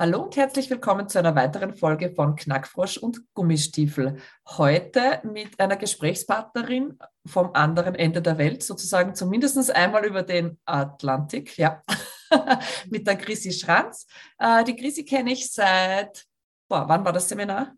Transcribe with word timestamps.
Hallo 0.00 0.22
und 0.22 0.36
herzlich 0.36 0.70
willkommen 0.70 1.08
zu 1.08 1.18
einer 1.18 1.34
weiteren 1.34 1.74
Folge 1.74 2.12
von 2.14 2.36
Knackfrosch 2.36 2.98
und 2.98 3.20
Gummistiefel. 3.34 4.18
Heute 4.46 5.20
mit 5.24 5.58
einer 5.58 5.74
Gesprächspartnerin 5.74 7.00
vom 7.26 7.50
anderen 7.52 7.96
Ende 7.96 8.22
der 8.22 8.38
Welt, 8.38 8.62
sozusagen 8.62 9.16
zumindest 9.16 9.74
einmal 9.74 10.06
über 10.06 10.22
den 10.22 10.56
Atlantik, 10.66 11.58
ja, 11.58 11.82
mit 12.88 13.08
der 13.08 13.16
Chrissy 13.16 13.50
Schranz. 13.50 14.06
Äh, 14.38 14.62
die 14.62 14.76
Chrissy 14.76 15.04
kenne 15.04 15.32
ich 15.32 15.52
seit, 15.52 16.26
boah, 16.68 16.88
wann 16.88 17.04
war 17.04 17.12
das 17.12 17.28
Seminar? 17.28 17.74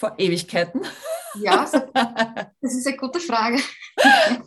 Vor 0.00 0.14
Ewigkeiten. 0.16 0.80
Ja, 1.34 1.66
das 2.62 2.74
ist 2.74 2.86
eine 2.86 2.96
gute 2.96 3.20
Frage. 3.20 3.58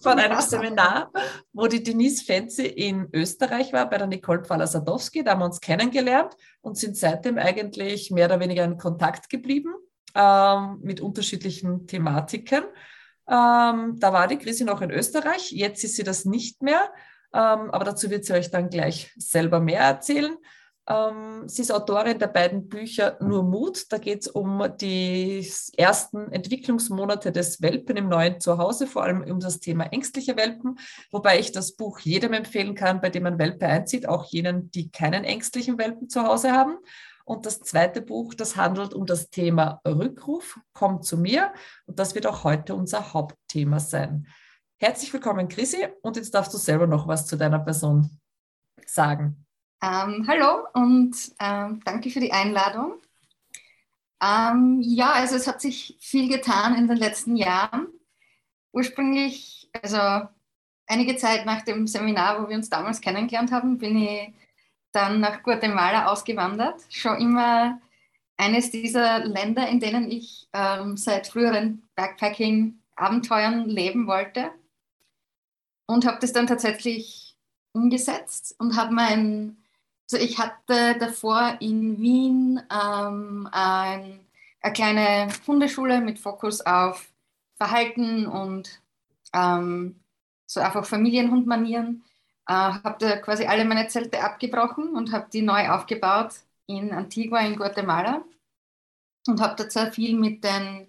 Von 0.02 0.17
einem 0.17 0.41
Seminar, 0.41 1.12
wo 1.53 1.67
die 1.67 1.84
Denise 1.84 2.23
Fenzi 2.26 2.66
in 2.66 3.07
Österreich 3.13 3.71
war, 3.71 3.88
bei 3.88 3.99
der 3.99 4.07
Nicole 4.07 4.43
Pfaller-Sadowski. 4.43 5.23
Da 5.23 5.31
haben 5.31 5.41
wir 5.41 5.45
uns 5.45 5.62
kennengelernt 5.62 6.35
und 6.62 6.76
sind 6.79 6.98
seitdem 6.98 7.37
eigentlich 7.37 8.09
mehr 8.09 8.26
oder 8.26 8.40
weniger 8.40 8.63
in 8.63 8.77
Kontakt 8.77 9.29
geblieben 9.29 9.76
ähm, 10.15 10.79
mit 10.81 11.01
unterschiedlichen 11.01 11.85
Thematiken. 11.85 12.63
Ähm, 13.27 13.99
da 13.99 14.12
war 14.12 14.27
die 14.27 14.40
Chrissy 14.40 14.63
noch 14.63 14.81
in 14.81 14.90
Österreich, 14.90 15.51
jetzt 15.51 15.84
ist 15.84 15.98
sie 15.98 16.04
das 16.04 16.26
nicht 16.26 16.63
mehr, 16.63 16.91
ähm, 17.31 17.70
aber 17.70 17.85
dazu 17.85 18.09
wird 18.09 18.26
sie 18.26 18.34
euch 18.34 18.49
dann 18.49 18.70
gleich 18.70 19.13
selber 19.18 19.59
mehr 19.59 19.81
erzählen. 19.81 20.35
Ähm, 20.87 21.48
sie 21.48 21.62
ist 21.62 21.71
Autorin 21.71 22.20
der 22.20 22.27
beiden 22.27 22.67
Bücher 22.67 23.17
Nur 23.21 23.43
Mut. 23.43 23.85
Da 23.89 23.98
geht 23.98 24.23
es 24.23 24.27
um 24.27 24.63
die 24.81 25.49
ersten 25.77 26.31
Entwicklungsmonate 26.31 27.31
des 27.31 27.62
Welpen 27.62 27.95
im 27.95 28.09
neuen 28.09 28.40
Zuhause, 28.41 28.87
vor 28.87 29.03
allem 29.03 29.21
um 29.23 29.40
das 29.40 29.59
Thema 29.59 29.85
ängstliche 29.85 30.35
Welpen, 30.35 30.77
wobei 31.12 31.40
ich 31.40 31.51
das 31.51 31.75
Buch 31.75 31.99
jedem 31.99 32.34
empfehlen 32.34 32.75
kann, 32.75 32.99
bei 32.99 33.09
dem 33.09 33.25
ein 33.25 33.40
Welpe 33.40 33.65
einzieht, 33.65 34.09
auch 34.09 34.25
jenen, 34.25 34.71
die 34.71 34.91
keinen 34.91 35.23
ängstlichen 35.23 35.77
Welpen 35.77 36.09
zu 36.09 36.23
Hause 36.23 36.51
haben. 36.51 36.77
Und 37.25 37.45
das 37.45 37.62
zweite 37.62 38.01
Buch, 38.01 38.34
das 38.34 38.57
handelt 38.57 38.93
um 38.93 39.05
das 39.05 39.29
Thema 39.29 39.79
Rückruf, 39.87 40.59
kommt 40.73 41.05
zu 41.05 41.18
mir. 41.18 41.53
Und 41.85 41.97
das 41.99 42.15
wird 42.15 42.27
auch 42.27 42.43
heute 42.43 42.75
unser 42.75 43.13
Hauptthema 43.13 43.79
sein. 43.79 44.27
Herzlich 44.77 45.13
willkommen, 45.13 45.47
Chrissy. 45.47 45.87
Und 46.01 46.18
jetzt 46.18 46.34
darfst 46.34 46.53
du 46.53 46.57
selber 46.57 46.87
noch 46.87 47.07
was 47.07 47.25
zu 47.25 47.37
deiner 47.37 47.59
Person 47.59 48.20
sagen. 48.85 49.43
Ähm, 49.84 50.26
hallo 50.29 50.65
und 50.71 51.13
ähm, 51.41 51.81
danke 51.84 52.09
für 52.09 52.21
die 52.21 52.31
Einladung. 52.31 53.01
Ähm, 54.21 54.79
ja, 54.81 55.12
also 55.12 55.35
es 55.35 55.45
hat 55.45 55.59
sich 55.59 55.98
viel 55.99 56.29
getan 56.29 56.75
in 56.75 56.87
den 56.87 56.95
letzten 56.95 57.35
Jahren. 57.35 57.87
Ursprünglich, 58.71 59.70
also 59.81 60.25
einige 60.87 61.17
Zeit 61.17 61.45
nach 61.45 61.63
dem 61.63 61.85
Seminar, 61.85 62.41
wo 62.41 62.48
wir 62.48 62.55
uns 62.55 62.70
damals 62.70 63.01
kennengelernt 63.01 63.51
haben, 63.51 63.77
bin 63.77 63.98
ich 63.98 64.34
dann 64.94 65.19
nach 65.19 65.44
Guatemala 65.44 66.06
ausgewandert. 66.06 66.81
Schon 66.90 67.18
immer 67.18 67.81
eines 68.38 68.72
dieser 68.72 69.25
Länder, 69.25 69.68
in 69.68 69.81
denen 69.81 70.09
ich 70.09 70.47
ähm, 70.53 70.96
seit 70.96 71.28
früheren 71.28 71.84
Backpacking-Abenteuern 71.96 73.68
leben 73.68 74.08
wollte. 74.08 74.50
Und 75.88 76.06
habe 76.06 76.19
das 76.22 76.31
dann 76.31 76.47
tatsächlich 76.47 77.35
umgesetzt 77.74 78.56
und 78.59 78.78
habe 78.78 78.94
mein 78.94 79.58
ich 80.18 80.40
hatte 80.40 80.97
davor 81.00 81.57
in 81.59 82.00
Wien 82.00 82.62
ähm, 82.72 83.47
ein, 83.51 84.19
eine 84.62 84.74
kleine 84.74 85.28
Hundeschule 85.47 86.01
mit 86.01 86.19
Fokus 86.19 86.62
auf 86.62 87.12
Verhalten 87.57 88.28
und 88.28 88.81
ähm, 89.34 90.00
so 90.46 90.59
einfach 90.59 90.85
Familienhundmanieren. 90.85 92.03
Äh, 92.47 92.53
habe 92.53 92.97
da 93.00 93.18
quasi 93.18 93.46
alle 93.46 93.66
meine 93.66 93.88
Zelte 93.88 94.22
abgebrochen 94.23 94.96
und 94.96 95.12
habe 95.13 95.28
die 95.31 95.41
neu 95.41 95.69
aufgebaut 95.69 96.35
in 96.68 96.91
Antigua 96.91 97.40
in 97.40 97.56
Guatemala 97.56 98.23
und 99.28 99.41
habe 99.41 99.56
da 99.56 99.69
sehr 99.69 99.91
viel 99.91 100.18
mit 100.18 100.44
den 100.44 100.88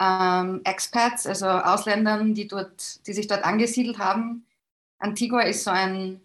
ähm, 0.00 0.60
Expats, 0.64 1.26
also 1.26 1.46
Ausländern, 1.48 2.34
die, 2.34 2.46
dort, 2.48 3.06
die 3.06 3.12
sich 3.12 3.26
dort 3.26 3.44
angesiedelt 3.44 3.98
haben. 3.98 4.46
Antigua 4.98 5.42
ist 5.42 5.64
so 5.64 5.70
ein 5.70 6.20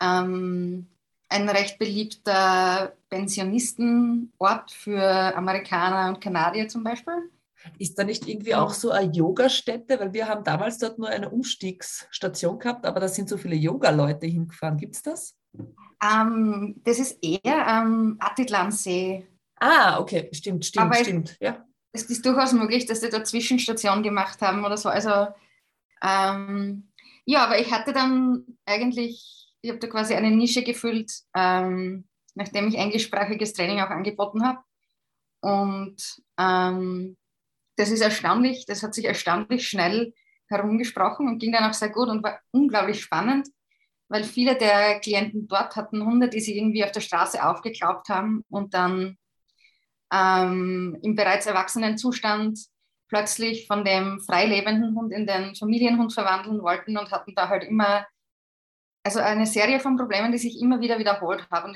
ähm, 0.00 0.86
ein 1.28 1.48
recht 1.48 1.78
beliebter 1.78 2.94
Pensionistenort 3.10 4.70
für 4.70 5.02
Amerikaner 5.36 6.08
und 6.08 6.20
Kanadier 6.20 6.68
zum 6.68 6.84
Beispiel. 6.84 7.30
Ist 7.78 7.98
da 7.98 8.04
nicht 8.04 8.26
irgendwie 8.28 8.54
auch 8.54 8.72
so 8.72 8.90
eine 8.90 9.12
Yogastätte? 9.12 9.98
Weil 10.00 10.12
wir 10.12 10.28
haben 10.28 10.44
damals 10.44 10.78
dort 10.78 10.98
nur 10.98 11.08
eine 11.08 11.28
Umstiegsstation 11.28 12.58
gehabt, 12.58 12.86
aber 12.86 13.00
da 13.00 13.08
sind 13.08 13.28
so 13.28 13.36
viele 13.36 13.56
Yoga-Leute 13.56 14.26
hingefahren. 14.26 14.78
Gibt 14.78 14.94
es 14.94 15.02
das? 15.02 15.36
Ähm, 16.02 16.76
das 16.84 16.98
ist 16.98 17.18
eher 17.22 17.66
am 17.66 17.86
ähm, 17.86 18.16
Atitlansee. 18.20 19.26
Ah, 19.56 19.98
okay, 19.98 20.28
stimmt, 20.32 20.64
stimmt, 20.64 20.86
aber 20.86 20.94
stimmt. 20.94 21.36
Ja. 21.40 21.64
Es 21.92 22.04
ist 22.04 22.24
durchaus 22.24 22.52
möglich, 22.52 22.86
dass 22.86 23.00
sie 23.00 23.10
da 23.10 23.24
Zwischenstation 23.24 24.02
gemacht 24.02 24.40
haben 24.40 24.64
oder 24.64 24.76
so. 24.76 24.88
Also 24.88 25.28
ähm, 26.02 26.88
ja, 27.24 27.44
aber 27.44 27.58
ich 27.58 27.72
hatte 27.72 27.92
dann 27.92 28.44
eigentlich 28.64 29.37
ich 29.60 29.70
habe 29.70 29.80
da 29.80 29.86
quasi 29.88 30.14
eine 30.14 30.30
Nische 30.30 30.62
gefüllt, 30.62 31.12
ähm, 31.34 32.06
nachdem 32.34 32.68
ich 32.68 32.76
englischsprachiges 32.76 33.52
Training 33.52 33.80
auch 33.80 33.90
angeboten 33.90 34.46
habe. 34.46 34.60
Und 35.40 35.96
ähm, 36.38 37.16
das 37.76 37.90
ist 37.90 38.00
erstaunlich, 38.00 38.66
das 38.66 38.82
hat 38.82 38.94
sich 38.94 39.04
erstaunlich 39.04 39.68
schnell 39.68 40.12
herumgesprochen 40.48 41.28
und 41.28 41.38
ging 41.38 41.52
dann 41.52 41.64
auch 41.64 41.74
sehr 41.74 41.90
gut 41.90 42.08
und 42.08 42.22
war 42.22 42.40
unglaublich 42.50 43.00
spannend, 43.00 43.48
weil 44.08 44.24
viele 44.24 44.56
der 44.56 44.98
Klienten 45.00 45.46
dort 45.46 45.76
hatten 45.76 46.04
Hunde, 46.04 46.28
die 46.28 46.40
sie 46.40 46.56
irgendwie 46.56 46.84
auf 46.84 46.92
der 46.92 47.00
Straße 47.00 47.44
aufgeklaubt 47.44 48.08
haben 48.08 48.44
und 48.48 48.74
dann 48.74 49.16
ähm, 50.12 50.98
im 51.02 51.14
bereits 51.14 51.46
erwachsenen 51.46 51.98
Zustand 51.98 52.58
plötzlich 53.08 53.66
von 53.66 53.84
dem 53.84 54.20
freilebenden 54.20 54.94
Hund 54.96 55.12
in 55.12 55.26
den 55.26 55.54
Familienhund 55.54 56.12
verwandeln 56.12 56.62
wollten 56.62 56.96
und 56.96 57.10
hatten 57.10 57.34
da 57.34 57.48
halt 57.48 57.64
immer 57.64 58.06
also 59.08 59.20
eine 59.20 59.46
Serie 59.46 59.80
von 59.80 59.96
Problemen, 59.96 60.32
die 60.32 60.38
sich 60.38 60.60
immer 60.60 60.80
wieder 60.80 60.98
wiederholt 60.98 61.48
haben. 61.50 61.74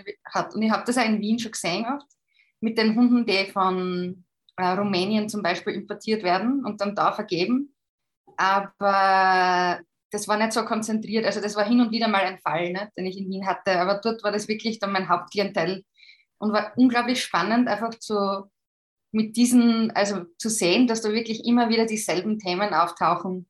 Und 0.53 0.63
ich 0.63 0.71
habe 0.71 0.85
das 0.85 0.99
auch 0.99 1.05
in 1.05 1.21
Wien 1.21 1.39
schon 1.39 1.53
gesehen 1.53 1.87
oft, 1.87 2.07
mit 2.61 2.77
den 2.77 2.95
Hunden, 2.95 3.25
die 3.25 3.51
von 3.51 4.25
äh, 4.57 4.67
Rumänien 4.67 5.29
zum 5.31 5.43
Beispiel 5.43 5.75
importiert 5.75 6.23
werden 6.23 6.65
und 6.65 6.81
dann 6.81 6.95
da 6.95 7.13
vergeben. 7.13 7.75
Aber 8.37 9.81
das 10.11 10.29
war 10.29 10.37
nicht 10.37 10.53
so 10.53 10.65
konzentriert. 10.65 11.25
Also 11.25 11.41
das 11.41 11.57
war 11.57 11.65
hin 11.65 11.81
und 11.81 11.91
wieder 11.91 12.09
mal 12.09 12.23
ein 12.23 12.39
Fall, 12.39 12.71
ne, 12.71 12.91
den 12.99 13.07
ich 13.07 13.17
in 13.17 13.31
Wien 13.31 13.47
hatte. 13.47 13.81
Aber 13.81 13.95
dort 13.95 14.23
war 14.23 14.31
das 14.31 14.47
wirklich 14.47 14.79
dann 14.79 14.93
mein 14.93 15.09
Hauptklientel 15.09 15.85
und 16.39 16.53
war 16.53 16.73
unglaublich 16.77 17.23
spannend, 17.23 17.67
einfach 17.67 17.95
zu 17.95 18.51
mit 19.15 19.37
diesen, 19.37 19.91
also 19.93 20.25
zu 20.39 20.49
sehen, 20.49 20.87
dass 20.87 21.03
da 21.03 21.13
wirklich 21.13 21.45
immer 21.47 21.69
wieder 21.69 21.87
dieselben 21.87 22.39
Themen 22.39 22.73
auftauchen. 22.73 23.47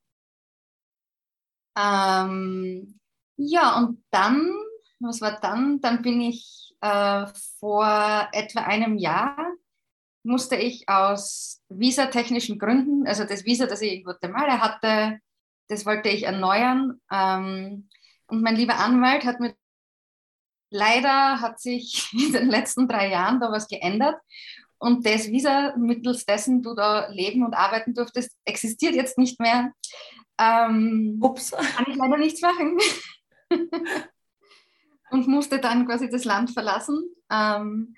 Ähm, 1.78 3.00
ja, 3.44 3.76
und 3.78 4.04
dann, 4.10 4.52
was 5.00 5.20
war 5.20 5.40
dann? 5.40 5.80
Dann 5.80 6.02
bin 6.02 6.20
ich 6.20 6.74
äh, 6.80 7.26
vor 7.58 8.28
etwa 8.32 8.60
einem 8.60 8.98
Jahr, 8.98 9.36
musste 10.24 10.56
ich 10.56 10.88
aus 10.88 11.60
visatechnischen 11.68 12.58
Gründen, 12.58 13.06
also 13.06 13.24
das 13.24 13.44
Visa, 13.44 13.66
das 13.66 13.82
ich 13.82 13.92
in 13.94 14.04
Guatemala 14.04 14.60
hatte, 14.60 15.18
das 15.68 15.86
wollte 15.86 16.08
ich 16.08 16.24
erneuern. 16.24 17.00
Ähm, 17.10 17.88
und 18.26 18.42
mein 18.42 18.56
lieber 18.56 18.76
Anwalt 18.76 19.24
hat 19.24 19.40
mir 19.40 19.54
leider 20.72 21.40
hat 21.40 21.60
sich 21.60 22.08
in 22.12 22.32
den 22.32 22.50
letzten 22.50 22.88
drei 22.88 23.10
Jahren 23.10 23.40
da 23.40 23.52
was 23.52 23.68
geändert. 23.68 24.16
Und 24.78 25.06
das 25.06 25.28
Visa, 25.28 25.76
mittels 25.76 26.24
dessen 26.24 26.60
du 26.60 26.74
da 26.74 27.06
leben 27.08 27.44
und 27.44 27.54
arbeiten 27.54 27.94
durftest, 27.94 28.36
existiert 28.44 28.96
jetzt 28.96 29.16
nicht 29.16 29.38
mehr. 29.38 29.72
Ähm, 30.38 31.20
Ups. 31.22 31.52
Kann 31.52 31.86
ich 31.88 31.96
leider 31.96 32.16
nichts 32.16 32.40
machen. 32.40 32.78
und 35.10 35.28
musste 35.28 35.58
dann 35.58 35.86
quasi 35.86 36.10
das 36.10 36.24
Land 36.24 36.50
verlassen. 36.50 37.02
Ähm, 37.30 37.94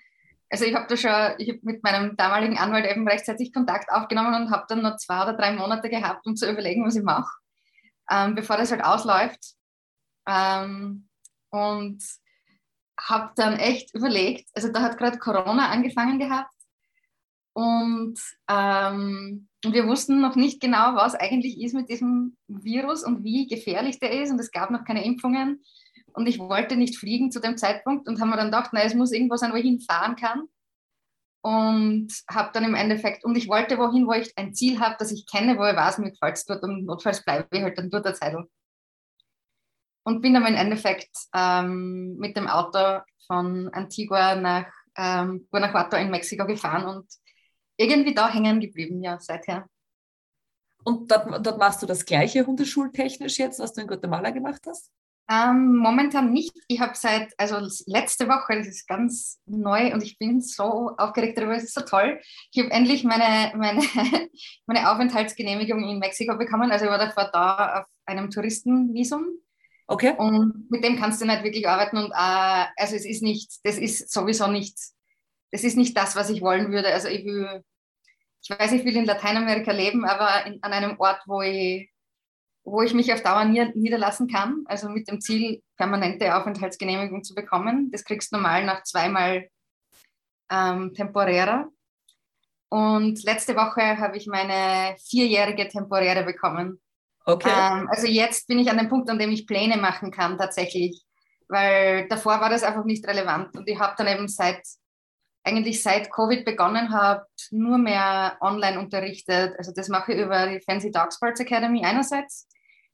also 0.51 0.65
ich 0.65 0.75
habe 0.75 0.87
da 0.89 0.97
schon, 0.97 1.35
ich 1.39 1.49
habe 1.49 1.61
mit 1.63 1.83
meinem 1.83 2.17
damaligen 2.17 2.59
Anwalt 2.59 2.87
eben 2.87 3.09
rechtzeitig 3.09 3.53
Kontakt 3.53 3.91
aufgenommen 3.91 4.35
und 4.35 4.51
habe 4.51 4.67
dann 4.69 4.83
noch 4.83 4.97
zwei 4.97 5.23
oder 5.23 5.35
drei 5.35 5.53
Monate 5.53 5.89
gehabt, 5.89 6.27
um 6.27 6.37
zu 6.37 6.51
überlegen, 6.51 6.85
was 6.85 6.97
ich 6.97 7.03
mache, 7.03 7.33
ähm, 8.11 8.35
bevor 8.35 8.57
das 8.57 8.71
halt 8.71 8.85
ausläuft. 8.85 9.55
Ähm, 10.29 11.09
und 11.51 12.03
habe 12.99 13.33
dann 13.37 13.59
echt 13.59 13.95
überlegt, 13.95 14.49
also 14.55 14.71
da 14.71 14.83
hat 14.83 14.99
gerade 14.99 15.19
Corona 15.19 15.71
angefangen 15.71 16.19
gehabt 16.19 16.55
und, 17.55 18.19
ähm, 18.51 19.49
wir 19.65 19.87
wussten 19.87 20.21
noch 20.21 20.35
nicht 20.35 20.61
genau, 20.61 20.97
was 20.97 21.15
eigentlich 21.15 21.61
ist 21.61 21.73
mit 21.73 21.89
diesem 21.89 22.37
Virus 22.49 23.05
und 23.05 23.23
wie 23.23 23.47
gefährlich 23.47 24.01
der 24.01 24.23
ist. 24.23 24.31
Und 24.31 24.41
es 24.41 24.51
gab 24.51 24.71
noch 24.71 24.85
keine 24.85 25.05
Impfungen. 25.05 25.63
Und 26.13 26.27
ich 26.29 26.39
wollte 26.39 26.77
nicht 26.77 26.99
fliegen 26.99 27.31
zu 27.31 27.41
dem 27.41 27.57
Zeitpunkt 27.57 28.09
und 28.09 28.21
haben 28.21 28.31
mir 28.31 28.37
dann 28.37 28.49
gedacht, 28.49 28.71
na, 28.73 28.83
es 28.83 28.95
muss 28.95 29.13
irgendwo 29.13 29.37
sein, 29.37 29.53
wo 29.53 29.57
ich 29.57 29.65
hinfahren 29.65 30.17
kann. 30.17 30.49
Und 31.43 32.13
habe 32.29 32.51
dann 32.53 32.65
im 32.65 32.75
Endeffekt, 32.75 33.25
und 33.25 33.37
ich 33.37 33.49
wollte 33.49 33.79
wohin, 33.79 34.07
wo 34.07 34.13
ich 34.13 34.37
ein 34.37 34.55
Ziel 34.55 34.81
habe, 34.81 34.97
das 34.99 35.13
ich 35.13 35.27
kenne, 35.27 35.57
wo 35.57 35.65
ich 35.65 35.77
weiß, 35.77 35.99
mir 35.99 36.11
gefällt 36.11 36.37
es 36.37 36.47
dort 36.47 36.63
und 36.63 36.85
notfalls 36.87 37.25
bleibe 37.25 37.47
ich 37.53 37.63
halt 37.63 37.79
dann 37.79 37.91
dort 37.91 38.07
der 38.07 38.15
Zeit. 38.15 38.35
Und 40.05 40.23
bin 40.23 40.35
dann 40.35 40.47
im 40.47 40.55
Endeffekt 40.55 41.11
ähm, 41.35 42.17
mit 42.17 42.37
dem 42.37 42.49
Auto 42.49 43.01
von 43.27 43.69
Antigua 43.73 44.35
nach 44.35 44.73
ähm, 44.97 45.47
Guanajuato 45.51 45.97
in 45.97 46.11
Mexiko 46.11 46.47
gefahren 46.47 46.87
und 46.87 47.07
irgendwie 47.77 48.15
da 48.15 48.33
hängen 48.33 48.61
geblieben, 48.61 49.03
ja, 49.03 49.19
seither. 49.21 49.69
Und 50.85 51.11
dort, 51.11 51.47
dort 51.47 51.59
machst 51.59 51.83
du 51.83 51.87
das 51.87 52.05
gleiche 52.05 52.47
hundeschultechnisch 52.47 53.39
jetzt, 53.39 53.59
was 53.59 53.73
du 53.73 53.81
in 53.81 53.87
Guatemala 53.87 54.31
gemacht 54.31 54.63
hast? 54.67 54.91
Ähm, 55.31 55.77
momentan 55.77 56.33
nicht. 56.33 56.53
Ich 56.69 56.81
habe 56.81 56.93
seit, 56.95 57.33
also 57.39 57.57
letzte 57.87 58.29
Woche, 58.29 58.59
das 58.59 58.67
ist 58.67 58.87
ganz 58.87 59.41
neu 59.47 59.95
und 59.95 60.03
ich 60.03 60.19
bin 60.19 60.43
so 60.43 60.91
aufgeregt 60.99 61.39
darüber, 61.39 61.57
es 61.57 61.65
ist 61.65 61.75
so 61.75 61.81
toll. 61.81 62.21
Ich 62.53 62.63
habe 62.63 62.71
endlich 62.71 63.05
meine, 63.05 63.57
meine, 63.57 63.81
meine 64.67 64.91
Aufenthaltsgenehmigung 64.91 65.83
in 65.89 65.99
Mexiko 65.99 66.37
bekommen. 66.37 66.71
Also 66.71 66.85
ich 66.85 66.91
war 66.91 66.99
davor 66.99 67.31
da 67.33 67.81
auf 67.81 67.87
einem 68.05 68.31
Touristenvisum. 68.31 69.39
Okay. 69.87 70.15
Und 70.17 70.71
mit 70.71 70.85
dem 70.85 70.99
kannst 70.99 71.23
du 71.23 71.27
nicht 71.27 71.43
wirklich 71.43 71.69
arbeiten 71.69 71.99
und 71.99 72.11
äh, 72.11 72.65
also 72.77 72.97
es 72.97 73.05
ist 73.05 73.23
nicht, 73.23 73.61
das 73.65 73.79
ist 73.79 74.11
sowieso 74.11 74.47
nicht, 74.47 74.79
das 75.55 75.63
ist 75.63 75.77
nicht 75.77 75.97
das, 75.97 76.17
was 76.17 76.31
ich 76.31 76.43
wollen 76.43 76.73
würde. 76.73 76.93
Also 76.93 77.07
ich 77.07 77.25
will, 77.25 77.63
ich 78.43 78.51
weiß, 78.51 78.73
ich 78.73 78.85
will 78.85 78.97
in 78.97 79.05
Lateinamerika 79.05 79.71
leben, 79.71 80.05
aber 80.05 80.47
in, 80.47 80.61
an 80.65 80.73
einem 80.73 80.99
Ort, 80.99 81.21
wo 81.27 81.43
ich 81.43 81.93
wo 82.65 82.83
ich 82.83 82.95
mich 82.95 83.13
auf 83.13 83.23
Dauer 83.23 83.45
niederlassen 83.45 84.27
kann, 84.27 84.65
also 84.65 84.89
mit 84.89 85.07
dem 85.07 85.21
Ziel, 85.21 85.63
permanente 85.77 86.35
Aufenthaltsgenehmigung 86.35 87.23
zu 87.23 87.35
bekommen. 87.35 87.91
Das 87.93 88.05
kriegst 88.05 88.33
du 88.33 88.37
normal 88.37 88.65
nach 88.65 88.83
zweimal 88.83 89.49
ähm, 90.51 90.93
temporärer. 90.95 91.69
Und 92.71 93.23
letzte 93.23 93.55
Woche 93.55 93.99
habe 93.99 94.17
ich 94.17 94.27
meine 94.27 94.97
vierjährige 95.09 95.69
temporäre 95.69 96.25
bekommen. 96.25 96.81
Okay. 97.27 97.51
Ähm, 97.55 97.87
also 97.91 98.07
jetzt 98.07 98.49
bin 98.49 98.59
ich 98.59 98.71
an 98.71 98.79
dem 98.79 98.89
Punkt, 98.89 99.09
an 99.11 99.19
dem 99.19 99.31
ich 99.31 99.47
Pläne 99.47 99.77
machen 99.77 100.11
kann 100.11 100.39
tatsächlich, 100.39 101.05
weil 101.49 102.09
davor 102.09 102.41
war 102.41 102.49
das 102.49 102.65
einfach 102.65 102.87
nicht 102.87 103.07
relevant. 103.07 103.55
Und 103.57 103.69
ich 103.69 103.79
habe 103.79 103.95
dann 103.99 104.09
eben 104.09 104.27
seit 104.27 104.67
eigentlich 105.45 105.83
seit 105.83 106.11
Covid 106.11 106.45
begonnen 106.45 106.91
habe, 106.91 107.27
nur 107.51 107.77
mehr 107.79 108.37
online 108.41 108.81
unterrichtet. 108.81 109.55
Also 109.59 109.73
das 109.73 109.89
mache 109.89 110.15
ich 110.15 110.19
über 110.19 110.47
die 110.47 110.61
Fancy 110.61 110.91
Dog 110.91 111.13
Sports 111.13 111.41
Academy 111.41 111.85
einerseits. 111.85 112.49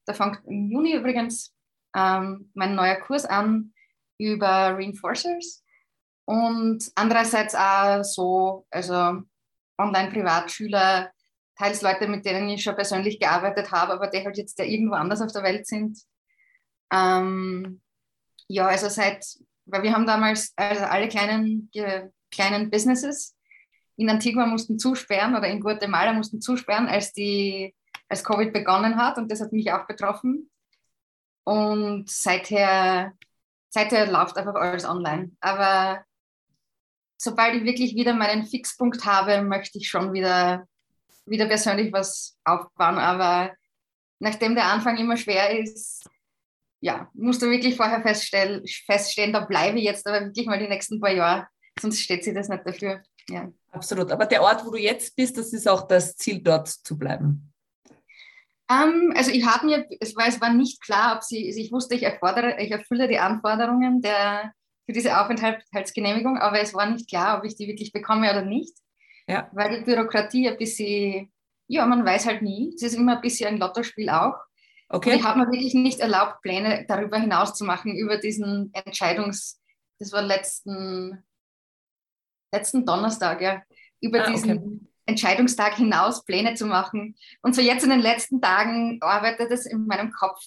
Da 0.04 0.12
fängt 0.12 0.40
im 0.46 0.68
Juni 0.68 0.94
übrigens 0.94 1.54
ähm, 1.96 2.50
mein 2.54 2.74
neuer 2.74 2.96
Kurs 2.96 3.24
an 3.24 3.72
über 4.18 4.74
Reinforcers. 4.76 5.64
Und 6.24 6.90
andererseits 6.96 7.54
auch 7.54 8.02
so, 8.02 8.66
also 8.70 9.22
Online-Privatschüler, 9.78 11.10
teils 11.56 11.82
Leute, 11.82 12.08
mit 12.08 12.24
denen 12.24 12.48
ich 12.48 12.62
schon 12.62 12.74
persönlich 12.74 13.18
gearbeitet 13.20 13.70
habe, 13.70 13.92
aber 13.92 14.08
die 14.08 14.24
halt 14.24 14.36
jetzt 14.36 14.58
ja 14.58 14.64
irgendwo 14.64 14.94
anders 14.94 15.22
auf 15.22 15.32
der 15.32 15.42
Welt 15.42 15.66
sind. 15.66 15.98
Ähm, 16.92 17.80
ja, 18.48 18.66
also 18.66 18.88
seit, 18.88 19.24
weil 19.66 19.82
wir 19.82 19.92
haben 19.92 20.06
damals, 20.06 20.52
also 20.56 20.84
alle 20.84 21.08
kleinen 21.08 21.70
kleinen 22.30 22.70
Businesses 22.70 23.36
in 24.00 24.08
Antigua 24.08 24.46
mussten 24.46 24.78
zusperren 24.78 25.36
oder 25.36 25.46
in 25.46 25.60
Guatemala 25.60 26.14
mussten 26.14 26.40
zusperren, 26.40 26.88
als, 26.88 27.12
die, 27.12 27.74
als 28.08 28.24
Covid 28.24 28.50
begonnen 28.50 28.96
hat. 28.96 29.18
Und 29.18 29.30
das 29.30 29.42
hat 29.42 29.52
mich 29.52 29.70
auch 29.72 29.86
betroffen. 29.86 30.50
Und 31.44 32.08
seither, 32.08 33.12
seither 33.68 34.10
läuft 34.10 34.38
einfach 34.38 34.54
alles 34.54 34.86
online. 34.86 35.32
Aber 35.40 36.02
sobald 37.18 37.56
ich 37.56 37.64
wirklich 37.64 37.94
wieder 37.94 38.14
meinen 38.14 38.46
Fixpunkt 38.46 39.04
habe, 39.04 39.42
möchte 39.42 39.76
ich 39.76 39.90
schon 39.90 40.14
wieder, 40.14 40.66
wieder 41.26 41.44
persönlich 41.44 41.92
was 41.92 42.38
aufbauen. 42.44 42.96
Aber 42.96 43.52
nachdem 44.18 44.54
der 44.54 44.64
Anfang 44.64 44.96
immer 44.96 45.18
schwer 45.18 45.58
ist, 45.60 46.08
ja, 46.80 47.10
musst 47.12 47.42
du 47.42 47.50
wirklich 47.50 47.76
vorher 47.76 48.00
feststellen, 48.00 48.66
feststellen, 48.86 49.34
da 49.34 49.40
bleibe 49.40 49.78
ich 49.78 49.84
jetzt 49.84 50.06
aber 50.06 50.24
wirklich 50.24 50.46
mal 50.46 50.58
die 50.58 50.68
nächsten 50.68 51.00
paar 51.00 51.12
Jahre 51.12 51.46
sonst 51.80 52.00
steht 52.00 52.24
sie 52.24 52.34
das 52.34 52.48
nicht 52.48 52.66
dafür. 52.66 53.02
Ja. 53.28 53.50
Absolut. 53.72 54.10
Aber 54.10 54.26
der 54.26 54.42
Ort, 54.42 54.64
wo 54.64 54.70
du 54.70 54.78
jetzt 54.78 55.14
bist, 55.16 55.38
das 55.38 55.52
ist 55.52 55.68
auch 55.68 55.86
das 55.86 56.16
Ziel, 56.16 56.40
dort 56.40 56.68
zu 56.68 56.98
bleiben. 56.98 57.52
Um, 58.70 58.76
ähm, 58.76 59.12
also 59.16 59.30
ich 59.30 59.44
habe 59.44 59.66
mir, 59.66 59.86
es 60.00 60.14
war, 60.16 60.26
es 60.26 60.40
war 60.40 60.52
nicht 60.52 60.80
klar, 60.82 61.16
ob 61.16 61.22
sie, 61.22 61.46
also 61.46 61.60
ich 61.60 61.72
wusste, 61.72 61.94
ich, 61.94 62.02
erfordere, 62.02 62.60
ich 62.60 62.70
erfülle 62.70 63.08
die 63.08 63.18
Anforderungen 63.18 64.00
der, 64.00 64.52
für 64.86 64.92
diese 64.92 65.20
Aufenthaltsgenehmigung, 65.20 66.38
aber 66.38 66.60
es 66.60 66.74
war 66.74 66.88
nicht 66.88 67.08
klar, 67.08 67.38
ob 67.38 67.44
ich 67.44 67.56
die 67.56 67.66
wirklich 67.66 67.92
bekomme 67.92 68.30
oder 68.30 68.42
nicht. 68.42 68.76
Ja. 69.28 69.48
Weil 69.52 69.78
die 69.78 69.84
Bürokratie 69.84 70.48
ein 70.48 70.56
bisschen, 70.56 71.32
ja, 71.68 71.86
man 71.86 72.04
weiß 72.04 72.26
halt 72.26 72.42
nie. 72.42 72.72
Es 72.74 72.82
ist 72.82 72.94
immer 72.94 73.16
ein 73.16 73.22
bisschen 73.22 73.54
ein 73.54 73.58
Lottospiel 73.58 74.08
auch. 74.08 74.36
Okay. 74.88 75.12
Und 75.12 75.16
ich 75.18 75.24
habe 75.24 75.38
mir 75.38 75.46
wirklich 75.46 75.74
nicht 75.74 76.00
erlaubt, 76.00 76.42
Pläne 76.42 76.84
darüber 76.88 77.18
hinaus 77.18 77.54
zu 77.54 77.64
machen, 77.64 77.94
über 77.96 78.16
diesen 78.16 78.72
Entscheidungs, 78.72 79.60
das 80.00 80.12
war 80.12 80.22
letzten 80.22 81.22
letzten 82.52 82.84
Donnerstag, 82.84 83.40
ja, 83.40 83.62
über 84.00 84.24
ah, 84.26 84.30
diesen 84.30 84.58
okay. 84.58 84.80
Entscheidungstag 85.06 85.74
hinaus 85.74 86.24
Pläne 86.24 86.54
zu 86.54 86.66
machen. 86.66 87.16
Und 87.42 87.54
so 87.54 87.60
jetzt 87.60 87.84
in 87.84 87.90
den 87.90 88.00
letzten 88.00 88.40
Tagen 88.40 88.98
arbeitet 89.00 89.50
es 89.50 89.66
in 89.66 89.86
meinem 89.86 90.12
Kopf. 90.12 90.40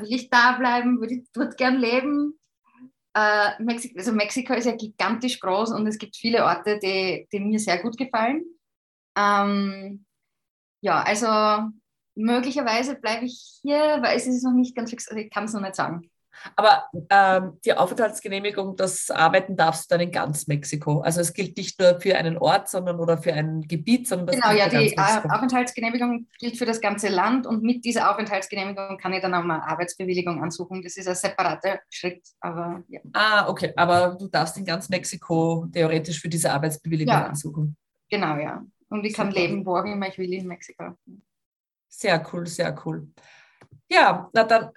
Will 0.00 0.12
ich 0.12 0.28
da 0.28 0.52
bleiben? 0.52 1.00
Würde 1.00 1.14
ich 1.14 1.22
dort 1.32 1.56
gern 1.56 1.78
leben? 1.78 2.38
Äh, 3.14 3.62
Mexiko, 3.62 3.98
also 3.98 4.12
Mexiko 4.12 4.54
ist 4.54 4.64
ja 4.64 4.74
gigantisch 4.74 5.38
groß 5.40 5.72
und 5.72 5.86
es 5.86 5.98
gibt 5.98 6.16
viele 6.16 6.44
Orte, 6.44 6.78
die, 6.78 7.28
die 7.30 7.40
mir 7.40 7.58
sehr 7.58 7.78
gut 7.78 7.96
gefallen. 7.96 8.42
Ähm, 9.16 10.06
ja, 10.80 11.02
also 11.02 11.70
möglicherweise 12.14 12.94
bleibe 12.96 13.26
ich 13.26 13.60
hier, 13.62 13.98
weil 14.00 14.16
es 14.16 14.26
ist 14.26 14.42
noch 14.42 14.52
nicht 14.52 14.74
ganz 14.74 14.90
fix, 14.90 15.08
also 15.08 15.20
ich 15.20 15.30
kann 15.30 15.44
es 15.44 15.52
noch 15.52 15.60
nicht 15.60 15.74
sagen. 15.74 16.10
Aber 16.56 16.84
ähm, 17.10 17.58
die 17.64 17.74
Aufenthaltsgenehmigung, 17.74 18.76
das 18.76 19.10
Arbeiten 19.10 19.56
darfst 19.56 19.90
du 19.90 19.94
dann 19.94 20.00
in 20.00 20.10
ganz 20.10 20.46
Mexiko. 20.46 21.00
Also 21.00 21.20
es 21.20 21.32
gilt 21.32 21.56
nicht 21.56 21.78
nur 21.80 22.00
für 22.00 22.16
einen 22.16 22.38
Ort, 22.38 22.68
sondern 22.68 22.98
oder 22.98 23.18
für 23.18 23.32
ein 23.32 23.62
Gebiet, 23.62 24.08
sondern 24.08 24.28
das 24.28 24.36
Genau, 24.36 24.52
ja, 24.52 24.68
die 24.68 24.96
Aufenthaltsgenehmigung 24.98 26.26
gilt 26.38 26.58
für 26.58 26.66
das 26.66 26.80
ganze 26.80 27.08
Land 27.08 27.46
und 27.46 27.62
mit 27.62 27.84
dieser 27.84 28.10
Aufenthaltsgenehmigung 28.10 28.98
kann 28.98 29.12
ich 29.12 29.22
dann 29.22 29.34
auch 29.34 29.44
eine 29.44 29.62
Arbeitsbewilligung 29.66 30.42
ansuchen. 30.42 30.82
Das 30.82 30.96
ist 30.96 31.08
ein 31.08 31.14
separater 31.14 31.80
Schritt, 31.90 32.22
aber 32.40 32.82
ja. 32.88 33.00
Ah, 33.12 33.48
okay, 33.48 33.72
aber 33.76 34.16
du 34.18 34.28
darfst 34.28 34.56
in 34.56 34.64
ganz 34.64 34.88
Mexiko 34.88 35.66
theoretisch 35.72 36.20
für 36.20 36.28
diese 36.28 36.52
Arbeitsbewilligung 36.52 37.14
ja. 37.14 37.26
ansuchen. 37.26 37.76
Genau, 38.10 38.36
ja. 38.36 38.62
Und 38.88 39.04
ich 39.04 39.14
kann 39.14 39.30
Super. 39.30 39.40
leben, 39.40 39.64
wo 39.64 39.76
auch 39.76 39.84
immer 39.84 40.08
ich 40.08 40.18
will 40.18 40.32
in 40.32 40.46
Mexiko. 40.46 40.96
Sehr 41.88 42.24
cool, 42.32 42.46
sehr 42.46 42.74
cool. 42.84 43.08
Ja, 43.88 44.28
na 44.32 44.44
dann 44.44 44.70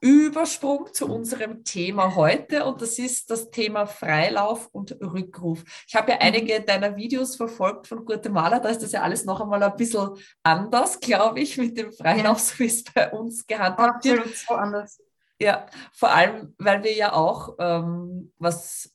Übersprung 0.00 0.88
zu 0.92 1.06
unserem 1.06 1.64
Thema 1.64 2.14
heute 2.14 2.64
und 2.64 2.80
das 2.80 2.98
ist 2.98 3.30
das 3.30 3.50
Thema 3.50 3.86
Freilauf 3.86 4.68
und 4.72 4.92
Rückruf. 5.00 5.64
Ich 5.86 5.94
habe 5.94 6.12
ja 6.12 6.16
mhm. 6.16 6.22
einige 6.22 6.60
deiner 6.60 6.96
Videos 6.96 7.36
verfolgt 7.36 7.86
von 7.86 8.04
Guatemala, 8.04 8.60
da 8.60 8.68
ist 8.68 8.82
das 8.82 8.92
ja 8.92 9.02
alles 9.02 9.24
noch 9.24 9.40
einmal 9.40 9.62
ein 9.62 9.76
bisschen 9.76 10.10
anders, 10.42 11.00
glaube 11.00 11.40
ich, 11.40 11.56
mit 11.58 11.76
dem 11.76 11.92
Freilauf, 11.92 12.38
so 12.40 12.58
wie 12.58 12.66
es 12.66 12.84
bei 12.84 13.10
uns 13.10 13.46
gehandhabt 13.46 14.04
wird. 14.04 14.18
Absolut 14.20 14.36
so 14.36 14.54
anders. 14.54 15.02
Ja, 15.40 15.66
vor 15.92 16.10
allem, 16.10 16.54
weil 16.58 16.82
wir 16.82 16.92
ja 16.94 17.12
auch, 17.12 17.56
ähm, 17.58 18.32
was 18.38 18.94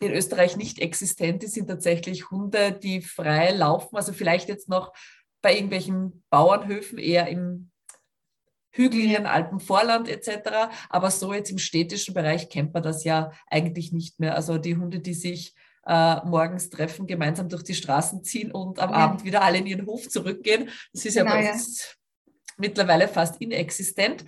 in 0.00 0.12
Österreich 0.12 0.56
nicht 0.56 0.80
existent 0.80 1.42
ist, 1.44 1.54
sind 1.54 1.68
tatsächlich 1.68 2.30
Hunde, 2.30 2.72
die 2.72 3.00
frei 3.00 3.50
laufen, 3.50 3.96
also 3.96 4.12
vielleicht 4.12 4.48
jetzt 4.48 4.68
noch 4.68 4.92
bei 5.40 5.54
irgendwelchen 5.54 6.24
Bauernhöfen 6.30 6.98
eher 6.98 7.28
im 7.28 7.67
Hügellinien, 8.70 9.26
Alpenvorland 9.26 10.08
etc. 10.08 10.70
Aber 10.88 11.10
so 11.10 11.32
jetzt 11.32 11.50
im 11.50 11.58
städtischen 11.58 12.14
Bereich 12.14 12.48
kennt 12.48 12.74
man 12.74 12.82
das 12.82 13.04
ja 13.04 13.32
eigentlich 13.48 13.92
nicht 13.92 14.20
mehr. 14.20 14.34
Also 14.34 14.58
die 14.58 14.76
Hunde, 14.76 15.00
die 15.00 15.14
sich 15.14 15.54
äh, 15.86 16.24
morgens 16.26 16.68
treffen, 16.70 17.06
gemeinsam 17.06 17.48
durch 17.48 17.62
die 17.62 17.74
Straßen 17.74 18.22
ziehen 18.22 18.52
und 18.52 18.78
am 18.78 18.90
ja. 18.90 18.96
Abend 18.96 19.24
wieder 19.24 19.42
alle 19.42 19.58
in 19.58 19.66
ihren 19.66 19.86
Hof 19.86 20.08
zurückgehen, 20.08 20.68
das 20.92 21.06
ist 21.06 21.16
genau, 21.16 21.34
ja 21.34 21.40
bei 21.40 21.52
uns 21.52 21.96
ja. 22.26 22.32
mittlerweile 22.58 23.08
fast 23.08 23.40
inexistent, 23.40 24.24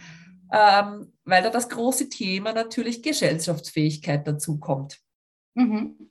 ähm, 0.52 1.12
weil 1.24 1.42
da 1.42 1.50
das 1.50 1.68
große 1.68 2.08
Thema 2.08 2.52
natürlich 2.52 3.02
Gesellschaftsfähigkeit 3.02 4.26
dazu 4.26 4.58
kommt. 4.58 4.98
Mhm. 5.54 6.10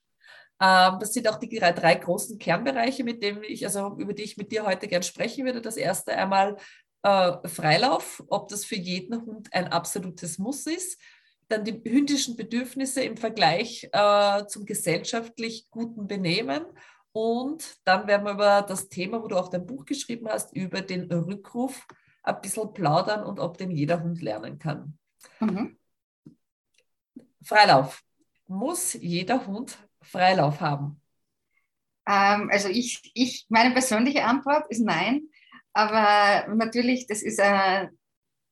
Ähm, 0.62 0.98
das 1.00 1.13
sind 1.13 1.27
auch 1.27 1.39
die 1.39 1.50
drei, 1.57 1.71
drei 1.71 1.95
großen 1.95 2.38
Kernbereiche, 2.38 3.03
mit 3.03 3.24
denen 3.24 3.43
ich, 3.43 3.65
also 3.65 3.95
über 3.98 4.13
die 4.13 4.24
ich 4.24 4.38
mit 4.38 4.51
dir 4.51 4.65
heute 4.65 4.88
gern 4.88 5.03
sprechen 5.03 5.45
würde. 5.45 5.62
Das 5.62 5.77
erste 5.77 6.15
einmal 6.15 6.57
äh, 7.03 7.48
Freilauf, 7.48 8.24
ob 8.27 8.50
das 8.50 8.65
für 8.65 8.75
jeden 8.75 9.25
Hund 9.25 9.53
ein 9.53 9.68
absolutes 9.68 10.38
Muss 10.38 10.65
ist. 10.68 11.00
dann 11.48 11.65
die 11.65 11.82
hündischen 11.84 12.36
Bedürfnisse 12.36 13.01
im 13.01 13.18
Vergleich 13.18 13.89
äh, 13.91 14.46
zum 14.46 14.65
gesellschaftlich 14.65 15.68
guten 15.72 16.08
Benehmen. 16.08 16.63
Und 17.12 17.77
dann 17.86 18.06
werden 18.08 18.25
wir 18.25 18.34
über 18.34 18.62
das 18.62 18.88
Thema, 18.88 19.24
wo 19.24 19.27
du 19.27 19.36
auch 19.36 19.50
dein 19.50 19.65
Buch 19.65 19.86
geschrieben 19.86 20.27
hast, 20.29 20.56
über 20.56 20.82
den 20.82 21.12
Rückruf 21.12 21.88
ein 22.22 22.41
bisschen 22.41 22.72
plaudern 22.74 23.24
und 23.24 23.39
ob 23.39 23.58
den 23.58 23.72
jeder 23.72 24.03
Hund 24.03 24.22
lernen 24.22 24.60
kann. 24.60 24.98
Mhm. 25.39 25.77
Freilauf. 27.44 28.03
Muss 28.48 28.94
jeder 28.94 29.46
Hund 29.48 29.77
Freilauf 30.01 30.62
haben? 30.62 31.01
Ähm, 32.08 32.50
also 32.51 32.70
ich, 32.70 33.12
ich, 33.13 33.46
meine 33.50 33.72
persönliche 33.74 34.24
Antwort 34.25 34.65
ist 34.70 34.82
nein. 34.82 35.29
Aber 35.74 36.48
natürlich, 36.56 37.08
das 37.08 37.22
ist 37.22 37.40
eine, 37.40 37.92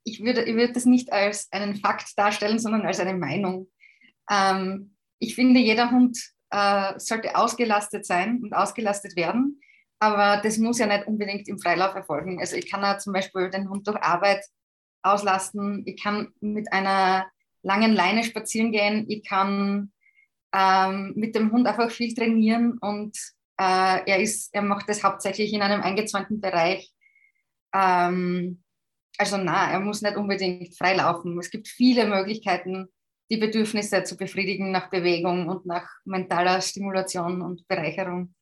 ich 0.04 0.24
würde, 0.24 0.44
ich 0.44 0.56
würde 0.56 0.74
das 0.74 0.86
nicht 0.86 1.12
als 1.12 1.48
einen 1.52 1.76
Fakt 1.76 2.18
darstellen, 2.18 2.60
sondern 2.60 2.86
als 2.86 3.00
eine 3.00 3.16
Meinung. 3.16 3.70
Ähm, 4.30 4.96
ich 5.20 5.36
finde, 5.36 5.60
jeder 5.60 5.92
Hund 5.92 6.18
äh, 6.52 6.94
sollte 6.98 7.36
ausgelastet 7.36 8.06
sein 8.06 8.42
und 8.44 8.54
ausgelastet 8.54 9.16
werden. 9.16 9.62
Aber 10.00 10.42
das 10.42 10.58
muss 10.58 10.80
ja 10.80 10.86
nicht 10.86 11.08
unbedingt 11.08 11.48
im 11.48 11.60
Freilauf 11.60 11.96
erfolgen. 11.96 12.40
Also 12.40 12.56
ich 12.56 12.70
kann 12.70 12.82
ja 12.82 12.98
zum 13.00 13.14
Beispiel 13.14 13.50
den 13.50 13.70
Hund 13.70 13.88
durch 13.88 13.98
Arbeit 14.02 14.46
auslasten. 15.02 15.84
Ich 15.86 16.02
kann 16.02 16.34
mit 16.40 16.72
einer 16.72 17.26
langen 17.64 17.94
Leine 17.94 18.24
spazieren 18.24 18.72
gehen. 18.72 19.06
Ich 19.10 19.28
kann 19.28 19.92
ähm, 20.54 21.14
mit 21.16 21.36
dem 21.36 21.52
Hund 21.52 21.68
einfach 21.68 21.92
viel 21.92 22.14
trainieren 22.14 22.78
und 22.78 23.18
äh, 23.60 24.06
er, 24.06 24.20
ist, 24.20 24.54
er 24.54 24.62
macht 24.62 24.88
das 24.88 25.04
hauptsächlich 25.04 25.52
in 25.54 25.62
einem 25.62 25.82
eingezäunten 25.82 26.40
Bereich. 26.40 26.94
Ähm, 27.74 28.64
also 29.18 29.38
na, 29.38 29.72
er 29.72 29.80
muss 29.80 30.02
nicht 30.02 30.16
unbedingt 30.16 30.76
freilaufen. 30.78 31.38
Es 31.40 31.50
gibt 31.50 31.68
viele 31.68 32.06
Möglichkeiten, 32.08 32.90
die 33.30 33.38
Bedürfnisse 33.38 34.04
zu 34.04 34.16
befriedigen 34.16 34.72
nach 34.72 34.90
Bewegung 34.90 35.48
und 35.50 35.66
nach 35.66 35.90
mentaler 36.06 36.62
Stimulation 36.62 37.42
und 37.42 37.68
Bereicherung. 37.68 38.34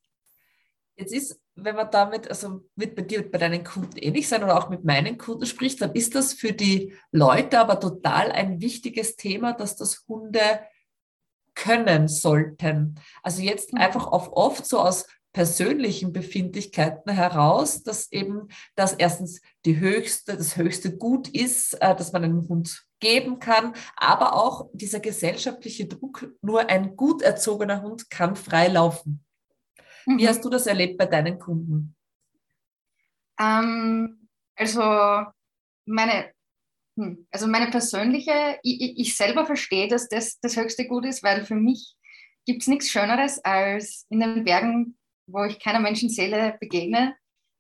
Jetzt 0.98 1.14
ist, 1.14 1.42
wenn 1.56 1.76
man 1.76 1.92
damit, 1.92 2.30
also 2.30 2.62
wird 2.76 2.96
bei 2.96 3.02
dir, 3.02 3.30
bei 3.30 3.38
deinen 3.38 3.64
Kunden 3.64 3.98
ähnlich 3.98 4.28
sein 4.28 4.44
oder 4.44 4.58
auch 4.58 4.70
mit 4.70 4.86
meinen 4.86 5.18
Kunden 5.18 5.46
spricht, 5.46 5.82
dann 5.82 5.94
ist 5.94 6.16
das 6.16 6.34
für 6.34 6.54
die 6.54 6.94
Leute 7.12 7.60
aber 7.60 7.80
total 7.80 8.32
ein 8.32 8.62
wichtiges 8.62 9.16
Thema, 9.16 9.54
dass 9.54 9.76
das 9.76 10.06
Hunde 10.08 10.62
können 11.54 12.08
sollten. 12.08 12.96
Also 13.24 13.42
jetzt 13.42 13.74
mhm. 13.74 13.80
einfach 13.80 14.08
auf 14.08 14.32
oft 14.34 14.66
so 14.66 14.80
aus 14.80 15.08
persönlichen 15.36 16.14
Befindlichkeiten 16.14 17.12
heraus, 17.12 17.84
dass 17.84 18.10
eben 18.14 18.48
das 18.76 18.94
erstens 18.94 19.42
die 19.66 19.78
höchste, 19.78 20.38
das 20.38 20.56
höchste 20.56 20.96
Gut 20.96 21.28
ist, 21.28 21.74
äh, 21.82 21.94
dass 21.94 22.14
man 22.14 22.24
einen 22.24 22.48
Hund 22.48 22.88
geben 23.02 23.40
kann, 23.40 23.74
aber 23.98 24.34
auch 24.34 24.70
dieser 24.72 25.02
gesellschaftliche 25.02 25.88
Druck, 25.88 26.32
nur 26.42 26.70
ein 26.70 26.96
gut 26.96 27.22
erzogener 27.22 27.82
Hund 27.82 28.10
kann 28.10 28.38
frei 28.38 28.70
laufen. 28.70 29.26
Mhm. 30.06 30.20
Wie 30.20 30.30
hast 30.30 30.46
du 30.46 30.50
das 30.50 30.68
erlebt 30.68 30.98
bei 30.98 31.06
deinen 31.06 31.38
Kunden? 31.38 31.98
Ähm, 33.38 34.30
also 34.56 34.80
meine, 35.86 36.32
hm, 36.98 37.28
also 37.30 37.48
meine 37.48 37.70
persönliche, 37.72 38.58
ich, 38.64 38.98
ich 38.98 39.18
selber 39.18 39.46
verstehe, 39.46 39.90
dass 39.90 40.08
das 40.08 40.40
das 40.40 40.56
höchste 40.56 40.88
Gut 40.88 41.04
ist, 41.04 41.24
weil 41.24 41.44
für 41.44 41.56
mich 41.56 41.98
gibt 42.46 42.62
es 42.62 42.70
nichts 42.70 42.90
Schöneres, 42.90 43.44
als 43.44 44.06
in 44.08 44.22
den 44.22 44.46
Bergen 44.46 44.98
wo 45.28 45.44
ich 45.44 45.60
keiner 45.60 45.80
Menschenseele 45.80 46.58
begegne, 46.60 47.16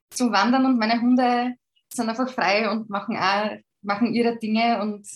zu 0.09 0.31
wandern 0.31 0.65
und 0.65 0.77
meine 0.77 1.01
Hunde 1.01 1.55
sind 1.93 2.09
einfach 2.09 2.29
frei 2.29 2.69
und 2.69 2.89
machen, 2.89 3.17
auch, 3.17 3.57
machen 3.81 4.13
ihre 4.13 4.37
Dinge 4.37 4.81
und 4.81 5.07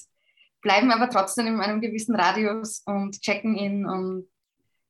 bleiben 0.62 0.92
aber 0.92 1.10
trotzdem 1.10 1.48
in 1.48 1.60
einem 1.60 1.82
gewissen 1.82 2.16
Radius 2.16 2.82
und 2.86 3.22
checken 3.22 3.56
in. 3.56 3.86
Und 3.86 4.28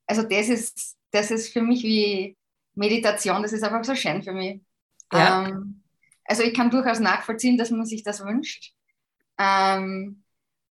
also 0.08 0.24
das 0.24 0.50
ist, 0.50 0.98
das 1.12 1.32
ist 1.32 1.54
für 1.54 1.62
mich 1.62 1.84
wie 1.84 2.38
Meditation, 2.75 3.42
das 3.42 3.54
ist 3.54 3.63
einfach 3.63 3.84
so 3.84 3.96
schön 3.96 4.24
für 4.24 4.34
mich. 4.34 4.62
Ja. 5.12 5.48
Ähm, 5.48 5.84
also 6.25 6.44
ich 6.44 6.54
kann 6.54 6.70
durchaus 6.70 7.00
nachvollziehen, 7.00 7.58
dass 7.58 7.72
man 7.72 7.86
sich 7.86 8.04
das 8.04 8.24
wünscht. 8.24 8.74
Ähm, 9.38 10.24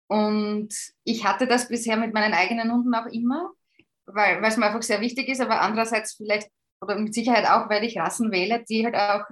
und 0.07 0.69
ich 1.03 1.25
hatte 1.25 1.47
das 1.47 1.67
bisher 1.67 1.97
mit 1.97 2.13
meinen 2.13 2.33
eigenen 2.33 2.71
Hunden 2.71 2.93
auch 2.95 3.07
immer, 3.07 3.51
weil 4.05 4.43
es 4.43 4.57
mir 4.57 4.67
einfach 4.67 4.83
sehr 4.83 5.01
wichtig 5.01 5.27
ist, 5.27 5.41
aber 5.41 5.61
andererseits 5.61 6.13
vielleicht 6.13 6.49
oder 6.81 6.97
mit 6.97 7.13
Sicherheit 7.13 7.45
auch, 7.45 7.69
weil 7.69 7.83
ich 7.83 7.97
Rassen 7.97 8.31
wähle, 8.31 8.63
die 8.69 8.85
halt 8.85 8.95
auch, 8.95 9.25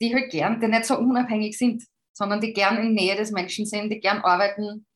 die 0.00 0.14
halt 0.14 0.30
gern, 0.30 0.60
die 0.60 0.68
nicht 0.68 0.84
so 0.84 0.98
unabhängig 0.98 1.56
sind, 1.56 1.84
sondern 2.12 2.40
die 2.40 2.52
gern 2.52 2.78
in 2.78 2.94
Nähe 2.94 3.16
des 3.16 3.30
Menschen 3.30 3.66
sind, 3.66 3.90
die 3.90 4.00
gern 4.00 4.18
arbeiten, 4.18 4.86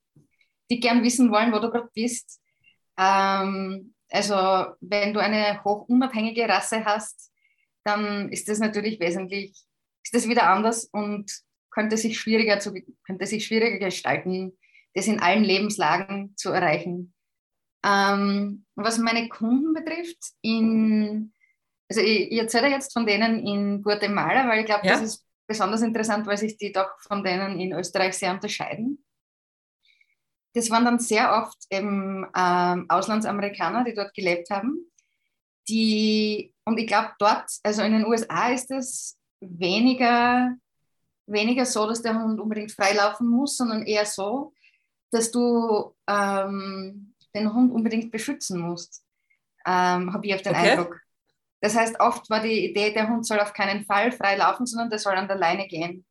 die 0.70 0.80
gern 0.80 1.02
wissen 1.02 1.30
wollen, 1.30 1.52
wo 1.52 1.58
du 1.58 1.70
gerade 1.70 1.90
bist. 1.94 2.40
Ähm, 2.99 3.94
also 4.11 4.35
wenn 4.80 5.12
du 5.12 5.20
eine 5.20 5.62
hoch 5.64 5.88
unabhängige 5.88 6.49
Rasse 6.49 6.85
hast, 6.85 7.32
dann 7.85 8.30
ist 8.30 8.49
das 8.49 8.58
natürlich 8.58 9.00
wesentlich, 9.00 9.50
ist 10.04 10.14
das 10.14 10.28
wieder 10.28 10.49
anders 10.49 10.85
und 10.87 11.30
könnte 11.70 11.96
sich 11.96 12.18
schwieriger, 12.18 12.58
zu, 12.58 12.73
könnte 13.04 13.26
sich 13.26 13.46
schwieriger 13.46 13.87
gestalten, 13.87 14.56
das 14.94 15.06
in 15.06 15.20
allen 15.20 15.44
Lebenslagen 15.44 16.35
zu 16.37 16.50
erreichen. 16.50 17.14
Ähm, 17.85 18.64
was 18.75 18.99
meine 18.99 19.28
Kunden 19.28 19.75
betrifft, 19.75 20.18
in 20.40 21.32
also 21.88 22.00
ich, 22.00 22.32
ich 22.32 22.38
erzähle 22.38 22.68
jetzt 22.68 22.92
von 22.92 23.06
denen 23.06 23.46
in 23.46 23.82
Guatemala, 23.82 24.48
weil 24.48 24.60
ich 24.60 24.66
glaube, 24.66 24.86
ja. 24.86 24.94
das 24.94 25.02
ist 25.02 25.26
besonders 25.46 25.82
interessant, 25.82 26.26
weil 26.26 26.36
sich 26.36 26.56
die 26.56 26.72
doch 26.72 26.90
von 27.00 27.22
denen 27.22 27.60
in 27.60 27.72
Österreich 27.72 28.14
sehr 28.14 28.32
unterscheiden. 28.32 29.04
Das 30.54 30.70
waren 30.70 30.84
dann 30.84 30.98
sehr 30.98 31.32
oft 31.32 31.58
eben 31.70 32.26
ähm, 32.34 32.86
Auslandsamerikaner, 32.88 33.84
die 33.84 33.94
dort 33.94 34.14
gelebt 34.14 34.50
haben. 34.50 34.90
Die, 35.68 36.54
und 36.64 36.78
ich 36.78 36.86
glaube, 36.86 37.12
dort, 37.18 37.50
also 37.62 37.82
in 37.82 37.92
den 37.92 38.06
USA 38.06 38.48
ist 38.48 38.70
es 38.70 39.18
weniger, 39.40 40.56
weniger 41.26 41.66
so, 41.66 41.86
dass 41.86 42.02
der 42.02 42.20
Hund 42.20 42.40
unbedingt 42.40 42.72
freilaufen 42.72 43.28
muss, 43.28 43.56
sondern 43.56 43.84
eher 43.84 44.06
so, 44.06 44.54
dass 45.10 45.30
du 45.30 45.94
ähm, 46.08 47.14
den 47.34 47.52
Hund 47.52 47.72
unbedingt 47.72 48.10
beschützen 48.10 48.60
musst. 48.60 49.04
Ähm, 49.66 50.12
Habe 50.12 50.26
ich 50.26 50.34
auf 50.34 50.42
den 50.42 50.54
okay. 50.54 50.70
Eindruck. 50.70 51.00
Das 51.60 51.75
heißt, 51.75 52.00
oft 52.00 52.28
war 52.30 52.40
die 52.40 52.70
Idee, 52.70 52.92
der 52.92 53.08
Hund 53.08 53.26
soll 53.26 53.40
auf 53.40 53.52
keinen 53.52 53.84
Fall 53.84 54.12
frei 54.12 54.36
laufen, 54.36 54.66
sondern 54.66 54.90
der 54.90 54.98
soll 54.98 55.14
an 55.14 55.28
der 55.28 55.38
Leine 55.38 55.66
gehen. 55.66 56.04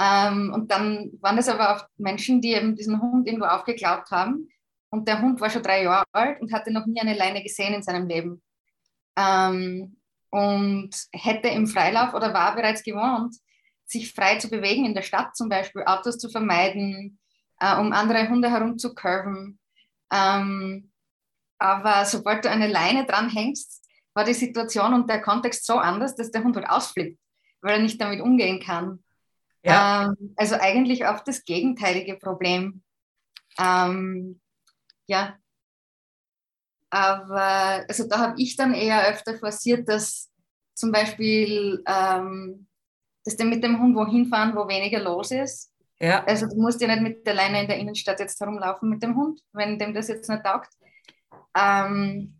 Ähm, 0.00 0.52
und 0.54 0.70
dann 0.70 1.10
waren 1.20 1.38
es 1.38 1.48
aber 1.48 1.76
auch 1.76 1.88
Menschen, 1.96 2.40
die 2.40 2.54
eben 2.54 2.76
diesen 2.76 3.00
Hund 3.00 3.26
irgendwo 3.26 3.46
aufgeglaubt 3.46 4.10
haben. 4.10 4.48
Und 4.90 5.06
der 5.06 5.20
Hund 5.20 5.40
war 5.40 5.50
schon 5.50 5.62
drei 5.62 5.82
Jahre 5.82 6.06
alt 6.12 6.40
und 6.40 6.52
hatte 6.52 6.72
noch 6.72 6.86
nie 6.86 7.00
eine 7.00 7.14
Leine 7.14 7.42
gesehen 7.42 7.74
in 7.74 7.82
seinem 7.82 8.06
Leben. 8.06 8.42
Ähm, 9.16 9.96
und 10.30 10.90
hätte 11.12 11.48
im 11.48 11.66
Freilauf 11.66 12.14
oder 12.14 12.32
war 12.32 12.54
bereits 12.54 12.82
gewohnt, 12.82 13.36
sich 13.86 14.12
frei 14.12 14.36
zu 14.36 14.50
bewegen 14.50 14.84
in 14.84 14.94
der 14.94 15.02
Stadt, 15.02 15.34
zum 15.36 15.48
Beispiel 15.48 15.82
Autos 15.84 16.18
zu 16.18 16.28
vermeiden, 16.28 17.18
äh, 17.58 17.76
um 17.76 17.92
andere 17.92 18.28
Hunde 18.28 18.50
herumzukurven. 18.50 19.58
Ähm, 20.12 20.92
aber 21.58 22.04
sobald 22.04 22.44
du 22.44 22.50
eine 22.50 22.68
Leine 22.68 23.04
dranhängst, 23.04 23.77
war 24.18 24.24
die 24.24 24.34
Situation 24.34 24.94
und 24.94 25.08
der 25.08 25.22
Kontext 25.22 25.64
so 25.64 25.74
anders, 25.74 26.16
dass 26.16 26.32
der 26.32 26.42
Hund 26.42 26.56
halt 26.56 26.68
ausflippt, 26.68 27.20
weil 27.62 27.76
er 27.76 27.82
nicht 27.82 28.00
damit 28.00 28.20
umgehen 28.20 28.58
kann. 28.58 29.04
Ja. 29.62 30.06
Ähm, 30.06 30.34
also 30.36 30.56
eigentlich 30.56 31.06
oft 31.06 31.28
das 31.28 31.44
gegenteilige 31.44 32.16
Problem. 32.16 32.82
Ähm, 33.60 34.40
ja. 35.06 35.38
Aber 36.90 37.84
also 37.86 38.08
da 38.08 38.18
habe 38.18 38.34
ich 38.42 38.56
dann 38.56 38.74
eher 38.74 39.08
öfter 39.08 39.38
forciert, 39.38 39.88
dass 39.88 40.32
zum 40.74 40.90
Beispiel, 40.90 41.84
ähm, 41.86 42.66
dass 43.24 43.36
die 43.36 43.44
mit 43.44 43.62
dem 43.62 43.80
Hund 43.80 43.94
wohin 43.94 44.26
fahren, 44.26 44.56
wo 44.56 44.66
weniger 44.66 44.98
los 44.98 45.30
ist. 45.30 45.72
Ja. 46.00 46.24
Also 46.24 46.48
du 46.48 46.56
musst 46.56 46.80
ja 46.80 46.88
nicht 46.88 47.02
mit 47.02 47.24
der 47.24 47.34
Leine 47.34 47.60
in 47.60 47.68
der 47.68 47.78
Innenstadt 47.78 48.18
jetzt 48.18 48.40
herumlaufen 48.40 48.88
mit 48.88 49.00
dem 49.00 49.14
Hund, 49.14 49.40
wenn 49.52 49.78
dem 49.78 49.94
das 49.94 50.08
jetzt 50.08 50.28
nicht 50.28 50.42
taugt. 50.42 50.72
Ähm, 51.56 52.34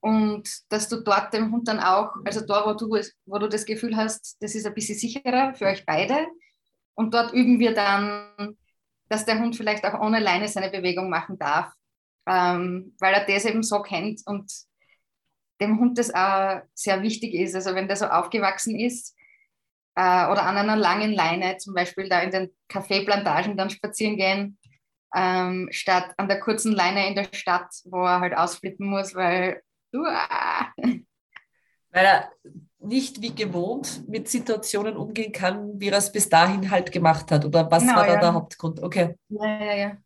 und 0.00 0.48
dass 0.68 0.88
du 0.88 1.02
dort 1.02 1.32
dem 1.32 1.52
Hund 1.52 1.68
dann 1.68 1.80
auch, 1.80 2.12
also 2.24 2.40
dort, 2.44 2.66
wo 2.66 2.74
du, 2.74 3.02
wo 3.26 3.38
du 3.38 3.48
das 3.48 3.66
Gefühl 3.66 3.96
hast, 3.96 4.36
das 4.40 4.54
ist 4.54 4.66
ein 4.66 4.74
bisschen 4.74 4.96
sicherer 4.96 5.54
für 5.54 5.66
euch 5.66 5.84
beide. 5.84 6.26
Und 6.94 7.14
dort 7.14 7.32
üben 7.32 7.58
wir 7.58 7.74
dann, 7.74 8.56
dass 9.08 9.24
der 9.24 9.38
Hund 9.40 9.56
vielleicht 9.56 9.84
auch 9.84 10.00
ohne 10.00 10.20
Leine 10.20 10.48
seine 10.48 10.70
Bewegung 10.70 11.10
machen 11.10 11.38
darf, 11.38 11.72
ähm, 12.26 12.94
weil 13.00 13.14
er 13.14 13.26
das 13.26 13.44
eben 13.44 13.62
so 13.62 13.82
kennt 13.82 14.22
und 14.26 14.52
dem 15.60 15.80
Hund 15.80 15.98
das 15.98 16.14
auch 16.14 16.60
sehr 16.74 17.02
wichtig 17.02 17.34
ist. 17.34 17.54
Also 17.54 17.74
wenn 17.74 17.88
der 17.88 17.96
so 17.96 18.06
aufgewachsen 18.06 18.78
ist 18.78 19.16
äh, 19.96 20.00
oder 20.00 20.44
an 20.44 20.56
einer 20.56 20.76
langen 20.76 21.12
Leine, 21.12 21.56
zum 21.58 21.74
Beispiel 21.74 22.08
da 22.08 22.20
in 22.20 22.30
den 22.30 22.50
Kaffeeplantagen 22.68 23.56
dann 23.56 23.70
spazieren 23.70 24.16
gehen, 24.16 24.58
ähm, 25.14 25.68
statt 25.72 26.12
an 26.18 26.28
der 26.28 26.38
kurzen 26.38 26.72
Leine 26.72 27.08
in 27.08 27.14
der 27.14 27.28
Stadt, 27.32 27.70
wo 27.86 28.04
er 28.04 28.20
halt 28.20 28.36
ausflippen 28.36 28.86
muss, 28.88 29.14
weil 29.14 29.62
Uah. 29.92 30.72
Weil 31.90 32.04
er 32.04 32.32
nicht 32.80 33.20
wie 33.22 33.34
gewohnt 33.34 34.08
mit 34.08 34.28
Situationen 34.28 34.96
umgehen 34.96 35.32
kann, 35.32 35.80
wie 35.80 35.88
er 35.88 35.98
es 35.98 36.12
bis 36.12 36.28
dahin 36.28 36.70
halt 36.70 36.92
gemacht 36.92 37.30
hat. 37.30 37.44
Oder 37.44 37.70
was 37.70 37.82
genau, 37.82 37.96
war 37.96 38.06
da 38.06 38.14
ja. 38.14 38.20
der 38.20 38.34
Hauptgrund? 38.34 38.82
Okay. 38.82 39.16
Ja, 39.28 39.64
ja, 39.64 39.74
ja. 39.74 39.96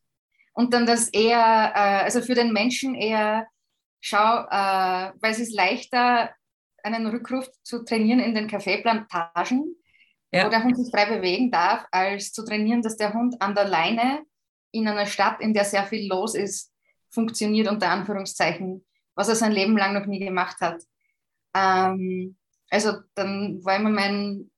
Und 0.54 0.74
dann 0.74 0.86
das 0.86 1.08
eher, 1.08 1.72
äh, 1.74 2.04
also 2.04 2.20
für 2.20 2.34
den 2.34 2.52
Menschen 2.52 2.94
eher, 2.94 3.46
schau, 4.00 4.44
äh, 4.50 5.12
weil 5.20 5.30
es 5.32 5.38
ist 5.38 5.54
leichter, 5.54 6.30
einen 6.82 7.06
Rückruf 7.06 7.48
zu 7.62 7.84
trainieren 7.84 8.20
in 8.20 8.34
den 8.34 8.48
Kaffeeplantagen, 8.48 9.76
ja. 10.32 10.46
wo 10.46 10.50
der 10.50 10.64
Hund 10.64 10.76
sich 10.76 10.90
frei 10.90 11.06
bewegen 11.06 11.50
darf, 11.50 11.86
als 11.90 12.32
zu 12.32 12.44
trainieren, 12.44 12.82
dass 12.82 12.96
der 12.96 13.14
Hund 13.14 13.40
an 13.40 13.54
der 13.54 13.68
Leine 13.68 14.22
in 14.72 14.88
einer 14.88 15.06
Stadt, 15.06 15.40
in 15.40 15.54
der 15.54 15.64
sehr 15.64 15.84
viel 15.84 16.08
los 16.08 16.34
ist, 16.34 16.72
funktioniert, 17.10 17.68
unter 17.68 17.90
Anführungszeichen, 17.90 18.84
was 19.14 19.28
er 19.28 19.36
sein 19.36 19.52
Leben 19.52 19.76
lang 19.76 19.94
noch 19.94 20.06
nie 20.06 20.18
gemacht 20.18 20.60
hat. 20.60 20.82
Ähm, 21.54 22.36
also 22.70 22.92
dann 23.14 23.64
war 23.64 23.76
immer 23.76 23.90
mein, 23.90 24.50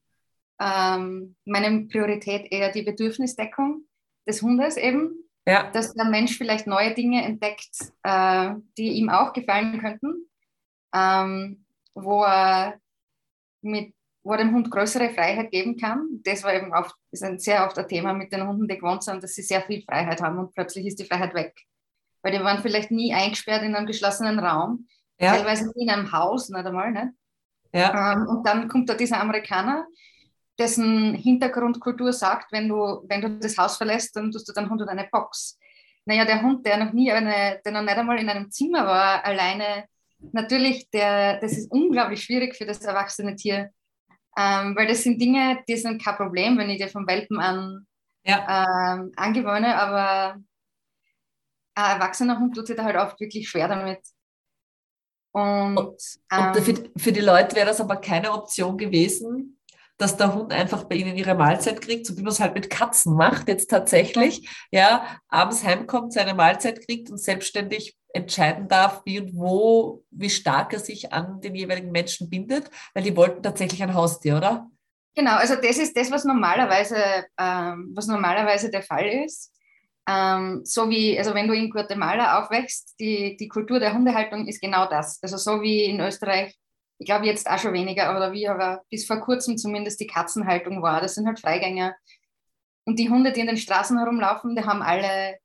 ähm, 0.61 1.37
meine 1.45 1.87
Priorität 1.87 2.51
eher 2.53 2.71
die 2.71 2.83
Bedürfnisdeckung 2.83 3.85
des 4.27 4.43
Hundes 4.43 4.77
eben, 4.77 5.25
ja. 5.47 5.71
dass 5.71 5.95
der 5.95 6.07
Mensch 6.07 6.39
vielleicht 6.39 6.67
neue 6.67 6.95
Dinge 6.95 7.25
entdeckt, 7.25 7.77
äh, 8.03 8.55
die 8.79 8.93
ihm 8.93 9.11
auch 9.11 9.33
gefallen 9.33 9.81
könnten, 9.81 10.29
ähm, 10.95 11.65
wo 11.95 12.23
er 12.23 12.79
mit 13.63 13.95
wo 14.25 14.33
er 14.33 14.39
dem 14.39 14.55
Hund 14.55 14.71
größere 14.71 15.11
Freiheit 15.11 15.51
geben 15.51 15.77
kann. 15.77 16.21
Das 16.25 16.43
war 16.43 16.55
eben 16.55 16.73
oft, 16.73 16.95
ist 17.11 17.23
ein 17.23 17.39
sehr 17.39 17.65
oft 17.67 17.79
ein 17.79 17.87
Thema 17.87 18.15
mit 18.15 18.33
den 18.33 18.47
Hunden, 18.49 18.67
die 18.67 18.79
gewohnt 18.79 19.05
sind, 19.05 19.23
dass 19.23 19.35
sie 19.35 19.43
sehr 19.43 19.61
viel 19.61 19.83
Freiheit 19.83 20.23
haben 20.23 20.39
und 20.39 20.55
plötzlich 20.55 20.87
ist 20.87 20.99
die 20.99 21.05
Freiheit 21.05 21.35
weg. 21.35 21.55
Weil 22.25 22.33
die 22.33 22.43
waren 22.43 22.63
vielleicht 22.63 22.91
nie 22.91 23.13
eingesperrt 23.13 23.63
in 23.63 23.77
einem 23.77 23.87
geschlossenen 23.87 24.39
Raum, 24.39 24.89
ja. 25.21 25.37
teilweise 25.37 25.67
nie 25.75 25.85
in 25.85 25.91
einem 25.91 26.11
Haus, 26.11 26.49
nicht 26.49 26.65
einmal. 26.65 26.91
Nicht? 26.91 27.09
Ja. 27.73 28.15
Ähm, 28.15 28.27
und 28.27 28.47
dann 28.47 28.67
kommt 28.67 28.89
da 28.89 28.95
dieser 28.95 29.21
Amerikaner, 29.21 29.87
dessen 30.59 31.15
Hintergrundkultur 31.15 32.13
sagt, 32.15 32.51
wenn 32.51 32.69
du, 32.69 33.05
wenn 33.09 33.21
du 33.21 33.39
das 33.39 33.59
Haus 33.59 33.77
verlässt, 33.77 34.17
dann 34.17 34.31
tust 34.31 34.49
du 34.49 34.53
deinen 34.53 34.71
Hund 34.71 34.81
in 34.81 34.89
eine 34.89 35.07
Box. 35.13 35.59
Naja, 36.07 36.25
der 36.25 36.41
Hund, 36.41 36.65
der 36.65 36.79
noch 36.79 36.93
nie, 36.93 37.13
eine, 37.13 37.61
der 37.63 37.73
noch 37.73 37.83
nicht 37.83 37.97
einmal 37.97 38.19
in 38.19 38.31
einem 38.31 38.51
Zimmer 38.51 38.87
war, 38.87 39.25
alleine, 39.25 39.85
natürlich, 40.33 40.89
der, 40.91 41.41
das 41.41 41.53
ist 41.53 41.71
unglaublich 41.71 42.23
schwierig 42.23 42.57
für 42.57 42.65
das 42.65 42.81
erwachsene 42.81 43.37
Tier, 43.37 43.71
ähm, 44.39 44.75
weil 44.77 44.87
das 44.87 45.03
sind 45.03 45.21
Dinge, 45.21 45.63
die 45.69 45.77
sind 45.77 46.03
kein 46.03 46.17
Problem, 46.17 46.57
wenn 46.57 46.71
ich 46.71 46.79
dir 46.79 46.89
vom 46.89 47.07
Welpen 47.07 47.39
an 47.39 47.87
ja. 48.25 48.95
ähm, 48.95 49.13
angewöhne, 49.17 49.77
aber 49.77 50.37
ein 51.75 52.01
erwachsener 52.01 52.39
Hund 52.39 52.55
tut 52.55 52.67
sich 52.67 52.77
da 52.77 52.85
halt 52.85 52.97
oft 52.97 53.21
wirklich 53.21 53.49
schwer 53.49 53.69
damit. 53.69 54.01
Und, 55.33 55.77
und, 55.77 56.03
ähm, 56.31 56.53
und 56.53 56.61
für, 56.61 56.75
für, 56.97 57.13
die 57.13 57.21
Leute 57.21 57.57
wäre 57.57 57.67
das 57.67 57.81
aber 57.81 57.97
keine 57.97 58.33
Option 58.33 58.79
gewesen, 58.79 59.59
dass 59.99 60.17
der 60.17 60.35
Hund 60.35 60.53
einfach 60.53 60.85
bei 60.85 60.97
ihnen 60.97 61.17
ihre 61.17 61.35
Mahlzeit 61.35 61.81
kriegt, 61.81 62.07
so 62.07 62.17
wie 62.17 62.23
man 62.23 62.33
es 62.33 62.41
halt 62.41 62.55
mit 62.55 62.71
Katzen 62.71 63.17
macht 63.17 63.49
jetzt 63.49 63.69
tatsächlich, 63.71 64.49
ja, 64.71 65.19
abends 65.29 65.65
heimkommt, 65.65 66.13
seine 66.13 66.35
Mahlzeit 66.35 66.85
kriegt 66.87 67.11
und 67.11 67.19
selbstständig 67.19 67.97
entscheiden 68.13 68.69
darf, 68.69 69.03
wie 69.05 69.21
und 69.21 69.37
wo, 69.37 70.05
wie 70.11 70.31
stark 70.31 70.73
er 70.73 70.79
sich 70.79 71.13
an 71.13 71.41
den 71.41 71.55
jeweiligen 71.57 71.91
Menschen 71.91 72.31
bindet, 72.31 72.71
weil 72.95 73.03
die 73.03 73.17
wollten 73.17 73.43
tatsächlich 73.43 73.83
ein 73.83 73.95
Haustier, 73.95 74.37
oder? 74.37 74.71
Genau, 75.17 75.37
also 75.37 75.55
das 75.57 75.79
ist 75.79 75.97
das, 75.97 76.11
was 76.11 76.25
normalerweise, 76.25 76.97
ähm, 77.39 77.93
was 77.95 78.07
normalerweise 78.07 78.71
der 78.71 78.83
Fall 78.83 79.07
ist. 79.07 79.53
Ähm, 80.07 80.61
so 80.65 80.91
wie, 80.91 81.19
also 81.19 81.35
wenn 81.35 81.49
du 81.49 81.55
in 81.55 81.71
Guatemala 81.71 82.39
aufwächst, 82.41 82.95
die, 83.01 83.37
die 83.39 83.49
Kultur 83.49 83.81
der 83.81 83.95
Hundehaltung 83.95 84.47
ist 84.47 84.61
genau 84.61 84.87
das. 84.87 85.19
Also 85.23 85.37
so 85.37 85.63
wie 85.63 85.85
in 85.85 86.01
Österreich, 86.01 86.55
ich 86.99 87.07
glaube 87.07 87.27
jetzt 87.27 87.49
auch 87.49 87.59
schon 87.59 87.73
weniger, 87.73 88.09
aber 88.09 88.33
wie 88.33 88.47
aber 88.49 88.83
bis 88.91 89.07
vor 89.07 89.21
kurzem 89.21 89.57
zumindest 89.57 90.01
die 90.01 90.07
Katzenhaltung 90.07 90.83
war. 90.83 91.01
Das 91.01 91.15
sind 91.15 91.27
halt 91.27 91.41
Freigänger. 91.41 91.95
Und 92.85 92.99
die 92.99 93.09
Hunde, 93.09 93.33
die 93.33 93.41
in 93.41 93.47
den 93.47 93.57
Straßen 93.57 93.99
herumlaufen, 93.99 94.55
die 94.55 94.65
haben 94.65 94.83
alle 94.83 95.39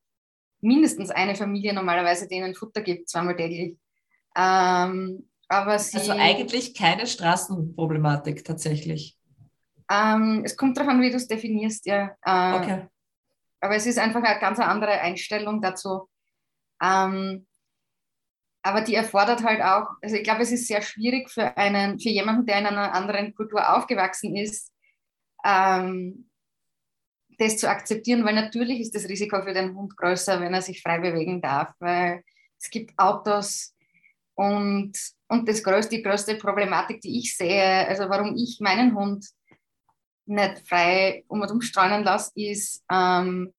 mindestens 0.62 1.10
eine 1.10 1.36
Familie 1.36 1.74
normalerweise, 1.74 2.28
die 2.28 2.36
ihnen 2.36 2.54
Futter 2.54 2.82
gibt, 2.82 3.10
zweimal 3.10 3.38
täglich. 3.38 3.78
Ähm, 4.36 5.30
aber 5.48 5.80
sie, 5.80 5.98
also 5.98 6.12
eigentlich 6.12 6.76
keine 6.76 7.08
Straßenproblematik 7.08 8.44
tatsächlich. 8.44 9.18
Ähm, 9.90 10.44
es 10.46 10.56
kommt 10.56 10.78
darauf 10.78 10.92
an, 10.92 11.02
wie 11.02 11.10
du 11.10 11.16
es 11.16 11.28
definierst, 11.28 11.86
ja. 11.88 12.16
Äh, 12.24 12.54
okay. 12.54 12.88
Aber 13.62 13.76
es 13.76 13.86
ist 13.86 14.00
einfach 14.00 14.24
eine 14.24 14.40
ganz 14.40 14.60
andere 14.60 15.00
Einstellung 15.02 15.62
dazu. 15.62 16.10
Ähm, 16.82 17.46
aber 18.62 18.82
die 18.82 18.96
erfordert 18.96 19.44
halt 19.44 19.62
auch, 19.62 19.88
also 20.02 20.16
ich 20.16 20.24
glaube, 20.24 20.42
es 20.42 20.52
ist 20.52 20.68
sehr 20.68 20.82
schwierig 20.82 21.30
für 21.30 21.56
einen, 21.58 22.00
für 22.00 22.10
jemanden, 22.10 22.46
der 22.46 22.60
in 22.60 22.66
einer 22.66 22.94
anderen 22.94 23.34
Kultur 23.34 23.76
aufgewachsen 23.76 24.36
ist, 24.36 24.74
ähm, 25.46 26.30
das 27.38 27.58
zu 27.58 27.70
akzeptieren, 27.70 28.26
weil 28.26 28.36
natürlich 28.36 28.82
ist 28.82 28.96
das 28.96 29.08
Risiko 29.08 29.42
für 29.42 29.54
den 29.54 29.74
Hund 29.76 29.96
größer, 29.96 30.42
wenn 30.42 30.54
er 30.54 30.62
sich 30.62 30.82
frei 30.82 31.00
bewegen 31.00 31.42
darf, 31.42 31.74
weil 31.80 32.24
es 32.60 32.70
gibt 32.70 32.98
Autos 33.00 33.74
und, 34.36 34.92
und 35.30 35.48
das 35.48 35.64
größte, 35.64 35.96
die 35.96 36.04
größte 36.04 36.36
Problematik, 36.36 37.00
die 37.00 37.18
ich 37.18 37.38
sehe, 37.38 37.88
also 37.88 38.10
warum 38.10 38.36
ich 38.36 38.60
meinen 38.60 38.94
Hund 38.94 39.26
nicht 40.30 40.68
frei 40.68 41.24
um 41.28 41.42
und 41.42 41.52
umstreunen 41.52 42.04
lasse, 42.04 42.32
ist, 42.36 42.84
ähm, 42.92 43.54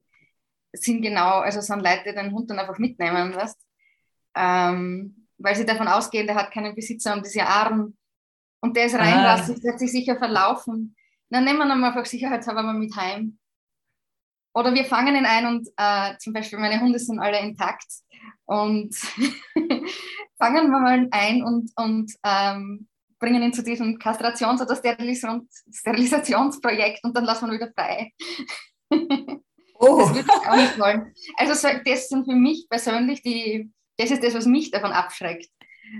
sind 0.72 1.02
genau, 1.02 1.40
also 1.40 1.60
sind 1.60 1.82
Leute, 1.82 2.04
die 2.06 2.14
den 2.14 2.32
Hund 2.32 2.50
dann 2.50 2.58
einfach 2.58 2.78
mitnehmen, 2.78 3.34
weißt? 3.34 3.58
Ähm, 4.36 5.26
weil 5.38 5.56
sie 5.56 5.66
davon 5.66 5.88
ausgehen, 5.88 6.26
der 6.26 6.36
hat 6.36 6.52
keinen 6.52 6.74
Besitzer 6.74 7.14
und 7.14 7.26
ist 7.26 7.34
ja 7.34 7.46
arm 7.46 7.96
und 8.60 8.76
der 8.76 8.86
ist 8.86 8.94
reinlassen, 8.94 9.56
ah. 9.58 9.62
wird 9.62 9.78
sich 9.78 9.90
sicher 9.90 10.16
verlaufen. 10.16 10.94
Dann 11.30 11.44
nehmen 11.44 11.58
wir 11.58 11.66
ihn 11.66 11.84
einfach 11.84 12.06
sicherheitshalber 12.06 12.62
mal 12.62 12.74
mit 12.74 12.94
heim. 12.96 13.38
Oder 14.52 14.74
wir 14.74 14.84
fangen 14.84 15.14
ihn 15.14 15.26
ein 15.26 15.46
und 15.46 15.68
äh, 15.76 16.16
zum 16.18 16.32
Beispiel 16.32 16.58
meine 16.58 16.80
Hunde 16.80 16.98
sind 16.98 17.20
alle 17.20 17.38
intakt 17.40 17.86
und 18.46 18.94
fangen 20.38 20.70
wir 20.70 20.78
mal 20.78 21.08
ein 21.10 21.42
und, 21.44 21.70
und 21.76 22.12
ähm, 22.24 22.88
bringen 23.20 23.42
ihn 23.42 23.52
zu 23.52 23.62
diesem 23.62 23.98
Kastrations- 23.98 24.62
oder 24.62 24.74
Sterilis 24.74 25.24
Sterilisationsprojekt 25.72 27.04
und 27.04 27.16
dann 27.16 27.24
lassen 27.24 27.46
wir 27.46 27.52
ihn 27.52 27.60
wieder 27.60 27.72
frei. 27.76 28.12
oh. 29.74 29.98
Das 30.00 30.14
würde 30.14 30.26
ich 30.26 30.48
auch 30.48 30.56
nicht 30.56 30.78
wollen. 30.78 31.14
Also 31.36 31.68
das 31.84 32.08
sind 32.08 32.24
für 32.24 32.34
mich 32.34 32.66
persönlich 32.68 33.22
die, 33.22 33.70
das 33.96 34.10
ist 34.10 34.24
das, 34.24 34.34
was 34.34 34.46
mich 34.46 34.70
davon 34.70 34.92
abschreckt. 34.92 35.50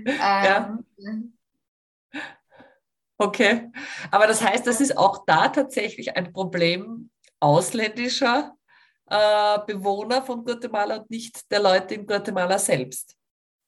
Ja. 0.05 0.77
Ähm, 0.99 1.37
okay, 3.17 3.71
aber 4.09 4.27
das 4.27 4.43
heißt, 4.43 4.65
das 4.65 4.81
ist 4.81 4.97
auch 4.97 5.25
da 5.25 5.49
tatsächlich 5.49 6.15
ein 6.15 6.33
Problem 6.33 7.11
ausländischer 7.39 8.55
äh, 9.07 9.59
Bewohner 9.67 10.21
von 10.23 10.43
Guatemala 10.43 10.97
und 10.97 11.09
nicht 11.09 11.51
der 11.51 11.61
Leute 11.61 11.95
in 11.95 12.05
Guatemala 12.05 12.57
selbst. 12.57 13.17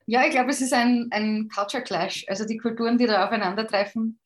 Ja, 0.06 0.26
ich 0.26 0.32
glaube, 0.32 0.50
es 0.50 0.62
ist 0.62 0.74
ein, 0.74 1.08
ein 1.12 1.50
Culture 1.50 1.84
Clash, 1.84 2.26
also 2.28 2.46
die 2.46 2.58
Kulturen, 2.58 2.98
die 2.98 3.06
da 3.06 3.26
aufeinandertreffen. 3.26 4.20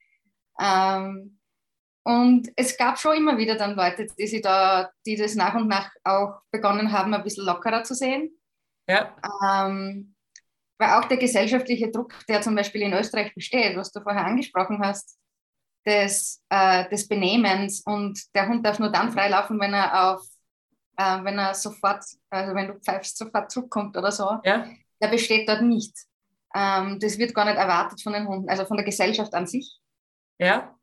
Ähm, 0.60 1.40
und 2.04 2.50
es 2.56 2.78
gab 2.78 2.98
schon 2.98 3.18
immer 3.18 3.38
wieder 3.38 3.56
dann 3.56 3.76
Leute, 3.76 4.08
die, 4.18 4.28
sie 4.28 4.42
da, 4.42 4.90
die 5.06 5.18
das 5.18 5.36
nach 5.36 5.56
und 5.56 5.68
nach 5.68 5.92
auch 6.04 6.42
begonnen 6.52 6.92
haben, 6.92 7.14
ein 7.14 7.24
bisschen 7.24 7.46
lockerer 7.46 7.84
zu 7.84 7.94
sehen. 7.94 8.32
Ja. 8.88 9.16
Ähm, 9.44 10.16
weil 10.80 10.92
auch 10.92 11.06
der 11.06 11.18
gesellschaftliche 11.18 11.92
Druck, 11.92 12.14
der 12.28 12.42
zum 12.42 12.56
Beispiel 12.56 12.84
in 12.84 12.94
Österreich 12.94 13.34
besteht, 13.36 13.76
was 13.76 13.92
du 13.92 14.02
vorher 14.02 14.26
angesprochen 14.26 14.80
hast, 14.82 15.18
des, 15.86 16.44
äh, 16.50 16.88
des 16.90 17.08
Benehmens 17.08 17.82
und 17.82 18.20
der 18.36 18.48
Hund 18.48 18.66
darf 18.66 18.80
nur 18.80 18.92
dann 18.92 19.12
freilaufen, 19.12 19.60
wenn 19.60 19.74
er 19.74 20.12
auf, 20.12 20.22
äh, 20.98 21.24
wenn 21.24 21.40
er 21.40 21.54
sofort, 21.54 22.04
also 22.30 22.56
wenn 22.56 22.68
du 22.68 22.80
pfeifst, 22.80 23.18
sofort 23.18 23.52
zurückkommt 23.52 23.98
oder 23.98 24.12
so. 24.12 24.40
Ja. 24.44 24.66
Der 25.02 25.10
besteht 25.10 25.48
dort 25.48 25.62
nicht. 25.62 25.96
Ähm, 26.56 27.00
das 27.00 27.18
wird 27.18 27.34
gar 27.34 27.46
nicht 27.46 27.58
erwartet 27.58 28.02
von 28.02 28.14
den 28.14 28.28
Hunden, 28.28 28.50
also 28.50 28.66
von 28.66 28.78
der 28.78 28.86
Gesellschaft 28.86 29.34
an 29.34 29.48
sich. 29.48 29.80
Ja. 30.40 30.76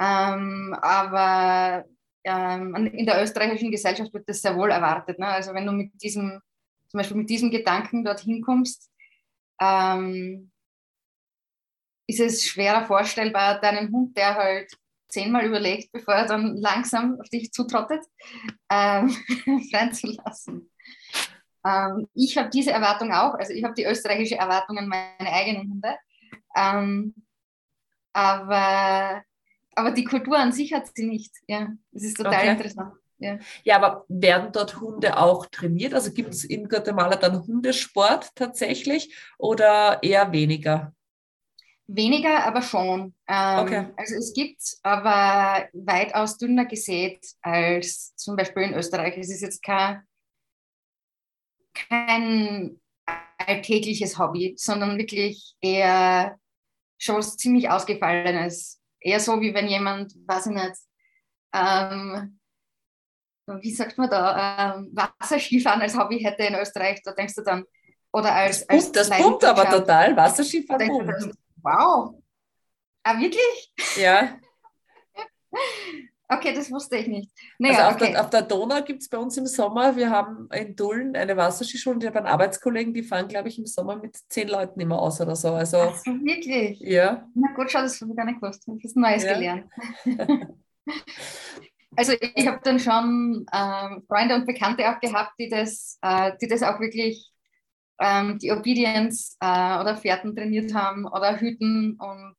Ähm, 0.00 0.76
aber 0.80 1.84
ähm, 2.24 2.74
in 2.74 3.06
der 3.06 3.22
österreichischen 3.22 3.70
Gesellschaft 3.70 4.12
wird 4.12 4.28
das 4.28 4.40
sehr 4.40 4.56
wohl 4.56 4.70
erwartet. 4.70 5.18
Ne? 5.18 5.26
Also 5.26 5.54
wenn 5.54 5.66
du 5.66 5.72
mit 5.72 5.92
diesem, 6.02 6.40
zum 6.88 6.98
Beispiel 6.98 7.16
mit 7.16 7.30
diesem 7.30 7.50
Gedanken 7.50 8.04
dorthin 8.04 8.42
kommst, 8.42 8.90
ähm, 9.60 10.50
ist 12.06 12.20
es 12.20 12.44
schwerer 12.44 12.84
vorstellbar, 12.86 13.60
deinen 13.60 13.92
Hund, 13.92 14.16
der 14.16 14.34
halt 14.34 14.72
zehnmal 15.08 15.44
überlegt, 15.44 15.92
bevor 15.92 16.14
er 16.14 16.26
dann 16.26 16.56
langsam 16.56 17.20
auf 17.20 17.28
dich 17.28 17.52
zutrottet, 17.52 18.04
ähm, 18.70 19.14
reinzulassen. 19.72 20.70
Ähm, 21.64 22.08
ich 22.14 22.36
habe 22.38 22.50
diese 22.50 22.72
Erwartung 22.72 23.12
auch, 23.12 23.34
also 23.34 23.52
ich 23.52 23.64
habe 23.64 23.74
die 23.74 23.84
österreichische 23.84 24.36
Erwartung 24.36 24.78
an 24.78 24.88
meine 24.88 25.32
eigenen 25.32 25.70
Hunde. 25.70 25.96
Ähm, 26.56 27.14
aber, 28.12 29.22
aber 29.74 29.90
die 29.92 30.04
Kultur 30.04 30.38
an 30.38 30.52
sich 30.52 30.72
hat 30.72 30.88
sie 30.94 31.06
nicht. 31.06 31.32
Ja, 31.46 31.68
das 31.92 32.02
ist 32.02 32.16
total 32.16 32.34
okay. 32.34 32.50
interessant. 32.50 32.92
Ja. 33.18 33.38
ja, 33.64 33.76
aber 33.76 34.06
werden 34.08 34.50
dort 34.50 34.80
Hunde 34.80 35.18
auch 35.18 35.44
trainiert? 35.46 35.92
Also 35.92 36.10
gibt 36.10 36.32
es 36.32 36.42
in 36.44 36.68
Guatemala 36.68 37.16
dann 37.16 37.46
Hundesport 37.46 38.34
tatsächlich 38.34 39.14
oder 39.36 40.02
eher 40.02 40.32
weniger? 40.32 40.94
Weniger, 41.86 42.46
aber 42.46 42.62
schon. 42.62 43.14
Ähm, 43.28 43.58
okay. 43.58 43.86
Also 43.96 44.14
es 44.14 44.32
gibt 44.32 44.62
aber 44.82 45.68
weitaus 45.72 46.38
dünner 46.38 46.64
gesät 46.64 47.26
als 47.42 48.14
zum 48.16 48.36
Beispiel 48.36 48.62
in 48.62 48.74
Österreich. 48.74 49.18
Es 49.18 49.28
ist 49.28 49.42
jetzt 49.42 49.62
kein, 49.62 50.02
kein 51.74 52.80
alltägliches 53.38 54.18
Hobby, 54.18 54.54
sondern 54.56 54.98
wirklich 54.98 55.54
eher 55.60 56.38
schon 56.98 57.16
was 57.16 57.36
ziemlich 57.36 57.70
Ausgefallenes. 57.70 58.80
Eher 59.00 59.20
so, 59.20 59.40
wie 59.40 59.54
wenn 59.54 59.68
jemand, 59.68 60.14
weiß 60.26 60.46
ich 60.46 60.52
nicht, 60.52 60.76
ähm, 61.54 62.38
wie 63.46 63.72
sagt 63.72 63.98
man 63.98 64.10
da, 64.10 64.76
ähm, 64.76 64.90
Wasserskifahren 64.92 65.82
als 65.82 65.96
Hobby 65.96 66.20
hätte 66.20 66.44
in 66.44 66.54
Österreich, 66.54 67.00
da 67.02 67.12
denkst 67.12 67.34
du 67.34 67.42
dann, 67.42 67.64
oder 68.12 68.32
als. 68.32 68.68
als 68.68 68.92
das 68.92 69.10
pumpt 69.10 69.44
aber 69.44 69.68
total, 69.68 70.16
Wasserskifahren. 70.16 71.32
Wow. 71.62 72.22
Ah, 73.02 73.18
wirklich? 73.18 73.72
Ja. 73.96 74.38
Okay, 76.32 76.54
das 76.54 76.70
wusste 76.70 76.96
ich 76.96 77.08
nicht. 77.08 77.28
Naja, 77.58 77.78
also 77.78 77.88
auf, 77.88 77.94
okay. 77.96 78.12
der, 78.12 78.20
auf, 78.20 78.30
der, 78.30 78.42
Donau 78.42 78.82
gibt 78.82 79.02
es 79.02 79.08
bei 79.08 79.18
uns 79.18 79.36
im 79.36 79.46
Sommer, 79.46 79.96
wir 79.96 80.10
haben 80.10 80.48
in 80.52 80.76
Dullen 80.76 81.16
eine 81.16 81.36
Wasserskischule 81.36 81.96
und 81.96 82.04
ich 82.04 82.08
habe 82.08 82.18
einen 82.18 82.28
Arbeitskollegen, 82.28 82.94
die 82.94 83.02
fahren, 83.02 83.26
glaube 83.26 83.48
ich, 83.48 83.58
im 83.58 83.66
Sommer 83.66 83.96
mit 83.96 84.16
zehn 84.28 84.46
Leuten 84.46 84.78
immer 84.78 85.00
aus 85.02 85.20
oder 85.20 85.34
so. 85.34 85.48
Also, 85.54 85.78
Ach 85.78 85.96
so, 85.96 86.12
wirklich? 86.12 86.78
Ja. 86.80 87.26
Na 87.34 87.52
gut, 87.54 87.72
schau, 87.72 87.80
das 87.80 88.00
habe 88.00 88.12
ich 88.12 88.16
gar 88.16 88.26
nicht 88.26 88.40
gewusst. 88.40 88.62
Ich 88.62 88.68
habe 88.68 88.80
was 88.84 88.94
Neues 88.94 89.24
ja. 89.24 89.34
gelernt. 89.34 89.70
also 91.96 92.12
ich 92.20 92.46
habe 92.46 92.60
dann 92.62 92.78
schon 92.78 93.44
ähm, 93.52 94.04
Freunde 94.06 94.36
und 94.36 94.46
Bekannte 94.46 94.88
auch 94.88 95.00
gehabt, 95.00 95.32
die 95.40 95.48
das, 95.48 95.98
äh, 96.00 96.30
die 96.40 96.46
das 96.46 96.62
auch 96.62 96.78
wirklich, 96.78 97.28
ähm, 97.98 98.38
die 98.38 98.52
Obedience 98.52 99.36
äh, 99.40 99.80
oder 99.80 99.96
Pferden 99.96 100.36
trainiert 100.36 100.72
haben 100.74 101.06
oder 101.06 101.40
Hüten 101.40 101.98
und 101.98 102.36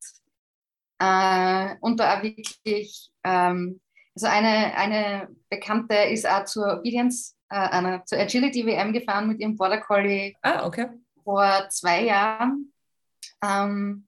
äh, 1.02 1.76
und 1.80 1.98
da 1.98 2.16
auch 2.16 2.22
wirklich, 2.22 3.10
ähm, 3.24 3.80
also 4.14 4.28
eine, 4.28 4.76
eine 4.76 5.28
Bekannte 5.50 5.94
ist 5.94 6.28
auch 6.28 6.44
zur 6.44 6.78
Obedience, 6.78 7.36
äh, 7.50 7.56
einer, 7.56 8.04
zur 8.04 8.18
Agility 8.18 8.64
WM 8.64 8.92
gefahren 8.92 9.26
mit 9.26 9.40
ihrem 9.40 9.56
Border 9.56 9.80
Collie 9.80 10.34
ah, 10.42 10.64
okay. 10.64 10.86
vor 11.24 11.68
zwei 11.70 12.04
Jahren. 12.04 12.72
Ähm, 13.42 14.06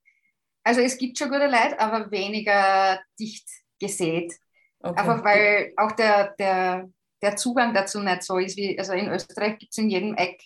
also 0.62 0.83
es 0.83 0.96
gibt 0.96 1.18
schon 1.18 1.30
gute 1.30 1.46
Leute, 1.46 1.80
aber 1.80 2.11
weniger 2.12 3.00
dicht 3.18 3.48
gesät. 3.80 4.33
Okay. 4.78 5.00
Einfach 5.00 5.24
weil 5.24 5.72
auch 5.76 5.92
der, 5.92 6.35
der, 6.38 6.88
der 7.22 7.37
Zugang 7.37 7.74
dazu 7.74 8.00
nicht 8.00 8.22
so 8.22 8.38
ist 8.38 8.57
wie, 8.57 8.78
also 8.78 8.92
in 8.92 9.09
Österreich 9.09 9.59
gibt 9.59 9.72
es 9.72 9.78
in 9.78 9.90
jedem 9.90 10.14
Eck 10.14 10.40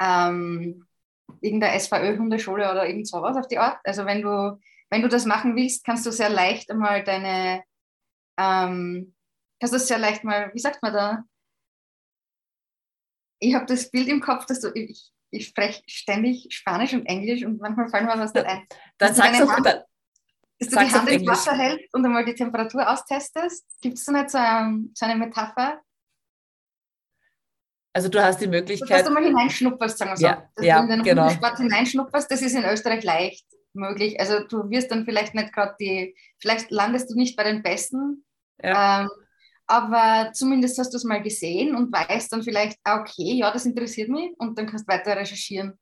ähm, 0.00 0.84
irgendeine 1.40 1.78
SVÖ-Hundeschule 1.78 2.70
oder 2.70 2.88
irgend 2.88 3.06
sowas 3.06 3.36
auf 3.36 3.46
die 3.46 3.58
Art. 3.58 3.78
Also 3.84 4.04
wenn 4.04 4.22
du 4.22 4.58
wenn 4.90 5.02
du 5.02 5.08
das 5.08 5.24
machen 5.24 5.56
willst, 5.56 5.84
kannst 5.84 6.04
du 6.04 6.12
sehr 6.12 6.28
leicht 6.28 6.70
einmal 6.70 7.04
deine, 7.04 7.62
ähm, 8.38 9.14
kannst 9.60 9.74
du 9.74 9.78
sehr 9.78 9.98
leicht 9.98 10.24
mal, 10.24 10.50
wie 10.52 10.58
sagt 10.58 10.82
man 10.82 10.92
da? 10.92 11.24
Ich 13.38 13.54
habe 13.54 13.66
das 13.66 13.90
Bild 13.90 14.08
im 14.08 14.20
Kopf, 14.20 14.46
dass 14.46 14.60
du, 14.60 14.70
ich, 14.74 15.10
ich 15.30 15.46
spreche 15.46 15.82
ständig 15.86 16.48
Spanisch 16.50 16.92
und 16.92 17.06
Englisch 17.06 17.44
und 17.44 17.60
manchmal 17.60 17.88
fallen 17.88 18.06
mir 18.06 18.18
was 18.18 18.34
nicht 18.34 18.44
ein. 18.44 18.66
Dann 18.98 19.14
sagst 19.14 19.40
du, 19.40 19.48
Hand, 19.48 19.66
dann, 19.66 19.82
dass 20.58 20.68
du 20.68 20.78
die 20.78 20.92
Hand 20.92 21.08
ins 21.08 21.26
Wasser 21.26 21.56
hältst 21.56 21.94
und 21.94 22.04
einmal 22.04 22.24
die 22.24 22.34
Temperatur 22.34 22.90
austestest. 22.90 23.64
Gibt 23.80 23.96
es 23.96 24.04
da 24.04 24.12
nicht 24.12 24.30
so, 24.30 24.38
ein, 24.38 24.90
so, 24.94 25.06
eine 25.06 25.16
Metapher? 25.16 25.80
Also 27.92 28.08
du 28.08 28.22
hast 28.22 28.40
die 28.40 28.46
Möglichkeit... 28.46 28.90
Dass 28.90 29.06
du 29.06 29.12
mal 29.12 29.24
hineinschnupperst, 29.24 29.98
sagen 29.98 30.10
wir 30.12 30.16
so. 30.16 30.26
Ja, 30.26 30.50
dass 30.54 30.66
ja, 30.66 30.76
du 30.78 30.82
in 30.82 30.88
den 30.90 31.02
genau. 31.02 31.30
Sport 31.30 31.56
hineinschnupperst, 31.58 32.30
das 32.30 32.42
ist 32.42 32.54
in 32.54 32.64
Österreich 32.64 33.02
leicht 33.02 33.46
möglich. 33.74 34.18
Also 34.20 34.44
du 34.46 34.70
wirst 34.70 34.90
dann 34.90 35.04
vielleicht 35.04 35.34
nicht 35.34 35.52
gerade 35.52 35.74
die, 35.80 36.16
vielleicht 36.38 36.70
landest 36.70 37.10
du 37.10 37.14
nicht 37.14 37.36
bei 37.36 37.44
den 37.44 37.62
Besten, 37.62 38.24
ja. 38.62 39.02
ähm, 39.02 39.10
aber 39.66 40.32
zumindest 40.32 40.78
hast 40.78 40.92
du 40.92 40.96
es 40.96 41.04
mal 41.04 41.22
gesehen 41.22 41.76
und 41.76 41.92
weißt 41.92 42.32
dann 42.32 42.42
vielleicht, 42.42 42.78
ah, 42.82 43.00
okay, 43.00 43.34
ja, 43.34 43.52
das 43.52 43.66
interessiert 43.66 44.08
mich 44.08 44.32
und 44.38 44.58
dann 44.58 44.66
kannst 44.66 44.88
du 44.88 44.92
weiter 44.92 45.16
recherchieren. 45.16 45.78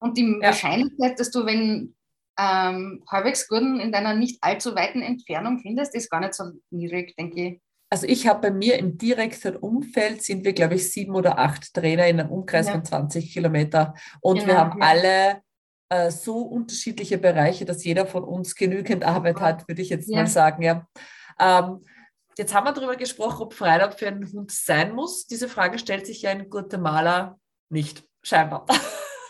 Und 0.00 0.18
die 0.18 0.26
ja. 0.26 0.48
Wahrscheinlichkeit, 0.48 1.18
dass 1.18 1.30
du, 1.30 1.46
wenn 1.46 1.94
ähm, 2.38 3.02
halbwegs 3.08 3.48
guten 3.48 3.80
in 3.80 3.92
deiner 3.92 4.14
nicht 4.14 4.42
allzu 4.42 4.74
weiten 4.74 5.02
Entfernung 5.02 5.60
findest, 5.60 5.94
ist 5.94 6.10
gar 6.10 6.20
nicht 6.20 6.34
so 6.34 6.44
niedrig, 6.70 7.14
denke 7.16 7.40
ich. 7.42 7.60
Also 7.92 8.06
ich 8.06 8.28
habe 8.28 8.40
bei 8.40 8.50
mir 8.50 8.78
im 8.78 8.98
direkten 8.98 9.56
Umfeld 9.56 10.22
sind 10.22 10.44
wir, 10.44 10.52
glaube 10.52 10.76
ich, 10.76 10.92
sieben 10.92 11.14
oder 11.14 11.38
acht 11.38 11.74
Trainer 11.74 12.06
in 12.06 12.20
einem 12.20 12.30
Umkreis 12.30 12.66
ja. 12.66 12.72
von 12.72 12.84
20 12.84 13.32
Kilometer 13.32 13.94
und 14.20 14.40
genau, 14.40 14.48
wir 14.48 14.58
haben 14.58 14.82
alle 14.82 15.42
äh, 15.90 16.10
so 16.10 16.38
unterschiedliche 16.38 17.18
Bereiche, 17.18 17.64
dass 17.64 17.84
jeder 17.84 18.06
von 18.06 18.24
uns 18.24 18.54
genügend 18.54 19.04
Arbeit 19.04 19.40
hat, 19.40 19.68
würde 19.68 19.82
ich 19.82 19.90
jetzt 19.90 20.08
ja. 20.08 20.18
mal 20.18 20.26
sagen. 20.26 20.62
Ja. 20.62 20.86
Ähm, 21.38 21.80
jetzt 22.38 22.54
haben 22.54 22.64
wir 22.64 22.72
darüber 22.72 22.96
gesprochen, 22.96 23.42
ob 23.42 23.54
Freilauf 23.54 23.98
für 23.98 24.08
einen 24.08 24.32
Hund 24.32 24.50
sein 24.50 24.94
muss. 24.94 25.26
Diese 25.26 25.48
Frage 25.48 25.78
stellt 25.78 26.06
sich 26.06 26.22
ja 26.22 26.30
in 26.30 26.48
Guatemala 26.48 27.38
nicht, 27.68 28.04
scheinbar. 28.22 28.66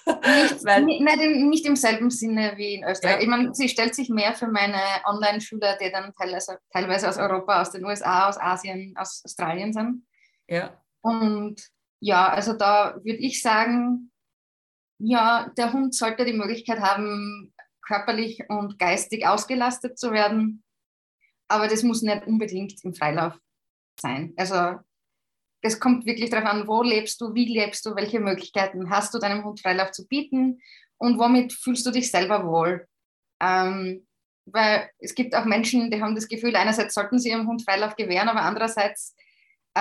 Nicht, 0.07 0.65
Weil, 0.65 0.83
nicht, 0.85 1.01
nicht, 1.03 1.67
im 1.67 1.77
selben 1.77 2.11
Sinne 2.11 2.55
wie 2.57 2.75
in 2.75 2.85
Österreich. 2.85 3.17
Ja. 3.17 3.21
Ich 3.21 3.29
meine, 3.29 3.55
sie 3.55 3.69
stellt 3.69 3.95
sich 3.95 4.09
mehr 4.09 4.35
für 4.35 4.49
meine 4.49 4.81
Online-Schüler, 5.05 5.77
die 5.81 5.91
dann 5.91 6.13
teilweise, 6.15 6.59
teilweise 6.73 7.09
aus 7.09 7.17
Europa, 7.17 7.61
aus 7.61 7.71
den 7.71 7.85
USA, 7.85 8.29
aus 8.29 8.39
Asien, 8.39 8.95
aus 8.97 9.23
Australien 9.25 9.73
sind. 9.73 10.05
Ja. 10.49 10.83
Und 11.03 11.63
ja, 12.01 12.29
also 12.29 12.55
da 12.55 12.97
würde 12.97 13.19
ich 13.19 13.43
sagen, 13.43 14.11
ja, 15.01 15.51
der 15.57 15.73
Hund 15.73 15.95
sollte 15.95 16.25
die 16.25 16.35
Möglichkeit 16.35 16.81
haben, 16.81 17.53
körperlich 17.83 18.43
und 18.49 18.79
geistig 18.79 19.27
ausgelastet 19.27 19.99
zu 19.99 20.13
werden. 20.13 20.63
Aber 21.49 21.67
das 21.67 21.83
muss 21.83 22.03
nicht 22.03 22.27
unbedingt 22.27 22.85
im 22.85 22.95
Freilauf 22.95 23.35
sein. 23.99 24.35
Also 24.37 24.79
das 25.63 25.81
kommt 25.81 26.07
wirklich 26.07 26.31
darauf 26.31 26.49
an, 26.49 26.69
wo 26.69 26.83
lebst 26.83 27.21
du, 27.21 27.35
wie 27.35 27.47
lebst 27.47 27.85
du, 27.85 27.97
welche 27.97 28.21
Möglichkeiten 28.21 28.91
hast 28.91 29.13
du 29.13 29.19
deinem 29.19 29.45
Hund 29.45 29.61
Freilauf 29.61 29.91
zu 29.91 30.07
bieten 30.07 30.61
und 30.99 31.19
womit 31.19 31.53
fühlst 31.53 31.85
du 31.87 31.91
dich 31.91 32.11
selber 32.11 32.47
wohl. 32.47 32.87
Ähm, 33.43 34.07
weil 34.47 34.91
es 34.99 35.15
gibt 35.15 35.35
auch 35.35 35.45
Menschen, 35.45 35.91
die 35.91 36.01
haben 36.01 36.15
das 36.15 36.29
Gefühl, 36.29 36.57
einerseits 36.57 36.95
sollten 36.95 37.19
sie 37.19 37.31
ihrem 37.31 37.47
Hund 37.47 37.63
Freilauf 37.63 37.97
gewähren, 37.97 38.29
aber 38.29 38.43
andererseits 38.43 39.15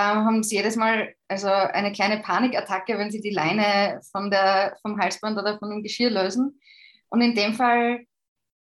haben 0.00 0.42
sie 0.42 0.56
jedes 0.56 0.76
Mal 0.76 1.14
also 1.28 1.48
eine 1.48 1.92
kleine 1.92 2.20
Panikattacke, 2.22 2.98
wenn 2.98 3.10
sie 3.10 3.20
die 3.20 3.30
Leine 3.30 4.00
von 4.10 4.30
der, 4.30 4.76
vom 4.82 4.98
Halsband 4.98 5.38
oder 5.38 5.58
von 5.58 5.70
dem 5.70 5.82
Geschirr 5.82 6.10
lösen. 6.10 6.60
Und 7.08 7.20
in 7.20 7.34
dem 7.34 7.54
Fall, 7.54 8.00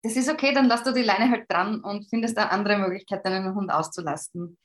das 0.02 0.16
ist 0.16 0.30
okay, 0.30 0.52
dann 0.52 0.66
lass 0.66 0.82
du 0.82 0.92
die 0.92 1.02
Leine 1.02 1.30
halt 1.30 1.50
dran 1.50 1.80
und 1.80 2.08
findest 2.08 2.38
eine 2.38 2.50
andere 2.50 2.78
Möglichkeit, 2.78 3.24
deinen 3.24 3.54
Hund 3.54 3.70
auszulasten. 3.70 4.58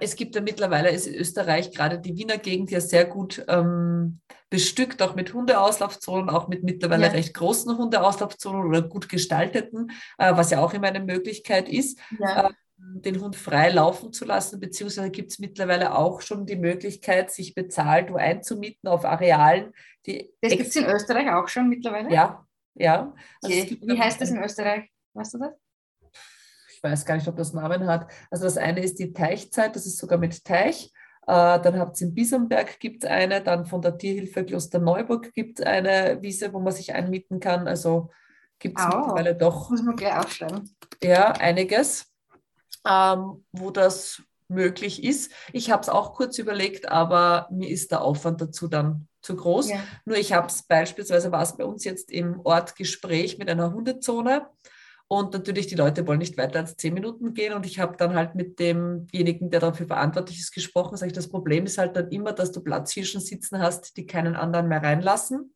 Es 0.00 0.16
gibt 0.16 0.34
ja 0.34 0.40
mittlerweile 0.40 0.90
ist 0.90 1.06
in 1.06 1.14
Österreich 1.14 1.70
gerade 1.70 1.98
die 1.98 2.16
Wiener 2.16 2.38
Gegend 2.38 2.70
ja 2.70 2.80
sehr 2.80 3.04
gut 3.04 3.44
ähm, 3.48 4.20
bestückt, 4.48 5.02
auch 5.02 5.14
mit 5.14 5.34
Hundeauslaufzonen, 5.34 6.30
auch 6.30 6.48
mit 6.48 6.62
mittlerweile 6.62 7.06
ja. 7.06 7.10
recht 7.10 7.34
großen 7.34 7.76
Hundeauslaufzonen 7.76 8.66
oder 8.66 8.82
gut 8.82 9.08
gestalteten, 9.08 9.90
äh, 10.16 10.34
was 10.34 10.50
ja 10.50 10.60
auch 10.60 10.72
immer 10.72 10.86
eine 10.86 11.00
Möglichkeit 11.00 11.68
ist. 11.68 11.98
Ja. 12.18 12.48
Äh, 12.48 12.52
den 12.76 13.20
Hund 13.20 13.36
frei 13.36 13.70
laufen 13.70 14.12
zu 14.12 14.24
lassen, 14.24 14.60
beziehungsweise 14.60 15.10
gibt 15.10 15.30
es 15.30 15.38
mittlerweile 15.38 15.96
auch 15.96 16.20
schon 16.20 16.46
die 16.46 16.56
Möglichkeit, 16.56 17.30
sich 17.30 17.54
bezahlt 17.54 18.10
wo 18.10 18.16
einzumieten 18.16 18.88
auf 18.88 19.04
Arealen. 19.04 19.72
Die 20.06 20.32
das 20.40 20.52
gibt 20.52 20.66
es 20.66 20.76
in 20.76 20.86
Österreich 20.86 21.30
auch 21.30 21.48
schon 21.48 21.68
mittlerweile? 21.68 22.12
Ja, 22.12 22.46
ja. 22.74 23.14
Also 23.42 23.56
okay. 23.56 23.78
Wie 23.80 23.98
heißt 23.98 24.20
das 24.20 24.30
in 24.30 24.42
Österreich? 24.42 24.90
Weißt 25.12 25.34
du 25.34 25.38
das? 25.38 25.52
Ich 26.72 26.82
weiß 26.82 27.06
gar 27.06 27.14
nicht, 27.14 27.28
ob 27.28 27.36
das 27.36 27.52
Namen 27.52 27.86
hat. 27.86 28.10
Also 28.30 28.44
das 28.44 28.58
eine 28.58 28.82
ist 28.82 28.98
die 28.98 29.12
Teichzeit, 29.12 29.74
das 29.74 29.86
ist 29.86 29.98
sogar 29.98 30.18
mit 30.18 30.44
Teich. 30.44 30.92
Äh, 31.26 31.60
dann 31.60 31.78
habt 31.78 31.98
ihr 32.00 32.08
in 32.08 32.14
Bisonberg 32.14 32.78
gibt 32.80 33.04
es 33.04 33.10
eine, 33.10 33.42
dann 33.42 33.64
von 33.64 33.80
der 33.80 33.96
Tierhilfe 33.96 34.44
Kloster 34.44 34.78
Neuburg 34.78 35.32
gibt 35.32 35.60
es 35.60 35.66
eine 35.66 36.18
Wiese, 36.20 36.52
wo 36.52 36.60
man 36.60 36.72
sich 36.72 36.92
einmieten 36.92 37.40
kann. 37.40 37.66
Also 37.66 38.10
gibt 38.58 38.78
es 38.78 38.84
oh, 38.84 38.98
mittlerweile 38.98 39.34
doch. 39.34 39.70
Muss 39.70 39.82
man 39.82 39.96
gleich 39.96 40.16
aufschreiben. 40.16 40.76
Ja, 41.02 41.32
einiges 41.32 42.13
ähm, 42.86 43.44
wo 43.52 43.70
das 43.70 44.22
möglich 44.48 45.02
ist. 45.02 45.32
Ich 45.52 45.70
habe 45.70 45.82
es 45.82 45.88
auch 45.88 46.14
kurz 46.14 46.38
überlegt, 46.38 46.88
aber 46.88 47.48
mir 47.50 47.68
ist 47.68 47.90
der 47.90 48.02
Aufwand 48.02 48.40
dazu 48.40 48.68
dann 48.68 49.08
zu 49.22 49.36
groß. 49.36 49.70
Ja. 49.70 49.78
Nur 50.04 50.16
ich 50.16 50.32
habe 50.32 50.48
es 50.48 50.62
beispielsweise, 50.62 51.32
war 51.32 51.42
es 51.42 51.56
bei 51.56 51.64
uns 51.64 51.84
jetzt 51.84 52.10
im 52.10 52.40
Ort 52.44 52.76
Gespräch 52.76 53.38
mit 53.38 53.48
einer 53.48 53.72
Hundezone. 53.72 54.46
Und 55.06 55.34
natürlich, 55.34 55.66
die 55.66 55.74
Leute 55.74 56.06
wollen 56.06 56.18
nicht 56.18 56.36
weiter 56.38 56.60
als 56.60 56.76
zehn 56.76 56.94
Minuten 56.94 57.34
gehen. 57.34 57.52
Und 57.52 57.66
ich 57.66 57.78
habe 57.78 57.96
dann 57.96 58.14
halt 58.14 58.34
mit 58.34 58.58
demjenigen, 58.58 59.50
der 59.50 59.60
dafür 59.60 59.86
verantwortlich 59.86 60.40
ist, 60.40 60.52
gesprochen. 60.52 60.96
Sag 60.96 61.06
ich, 61.06 61.12
das 61.12 61.28
Problem 61.28 61.66
ist 61.66 61.78
halt 61.78 61.96
dann 61.96 62.10
immer, 62.10 62.32
dass 62.32 62.52
du 62.52 62.60
Platzhirschen 62.60 63.20
sitzen 63.20 63.60
hast, 63.60 63.96
die 63.96 64.06
keinen 64.06 64.34
anderen 64.34 64.68
mehr 64.68 64.82
reinlassen. 64.82 65.54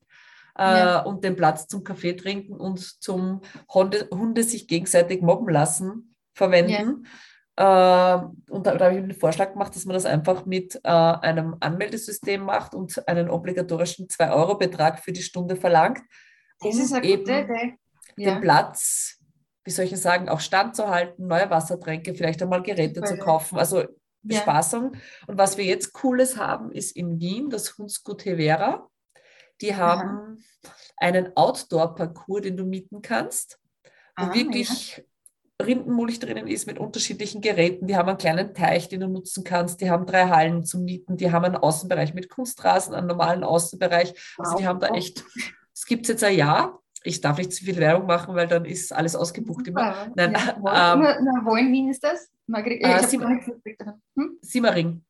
Äh, 0.59 0.63
ja. 0.63 1.01
und 1.03 1.23
den 1.23 1.37
Platz 1.37 1.69
zum 1.69 1.85
Kaffee 1.85 2.15
trinken 2.15 2.55
und 2.55 2.81
zum 2.81 3.43
Hunde, 3.73 4.09
Hunde 4.11 4.43
sich 4.43 4.67
gegenseitig 4.67 5.23
mobben 5.23 5.49
lassen 5.49 6.08
verwenden. 6.39 7.07
Ja. 7.59 8.19
Äh, 8.19 8.27
und 8.51 8.67
da, 8.67 8.77
da 8.77 8.87
habe 8.87 8.95
ich 8.95 9.01
den 9.03 9.15
Vorschlag 9.15 9.53
gemacht, 9.53 9.75
dass 9.75 9.85
man 9.85 9.95
das 9.95 10.07
einfach 10.07 10.47
mit 10.47 10.77
äh, 10.77 10.89
einem 10.89 11.57
Anmeldesystem 11.61 12.41
macht 12.41 12.75
und 12.75 13.07
einen 13.09 13.29
obligatorischen 13.29 14.07
2-Euro-Betrag 14.07 15.01
für 15.01 15.13
die 15.13 15.23
Stunde 15.23 15.57
verlangt. 15.57 16.01
Das 16.61 16.75
um 16.75 16.81
ist 16.81 16.93
eine 16.93 17.17
gute 17.17 17.33
Idee. 17.33 17.75
Ja. 18.17 18.33
Den 18.33 18.41
Platz, 18.41 19.19
wie 19.65 19.71
soll 19.71 19.85
ich 19.85 19.97
sagen, 20.01 20.29
auch 20.29 20.41
standzuhalten, 20.41 21.27
neue 21.27 21.51
Wassertränke, 21.51 22.15
vielleicht 22.15 22.43
einmal 22.43 22.63
Geräte 22.63 23.03
zu 23.03 23.19
kaufen. 23.19 23.59
Also 23.59 23.85
Bespaßung. 24.23 24.95
Ja. 24.95 25.01
Und 25.27 25.39
was 25.39 25.57
wir 25.59 25.65
jetzt 25.65 25.93
Cooles 25.93 26.37
haben, 26.37 26.73
ist 26.73 26.97
in 26.97 27.19
Wien 27.21 27.51
das 27.51 27.77
Hundsgut 27.77 28.25
Hevera. 28.25 28.89
Die 29.61 29.75
haben 29.75 30.39
Aha. 30.65 30.75
einen 30.97 31.37
Outdoor-Parcours, 31.37 32.43
den 32.43 32.57
du 32.57 32.65
mieten 32.65 33.03
kannst, 33.03 33.59
wo 34.17 34.27
ah, 34.27 34.35
wirklich 34.35 34.99
ja. 34.99 35.05
Rindenmulch 35.61 36.21
drinnen 36.21 36.47
ist 36.47 36.67
mit 36.67 36.79
unterschiedlichen 36.79 37.41
Geräten. 37.41 37.89
Die 37.89 37.97
haben 37.97 38.09
einen 38.09 38.19
kleinen 38.19 38.55
Teich, 38.55 38.89
den 38.89 39.01
du 39.01 39.09
nutzen 39.09 39.43
kannst. 39.43 39.81
Die 39.81 39.91
haben 39.91 40.07
drei 40.07 40.29
Hallen 40.29 40.65
zum 40.65 40.85
Mieten. 40.85 41.17
Die 41.17 41.33
haben 41.33 41.45
einen 41.45 41.57
Außenbereich 41.57 42.15
mit 42.15 42.29
Kunstrasen, 42.31 42.95
einen 42.95 43.09
normalen 43.09 43.43
Außenbereich. 43.43 44.15
Also 44.39 44.57
die 44.57 44.67
haben 44.67 44.79
da 44.79 44.89
echt, 44.89 45.25
es 45.75 45.85
gibt 45.87 46.03
es 46.03 46.09
jetzt 46.09 46.25
ein 46.25 46.37
Jahr. 46.37 46.81
Ich 47.03 47.21
darf 47.21 47.39
nicht 47.39 47.53
zu 47.53 47.65
viel 47.65 47.77
Werbung 47.77 48.07
machen, 48.07 48.35
weil 48.35 48.47
dann 48.47 48.65
ist 48.65 48.93
alles 48.93 49.17
ausgebucht 49.17 49.67
immer. 49.67 50.13
Nein, 50.15 50.33
ja, 50.33 50.57
wo, 50.61 50.69
ähm, 50.69 51.25
na, 51.25 51.45
wo 51.45 51.57
in 51.57 51.73
Wien 51.73 51.91
ist 51.91 52.05
das? 52.05 52.29
Margret, 52.47 52.83
äh, 52.83 53.03
Sim 53.03 53.23
hm? 54.17 54.39
Simmering. 54.41 55.05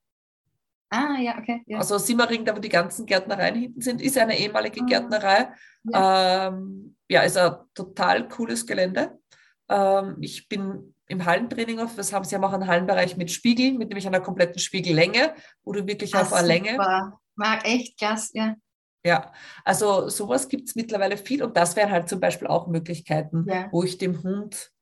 Ah, 0.91 1.19
ja, 1.21 1.39
okay. 1.39 1.63
Ja. 1.67 1.79
Also 1.79 1.99
Simmering, 1.99 2.45
da 2.45 2.57
wo 2.57 2.61
die 2.61 2.71
ganzen 2.71 3.05
Gärtnereien 3.05 3.55
hinten 3.55 3.81
sind, 3.83 4.01
ist 4.01 4.17
eine 4.17 4.39
ehemalige 4.39 4.81
ah, 4.83 4.87
Gärtnerei. 4.87 5.49
Ja. 5.85 6.49
Ähm, 6.49 6.97
ja, 7.09 7.23
ist 7.23 7.37
ein 7.37 7.55
total 7.75 8.29
cooles 8.29 8.67
Gelände. 8.67 9.19
Ähm, 9.69 10.17
ich 10.21 10.49
bin 10.49 10.95
im 11.09 11.25
Hallentraining 11.25 11.81
auf, 11.81 11.97
das 11.97 12.13
haben 12.13 12.25
sie 12.25 12.35
haben 12.35 12.45
auch 12.45 12.53
einen 12.53 12.67
Hallenbereich 12.67 13.17
mit 13.17 13.31
Spiegel, 13.31 13.73
mit 13.73 13.89
nämlich 13.89 14.07
einer 14.07 14.21
kompletten 14.21 14.59
Spiegellänge, 14.59 15.35
wo 15.65 15.73
du 15.73 15.87
wirklich 15.87 16.15
Ach, 16.15 16.23
auf 16.23 16.33
eine 16.33 16.47
Länge. 16.47 16.79
War 16.79 17.65
echt 17.65 17.99
klasse, 17.99 18.33
ja. 18.35 18.57
Ja, 19.05 19.33
also 19.65 20.09
sowas 20.09 20.49
gibt 20.49 20.69
es 20.69 20.75
mittlerweile 20.75 21.17
viel 21.17 21.43
und 21.43 21.57
das 21.57 21.77
wären 21.77 21.91
halt 21.91 22.09
zum 22.09 22.21
Beispiel 22.21 22.49
auch 22.49 22.67
Möglichkeiten, 22.67 23.47
ja. 23.49 23.69
wo 23.71 23.85
ich 23.85 23.97
dem 23.97 24.23
Hund 24.23 24.73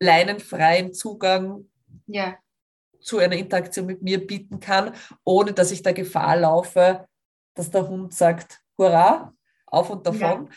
leinenfreien 0.00 0.92
Zugang 0.92 1.64
ja. 2.06 2.36
zu 3.00 3.18
einer 3.18 3.36
Interaktion 3.36 3.86
mit 3.86 4.02
mir 4.02 4.26
bieten 4.26 4.60
kann, 4.60 4.92
ohne 5.24 5.52
dass 5.52 5.70
ich 5.70 5.82
da 5.82 5.92
Gefahr 5.92 6.36
laufe, 6.36 7.06
dass 7.54 7.70
der 7.70 7.88
Hund 7.88 8.12
sagt, 8.12 8.60
hurra, 8.76 9.32
auf 9.66 9.90
und 9.90 10.06
davon. 10.06 10.50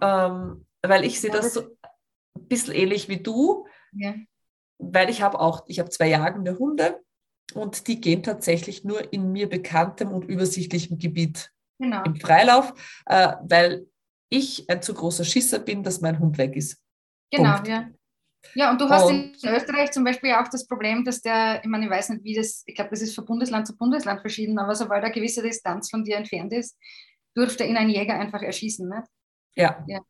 Ja. 0.00 0.26
Ähm, 0.26 0.64
weil 0.82 1.04
ich 1.04 1.20
sehe 1.20 1.30
das 1.30 1.54
so 1.54 1.76
ein 2.38 2.48
bisschen 2.48 2.74
ähnlich 2.74 3.08
wie 3.08 3.22
du, 3.22 3.66
weil 4.78 5.10
ich 5.10 5.22
habe 5.22 5.40
auch, 5.40 5.64
ich 5.66 5.78
habe 5.78 5.90
zwei 5.90 6.08
jagende 6.08 6.58
Hunde 6.58 7.00
und 7.54 7.86
die 7.88 8.00
gehen 8.00 8.22
tatsächlich 8.22 8.84
nur 8.84 9.12
in 9.12 9.32
mir 9.32 9.48
bekanntem 9.48 10.12
und 10.12 10.24
übersichtlichem 10.24 10.98
Gebiet 10.98 11.50
genau. 11.78 12.02
im 12.04 12.16
Freilauf, 12.16 12.72
äh, 13.06 13.34
weil 13.42 13.86
ich 14.30 14.68
ein 14.68 14.82
zu 14.82 14.94
großer 14.94 15.24
Schisser 15.24 15.58
bin, 15.58 15.82
dass 15.82 16.00
mein 16.00 16.18
Hund 16.18 16.38
weg 16.38 16.54
ist. 16.56 16.82
Genau, 17.30 17.54
Punkt. 17.54 17.68
ja. 17.68 17.88
Ja, 18.54 18.70
und 18.70 18.80
du 18.80 18.88
hast 18.88 19.04
und, 19.04 19.42
in 19.42 19.54
Österreich 19.54 19.90
zum 19.90 20.04
Beispiel 20.04 20.32
auch 20.32 20.48
das 20.48 20.66
Problem, 20.66 21.04
dass 21.04 21.20
der, 21.20 21.60
ich 21.62 21.68
meine, 21.68 21.86
ich 21.86 21.90
weiß 21.90 22.10
nicht, 22.10 22.24
wie 22.24 22.34
das, 22.34 22.62
ich 22.66 22.74
glaube, 22.74 22.90
das 22.90 23.02
ist 23.02 23.14
von 23.14 23.24
Bundesland 23.24 23.66
zu 23.66 23.76
Bundesland 23.76 24.20
verschieden, 24.20 24.58
aber 24.58 24.74
sobald 24.74 25.02
eine 25.02 25.12
gewisse 25.12 25.42
Distanz 25.42 25.90
von 25.90 26.04
dir 26.04 26.16
entfernt 26.16 26.52
ist, 26.52 26.78
dürfte 27.36 27.64
ihn 27.64 27.76
ein 27.76 27.90
Jäger 27.90 28.14
einfach 28.18 28.42
erschießen. 28.42 28.88
Nicht? 28.88 29.08
Ja. 29.56 29.84
ja. 29.88 30.00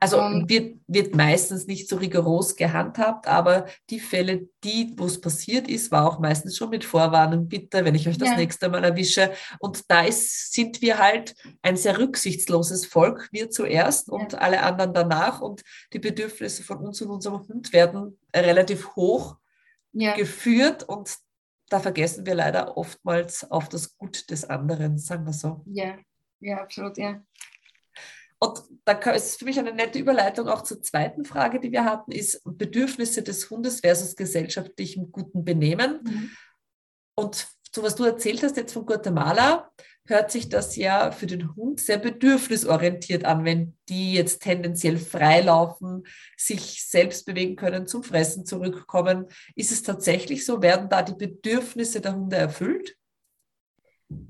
Also 0.00 0.18
wird, 0.18 0.76
wird 0.86 1.14
meistens 1.14 1.66
nicht 1.66 1.88
so 1.88 1.96
rigoros 1.96 2.56
gehandhabt, 2.56 3.26
aber 3.26 3.66
die 3.90 4.00
Fälle, 4.00 4.48
die, 4.64 4.94
wo 4.96 5.06
es 5.06 5.20
passiert 5.20 5.68
ist, 5.68 5.90
war 5.90 6.06
auch 6.06 6.18
meistens 6.18 6.56
schon 6.56 6.70
mit 6.70 6.84
Vorwarnung, 6.84 7.48
bitte, 7.48 7.84
wenn 7.84 7.94
ich 7.94 8.08
euch 8.08 8.18
das 8.18 8.30
ja. 8.30 8.36
nächste 8.36 8.68
Mal 8.68 8.84
erwische. 8.84 9.32
Und 9.58 9.90
da 9.90 10.02
ist, 10.02 10.52
sind 10.52 10.82
wir 10.82 10.98
halt 10.98 11.34
ein 11.62 11.76
sehr 11.76 11.98
rücksichtsloses 11.98 12.86
Volk, 12.86 13.28
wir 13.32 13.50
zuerst 13.50 14.08
ja. 14.08 14.14
und 14.14 14.34
alle 14.34 14.62
anderen 14.62 14.94
danach. 14.94 15.40
Und 15.40 15.62
die 15.92 15.98
Bedürfnisse 15.98 16.62
von 16.62 16.78
uns 16.78 17.00
und 17.02 17.10
unserem 17.10 17.46
Hund 17.48 17.72
werden 17.72 18.18
relativ 18.34 18.94
hoch 18.96 19.36
ja. 19.92 20.14
geführt 20.16 20.84
und 20.84 21.16
da 21.68 21.80
vergessen 21.80 22.26
wir 22.26 22.34
leider 22.34 22.76
oftmals 22.76 23.50
auf 23.50 23.68
das 23.68 23.96
Gut 23.96 24.30
des 24.30 24.44
anderen, 24.44 24.98
sagen 24.98 25.24
wir 25.24 25.32
so. 25.32 25.62
Ja, 25.66 25.96
ja, 26.40 26.58
absolut, 26.58 26.98
ja. 26.98 27.22
Und 28.42 28.60
da 28.84 28.94
ist 29.12 29.38
für 29.38 29.44
mich 29.44 29.56
eine 29.60 29.72
nette 29.72 30.00
Überleitung 30.00 30.48
auch 30.48 30.62
zur 30.62 30.82
zweiten 30.82 31.24
Frage, 31.24 31.60
die 31.60 31.70
wir 31.70 31.84
hatten, 31.84 32.10
ist 32.10 32.42
Bedürfnisse 32.44 33.22
des 33.22 33.48
Hundes 33.48 33.78
versus 33.78 34.16
gesellschaftlichem 34.16 35.12
guten 35.12 35.44
Benehmen. 35.44 36.00
Mhm. 36.02 36.30
Und 37.14 37.46
so 37.72 37.84
was 37.84 37.94
du 37.94 38.02
erzählt 38.02 38.42
hast 38.42 38.56
jetzt 38.56 38.72
von 38.72 38.84
Guatemala, 38.84 39.70
hört 40.06 40.32
sich 40.32 40.48
das 40.48 40.74
ja 40.74 41.12
für 41.12 41.28
den 41.28 41.54
Hund 41.54 41.78
sehr 41.78 41.98
bedürfnisorientiert 41.98 43.24
an, 43.24 43.44
wenn 43.44 43.76
die 43.88 44.14
jetzt 44.14 44.42
tendenziell 44.42 44.98
freilaufen, 44.98 46.02
sich 46.36 46.84
selbst 46.84 47.24
bewegen 47.24 47.54
können, 47.54 47.86
zum 47.86 48.02
Fressen 48.02 48.44
zurückkommen. 48.44 49.26
Ist 49.54 49.70
es 49.70 49.84
tatsächlich 49.84 50.44
so? 50.44 50.60
Werden 50.62 50.88
da 50.88 51.02
die 51.02 51.14
Bedürfnisse 51.14 52.00
der 52.00 52.16
Hunde 52.16 52.38
erfüllt? 52.38 52.96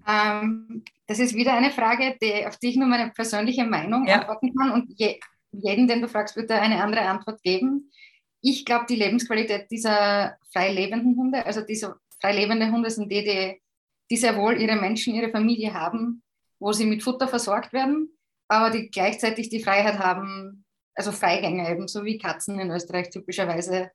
Ähm, 0.06 0.84
das 1.12 1.18
ist 1.18 1.34
wieder 1.34 1.52
eine 1.52 1.70
Frage, 1.70 2.16
die, 2.22 2.46
auf 2.46 2.56
die 2.56 2.70
ich 2.70 2.76
nur 2.76 2.88
meine 2.88 3.10
persönliche 3.10 3.64
Meinung 3.64 4.06
ja. 4.06 4.20
antworten 4.20 4.54
kann. 4.56 4.70
Und 4.72 4.98
je, 4.98 5.20
jeden, 5.52 5.86
den 5.86 6.00
du 6.00 6.08
fragst, 6.08 6.36
wird 6.36 6.50
er 6.50 6.62
eine 6.62 6.82
andere 6.82 7.02
Antwort 7.02 7.42
geben. 7.42 7.92
Ich 8.40 8.64
glaube, 8.64 8.86
die 8.88 8.96
Lebensqualität 8.96 9.70
dieser 9.70 10.38
frei 10.50 10.72
lebenden 10.72 11.14
Hunde, 11.18 11.44
also 11.44 11.60
diese 11.60 11.96
frei 12.18 12.34
lebende 12.34 12.72
Hunde 12.72 12.88
sind 12.88 13.12
die, 13.12 13.24
die, 13.24 13.62
die 14.10 14.16
sehr 14.16 14.38
wohl 14.38 14.58
ihre 14.58 14.76
Menschen, 14.76 15.14
ihre 15.14 15.30
Familie 15.30 15.74
haben, 15.74 16.22
wo 16.58 16.72
sie 16.72 16.86
mit 16.86 17.02
Futter 17.02 17.28
versorgt 17.28 17.74
werden, 17.74 18.16
aber 18.48 18.70
die 18.70 18.88
gleichzeitig 18.88 19.50
die 19.50 19.62
Freiheit 19.62 19.98
haben, 19.98 20.64
also 20.94 21.12
Freigänger 21.12 21.68
eben, 21.68 21.88
so 21.88 22.06
wie 22.06 22.16
Katzen 22.16 22.58
in 22.58 22.70
Österreich 22.70 23.10
typischerweise 23.10 23.90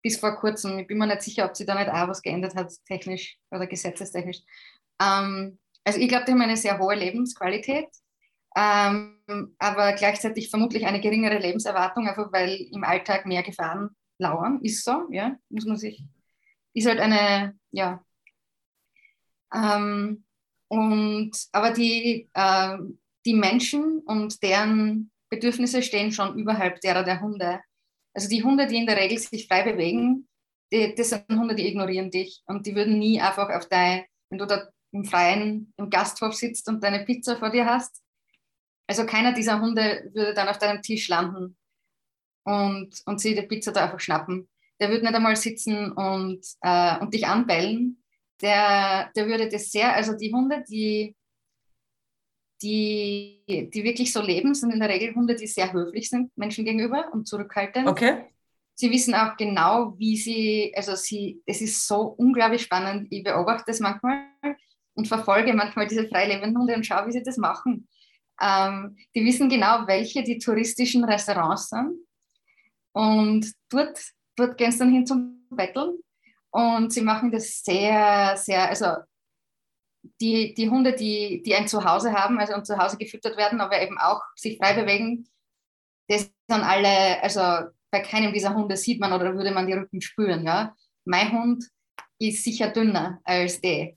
bis 0.00 0.16
vor 0.16 0.36
kurzem. 0.36 0.78
Ich 0.78 0.86
bin 0.86 0.98
mir 0.98 1.08
nicht 1.08 1.22
sicher, 1.22 1.44
ob 1.44 1.56
sie 1.56 1.66
da 1.66 1.74
nicht 1.74 1.90
auch 1.90 2.06
was 2.06 2.22
geändert 2.22 2.54
hat, 2.54 2.72
technisch 2.86 3.36
oder 3.50 3.66
gesetzestechnisch. 3.66 4.42
Ähm, 5.00 5.58
also 5.84 5.98
ich 5.98 6.08
glaube, 6.08 6.24
die 6.24 6.32
haben 6.32 6.40
eine 6.40 6.56
sehr 6.56 6.78
hohe 6.78 6.94
Lebensqualität, 6.94 7.88
ähm, 8.56 9.54
aber 9.58 9.92
gleichzeitig 9.94 10.50
vermutlich 10.50 10.86
eine 10.86 11.00
geringere 11.00 11.38
Lebenserwartung, 11.38 12.06
einfach 12.06 12.32
weil 12.32 12.68
im 12.72 12.84
Alltag 12.84 13.26
mehr 13.26 13.42
Gefahren 13.42 13.90
lauern. 14.18 14.60
Ist 14.62 14.84
so, 14.84 15.06
ja, 15.10 15.36
muss 15.48 15.64
man 15.64 15.76
sich. 15.76 16.02
Ist 16.74 16.86
halt 16.86 17.00
eine, 17.00 17.58
ja. 17.70 18.04
Ähm, 19.54 20.24
und, 20.68 21.32
aber 21.52 21.72
die, 21.72 22.30
äh, 22.32 22.78
die 23.26 23.34
Menschen 23.34 24.00
und 24.00 24.42
deren 24.42 25.10
Bedürfnisse 25.28 25.82
stehen 25.82 26.12
schon 26.12 26.38
überhalb 26.38 26.80
derer 26.80 27.04
der 27.04 27.20
Hunde. 27.20 27.60
Also 28.14 28.28
die 28.28 28.42
Hunde, 28.42 28.66
die 28.66 28.76
in 28.76 28.86
der 28.86 28.96
Regel 28.96 29.18
sich 29.18 29.46
frei 29.46 29.62
bewegen, 29.62 30.28
die, 30.72 30.94
das 30.94 31.10
sind 31.10 31.26
Hunde, 31.30 31.54
die 31.54 31.68
ignorieren 31.68 32.10
dich 32.10 32.42
und 32.46 32.66
die 32.66 32.74
würden 32.74 32.98
nie 32.98 33.20
einfach 33.20 33.50
auf 33.50 33.68
dein, 33.68 34.04
wenn 34.30 34.38
du 34.38 34.46
da 34.46 34.68
im 34.92 35.04
Freien 35.04 35.72
im 35.76 35.90
Gasthof 35.90 36.34
sitzt 36.34 36.68
und 36.68 36.82
deine 36.82 37.04
Pizza 37.04 37.36
vor 37.36 37.50
dir 37.50 37.66
hast. 37.66 38.02
Also 38.86 39.06
keiner 39.06 39.32
dieser 39.32 39.60
Hunde 39.60 40.10
würde 40.12 40.34
dann 40.34 40.48
auf 40.48 40.58
deinem 40.58 40.82
Tisch 40.82 41.08
landen 41.08 41.56
und, 42.44 43.02
und 43.06 43.20
sie 43.20 43.34
die 43.34 43.42
Pizza 43.42 43.72
da 43.72 43.84
einfach 43.84 44.00
schnappen. 44.00 44.48
Der 44.80 44.90
würde 44.90 45.04
nicht 45.04 45.14
einmal 45.14 45.36
sitzen 45.36 45.92
und, 45.92 46.44
äh, 46.60 46.98
und 46.98 47.14
dich 47.14 47.26
anbellen. 47.26 48.02
Der, 48.40 49.10
der 49.14 49.26
würde 49.28 49.48
das 49.48 49.70
sehr, 49.70 49.94
also 49.94 50.14
die 50.14 50.32
Hunde, 50.32 50.64
die, 50.68 51.16
die, 52.60 53.70
die 53.72 53.84
wirklich 53.84 54.12
so 54.12 54.20
leben, 54.20 54.54
sind 54.54 54.72
in 54.72 54.80
der 54.80 54.88
Regel 54.88 55.14
Hunde, 55.14 55.36
die 55.36 55.46
sehr 55.46 55.72
höflich 55.72 56.10
sind 56.10 56.36
Menschen 56.36 56.64
gegenüber 56.64 57.10
und 57.12 57.26
zurückhaltend. 57.26 57.88
Okay. 57.88 58.24
Sie 58.74 58.90
wissen 58.90 59.14
auch 59.14 59.36
genau, 59.36 59.94
wie 59.98 60.16
sie, 60.16 60.72
also 60.74 60.96
sie, 60.96 61.42
es 61.46 61.60
ist 61.60 61.86
so 61.86 62.02
unglaublich 62.02 62.62
spannend. 62.62 63.06
Ich 63.10 63.22
beobachte 63.22 63.64
das 63.68 63.80
manchmal 63.80 64.24
und 64.94 65.08
verfolge 65.08 65.54
manchmal 65.54 65.86
diese 65.86 66.08
freilebenden 66.08 66.58
Hunde 66.58 66.74
und 66.74 66.86
schaue, 66.86 67.06
wie 67.06 67.12
sie 67.12 67.22
das 67.22 67.36
machen. 67.36 67.88
Ähm, 68.40 68.96
die 69.14 69.24
wissen 69.24 69.48
genau, 69.48 69.86
welche 69.86 70.22
die 70.22 70.38
touristischen 70.38 71.04
Restaurants 71.04 71.68
sind. 71.68 71.94
Und 72.92 73.52
dort, 73.70 73.98
dort 74.36 74.56
gehen 74.58 74.72
sie 74.72 74.78
dann 74.78 74.92
hin 74.92 75.06
zum 75.06 75.46
Betteln. 75.50 75.98
Und 76.50 76.92
sie 76.92 77.00
machen 77.00 77.30
das 77.30 77.62
sehr, 77.62 78.36
sehr, 78.36 78.68
also 78.68 78.96
die, 80.20 80.54
die 80.54 80.68
Hunde, 80.68 80.92
die, 80.92 81.42
die 81.42 81.54
ein 81.54 81.68
Zuhause 81.68 82.12
haben, 82.12 82.38
also 82.38 82.54
und 82.54 82.66
zu 82.66 82.76
Hause 82.76 82.98
gefüttert 82.98 83.36
werden, 83.36 83.60
aber 83.60 83.80
eben 83.80 83.98
auch 83.98 84.20
sich 84.36 84.58
frei 84.58 84.74
bewegen, 84.74 85.28
das 86.08 86.30
sind 86.48 86.62
alle, 86.62 87.22
also 87.22 87.70
bei 87.90 88.00
keinem 88.00 88.32
dieser 88.32 88.54
Hunde 88.54 88.76
sieht 88.76 89.00
man 89.00 89.12
oder 89.12 89.34
würde 89.34 89.52
man 89.52 89.66
die 89.66 89.74
Rücken 89.74 90.00
spüren. 90.00 90.44
Ja? 90.44 90.74
Mein 91.04 91.32
Hund 91.32 91.64
ist 92.18 92.44
sicher 92.44 92.68
dünner 92.68 93.20
als 93.24 93.60
der. 93.60 93.96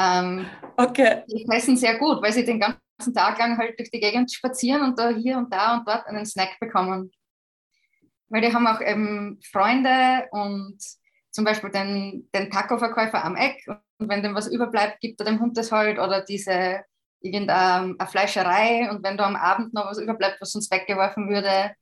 Ähm, 0.00 0.46
okay. 0.78 1.24
Die 1.30 1.44
fressen 1.44 1.76
sehr 1.76 1.98
gut, 1.98 2.22
weil 2.22 2.32
sie 2.32 2.44
den 2.44 2.58
ganzen 2.58 3.14
Tag 3.14 3.38
lang 3.38 3.58
halt 3.58 3.78
durch 3.78 3.90
die 3.90 4.00
Gegend 4.00 4.32
spazieren 4.32 4.82
und 4.82 4.98
da 4.98 5.10
hier 5.10 5.36
und 5.36 5.52
da 5.52 5.74
und 5.74 5.86
dort 5.86 6.06
einen 6.06 6.24
Snack 6.24 6.58
bekommen. 6.58 7.10
Weil 8.28 8.40
die 8.40 8.54
haben 8.54 8.66
auch 8.66 8.80
eben 8.80 9.38
Freunde 9.42 10.28
und 10.30 10.78
zum 11.30 11.44
Beispiel 11.44 11.70
den, 11.70 12.28
den 12.34 12.50
Taco-Verkäufer 12.50 13.24
am 13.24 13.36
Eck. 13.36 13.62
Und 13.98 14.08
wenn 14.08 14.22
dem 14.22 14.34
was 14.34 14.48
überbleibt, 14.48 15.00
gibt 15.00 15.20
er 15.20 15.26
dem 15.26 15.40
Hund 15.40 15.56
das 15.58 15.70
halt 15.70 15.98
oder 15.98 16.22
diese 16.22 16.82
irgendeine 17.20 17.96
Fleischerei. 18.06 18.90
Und 18.90 19.04
wenn 19.04 19.18
da 19.18 19.26
am 19.26 19.36
Abend 19.36 19.74
noch 19.74 19.86
was 19.90 19.98
überbleibt, 19.98 20.40
was 20.40 20.52
sonst 20.52 20.70
weggeworfen 20.70 21.28
würde, 21.28 21.74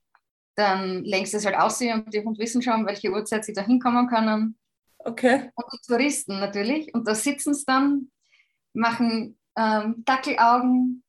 dann 0.56 1.04
lenkst 1.04 1.34
du 1.34 1.36
es 1.36 1.46
halt 1.46 1.56
aus 1.56 1.80
und 1.80 2.12
die 2.12 2.24
Hund 2.24 2.38
wissen 2.38 2.62
schon, 2.62 2.84
welche 2.84 3.12
Uhrzeit 3.12 3.44
sie 3.44 3.52
da 3.52 3.62
hinkommen 3.62 4.08
können. 4.08 4.57
Okay. 4.98 5.50
Und 5.54 5.64
die 5.72 5.86
Touristen 5.86 6.40
natürlich. 6.40 6.92
Und 6.94 7.06
da 7.06 7.14
sitzen 7.14 7.54
sie 7.54 7.64
dann, 7.66 8.10
machen 8.74 9.38
ähm, 9.56 10.04
Dackelaugen, 10.04 11.02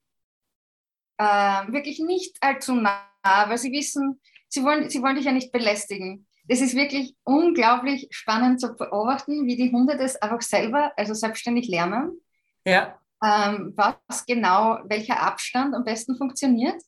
äh, 1.17 1.71
wirklich 1.71 1.99
nicht 1.99 2.37
allzu 2.41 2.75
nah, 2.75 3.03
weil 3.23 3.57
sie 3.57 3.71
wissen, 3.71 4.19
sie 4.47 4.63
wollen, 4.63 4.89
sie 4.89 5.01
wollen 5.01 5.15
dich 5.15 5.25
ja 5.25 5.31
nicht 5.31 5.51
belästigen. 5.51 6.27
Das 6.47 6.61
ist 6.61 6.75
wirklich 6.75 7.15
unglaublich 7.23 8.07
spannend 8.09 8.59
zu 8.59 8.75
beobachten, 8.75 9.45
wie 9.45 9.55
die 9.55 9.71
Hunde 9.71 9.97
das 9.97 10.15
einfach 10.15 10.41
selber, 10.41 10.91
also 10.97 11.13
selbstständig 11.13 11.67
lernen. 11.67 12.19
Ja. 12.65 12.99
Ähm, 13.23 13.73
was 13.75 14.25
genau, 14.25 14.79
welcher 14.85 15.21
Abstand 15.21 15.75
am 15.75 15.83
besten 15.83 16.15
funktioniert. 16.15 16.81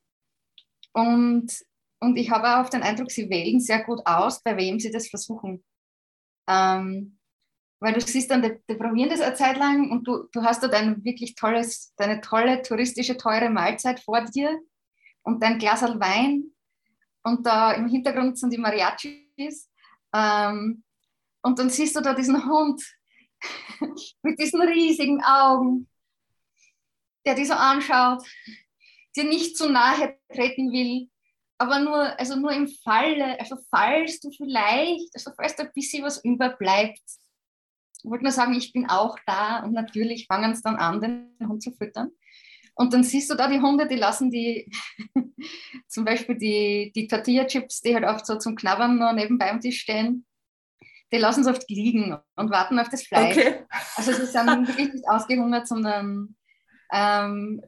Und, 0.94 1.52
und 2.00 2.18
ich 2.18 2.32
habe 2.32 2.60
auch 2.60 2.70
den 2.70 2.82
Eindruck, 2.82 3.12
sie 3.12 3.30
wählen 3.30 3.60
sehr 3.60 3.84
gut 3.84 4.00
aus, 4.06 4.42
bei 4.42 4.58
wem 4.58 4.80
sie 4.80 4.92
das 4.92 5.10
versuchen. 5.10 5.64
Ähm, 6.48 7.18
weil 7.82 7.94
du 7.94 8.02
siehst 8.02 8.30
dann, 8.30 8.44
die, 8.44 8.60
die 8.70 8.76
probieren 8.76 9.10
das 9.10 9.22
eine 9.22 9.34
Zeit 9.34 9.58
lang 9.58 9.90
und 9.90 10.08
du, 10.08 10.28
du 10.32 10.44
hast 10.44 10.62
dort 10.62 10.74
ein 10.76 11.04
wirklich 11.04 11.36
tolles, 11.36 11.94
deine 11.98 12.22
tolle 12.22 12.62
touristische, 12.62 13.18
teure 13.18 13.50
Mahlzeit 13.50 14.00
vor 14.00 14.22
dir 14.22 14.60
und 15.24 15.42
dein 15.42 15.58
Glas 15.58 15.82
Wein 15.82 16.52
und 17.24 17.46
da 17.46 17.74
im 17.74 17.88
Hintergrund 17.88 18.38
sind 18.38 18.54
die 18.54 18.60
Mariachis 18.60 19.70
ähm, 20.14 20.84
und 21.42 21.60
dann 21.60 21.70
siehst 21.70 21.96
du 21.96 22.02
da 22.02 22.14
diesen 22.14 22.46
Hund 22.46 22.84
mit 24.22 24.40
diesen 24.40 24.62
riesigen 24.62 25.24
Augen, 25.24 25.88
der 27.26 27.34
dich 27.36 27.48
so 27.48 27.56
anschaut, 27.56 28.24
dir 29.16 29.24
nicht 29.24 29.58
zu 29.58 29.70
nahe 29.70 30.18
treten 30.34 30.72
will, 30.72 31.10
aber 31.62 31.78
nur, 31.78 32.19
also 32.19 32.36
nur 32.36 32.52
im 32.52 32.67
Falle, 32.67 33.39
also 33.39 33.56
falls 33.69 34.19
du 34.19 34.32
vielleicht, 34.32 35.13
also 35.13 35.32
falls 35.36 35.56
da 35.56 35.63
ein 35.63 35.71
bisschen 35.76 36.04
was 36.04 36.24
überbleibt, 36.24 37.00
wollte 38.04 38.24
nur 38.24 38.32
sagen, 38.32 38.56
ich 38.56 38.74
bin 38.74 38.89
auch 38.89 39.15
da 39.28 39.60
und 39.60 39.74
natürlich 39.74 40.26
fangen 40.26 40.56
sie 40.56 40.63
dann 40.63 40.78
an, 40.78 41.02
den 41.02 41.47
Hund 41.47 41.62
zu 41.62 41.71
füttern. 41.71 42.10
Und 42.74 42.93
dann 42.93 43.04
siehst 43.04 43.30
du 43.30 43.36
da 43.36 43.47
die 43.47 43.62
Hunde, 43.62 43.88
die 43.88 43.95
lassen 43.95 44.32
die, 44.32 44.71
zum 45.88 46.04
Beispiel 46.04 46.36
die, 46.36 46.91
die 46.95 47.08
Tortilla-Chips, 47.08 47.82
die 47.82 47.93
halt 47.93 48.06
oft 48.06 48.26
so 48.26 48.39
zum 48.39 48.56
Knabbern 48.56 48.97
noch 48.97 49.13
nebenbei 49.13 49.52
am 49.52 49.62
Tisch 49.62 49.82
stehen, 49.82 50.26
die 51.13 51.19
lassen 51.19 51.43
sie 51.43 51.52
oft 51.52 51.69
liegen 51.69 52.17
und 52.38 52.50
warten 52.50 52.80
auf 52.80 52.89
das 52.89 53.04
Fleisch. 53.04 53.38
Okay. 53.38 53.65
Also 53.97 54.13
sie 54.13 54.26
sind 54.26 54.67
wirklich 54.67 54.93
nicht 54.93 55.08
ausgehungert, 55.08 55.67
sondern 55.67 56.36
ähm, 56.91 57.62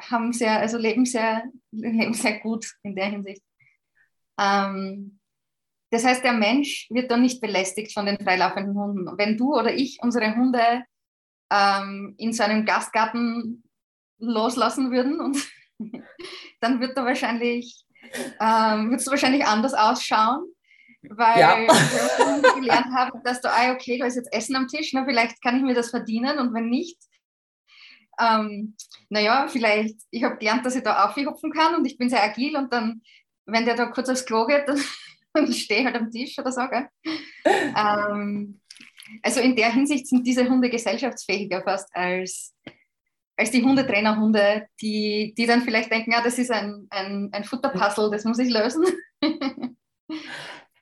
haben 0.00 0.32
sehr, 0.32 0.58
also 0.58 0.78
leben 0.78 1.04
sehr, 1.04 1.44
leben 1.70 2.14
sehr 2.14 2.40
gut 2.40 2.66
in 2.82 2.94
der 2.94 3.06
Hinsicht. 3.06 3.42
Ähm, 4.38 5.20
das 5.90 6.04
heißt, 6.04 6.22
der 6.22 6.32
Mensch 6.32 6.86
wird 6.90 7.10
dann 7.10 7.22
nicht 7.22 7.40
belästigt 7.40 7.92
von 7.92 8.06
den 8.06 8.18
freilaufenden 8.18 8.74
Hunden. 8.74 9.18
Wenn 9.18 9.36
du 9.36 9.54
oder 9.54 9.74
ich 9.74 9.98
unsere 10.02 10.36
Hunde 10.36 10.84
ähm, 11.50 12.14
in 12.16 12.32
so 12.32 12.44
einem 12.44 12.64
Gastgarten 12.64 13.64
loslassen 14.18 14.92
würden, 14.92 15.20
und 15.20 15.36
dann 16.60 16.80
wird 16.80 16.96
da 16.96 17.04
wahrscheinlich, 17.04 17.84
ähm, 18.40 18.90
wird 18.90 19.00
es 19.00 19.06
wahrscheinlich 19.08 19.44
anders 19.44 19.74
ausschauen, 19.74 20.44
weil 21.02 21.40
ja. 21.40 21.56
wir 21.56 22.54
gelernt 22.54 22.94
haben, 22.94 23.22
dass 23.24 23.40
du, 23.40 23.50
ah, 23.50 23.72
okay, 23.72 23.98
da 23.98 24.06
ist 24.06 24.16
jetzt 24.16 24.32
Essen 24.32 24.54
am 24.54 24.68
Tisch, 24.68 24.92
na, 24.92 25.04
vielleicht 25.04 25.42
kann 25.42 25.56
ich 25.56 25.62
mir 25.62 25.74
das 25.74 25.90
verdienen 25.90 26.38
und 26.38 26.54
wenn 26.54 26.68
nicht, 26.68 26.98
ähm, 28.20 28.74
naja, 29.08 29.48
vielleicht, 29.48 29.96
ich 30.10 30.24
habe 30.24 30.36
gelernt, 30.36 30.64
dass 30.66 30.76
ich 30.76 30.82
da 30.82 31.04
aufhupfen 31.04 31.52
kann 31.52 31.74
und 31.74 31.84
ich 31.84 31.98
bin 31.98 32.08
sehr 32.08 32.22
agil 32.22 32.56
und 32.56 32.72
dann, 32.72 33.02
wenn 33.46 33.64
der 33.64 33.74
da 33.74 33.86
kurz 33.86 34.08
aufs 34.08 34.26
Klo 34.26 34.46
geht, 34.46 34.64
dann, 35.34 35.52
stehe 35.52 35.80
ich 35.80 35.86
halt 35.86 35.96
am 35.96 36.10
Tisch 36.10 36.38
oder 36.38 36.52
so. 36.52 36.62
ähm, 37.44 38.60
also 39.22 39.40
in 39.40 39.56
der 39.56 39.72
Hinsicht 39.72 40.06
sind 40.06 40.26
diese 40.26 40.48
Hunde 40.48 40.70
gesellschaftsfähiger 40.70 41.62
fast 41.62 41.94
als, 41.94 42.54
als 43.36 43.50
die 43.50 43.62
Hundetrainerhunde, 43.62 44.66
die, 44.80 45.34
die 45.36 45.46
dann 45.46 45.62
vielleicht 45.62 45.90
denken, 45.90 46.12
ja, 46.12 46.20
das 46.22 46.38
ist 46.38 46.50
ein, 46.50 46.86
ein, 46.90 47.30
ein 47.32 47.44
Futterpuzzle, 47.44 48.10
das 48.10 48.24
muss 48.24 48.38
ich 48.38 48.50
lösen. 48.50 48.84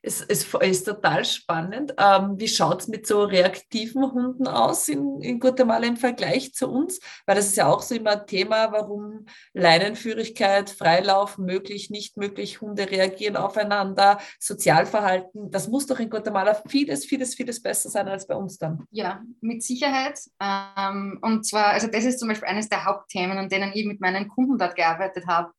es, 0.01 0.21
es 0.23 0.55
ist 0.55 0.85
total 0.85 1.25
spannend. 1.25 1.93
Ähm, 1.99 2.39
wie 2.39 2.49
schaut 2.49 2.83
es 2.83 2.89
mit 2.89 3.07
so 3.07 3.25
reaktiven 3.25 4.13
Hunden 4.13 4.47
aus 4.47 4.89
in, 4.89 5.21
in 5.23 5.41
Guatemala 5.41 5.87
im 5.87 5.97
Vergleich 5.97 6.55
zu 6.55 6.69
uns? 6.69 7.01
Weil 7.27 7.37
das 7.37 7.47
ist 7.47 7.57
ja 7.57 7.67
auch 7.67 7.83
so 7.83 7.95
immer 7.95 8.13
ein 8.13 8.27
Thema, 8.27 8.71
warum 8.71 9.27
Leinenführigkeit, 9.55 10.71
Freilauf 10.71 11.37
möglich, 11.39 11.91
nicht 11.91 12.17
möglich, 12.17 12.61
Hunde 12.61 12.89
reagieren 12.91 13.37
aufeinander, 13.37 14.19
Sozialverhalten. 14.39 15.51
Das 15.51 15.69
muss 15.69 15.87
doch 15.87 15.99
in 15.99 16.11
Guatemala 16.11 16.63
vieles, 16.69 17.05
vieles, 17.05 17.35
vieles 17.35 17.61
besser 17.61 17.91
sein 17.91 18.09
als 18.09 18.27
bei 18.27 18.37
uns 18.37 18.57
dann. 18.59 18.85
Ja, 18.91 19.23
mit 19.41 19.63
Sicherheit. 19.65 20.21
Ähm, 20.41 21.19
und 21.23 21.45
zwar, 21.45 21.69
also 21.69 21.89
das 21.89 22.05
ist 22.05 22.21
zum 22.21 22.29
Beispiel 22.29 22.49
eines 22.49 22.69
der 22.69 22.85
Hauptthemen, 22.85 23.37
an 23.37 23.49
denen 23.49 23.73
ich 23.75 23.85
mit 23.85 24.01
meinen 24.01 24.29
Kunden 24.29 24.59
dort 24.59 24.77
gearbeitet 24.77 25.27
habe, 25.27 25.53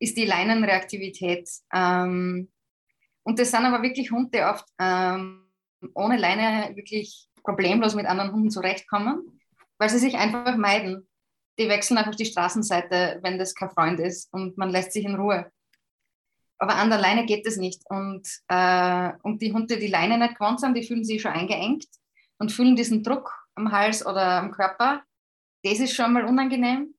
ist 0.00 0.16
die 0.16 0.24
Leinenreaktivität. 0.24 1.48
Ähm, 1.72 2.48
und 3.22 3.38
das 3.38 3.50
sind 3.50 3.64
aber 3.64 3.82
wirklich 3.82 4.10
Hunde, 4.10 4.30
die 4.32 4.42
oft 4.42 4.64
ähm, 4.78 5.50
ohne 5.94 6.16
Leine 6.16 6.74
wirklich 6.74 7.28
problemlos 7.42 7.94
mit 7.94 8.06
anderen 8.06 8.32
Hunden 8.32 8.50
zurechtkommen, 8.50 9.40
weil 9.78 9.90
sie 9.90 9.98
sich 9.98 10.16
einfach 10.16 10.56
meiden. 10.56 11.08
Die 11.58 11.68
wechseln 11.68 11.98
einfach 11.98 12.14
die 12.14 12.26
Straßenseite, 12.26 13.20
wenn 13.22 13.38
das 13.38 13.54
kein 13.54 13.70
Freund 13.70 14.00
ist 14.00 14.32
und 14.32 14.56
man 14.56 14.70
lässt 14.70 14.92
sich 14.92 15.04
in 15.04 15.16
Ruhe. 15.16 15.50
Aber 16.58 16.76
an 16.76 16.90
der 16.90 16.98
Leine 16.98 17.24
geht 17.24 17.46
das 17.46 17.56
nicht. 17.56 17.82
Und, 17.88 18.28
äh, 18.48 19.12
und 19.22 19.40
die 19.40 19.52
Hunde, 19.52 19.78
die 19.78 19.86
Leine 19.86 20.18
nicht 20.18 20.38
gewohnt 20.38 20.60
sind, 20.60 20.76
die 20.76 20.82
fühlen 20.82 21.04
sich 21.04 21.22
schon 21.22 21.32
eingeengt 21.32 21.86
und 22.38 22.52
fühlen 22.52 22.76
diesen 22.76 23.02
Druck 23.02 23.32
am 23.54 23.72
Hals 23.72 24.04
oder 24.04 24.38
am 24.38 24.50
Körper. 24.50 25.02
Das 25.62 25.80
ist 25.80 25.94
schon 25.94 26.12
mal 26.12 26.24
unangenehm. 26.24 26.94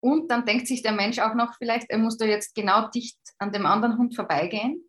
Und 0.00 0.30
dann 0.30 0.44
denkt 0.44 0.66
sich 0.66 0.82
der 0.82 0.92
Mensch 0.92 1.18
auch 1.20 1.34
noch 1.34 1.54
vielleicht, 1.58 1.90
er 1.90 1.98
muss 1.98 2.16
da 2.16 2.24
jetzt 2.24 2.54
genau 2.54 2.88
dicht 2.88 3.18
an 3.38 3.52
dem 3.52 3.66
anderen 3.66 3.98
Hund 3.98 4.16
vorbeigehen. 4.16 4.84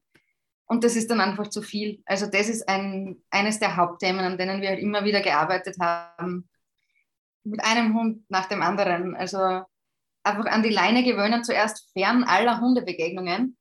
Und 0.74 0.84
das 0.84 0.96
ist 0.96 1.12
dann 1.12 1.22
einfach 1.22 1.50
zu 1.50 1.62
viel. 1.62 2.02
Also 2.04 2.26
das 2.26 2.50
ist 2.50 2.68
ein, 2.68 3.22
eines 3.30 3.60
der 3.60 3.78
Hauptthemen, 3.78 4.26
an 4.26 4.40
denen 4.40 4.60
wir 4.60 4.70
halt 4.70 4.80
immer 4.80 5.06
wieder 5.06 5.22
gearbeitet 5.22 5.76
haben. 5.80 6.50
Mit 7.44 7.64
einem 7.64 7.94
Hund 7.94 8.28
nach 8.28 8.48
dem 8.48 8.64
anderen. 8.64 9.16
Also 9.16 9.38
einfach 10.24 10.46
an 10.48 10.64
die 10.64 10.72
Leine 10.72 11.04
gewöhnen, 11.04 11.44
zuerst 11.44 11.92
fern 11.94 12.24
aller 12.24 12.60
Hundebegegnungen. 12.60 13.56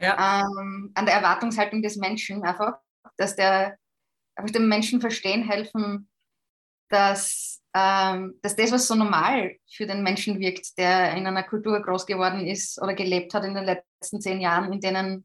Ja. 0.00 0.42
Ähm, 0.42 0.92
an 0.94 1.06
der 1.06 1.14
Erwartungshaltung 1.14 1.80
des 1.80 1.96
Menschen 1.96 2.44
einfach, 2.44 2.74
dass 3.16 3.36
der 3.36 3.78
einfach 4.34 4.52
dem 4.52 4.68
Menschen 4.68 5.00
verstehen 5.00 5.48
helfen, 5.48 6.10
dass, 6.90 7.62
ähm, 7.74 8.38
dass 8.42 8.54
das, 8.54 8.70
was 8.70 8.86
so 8.86 8.96
normal 8.96 9.56
für 9.66 9.86
den 9.86 10.02
Menschen 10.02 10.40
wirkt, 10.40 10.76
der 10.76 11.16
in 11.16 11.26
einer 11.26 11.42
Kultur 11.42 11.80
groß 11.80 12.04
geworden 12.04 12.46
ist 12.46 12.82
oder 12.82 12.92
gelebt 12.92 13.32
hat 13.32 13.44
in 13.44 13.54
den 13.54 13.64
letzten 13.64 14.20
zehn 14.20 14.42
Jahren, 14.42 14.74
in 14.74 14.80
denen 14.82 15.24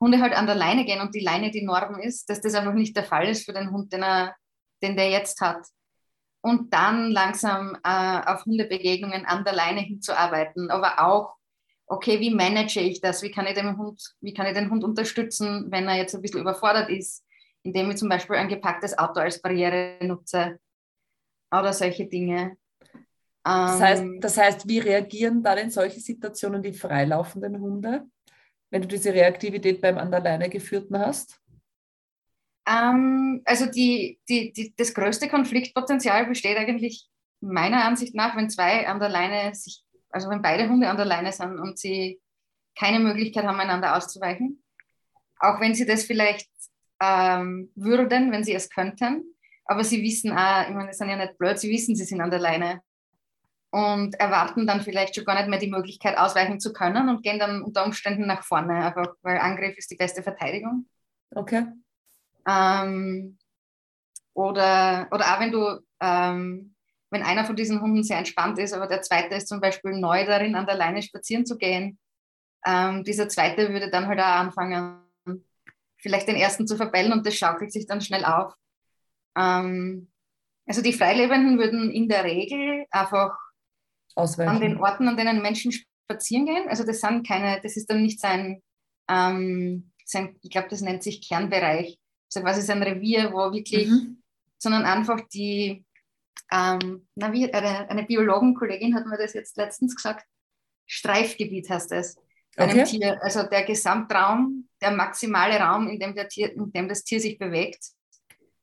Hunde 0.00 0.20
halt 0.20 0.32
an 0.34 0.46
der 0.46 0.54
Leine 0.54 0.84
gehen 0.84 1.00
und 1.00 1.14
die 1.14 1.20
Leine 1.20 1.50
die 1.50 1.64
Norm 1.64 1.98
ist, 1.98 2.30
dass 2.30 2.40
das 2.40 2.54
einfach 2.54 2.74
nicht 2.74 2.96
der 2.96 3.04
Fall 3.04 3.28
ist 3.28 3.44
für 3.44 3.52
den 3.52 3.70
Hund, 3.70 3.92
den, 3.92 4.02
er, 4.02 4.36
den 4.82 4.96
der 4.96 5.10
jetzt 5.10 5.40
hat. 5.40 5.66
Und 6.40 6.72
dann 6.72 7.10
langsam 7.10 7.76
äh, 7.82 8.20
auf 8.26 8.44
Hundebegegnungen 8.44 9.26
an 9.26 9.44
der 9.44 9.54
Leine 9.54 9.80
hinzuarbeiten, 9.80 10.70
aber 10.70 11.04
auch, 11.04 11.34
okay, 11.86 12.20
wie 12.20 12.32
manage 12.32 12.80
ich 12.80 13.00
das? 13.00 13.22
Wie 13.22 13.30
kann 13.30 13.46
ich, 13.46 13.54
dem 13.54 13.76
Hund, 13.76 14.00
wie 14.20 14.34
kann 14.34 14.46
ich 14.46 14.54
den 14.54 14.70
Hund 14.70 14.84
unterstützen, 14.84 15.66
wenn 15.70 15.88
er 15.88 15.96
jetzt 15.96 16.14
ein 16.14 16.22
bisschen 16.22 16.40
überfordert 16.40 16.90
ist, 16.90 17.24
indem 17.62 17.90
ich 17.90 17.96
zum 17.96 18.08
Beispiel 18.08 18.36
ein 18.36 18.48
gepacktes 18.48 18.96
Auto 18.96 19.20
als 19.20 19.42
Barriere 19.42 19.98
nutze 20.02 20.60
oder 21.50 21.72
solche 21.72 22.06
Dinge. 22.06 22.56
Das 23.42 23.80
heißt, 23.80 24.02
ähm, 24.02 24.20
das 24.20 24.36
heißt, 24.36 24.68
wie 24.68 24.78
reagieren 24.78 25.42
dann 25.42 25.58
in 25.58 25.70
solche 25.70 26.00
Situationen 26.00 26.62
die 26.62 26.74
freilaufenden 26.74 27.58
Hunde? 27.58 28.06
Wenn 28.70 28.82
du 28.82 28.88
diese 28.88 29.12
Reaktivität 29.12 29.80
beim 29.80 29.98
an 29.98 30.10
der 30.10 30.20
Leine 30.20 30.48
geführten 30.48 30.98
hast? 30.98 31.40
Ähm, 32.68 33.42
also 33.44 33.66
die, 33.66 34.20
die, 34.28 34.52
die, 34.52 34.74
das 34.76 34.92
größte 34.92 35.28
Konfliktpotenzial 35.28 36.26
besteht 36.26 36.56
eigentlich 36.56 37.08
meiner 37.40 37.84
Ansicht 37.84 38.14
nach, 38.14 38.36
wenn 38.36 38.50
zwei 38.50 38.86
an 38.86 39.00
der 39.00 39.08
Leine 39.08 39.54
sich, 39.54 39.84
also 40.10 40.28
wenn 40.28 40.42
beide 40.42 40.68
Hunde 40.68 40.88
an 40.88 40.96
der 40.96 41.06
Leine 41.06 41.32
sind 41.32 41.58
und 41.58 41.78
sie 41.78 42.20
keine 42.76 43.00
Möglichkeit 43.00 43.44
haben, 43.44 43.58
einander 43.58 43.96
auszuweichen. 43.96 44.62
Auch 45.40 45.60
wenn 45.60 45.74
sie 45.74 45.86
das 45.86 46.04
vielleicht 46.04 46.50
ähm, 47.00 47.70
würden, 47.74 48.32
wenn 48.32 48.44
sie 48.44 48.54
es 48.54 48.68
könnten. 48.68 49.24
Aber 49.64 49.84
sie 49.84 50.02
wissen, 50.02 50.32
ah, 50.32 50.68
ich 50.68 50.74
meine, 50.74 50.88
das 50.88 50.98
sind 50.98 51.10
ja 51.10 51.16
nicht 51.16 51.38
blöd, 51.38 51.58
sie 51.58 51.70
wissen, 51.70 51.94
sie 51.94 52.04
sind 52.04 52.20
an 52.20 52.30
der 52.30 52.40
Leine 52.40 52.82
und 53.70 54.14
erwarten 54.18 54.66
dann 54.66 54.80
vielleicht 54.80 55.14
schon 55.14 55.24
gar 55.24 55.34
nicht 55.36 55.48
mehr 55.48 55.58
die 55.58 55.70
Möglichkeit, 55.70 56.16
ausweichen 56.16 56.60
zu 56.60 56.72
können 56.72 57.08
und 57.08 57.22
gehen 57.22 57.38
dann 57.38 57.62
unter 57.62 57.84
Umständen 57.84 58.26
nach 58.26 58.42
vorne, 58.42 58.84
einfach 58.84 59.14
weil 59.22 59.38
Angriff 59.38 59.76
ist 59.76 59.90
die 59.90 59.96
beste 59.96 60.22
Verteidigung. 60.22 60.86
Okay. 61.34 61.66
Ähm, 62.48 63.38
oder, 64.32 65.08
oder 65.10 65.34
auch 65.34 65.40
wenn 65.40 65.52
du, 65.52 65.80
ähm, 66.00 66.74
wenn 67.10 67.22
einer 67.22 67.44
von 67.44 67.56
diesen 67.56 67.80
Hunden 67.80 68.02
sehr 68.02 68.18
entspannt 68.18 68.58
ist, 68.58 68.72
aber 68.72 68.86
der 68.86 69.02
zweite 69.02 69.34
ist 69.34 69.48
zum 69.48 69.60
Beispiel 69.60 69.92
neu 69.92 70.24
darin, 70.24 70.54
an 70.54 70.66
der 70.66 70.76
Leine 70.76 71.02
spazieren 71.02 71.44
zu 71.44 71.58
gehen, 71.58 71.98
ähm, 72.66 73.04
dieser 73.04 73.28
zweite 73.28 73.72
würde 73.72 73.90
dann 73.90 74.06
halt 74.06 74.20
auch 74.20 74.24
anfangen, 74.24 75.02
vielleicht 75.98 76.28
den 76.28 76.36
ersten 76.36 76.66
zu 76.66 76.76
verbellen 76.76 77.12
und 77.12 77.26
das 77.26 77.34
schaukelt 77.34 77.72
sich 77.72 77.86
dann 77.86 78.00
schnell 78.00 78.24
auf. 78.24 78.54
Ähm, 79.36 80.10
also 80.66 80.82
die 80.82 80.92
Freilebenden 80.92 81.58
würden 81.58 81.90
in 81.90 82.08
der 82.08 82.24
Regel 82.24 82.86
einfach 82.90 83.36
Ausweichen. 84.18 84.50
an 84.50 84.60
den 84.60 84.78
Orten, 84.78 85.08
an 85.08 85.16
denen 85.16 85.42
Menschen 85.42 85.72
spazieren 85.72 86.46
gehen. 86.46 86.68
Also 86.68 86.84
das 86.84 87.00
sind 87.00 87.26
keine, 87.26 87.60
das 87.62 87.76
ist 87.76 87.88
dann 87.90 88.02
nicht 88.02 88.20
sein, 88.20 88.62
ähm, 89.08 89.92
sein 90.04 90.36
ich 90.42 90.50
glaube, 90.50 90.68
das 90.68 90.80
nennt 90.80 91.02
sich 91.02 91.26
Kernbereich. 91.26 91.98
Also 92.30 92.44
quasi 92.44 92.62
sein 92.62 92.82
Revier, 92.82 93.32
wo 93.32 93.52
wirklich, 93.52 93.88
mhm. 93.88 94.22
sondern 94.58 94.84
einfach 94.84 95.20
die, 95.32 95.84
ähm, 96.52 97.06
na, 97.14 97.32
wie, 97.32 97.52
eine, 97.52 97.90
eine 97.90 98.04
Biologenkollegin 98.04 98.94
hat 98.94 99.06
mir 99.06 99.18
das 99.18 99.34
jetzt 99.34 99.56
letztens 99.56 99.94
gesagt, 99.94 100.24
Streifgebiet 100.86 101.68
heißt 101.68 101.92
es. 101.92 102.16
Okay. 102.56 102.84
Tier, 102.84 103.22
also 103.22 103.44
der 103.44 103.64
Gesamtraum, 103.64 104.68
der 104.80 104.90
maximale 104.90 105.58
Raum, 105.60 105.88
in 105.88 106.00
dem, 106.00 106.14
der 106.14 106.28
Tier, 106.28 106.52
in 106.52 106.72
dem 106.72 106.88
das 106.88 107.04
Tier 107.04 107.20
sich 107.20 107.38
bewegt. 107.38 107.92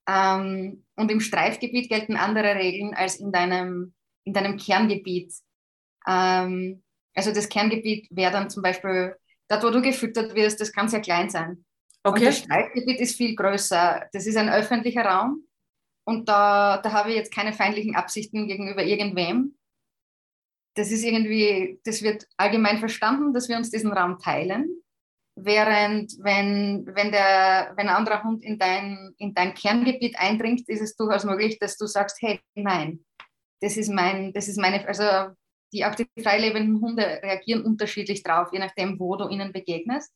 Ähm, 0.08 0.84
und 0.96 1.12
im 1.12 1.22
Streifgebiet 1.22 1.90
gelten 1.90 2.18
andere 2.18 2.56
Regeln 2.56 2.94
als 2.94 3.16
in 3.16 3.32
deinem, 3.32 3.94
in 4.26 4.34
deinem 4.34 4.58
Kerngebiet. 4.58 5.34
Ähm, 6.08 6.84
also 7.16 7.34
das 7.34 7.50
Kerngebiet 7.50 8.08
wäre 8.12 8.32
dann 8.32 8.50
zum 8.50 8.62
Beispiel, 8.62 9.16
dort 9.48 9.64
wo 9.64 9.70
du 9.70 9.82
gefüttert 9.82 10.36
wirst, 10.36 10.60
das 10.60 10.72
kann 10.72 10.90
sehr 10.90 11.02
klein 11.02 11.30
sein. 11.30 11.66
Okay. 12.04 12.20
Und 12.20 12.26
das 12.26 12.38
Streifgebiet 12.40 13.00
ist 13.00 13.18
viel 13.18 13.36
größer. 13.36 14.08
Das 14.14 14.28
ist 14.28 14.38
ein 14.38 14.50
öffentlicher 14.50 15.06
Raum 15.06 15.46
und 16.06 16.30
da, 16.30 16.78
da 16.78 16.92
habe 16.94 17.10
ich 17.10 17.16
jetzt 17.16 17.34
keine 17.34 17.54
feindlichen 17.54 17.96
Absichten 17.96 18.48
gegenüber 18.48 18.84
irgendwem. 18.84 19.58
Das 20.76 20.92
ist 20.92 21.04
irgendwie, 21.04 21.80
das 21.84 22.04
wird 22.04 22.28
allgemein 22.38 22.80
verstanden, 22.80 23.34
dass 23.34 23.50
wir 23.50 23.58
uns 23.58 23.72
diesen 23.72 23.92
Raum 23.92 24.20
teilen. 24.20 24.70
Während 25.38 26.14
wenn, 26.20 26.86
wenn, 26.94 27.12
der, 27.12 27.74
wenn 27.76 27.90
ein 27.90 27.96
anderer 27.96 28.24
Hund 28.24 28.44
in 28.44 28.60
dein, 28.60 29.14
in 29.18 29.34
dein 29.34 29.54
Kerngebiet 29.54 30.18
eindringt, 30.18 30.68
ist 30.70 30.82
es 30.82 30.96
durchaus 30.96 31.26
möglich, 31.26 31.58
dass 31.60 31.78
du 31.78 31.88
sagst, 31.88 32.18
hey, 32.22 32.40
nein, 32.54 33.04
das 33.62 33.78
ist 33.78 33.90
mein, 33.90 34.32
das 34.32 34.48
ist 34.48 34.58
meine, 34.58 34.88
also 34.88 35.34
die 35.76 35.84
auch 35.84 35.96
die 35.96 36.08
freilebenden 36.22 36.80
Hunde 36.80 37.04
reagieren 37.22 37.66
unterschiedlich 37.66 38.24
drauf, 38.24 38.48
je 38.54 38.60
nachdem, 38.60 38.98
wo 38.98 39.18
du 39.18 39.28
ihnen 39.28 39.52
begegnest. 39.52 40.14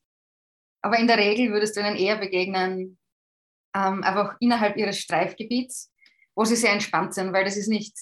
Aber 0.81 0.97
in 0.97 1.07
der 1.07 1.17
Regel 1.17 1.51
würdest 1.51 1.75
du 1.75 1.81
ihnen 1.81 1.97
eher 1.97 2.17
begegnen, 2.17 2.97
ähm, 3.75 4.03
einfach 4.03 4.37
innerhalb 4.39 4.77
ihres 4.77 4.99
Streifgebiets, 4.99 5.91
wo 6.33 6.45
sie 6.45 6.55
sehr 6.55 6.71
entspannt 6.71 7.13
sind, 7.13 7.33
weil 7.33 7.43
das 7.43 7.57
ist 7.57 7.67
nicht, 7.67 7.93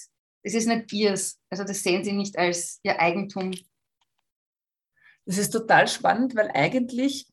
das 0.44 0.54
ist 0.54 0.68
nicht 0.68 0.92
ihrs. 0.92 1.40
Also 1.50 1.64
das 1.64 1.82
sehen 1.82 2.04
sie 2.04 2.12
nicht 2.12 2.38
als 2.38 2.78
ihr 2.84 3.00
Eigentum. 3.00 3.52
Das 5.26 5.36
ist 5.36 5.50
total 5.50 5.88
spannend, 5.88 6.36
weil 6.36 6.50
eigentlich 6.54 7.26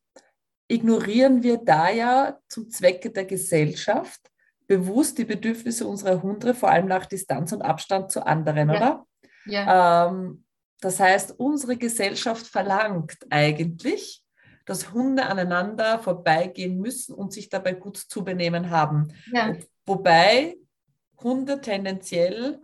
ignorieren 0.68 1.44
wir 1.44 1.58
da 1.58 1.90
ja 1.90 2.40
zum 2.50 2.72
Zwecke 2.72 3.12
der 3.12 3.26
Gesellschaft 3.26 4.20
bewusst 4.66 5.20
die 5.20 5.26
Bedürfnisse 5.26 5.86
unserer 5.86 6.24
Hunde, 6.24 6.56
vor 6.56 6.70
allem 6.70 6.88
nach 6.88 7.06
Distanz 7.06 7.52
und 7.52 7.62
Abstand 7.62 8.12
zu 8.12 8.26
anderen, 8.26 8.70
ja. 8.70 8.76
oder? 8.76 9.06
Ja. 9.46 10.08
Ähm, 10.08 10.44
das 10.82 11.00
heißt, 11.00 11.40
unsere 11.40 11.78
Gesellschaft 11.78 12.48
verlangt 12.48 13.18
eigentlich, 13.30 14.24
dass 14.66 14.92
Hunde 14.92 15.26
aneinander 15.26 16.00
vorbeigehen 16.00 16.80
müssen 16.80 17.14
und 17.14 17.32
sich 17.32 17.50
dabei 17.50 17.74
gut 17.74 17.98
zu 17.98 18.24
benehmen 18.24 18.70
haben. 18.70 19.14
Ja. 19.32 19.56
Wobei 19.86 20.58
Hunde 21.22 21.62
tendenziell 21.62 22.60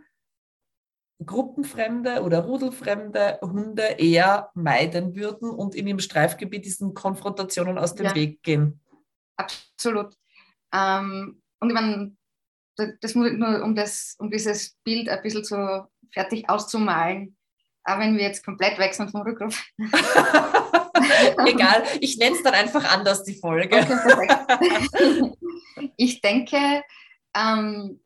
gruppenfremde 1.23 2.23
oder 2.23 2.39
rudelfremde 2.39 3.39
Hunde 3.41 3.83
eher 3.99 4.49
meiden 4.55 5.15
würden 5.15 5.51
und 5.51 5.75
in 5.75 5.87
ihrem 5.87 5.99
Streifgebiet 5.99 6.65
diesen 6.65 6.93
Konfrontationen 6.93 7.77
aus 7.77 7.93
dem 7.93 8.07
ja. 8.07 8.15
Weg 8.15 8.41
gehen. 8.41 8.79
Absolut. 9.37 10.15
Ähm, 10.73 11.41
und 11.59 11.69
ich 11.69 11.73
meine, 11.75 12.15
das 12.75 13.13
muss 13.13 13.31
nur, 13.33 13.63
um, 13.63 13.75
das, 13.75 14.15
um 14.17 14.31
dieses 14.31 14.75
Bild 14.83 15.09
ein 15.09 15.21
bisschen 15.21 15.43
zu 15.43 15.87
fertig 16.13 16.49
auszumalen. 16.49 17.37
Aber 17.83 18.01
wenn 18.01 18.15
wir 18.15 18.23
jetzt 18.23 18.45
komplett 18.45 18.77
wechseln 18.77 19.09
vom 19.09 19.21
Rückruf. 19.21 19.63
Egal, 21.45 21.83
ich 21.99 22.17
nenne 22.17 22.35
es 22.35 22.43
dann 22.43 22.53
einfach 22.53 22.93
anders, 22.93 23.23
die 23.23 23.33
Folge. 23.33 23.77
Okay, 23.77 25.31
ich 25.97 26.21
denke, 26.21 26.83
ähm, 27.35 27.99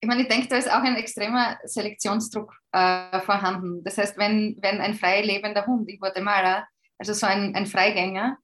ich 0.00 0.08
meine, 0.08 0.22
ich 0.22 0.28
denke, 0.28 0.48
da 0.48 0.56
ist 0.56 0.70
auch 0.70 0.82
ein 0.82 0.96
extremer 0.96 1.58
Selektionsdruck 1.64 2.54
äh, 2.72 3.20
vorhanden. 3.20 3.82
Das 3.82 3.98
heißt, 3.98 4.16
wenn, 4.18 4.56
wenn 4.60 4.80
ein 4.80 4.94
frei 4.94 5.22
lebender 5.22 5.66
Hund 5.66 5.88
in 5.88 5.98
Guatemala, 5.98 6.68
also 6.98 7.12
so 7.14 7.26
ein, 7.26 7.54
ein 7.54 7.66
Freigänger, 7.66 8.38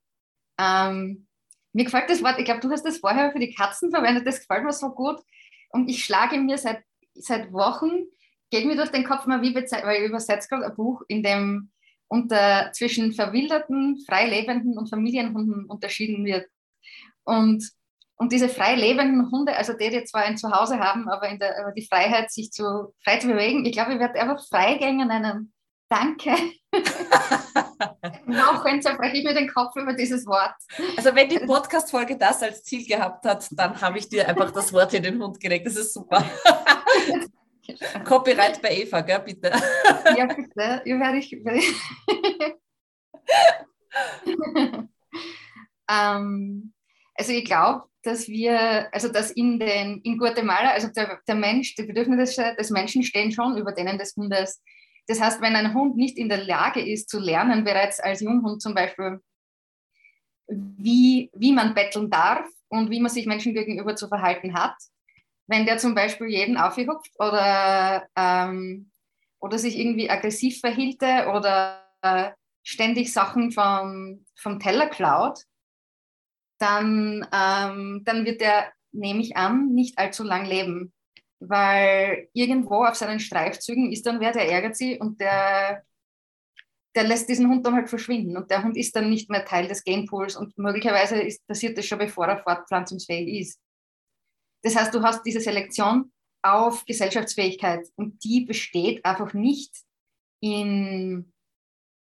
ähm, 0.58 1.26
mir 1.72 1.84
gefällt 1.84 2.08
das 2.08 2.22
Wort, 2.22 2.38
ich 2.38 2.44
glaube, 2.44 2.60
du 2.60 2.70
hast 2.70 2.84
das 2.84 2.98
vorher 2.98 3.32
für 3.32 3.38
die 3.38 3.54
Katzen 3.54 3.90
verwendet, 3.90 4.26
das 4.26 4.40
gefällt 4.40 4.64
mir 4.64 4.72
so 4.72 4.90
gut. 4.90 5.20
Und 5.70 5.88
ich 5.88 6.04
schlage 6.04 6.38
mir 6.38 6.56
seit, 6.56 6.82
seit 7.14 7.52
Wochen 7.52 8.06
geht 8.50 8.66
mir 8.66 8.76
durch 8.76 8.90
den 8.90 9.04
Kopf 9.04 9.26
mal, 9.26 9.42
wie 9.42 9.54
weil 9.54 10.02
ich 10.02 10.08
übersetze 10.08 10.48
gerade 10.48 10.66
ein 10.66 10.74
Buch, 10.74 11.02
in 11.08 11.22
dem 11.22 11.70
unter, 12.08 12.70
zwischen 12.72 13.12
verwilderten, 13.12 13.98
frei 14.06 14.28
lebenden 14.28 14.78
und 14.78 14.88
Familienhunden 14.88 15.64
unterschieden 15.66 16.24
wird. 16.24 16.46
Und, 17.24 17.68
und 18.16 18.32
diese 18.32 18.48
frei 18.48 18.76
lebenden 18.76 19.30
Hunde, 19.30 19.56
also 19.56 19.72
die, 19.72 19.90
die 19.90 20.04
zwar 20.04 20.22
ein 20.22 20.36
Zuhause 20.36 20.78
haben, 20.78 21.08
aber 21.08 21.28
in 21.28 21.38
der, 21.38 21.72
die 21.72 21.86
Freiheit, 21.86 22.30
sich 22.30 22.52
zu, 22.52 22.94
frei 23.02 23.18
zu 23.18 23.26
bewegen, 23.26 23.64
ich 23.64 23.72
glaube, 23.72 23.94
ich 23.94 23.98
werde 23.98 24.20
einfach 24.20 24.46
Freigänger 24.46 25.06
nennen. 25.06 25.52
Danke. 25.88 26.30
Wochen 28.26 28.82
zerbreche 28.82 29.18
ich 29.18 29.24
mir 29.24 29.34
den 29.34 29.48
Kopf 29.48 29.76
über 29.76 29.92
dieses 29.92 30.26
Wort. 30.26 30.54
Also 30.96 31.14
wenn 31.14 31.28
die 31.28 31.38
Podcast-Folge 31.40 32.16
das 32.16 32.42
als 32.42 32.64
Ziel 32.64 32.86
gehabt 32.86 33.24
hat, 33.26 33.46
dann 33.52 33.80
habe 33.80 33.98
ich 33.98 34.08
dir 34.08 34.28
einfach 34.28 34.50
das 34.50 34.72
Wort 34.72 34.94
in 34.94 35.02
den 35.02 35.18
Mund 35.18 35.38
gelegt. 35.40 35.66
Das 35.66 35.76
ist 35.76 35.92
super. 35.92 36.24
Copyright 38.04 38.60
bei 38.60 38.76
Eva, 38.76 39.00
gell, 39.00 39.20
bitte. 39.20 39.52
Ja, 40.16 40.26
bitte. 40.26 40.82
Ja, 40.84 41.00
werde 41.00 41.18
ich. 41.18 41.32
Werde 41.32 41.58
ich. 41.58 41.74
ähm, 45.90 46.72
also 47.14 47.32
ich 47.32 47.44
glaube, 47.44 47.84
dass 48.02 48.28
wir, 48.28 48.92
also 48.92 49.08
dass 49.08 49.30
in, 49.30 49.58
den, 49.58 50.00
in 50.02 50.18
Guatemala, 50.18 50.70
also 50.70 50.88
der, 50.88 51.20
der 51.26 51.34
Mensch, 51.34 51.74
die 51.74 51.84
Bedürfnisse 51.84 52.54
des 52.58 52.70
Menschen 52.70 53.02
stehen 53.02 53.32
schon 53.32 53.56
über 53.56 53.72
denen 53.72 53.98
des 53.98 54.14
Hundes. 54.16 54.62
Das 55.06 55.20
heißt, 55.20 55.40
wenn 55.40 55.56
ein 55.56 55.74
Hund 55.74 55.96
nicht 55.96 56.18
in 56.18 56.28
der 56.28 56.44
Lage 56.44 56.80
ist 56.80 57.08
zu 57.08 57.18
lernen, 57.18 57.64
bereits 57.64 58.00
als 58.00 58.20
Junghund 58.20 58.62
zum 58.62 58.74
Beispiel, 58.74 59.20
wie, 60.48 61.30
wie 61.34 61.52
man 61.52 61.74
betteln 61.74 62.10
darf 62.10 62.46
und 62.68 62.90
wie 62.90 63.00
man 63.00 63.10
sich 63.10 63.26
Menschen 63.26 63.54
gegenüber 63.54 63.96
zu 63.96 64.08
verhalten 64.08 64.54
hat, 64.54 64.76
wenn 65.46 65.66
der 65.66 65.78
zum 65.78 65.94
Beispiel 65.94 66.28
jeden 66.28 66.56
aufgehupft 66.56 67.12
oder, 67.18 68.06
ähm, 68.16 68.90
oder 69.40 69.58
sich 69.58 69.78
irgendwie 69.78 70.10
aggressiv 70.10 70.60
verhielte 70.60 71.28
oder 71.34 71.84
äh, 72.02 72.30
ständig 72.62 73.12
Sachen 73.12 73.52
vom, 73.52 74.24
vom 74.36 74.58
Teller 74.58 74.88
klaut, 74.88 75.40
dann, 76.58 77.26
ähm, 77.32 78.02
dann 78.04 78.24
wird 78.24 78.40
er, 78.40 78.72
nehme 78.92 79.20
ich 79.20 79.36
an, 79.36 79.74
nicht 79.74 79.98
allzu 79.98 80.22
lang 80.22 80.46
leben. 80.46 80.92
Weil 81.40 82.28
irgendwo 82.32 82.84
auf 82.84 82.94
seinen 82.94 83.20
Streifzügen 83.20 83.92
ist 83.92 84.06
dann 84.06 84.20
wer, 84.20 84.32
der 84.32 84.50
ärgert 84.50 84.76
sie 84.76 84.98
und 84.98 85.20
der, 85.20 85.82
der 86.94 87.04
lässt 87.04 87.28
diesen 87.28 87.50
Hund 87.50 87.66
dann 87.66 87.74
halt 87.74 87.90
verschwinden. 87.90 88.36
Und 88.38 88.50
der 88.50 88.62
Hund 88.62 88.78
ist 88.78 88.96
dann 88.96 89.10
nicht 89.10 89.28
mehr 89.28 89.44
Teil 89.44 89.68
des 89.68 89.84
Genpools 89.84 90.36
und 90.36 90.56
möglicherweise 90.56 91.20
ist, 91.20 91.46
passiert 91.46 91.76
das 91.76 91.84
schon, 91.84 91.98
bevor 91.98 92.26
er 92.28 92.42
fortpflanzungsfähig 92.42 93.40
ist. 93.40 93.60
Das 94.64 94.74
heißt, 94.74 94.94
du 94.94 95.02
hast 95.02 95.22
diese 95.24 95.40
Selektion 95.40 96.10
auf 96.42 96.84
Gesellschaftsfähigkeit 96.86 97.86
und 97.96 98.24
die 98.24 98.44
besteht 98.44 99.04
einfach 99.04 99.34
nicht 99.34 99.74
in, 100.40 101.32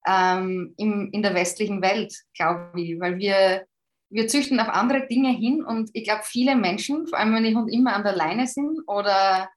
ähm, 0.05 0.73
in, 0.77 1.11
in 1.11 1.23
der 1.23 1.33
westlichen 1.33 1.81
Welt, 1.81 2.13
glaube 2.35 2.81
ich, 2.81 2.99
weil 2.99 3.17
wir, 3.17 3.65
wir 4.11 4.27
züchten 4.27 4.59
auf 4.59 4.69
andere 4.69 5.07
Dinge 5.07 5.35
hin 5.35 5.63
und 5.63 5.89
ich 5.93 6.03
glaube, 6.03 6.23
viele 6.23 6.55
Menschen, 6.55 7.07
vor 7.07 7.17
allem 7.17 7.33
wenn 7.33 7.43
die 7.43 7.55
Hunde 7.55 7.71
immer 7.71 7.95
an 7.95 8.03
der 8.03 8.15
Leine 8.15 8.45
sind 8.45 8.81
oder 8.87 9.49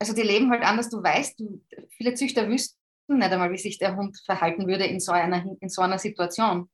also 0.00 0.14
die 0.14 0.22
leben 0.22 0.50
halt 0.50 0.62
anders, 0.62 0.88
du 0.90 1.02
weißt, 1.02 1.38
du, 1.40 1.62
viele 1.90 2.14
Züchter 2.14 2.48
wüssten 2.48 2.78
nicht 3.08 3.32
einmal, 3.32 3.50
wie 3.52 3.58
sich 3.58 3.78
der 3.78 3.96
Hund 3.96 4.18
verhalten 4.24 4.66
würde 4.66 4.86
in 4.86 5.00
so 5.00 5.12
einer, 5.12 5.44
in 5.60 5.68
so 5.68 5.82
einer 5.82 5.98
Situation. 5.98 6.70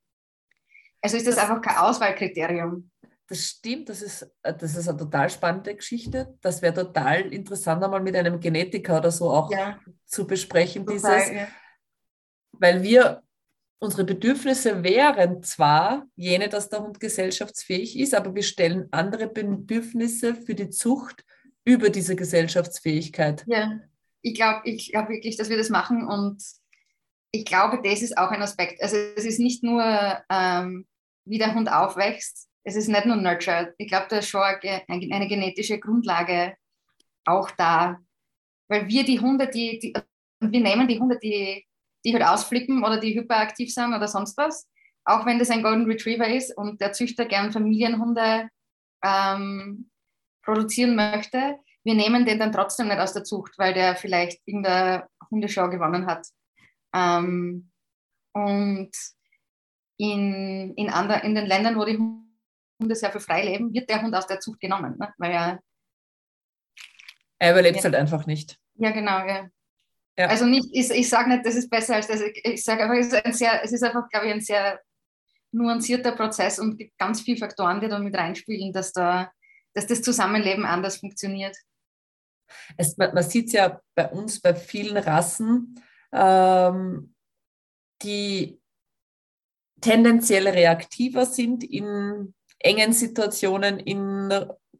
Also 1.00 1.16
ist 1.16 1.26
das, 1.26 1.36
das 1.36 1.44
einfach 1.44 1.62
kein 1.62 1.76
Auswahlkriterium. 1.76 2.90
Das 3.26 3.40
stimmt, 3.40 3.88
das 3.88 4.02
ist, 4.02 4.22
äh, 4.42 4.54
das 4.54 4.76
ist 4.76 4.88
eine 4.88 4.98
total 4.98 5.30
spannende 5.30 5.74
Geschichte. 5.74 6.36
Das 6.42 6.60
wäre 6.60 6.74
total 6.74 7.32
interessant, 7.32 7.82
einmal 7.82 8.02
mit 8.02 8.16
einem 8.16 8.38
Genetiker 8.38 8.98
oder 8.98 9.10
so 9.10 9.30
auch 9.30 9.50
ja. 9.50 9.78
zu 10.04 10.26
besprechen, 10.26 10.84
total, 10.84 11.18
dieses, 11.18 11.34
ja. 11.34 11.48
weil 12.52 12.82
wir, 12.82 13.22
unsere 13.78 14.04
Bedürfnisse 14.04 14.82
wären 14.82 15.42
zwar 15.42 16.06
jene, 16.16 16.48
dass 16.48 16.68
der 16.68 16.80
Hund 16.82 17.00
gesellschaftsfähig 17.00 17.98
ist, 17.98 18.14
aber 18.14 18.34
wir 18.34 18.42
stellen 18.42 18.88
andere 18.90 19.26
Bedürfnisse 19.26 20.34
für 20.34 20.54
die 20.54 20.70
Zucht 20.70 21.24
über 21.64 21.90
diese 21.90 22.16
Gesellschaftsfähigkeit. 22.16 23.44
Ja, 23.46 23.80
ich 24.22 24.34
glaube 24.34 24.62
ich 24.64 24.92
glaub 24.92 25.08
wirklich, 25.08 25.36
dass 25.36 25.48
wir 25.48 25.56
das 25.56 25.70
machen 25.70 26.06
und 26.06 26.42
ich 27.34 27.44
glaube, 27.44 27.80
das 27.82 28.00
ist 28.00 28.16
auch 28.16 28.30
ein 28.30 28.42
Aspekt. 28.42 28.80
Also 28.80 28.96
es 28.96 29.24
ist 29.24 29.40
nicht 29.40 29.64
nur, 29.64 29.82
ähm, 30.30 30.86
wie 31.24 31.38
der 31.38 31.54
Hund 31.54 31.70
aufwächst, 31.70 32.48
es 32.64 32.76
ist 32.76 32.88
nicht 32.88 33.06
nur 33.06 33.16
Nurture. 33.16 33.74
Ich 33.78 33.88
glaube, 33.88 34.06
da 34.08 34.18
ist 34.18 34.28
schon 34.28 34.42
eine, 34.42 35.28
genetische 35.28 35.78
Grundlage 35.78 36.56
auch 37.24 37.50
da. 37.52 37.98
Weil 38.68 38.88
wir 38.88 39.04
die 39.04 39.20
Hunde, 39.20 39.48
die, 39.48 39.78
die 39.78 39.92
wir 40.40 40.60
nehmen 40.60 40.88
die 40.88 40.98
Hunde, 40.98 41.18
die, 41.18 41.66
die 42.04 42.12
halt 42.12 42.24
ausflippen 42.24 42.84
oder 42.84 42.98
die 42.98 43.14
hyperaktiv 43.14 43.72
sind 43.72 43.94
oder 43.94 44.08
sonst 44.08 44.36
was, 44.36 44.68
auch 45.04 45.26
wenn 45.26 45.38
das 45.38 45.50
ein 45.50 45.62
Golden 45.62 45.86
Retriever 45.86 46.28
ist 46.28 46.56
und 46.56 46.80
der 46.80 46.92
Züchter 46.92 47.26
gern 47.26 47.52
Familienhunde 47.52 48.48
ähm, 49.02 49.90
produzieren 50.42 50.96
möchte, 50.96 51.58
wir 51.84 51.94
nehmen 51.94 52.24
den 52.24 52.38
dann 52.38 52.52
trotzdem 52.52 52.88
nicht 52.88 52.98
aus 52.98 53.12
der 53.12 53.24
Zucht, 53.24 53.58
weil 53.58 53.74
der 53.74 53.96
vielleicht 53.96 54.40
in 54.46 54.62
der 54.62 55.08
Hundeschau 55.30 55.68
gewonnen 55.68 56.06
hat. 56.06 56.26
Ähm, 56.94 57.70
und 58.32 58.90
in, 59.98 60.74
in, 60.74 60.90
andre, 60.90 61.20
in 61.20 61.34
den 61.34 61.46
Ländern, 61.46 61.76
wo 61.76 61.84
die 61.84 61.98
Hunde 61.98 62.23
sehr 62.78 63.10
viel 63.10 63.20
frei 63.20 63.44
leben, 63.44 63.72
wird 63.72 63.88
der 63.88 64.02
Hund 64.02 64.14
aus 64.14 64.26
der 64.26 64.40
Zucht 64.40 64.60
genommen, 64.60 64.96
ne? 64.98 65.12
weil 65.18 65.32
er. 65.32 65.60
Er 67.38 67.52
überlebt 67.52 67.76
ja. 67.78 67.84
halt 67.84 67.94
einfach 67.94 68.26
nicht. 68.26 68.58
Ja, 68.74 68.90
genau, 68.90 69.18
ja. 69.26 69.48
ja. 70.18 70.26
Also 70.26 70.46
nicht, 70.46 70.68
ich, 70.72 70.90
ich 70.90 71.08
sage 71.08 71.30
nicht, 71.30 71.44
das 71.44 71.54
ist 71.54 71.70
besser 71.70 71.96
als 71.96 72.06
das. 72.06 72.20
Ich 72.20 72.64
sage 72.64 72.84
einfach, 72.84 72.96
es 72.96 73.08
ist, 73.08 73.24
ein 73.24 73.32
sehr, 73.32 73.62
es 73.62 73.72
ist 73.72 73.82
einfach, 73.82 74.08
glaube 74.08 74.26
ich, 74.26 74.32
ein 74.32 74.40
sehr 74.40 74.80
nuancierter 75.52 76.12
Prozess 76.12 76.58
und 76.58 76.76
gibt 76.76 76.98
ganz 76.98 77.20
viele 77.20 77.38
Faktoren, 77.38 77.80
die 77.80 77.88
da 77.88 77.98
mit 77.98 78.16
reinspielen, 78.16 78.72
dass, 78.72 78.92
da, 78.92 79.30
dass 79.72 79.86
das 79.86 80.02
Zusammenleben 80.02 80.64
anders 80.64 80.98
funktioniert. 80.98 81.56
Es, 82.76 82.96
man, 82.96 83.14
man 83.14 83.22
sieht 83.22 83.46
es 83.46 83.52
ja 83.52 83.80
bei 83.94 84.08
uns, 84.08 84.40
bei 84.40 84.54
vielen 84.54 84.96
Rassen, 84.96 85.80
ähm, 86.12 87.14
die 88.02 88.60
tendenziell 89.80 90.48
reaktiver 90.48 91.26
sind 91.26 91.62
in 91.62 92.34
engen 92.64 92.92
Situationen, 92.92 93.78
in 93.78 94.32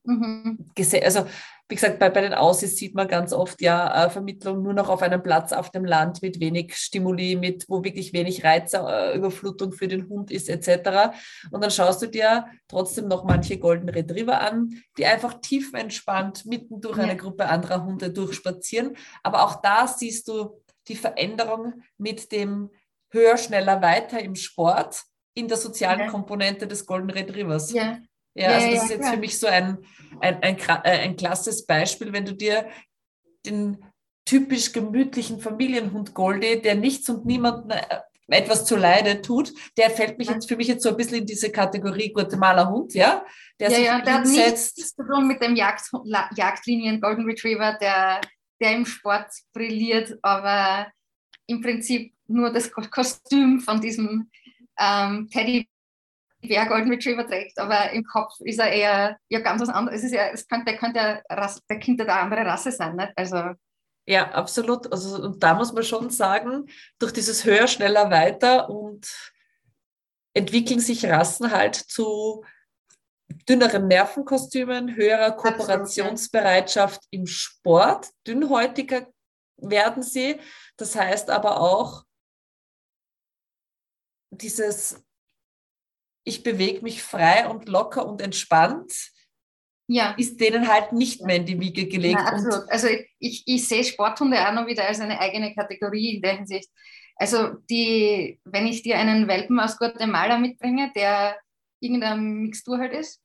mhm. 0.05 0.59
also 1.03 1.27
wie 1.69 1.77
gesagt, 1.77 1.99
bei, 1.99 2.11
bei 2.11 2.21
den 2.21 2.35
Aussies 2.35 2.77
sieht 2.77 2.95
man 2.95 3.09
ganz 3.09 3.33
oft 3.33 3.63
ja 3.63 4.05
äh, 4.05 4.11
Vermittlung 4.11 4.63
nur 4.63 4.75
noch 4.75 4.91
auf 4.91 5.01
einem 5.01 5.23
Platz 5.23 5.53
auf 5.53 5.71
dem 5.71 5.87
Land 5.87 6.21
mit 6.21 6.39
wenig 6.39 6.77
Stimuli, 6.77 7.37
mit 7.37 7.65
wo 7.69 7.83
wirklich 7.83 8.13
wenig 8.13 8.45
Reizüberflutung 8.45 9.73
äh, 9.73 9.77
für 9.77 9.89
den 9.89 10.09
Hund 10.11 10.31
ist, 10.31 10.51
etc. 10.51 11.17
Und 11.51 11.63
dann 11.65 11.71
schaust 11.71 12.03
du 12.03 12.07
dir 12.07 12.47
trotzdem 12.69 13.09
noch 13.09 13.25
manche 13.25 13.59
Golden 13.59 13.89
Retriever 13.89 14.41
an, 14.41 14.83
die 14.99 15.07
einfach 15.07 15.41
tiefenentspannt 15.41 16.45
mitten 16.45 16.83
durch 16.83 16.99
ja. 16.99 17.05
eine 17.05 17.17
Gruppe 17.17 17.47
anderer 17.47 17.85
Hunde 17.85 18.11
durchspazieren. 18.11 18.97
Aber 19.23 19.45
auch 19.45 19.63
da 19.63 19.87
siehst 19.87 20.29
du 20.29 20.61
die 20.89 20.97
Veränderung 20.97 21.83
mit 21.97 22.31
dem 22.31 22.71
höher, 23.11 23.39
schneller, 23.39 23.81
weiter 23.81 24.21
im 24.21 24.35
Sport 24.35 25.03
in 25.35 25.49
der 25.49 25.57
sozialen 25.57 26.01
ja. 26.01 26.07
Komponente 26.09 26.67
des 26.67 26.87
Golden 26.87 27.11
Retrievers. 27.11 27.73
Ja. 27.73 27.99
Ja, 28.37 28.49
also 28.49 28.71
das 28.71 28.85
ist 28.85 28.91
jetzt 28.91 29.09
für 29.09 29.17
mich 29.17 29.39
so 29.39 29.47
ein, 29.47 29.79
ein, 30.21 30.43
ein, 30.43 30.59
äh, 30.59 30.99
ein 30.99 31.17
klasses 31.17 31.65
Beispiel, 31.67 32.13
wenn 32.13 32.25
du 32.25 32.35
dir 32.35 32.69
den 33.47 33.79
typisch 34.25 34.73
gemütlichen 34.73 35.39
Familienhund 35.39 36.15
Goldie, 36.15 36.61
der 36.61 36.75
nichts 36.75 37.09
und 37.09 37.27
niemandem 37.27 37.71
äh, 37.71 37.83
etwas 38.29 38.65
zu 38.65 38.77
Leide 38.77 39.21
tut, 39.21 39.53
der 39.77 39.91
fällt 39.91 40.19
mich 40.19 40.29
jetzt 40.29 40.49
für 40.49 40.57
mich 40.57 40.67
jetzt 40.67 40.83
so 40.83 40.89
ein 40.89 40.97
bisschen 40.97 41.19
in 41.19 41.27
diese 41.27 41.51
Kategorie 41.51 42.13
Guatemala-Hund, 42.13 42.95
ja? 42.95 43.25
Der 43.61 43.71
ja, 43.71 43.77
sich 43.77 43.87
ja, 43.87 44.01
der 44.01 44.19
hinsetzt. 44.21 44.47
hat 44.71 44.77
nichts 44.79 44.95
zu 44.97 45.07
tun 45.07 45.29
mit 45.29 45.43
dem 45.43 45.55
Jagd, 45.55 45.91
Jagdlinien 46.37 47.01
Golden 47.01 47.27
Retriever, 47.27 47.77
der, 47.81 48.21
der 48.61 48.73
im 48.73 48.87
Sport 48.87 49.29
brilliert, 49.53 50.19
aber 50.23 50.91
im 51.47 51.61
Prinzip 51.61 52.15
nur 52.27 52.51
das 52.51 52.71
Kostüm 52.73 53.61
von 53.61 53.81
diesem 53.81 54.31
ähm, 54.79 55.29
Teddy 55.31 55.69
wer 56.49 56.67
Golden 56.67 56.91
Retriever 56.91 57.27
trägt, 57.27 57.59
aber 57.59 57.91
im 57.93 58.05
Kopf 58.05 58.35
ist 58.41 58.59
er 58.59 58.71
eher 58.71 59.17
ja, 59.29 59.41
ganz 59.41 59.63
was 59.63 59.69
anderes. 59.69 60.01
Es 60.01 60.05
ist 60.05 60.15
ja, 60.15 60.29
es 60.29 60.47
könnte, 60.47 60.67
der 60.67 60.77
könnte 60.77 61.23
Rasse, 61.29 61.61
der 61.69 61.81
könnte 61.81 62.05
eine 62.05 62.13
andere 62.13 62.45
Rasse 62.45 62.71
sein, 62.71 62.97
nicht? 62.97 63.13
Also 63.17 63.55
ja, 64.07 64.31
absolut. 64.33 64.93
Also 64.93 65.23
und 65.23 65.43
da 65.43 65.55
muss 65.55 65.73
man 65.73 65.83
schon 65.83 66.11
sagen, 66.11 66.67
durch 66.99 67.13
dieses 67.13 67.45
höher, 67.45 67.67
schneller, 67.67 68.11
weiter 68.11 68.69
und 68.69 69.33
entwickeln 70.35 70.81
sich 70.81 71.07
Rassen 71.07 71.51
halt 71.51 71.75
zu 71.75 72.45
dünneren 73.49 73.89
Nervenkostümen, 73.89 74.95
höherer 74.95 75.33
Kooperationsbereitschaft 75.33 77.01
im 77.11 77.27
Sport, 77.27 78.11
dünnhäutiger 78.27 79.07
werden 79.57 80.03
sie. 80.03 80.39
Das 80.77 80.97
heißt 80.97 81.31
aber 81.31 81.61
auch, 81.61 82.05
dieses 84.41 85.05
ich 86.25 86.43
bewege 86.43 86.83
mich 86.83 87.03
frei 87.03 87.47
und 87.49 87.69
locker 87.69 88.07
und 88.07 88.21
entspannt, 88.21 89.11
ja. 89.87 90.15
ist 90.17 90.41
denen 90.41 90.69
halt 90.69 90.93
nicht 90.93 91.23
mehr 91.23 91.37
in 91.37 91.47
die 91.47 91.61
Wiege 91.61 91.87
gelegt. 91.87 92.19
Ja, 92.19 92.27
absolut. 92.27 92.71
Also 92.71 92.89
ich, 93.19 93.43
ich 93.47 93.69
sehe 93.69 93.85
Sporthunde 93.85 94.49
auch 94.49 94.53
noch 94.53 94.67
wieder 94.67 94.87
als 94.87 95.01
eine 95.01 95.21
eigene 95.21 95.55
Kategorie 95.55 96.17
in 96.17 96.23
der 96.23 96.37
Hinsicht. 96.37 96.71
Also 97.17 97.57
die, 97.71 98.41
wenn 98.45 98.67
ich 98.67 98.83
dir 98.83 98.99
einen 98.99 99.29
Welpen 99.29 99.61
aus 99.61 99.79
Guatemala 99.79 100.39
mitbringe, 100.39 100.91
der 100.97 101.37
irgendeine 101.81 102.21
Mixtur 102.21 102.79
halt 102.79 102.95
ist, 102.95 103.21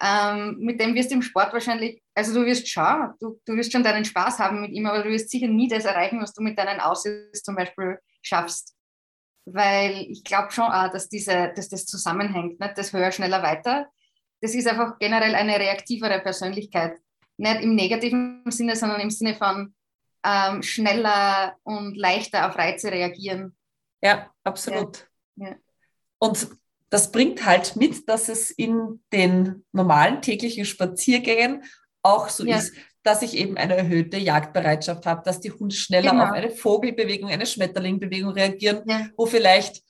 ähm, 0.00 0.58
mit 0.58 0.80
dem 0.80 0.94
wirst 0.94 1.10
du 1.10 1.16
im 1.16 1.22
Sport 1.22 1.52
wahrscheinlich, 1.52 2.02
also 2.14 2.34
du 2.34 2.46
wirst 2.46 2.68
schauen, 2.68 3.14
du, 3.20 3.40
du 3.44 3.56
wirst 3.56 3.72
schon 3.72 3.82
deinen 3.82 4.04
Spaß 4.04 4.38
haben 4.38 4.60
mit 4.60 4.72
ihm, 4.72 4.86
aber 4.86 5.02
du 5.02 5.10
wirst 5.10 5.30
sicher 5.30 5.48
nie 5.48 5.68
das 5.68 5.84
erreichen, 5.84 6.20
was 6.20 6.34
du 6.34 6.42
mit 6.42 6.58
deinen 6.58 6.80
Aussichts 6.80 7.42
zum 7.42 7.56
Beispiel 7.56 7.98
schaffst 8.22 8.74
weil 9.44 10.06
ich 10.08 10.24
glaube 10.24 10.52
schon 10.52 10.64
auch, 10.64 10.90
dass, 10.92 11.08
diese, 11.08 11.52
dass 11.54 11.68
das 11.68 11.86
zusammenhängt. 11.86 12.60
Nicht? 12.60 12.78
Das 12.78 12.92
höher, 12.92 13.12
schneller, 13.12 13.42
weiter. 13.42 13.88
Das 14.40 14.54
ist 14.54 14.66
einfach 14.66 14.98
generell 14.98 15.34
eine 15.34 15.58
reaktivere 15.58 16.20
Persönlichkeit. 16.20 16.98
Nicht 17.36 17.62
im 17.62 17.74
negativen 17.74 18.42
Sinne, 18.48 18.76
sondern 18.76 19.00
im 19.00 19.10
Sinne 19.10 19.34
von 19.34 19.74
ähm, 20.24 20.62
schneller 20.62 21.56
und 21.62 21.96
leichter 21.96 22.48
auf 22.48 22.56
Reize 22.56 22.90
reagieren. 22.90 23.56
Ja, 24.02 24.30
absolut. 24.44 25.08
Ja. 25.36 25.48
Ja. 25.48 25.56
Und 26.18 26.48
das 26.90 27.10
bringt 27.10 27.44
halt 27.46 27.74
mit, 27.76 28.08
dass 28.08 28.28
es 28.28 28.50
in 28.50 29.02
den 29.12 29.64
normalen 29.72 30.20
täglichen 30.20 30.64
Spaziergängen 30.64 31.64
auch 32.02 32.28
so 32.28 32.44
ja. 32.44 32.58
ist, 32.58 32.74
dass 33.02 33.22
ich 33.22 33.36
eben 33.36 33.56
eine 33.56 33.76
erhöhte 33.76 34.16
Jagdbereitschaft 34.16 35.06
habe, 35.06 35.22
dass 35.24 35.40
die 35.40 35.50
Hunde 35.50 35.74
schneller 35.74 36.12
genau. 36.12 36.24
auf 36.24 36.32
eine 36.32 36.50
Vogelbewegung, 36.50 37.30
eine 37.30 37.46
Schmetterlingbewegung 37.46 38.32
reagieren, 38.32 38.82
ja. 38.86 39.06
wo 39.16 39.26
vielleicht 39.26 39.82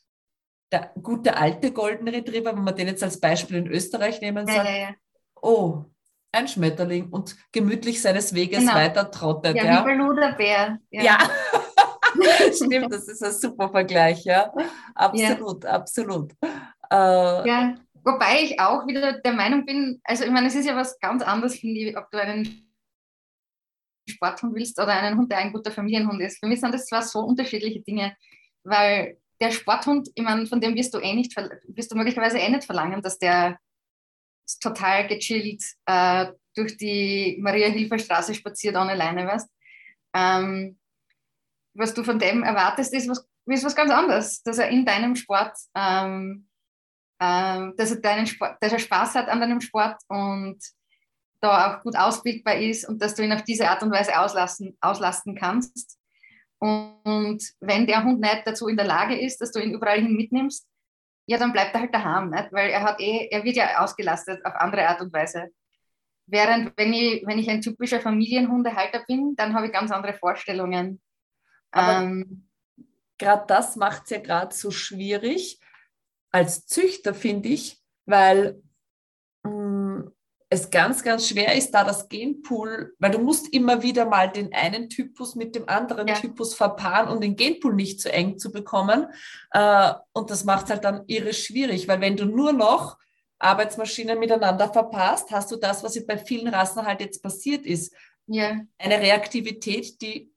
der 0.72 0.90
gute 1.02 1.36
alte 1.36 1.72
Golden 1.72 2.08
Retriever, 2.08 2.56
wenn 2.56 2.64
man 2.64 2.74
den 2.74 2.88
jetzt 2.88 3.02
als 3.02 3.20
Beispiel 3.20 3.58
in 3.58 3.66
Österreich 3.66 4.20
nehmen, 4.20 4.46
sagt, 4.46 4.68
ja, 4.68 4.76
ja, 4.76 4.94
oh, 5.42 5.84
ein 6.32 6.48
Schmetterling 6.48 7.10
und 7.10 7.36
gemütlich 7.52 8.00
seines 8.00 8.34
Weges 8.34 8.60
genau. 8.60 8.74
weiter 8.74 9.10
trottet. 9.10 9.54
Ja, 9.54 9.64
ja. 9.64 9.80
wie 9.82 9.90
Baloo 9.90 10.14
der 10.14 10.32
Bär. 10.32 10.78
Ja. 10.90 11.02
ja. 11.02 11.18
Stimmt, 12.54 12.92
das 12.92 13.08
ist 13.08 13.22
ein 13.22 13.32
super 13.32 13.68
Vergleich, 13.68 14.24
ja. 14.24 14.52
Absolut, 14.94 15.66
absolut. 15.66 16.32
Äh, 16.90 17.48
ja, 17.48 17.74
wobei 18.02 18.42
ich 18.42 18.60
auch 18.60 18.86
wieder 18.86 19.20
der 19.20 19.32
Meinung 19.32 19.66
bin, 19.66 20.00
also 20.04 20.24
ich 20.24 20.30
meine, 20.30 20.46
es 20.46 20.54
ist 20.54 20.66
ja 20.66 20.76
was 20.76 20.98
ganz 21.00 21.22
anderes, 21.22 21.56
finde 21.56 21.80
ich, 21.80 21.96
ob 21.96 22.10
du 22.10 22.18
einen 22.18 22.71
Sporthund 24.08 24.54
willst 24.54 24.78
oder 24.78 24.92
einen 24.92 25.18
Hund, 25.18 25.30
der 25.30 25.38
ein 25.38 25.52
guter 25.52 25.70
Familienhund 25.70 26.20
ist. 26.20 26.38
Für 26.38 26.46
mich 26.46 26.60
sind 26.60 26.74
das 26.74 26.86
zwar 26.86 27.02
so 27.02 27.20
unterschiedliche 27.20 27.80
Dinge, 27.80 28.16
weil 28.64 29.18
der 29.40 29.50
Sporthund, 29.50 30.08
ich 30.14 30.22
meine, 30.22 30.46
von 30.46 30.60
dem 30.60 30.74
wirst 30.74 30.94
du 30.94 30.98
eh 30.98 31.14
nicht, 31.14 31.36
wirst 31.36 31.90
du 31.90 31.96
möglicherweise 31.96 32.38
eh 32.38 32.48
nicht 32.48 32.64
verlangen, 32.64 33.02
dass 33.02 33.18
der 33.18 33.58
total 34.60 35.06
gechillt 35.08 35.62
äh, 35.86 36.26
durch 36.54 36.76
die 36.76 37.38
Maria-Hilfer-Straße 37.40 38.34
spaziert 38.34 38.76
ohne 38.76 38.94
Leine, 38.94 39.26
weißt 39.26 39.48
ähm, 40.14 40.78
Was 41.74 41.94
du 41.94 42.04
von 42.04 42.18
dem 42.18 42.42
erwartest, 42.42 42.92
ist 42.92 43.08
was, 43.08 43.26
ist 43.46 43.64
was 43.64 43.76
ganz 43.76 43.90
anderes, 43.90 44.42
dass 44.42 44.58
er 44.58 44.68
in 44.68 44.84
deinem 44.84 45.16
Sport, 45.16 45.56
ähm, 45.74 46.48
äh, 47.18 47.70
dass, 47.76 47.90
er 47.92 48.00
deinen 48.00 48.26
Sport 48.26 48.58
dass 48.60 48.72
er 48.72 48.78
Spaß 48.78 49.14
hat 49.14 49.28
an 49.28 49.40
deinem 49.40 49.60
Sport 49.60 50.00
und 50.08 50.58
da 51.42 51.76
auch 51.76 51.82
gut 51.82 51.96
ausbildbar 51.96 52.56
ist 52.56 52.88
und 52.88 53.02
dass 53.02 53.14
du 53.14 53.22
ihn 53.22 53.32
auf 53.32 53.42
diese 53.42 53.68
Art 53.68 53.82
und 53.82 53.90
Weise 53.90 54.18
auslassen, 54.18 54.76
auslasten 54.80 55.34
kannst. 55.34 55.98
Und 56.58 57.40
wenn 57.60 57.86
der 57.86 58.04
Hund 58.04 58.20
nicht 58.20 58.42
dazu 58.44 58.68
in 58.68 58.76
der 58.76 58.86
Lage 58.86 59.20
ist, 59.20 59.40
dass 59.40 59.50
du 59.50 59.58
ihn 59.58 59.74
überall 59.74 60.00
hin 60.00 60.16
mitnimmst, 60.16 60.66
ja, 61.26 61.38
dann 61.38 61.52
bleibt 61.52 61.74
er 61.74 61.80
halt 61.82 61.94
daheim, 61.94 62.30
nicht? 62.30 62.52
weil 62.52 62.70
er 62.70 62.82
hat 62.82 63.00
eh, 63.00 63.28
er 63.30 63.44
wird 63.44 63.56
ja 63.56 63.82
ausgelastet 63.82 64.44
auf 64.44 64.54
andere 64.54 64.86
Art 64.88 65.00
und 65.00 65.12
Weise. 65.12 65.50
Während 66.26 66.72
wenn 66.76 66.92
ich, 66.92 67.26
wenn 67.26 67.38
ich 67.38 67.50
ein 67.50 67.60
typischer 67.60 68.00
Familienhundehalter 68.00 69.04
bin, 69.06 69.34
dann 69.36 69.54
habe 69.54 69.66
ich 69.66 69.72
ganz 69.72 69.90
andere 69.90 70.14
Vorstellungen. 70.14 71.00
Ähm, 71.74 72.48
gerade 73.18 73.44
das 73.48 73.76
macht 73.76 74.04
es 74.04 74.10
ja 74.10 74.20
gerade 74.20 74.54
so 74.54 74.70
schwierig 74.70 75.58
als 76.30 76.66
Züchter, 76.66 77.14
finde 77.14 77.48
ich, 77.48 77.80
weil 78.06 78.62
es 80.52 80.70
ganz, 80.70 81.02
ganz 81.02 81.28
schwer 81.28 81.54
ist, 81.56 81.70
da 81.70 81.82
das 81.82 82.10
Genpool, 82.10 82.94
weil 82.98 83.10
du 83.10 83.18
musst 83.18 83.52
immer 83.54 83.82
wieder 83.82 84.04
mal 84.04 84.30
den 84.30 84.52
einen 84.52 84.90
Typus 84.90 85.34
mit 85.34 85.54
dem 85.54 85.66
anderen 85.66 86.06
ja. 86.06 86.14
Typus 86.14 86.54
verpaaren, 86.54 87.08
um 87.08 87.22
den 87.22 87.36
Genpool 87.36 87.74
nicht 87.74 88.02
zu 88.02 88.12
eng 88.12 88.38
zu 88.38 88.52
bekommen. 88.52 89.06
Äh, 89.52 89.94
und 90.12 90.30
das 90.30 90.44
macht 90.44 90.64
es 90.64 90.70
halt 90.70 90.84
dann 90.84 91.04
irre 91.06 91.32
schwierig, 91.32 91.88
weil 91.88 92.02
wenn 92.02 92.18
du 92.18 92.26
nur 92.26 92.52
noch 92.52 92.98
Arbeitsmaschinen 93.38 94.18
miteinander 94.18 94.70
verpasst, 94.70 95.30
hast 95.30 95.50
du 95.50 95.56
das, 95.56 95.82
was 95.82 96.06
bei 96.06 96.18
vielen 96.18 96.48
Rassen 96.48 96.84
halt 96.84 97.00
jetzt 97.00 97.22
passiert 97.22 97.64
ist. 97.64 97.94
Ja. 98.26 98.60
Eine 98.76 99.00
Reaktivität, 99.00 100.02
die 100.02 100.31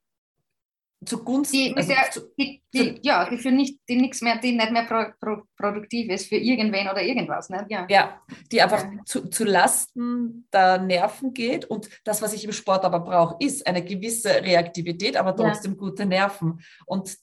zugunsten. 1.06 1.56
Die, 1.56 1.74
also 1.76 1.88
der, 1.88 2.10
zu, 2.10 2.20
die, 2.38 2.62
die, 2.74 2.98
ja, 3.02 3.28
die 3.28 3.38
für 3.38 3.50
nicht, 3.50 3.80
die 3.88 3.96
nichts 3.96 4.20
mehr, 4.20 4.38
die 4.38 4.52
nicht 4.52 4.70
mehr 4.72 4.84
pro, 4.84 5.04
pro, 5.20 5.42
produktiv 5.56 6.10
ist 6.10 6.28
für 6.28 6.36
irgendwen 6.36 6.88
oder 6.88 7.02
irgendwas. 7.02 7.48
Ne? 7.48 7.64
Ja. 7.68 7.86
ja, 7.88 8.20
die 8.50 8.60
einfach 8.60 8.82
Ja. 8.82 9.04
zu, 9.04 9.28
zu 9.28 9.44
Lasten 9.44 10.46
der 10.52 10.78
Nerven 10.78 11.32
geht. 11.32 11.64
Und 11.64 11.88
das, 12.04 12.20
was 12.22 12.32
ich 12.32 12.44
im 12.44 12.52
Sport 12.52 12.84
aber 12.84 13.00
brauche, 13.00 13.36
ist 13.38 13.66
eine 13.66 13.84
gewisse 13.84 14.30
Reaktivität, 14.42 15.16
aber 15.16 15.30
Ja. 15.30 15.36
trotzdem 15.36 15.76
gute 15.76 16.04
Nerven. 16.04 16.60
Und 16.84 17.16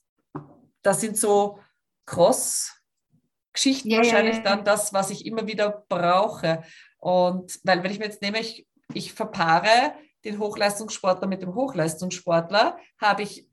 das 0.81 1.01
sind 1.01 1.17
so 1.17 1.59
Cross-Geschichten 2.05 3.89
Ja, 3.89 3.97
ja, 3.97 4.03
wahrscheinlich 4.03 4.37
ja. 4.37 4.43
dann 4.43 4.63
das, 4.65 4.93
was 4.93 5.09
ich 5.09 5.25
immer 5.25 5.47
wieder 5.47 5.85
brauche. 5.89 6.63
Und 6.97 7.59
weil, 7.63 7.83
wenn 7.83 7.91
ich 7.91 7.99
mir 7.99 8.05
jetzt 8.05 8.21
nehme, 8.21 8.39
ich, 8.39 8.65
ich 8.93 9.13
verpaare 9.13 9.93
den 10.25 10.39
Hochleistungssportler 10.39 11.27
mit 11.27 11.41
dem 11.41 11.53
Hochleistungssportler, 11.53 12.77
habe 13.01 13.23
ich 13.23 13.47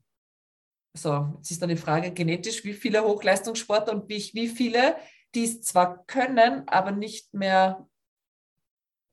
so, 0.93 1.33
jetzt 1.37 1.51
ist 1.51 1.61
dann 1.61 1.69
die 1.69 1.77
Frage 1.77 2.11
genetisch, 2.11 2.63
wie 2.65 2.73
viele 2.73 3.03
Hochleistungssportler 3.03 3.93
und 3.93 4.09
wie, 4.09 4.29
wie 4.33 4.47
viele, 4.47 4.97
die 5.33 5.45
es 5.45 5.61
zwar 5.61 6.05
können, 6.05 6.67
aber 6.67 6.91
nicht 6.91 7.33
mehr 7.33 7.87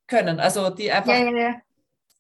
können. 0.09 0.41
Also 0.41 0.71
die 0.71 0.91
einfach 0.91 1.13
Ja, 1.13 1.31
ja, 1.31 1.37
ja. 1.37 1.61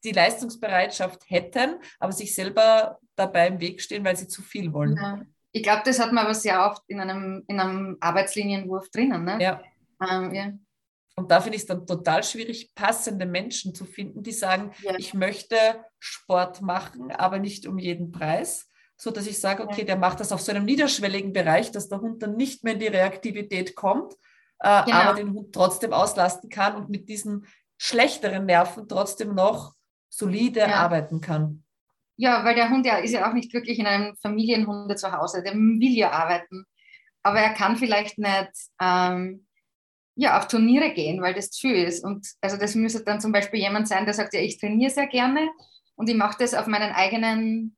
die 0.04 0.12
Leistungsbereitschaft 0.12 1.28
hätten, 1.28 1.76
aber 1.98 2.12
sich 2.12 2.34
selber 2.34 2.98
dabei 3.16 3.48
im 3.48 3.60
Weg 3.60 3.80
stehen, 3.80 4.04
weil 4.04 4.16
sie 4.16 4.28
zu 4.28 4.42
viel 4.42 4.72
wollen. 4.72 5.26
Ich 5.50 5.62
glaube, 5.62 5.82
das 5.84 5.98
hat 5.98 6.12
man 6.12 6.24
aber 6.24 6.34
sehr 6.34 6.64
oft 6.64 6.82
in 6.86 7.00
einem, 7.00 7.42
in 7.48 7.58
einem 7.58 7.96
Arbeitslinienwurf 8.00 8.90
drinnen. 8.90 9.24
Ne? 9.24 9.38
Ja. 9.40 9.62
Ähm, 10.08 10.32
ja. 10.32 10.52
Und 11.16 11.32
da 11.32 11.40
finde 11.40 11.56
ich 11.56 11.62
es 11.62 11.66
dann 11.66 11.84
total 11.84 12.22
schwierig, 12.22 12.72
passende 12.76 13.26
Menschen 13.26 13.74
zu 13.74 13.84
finden, 13.84 14.22
die 14.22 14.30
sagen, 14.30 14.70
ich 14.98 15.14
möchte 15.14 15.56
Sport 15.98 16.62
machen, 16.62 17.10
aber 17.10 17.40
nicht 17.40 17.66
um 17.66 17.76
jeden 17.76 18.12
Preis. 18.12 18.67
So 19.00 19.10
dass 19.12 19.26
ich 19.28 19.38
sage, 19.40 19.62
okay, 19.62 19.84
der 19.84 19.96
macht 19.96 20.18
das 20.18 20.32
auf 20.32 20.40
so 20.40 20.50
einem 20.50 20.64
niederschwelligen 20.64 21.32
Bereich, 21.32 21.70
dass 21.70 21.88
der 21.88 22.00
Hund 22.00 22.20
dann 22.22 22.36
nicht 22.36 22.64
mehr 22.64 22.72
in 22.74 22.80
die 22.80 22.88
Reaktivität 22.88 23.76
kommt, 23.76 24.14
äh, 24.58 24.84
Genau. 24.84 24.96
aber 24.96 25.14
den 25.14 25.32
Hund 25.32 25.54
trotzdem 25.54 25.92
auslasten 25.92 26.50
kann 26.50 26.74
und 26.74 26.90
mit 26.90 27.08
diesen 27.08 27.46
schlechteren 27.76 28.44
Nerven 28.44 28.88
trotzdem 28.88 29.34
noch 29.36 29.74
solide 30.08 30.60
Ja. 30.60 30.74
arbeiten 30.84 31.20
kann. 31.20 31.62
Ja, 32.16 32.44
weil 32.44 32.56
der 32.56 32.70
Hund 32.70 32.84
ja 32.84 32.96
ist 32.98 33.12
ja 33.12 33.28
auch 33.30 33.34
nicht 33.34 33.54
wirklich 33.54 33.78
in 33.78 33.86
einem 33.86 34.16
Familienhunde 34.16 34.96
zu 34.96 35.12
Hause. 35.12 35.44
Der 35.44 35.54
will 35.54 35.96
ja 35.96 36.10
arbeiten. 36.10 36.64
Aber 37.22 37.38
er 37.38 37.50
kann 37.54 37.76
vielleicht 37.76 38.18
nicht 38.18 38.50
ähm, 38.80 39.46
ja, 40.16 40.36
auf 40.36 40.48
Turniere 40.48 40.92
gehen, 40.92 41.22
weil 41.22 41.34
das 41.34 41.50
zu 41.50 41.68
viel 41.68 41.76
ist. 41.84 42.02
Und 42.04 42.26
also 42.40 42.56
das 42.56 42.74
müsste 42.74 43.04
dann 43.04 43.20
zum 43.20 43.30
Beispiel 43.30 43.60
jemand 43.60 43.86
sein, 43.86 44.04
der 44.04 44.14
sagt, 44.14 44.34
ja, 44.34 44.40
ich 44.40 44.58
trainiere 44.58 44.90
sehr 44.90 45.06
gerne 45.06 45.48
und 45.94 46.10
ich 46.10 46.16
mache 46.16 46.36
das 46.40 46.54
auf 46.54 46.66
meinen 46.66 46.90
eigenen, 46.92 47.76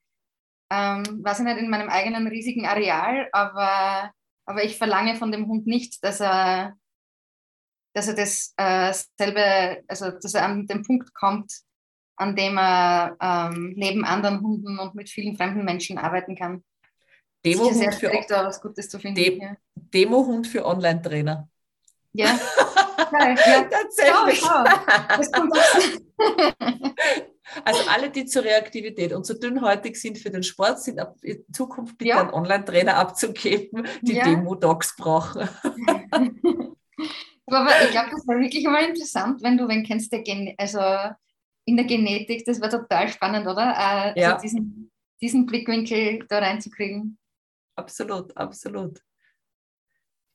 ähm, 0.70 1.24
weiß 1.24 1.40
ich 1.40 1.44
nicht, 1.44 1.58
in 1.58 1.70
meinem 1.70 1.88
eigenen 1.88 2.26
riesigen 2.28 2.66
Areal, 2.66 3.28
aber, 3.32 4.12
aber 4.46 4.64
ich 4.64 4.78
verlange 4.78 5.16
von 5.16 5.32
dem 5.32 5.46
Hund 5.46 5.66
nicht, 5.66 6.02
dass 6.04 6.20
er, 6.20 6.74
dass 7.94 8.08
er 8.08 8.14
das 8.14 8.54
äh, 8.56 8.92
selbe, 9.18 9.82
also 9.88 10.10
dass 10.10 10.34
er 10.34 10.44
an 10.44 10.66
den 10.66 10.82
Punkt 10.84 11.12
kommt, 11.14 11.52
an 12.16 12.36
dem 12.36 12.58
er 12.58 13.16
ähm, 13.20 13.72
neben 13.76 14.04
anderen 14.04 14.40
Hunden 14.40 14.78
und 14.78 14.94
mit 14.94 15.08
vielen 15.10 15.36
fremden 15.36 15.64
Menschen 15.64 15.98
arbeiten 15.98 16.36
kann. 16.36 16.62
Demohund 17.44 17.82
für, 17.82 17.92
schwierig, 17.92 18.26
da 18.28 18.44
was 18.44 18.60
Gutes 18.60 18.88
zu 18.88 18.98
finden. 18.98 19.16
Dem- 19.22 19.40
ja. 19.40 19.56
Demohund 19.74 20.46
für 20.46 20.64
Online-Trainer. 20.64 21.48
ja. 22.12 22.26
Ja. 22.26 22.38
Tatsächlich. 23.70 24.40
Schau, 24.40 24.64
schau. 24.64 25.16
Das 25.16 25.32
kommt 25.32 25.52
auch. 25.56 25.78
Also 27.64 27.82
alle, 27.90 28.10
die 28.10 28.24
zur 28.26 28.44
Reaktivität 28.44 29.12
und 29.12 29.24
zu 29.24 29.38
dünnhäutig 29.38 29.96
sind 30.00 30.18
für 30.18 30.30
den 30.30 30.42
Sport, 30.42 30.80
sind 30.82 30.98
ab 31.00 31.16
in 31.22 31.44
Zukunft 31.52 31.98
bitte 31.98 32.10
Ja. 32.10 32.20
an 32.20 32.30
Online-Trainer 32.32 32.96
abzugeben, 32.96 33.86
die 34.02 34.14
Ja. 34.14 34.24
Demo-Docs 34.24 34.96
brauchen. 34.96 35.48
Aber 37.46 37.70
ich 37.84 37.90
glaube, 37.90 38.10
das 38.12 38.26
wäre 38.28 38.40
wirklich 38.40 38.64
mal 38.64 38.84
interessant, 38.84 39.42
wenn 39.42 39.56
du 39.58 39.66
wen 39.68 39.84
kennst, 39.84 40.12
der 40.12 40.22
Gen 40.22 40.54
also 40.58 40.80
in 41.64 41.76
der 41.76 41.86
Genetik, 41.86 42.44
das 42.44 42.60
wäre 42.60 42.70
total 42.70 43.08
spannend, 43.08 43.46
oder? 43.46 43.74
Äh, 44.14 44.20
Ja. 44.20 44.32
also 44.34 44.42
diesen, 44.42 44.90
diesen 45.20 45.46
Blickwinkel 45.46 46.24
da 46.28 46.38
reinzukriegen. 46.38 47.18
Absolut, 47.76 48.36
absolut. 48.36 49.00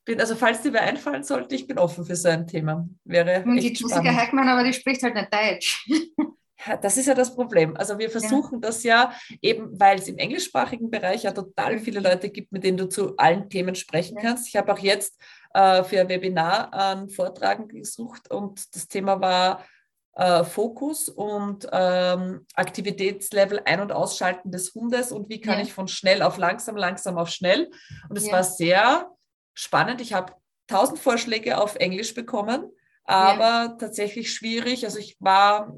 Bin, 0.05 0.20
also 0.20 0.36
falls 0.36 0.61
dir 0.61 0.72
wer 0.74 0.84
einfallen 0.84 1.24
sollte, 1.24 1.55
ich 1.55 1.66
bin 1.68 1.80
offen 1.80 2.05
für 2.05 2.16
so 2.16 2.30
ein 2.30 2.45
Thema. 2.45 2.88
Wäre 3.05 3.43
Und 3.43 3.55
die 3.57 3.70
Jessica. 3.70 4.01
Heckmann, 4.03 4.47
aber 4.49 4.63
die 4.63 4.74
spricht 4.74 5.01
halt 5.01 5.16
nicht 5.16 5.34
Deutsch. 5.34 5.88
Ja, 6.66 6.78
Das 6.78 6.97
ist 6.97 7.06
ja 7.08 7.14
das 7.14 7.36
Problem. 7.36 7.76
Also 7.76 7.97
wir 7.99 8.10
versuchen 8.10 8.62
das 8.62 8.84
ja 8.84 9.12
eben, 9.41 9.78
weil 9.80 9.99
es 9.99 10.08
im 10.08 10.18
englischsprachigen 10.18 10.89
Bereich 10.89 11.24
ja 11.24 11.32
total 11.32 11.80
viele 11.80 11.99
Leute 11.99 12.30
gibt, 12.30 12.51
mit 12.51 12.64
denen 12.64 12.78
du 12.78 12.88
zu 12.88 13.18
allen 13.18 13.49
Themen 13.49 13.76
sprechen 13.76 14.16
Ja. 14.18 14.22
kannst. 14.24 14.47
Ich 14.47 14.56
habe 14.56 14.72
auch 14.74 14.80
jetzt 14.80 15.20
äh, 15.53 15.84
für 15.84 15.99
ein 16.01 16.10
Webinar 16.10 16.74
einen 16.74 17.10
Vortrag 17.10 17.68
gesucht 17.70 18.32
und 18.32 18.74
das 18.76 18.88
Thema 18.88 19.20
war 19.20 19.64
äh, 20.18 20.45
Fokus 20.45 21.10
und 21.10 21.68
ähm, 21.74 22.45
Aktivitätslevel 22.56 23.62
ein- 23.66 23.82
und 23.82 23.91
ausschalten 23.91 24.49
des 24.49 24.74
Hundes 24.74 25.12
und 25.12 25.28
wie 25.30 25.41
kann 25.41 25.58
Ja. 25.60 25.64
ich 25.66 25.74
von 25.74 25.89
schnell 25.89 26.22
auf 26.22 26.38
langsam, 26.38 26.78
langsam 26.78 27.18
auf 27.18 27.30
schnell. 27.30 27.70
Und 28.10 28.18
es 28.18 28.28
Ja. 28.28 28.34
war 28.34 28.43
sehr 28.43 29.12
spannend. 29.53 29.99
Ich 29.99 30.14
habe 30.14 30.34
tausend 30.68 30.99
Vorschläge 30.99 31.58
auf 31.60 31.76
Englisch 31.76 32.14
bekommen, 32.14 32.72
aber 33.03 33.78
tatsächlich 33.78 34.32
schwierig. 34.34 34.86
Also 34.86 34.99
ich 34.99 35.18
war 35.20 35.78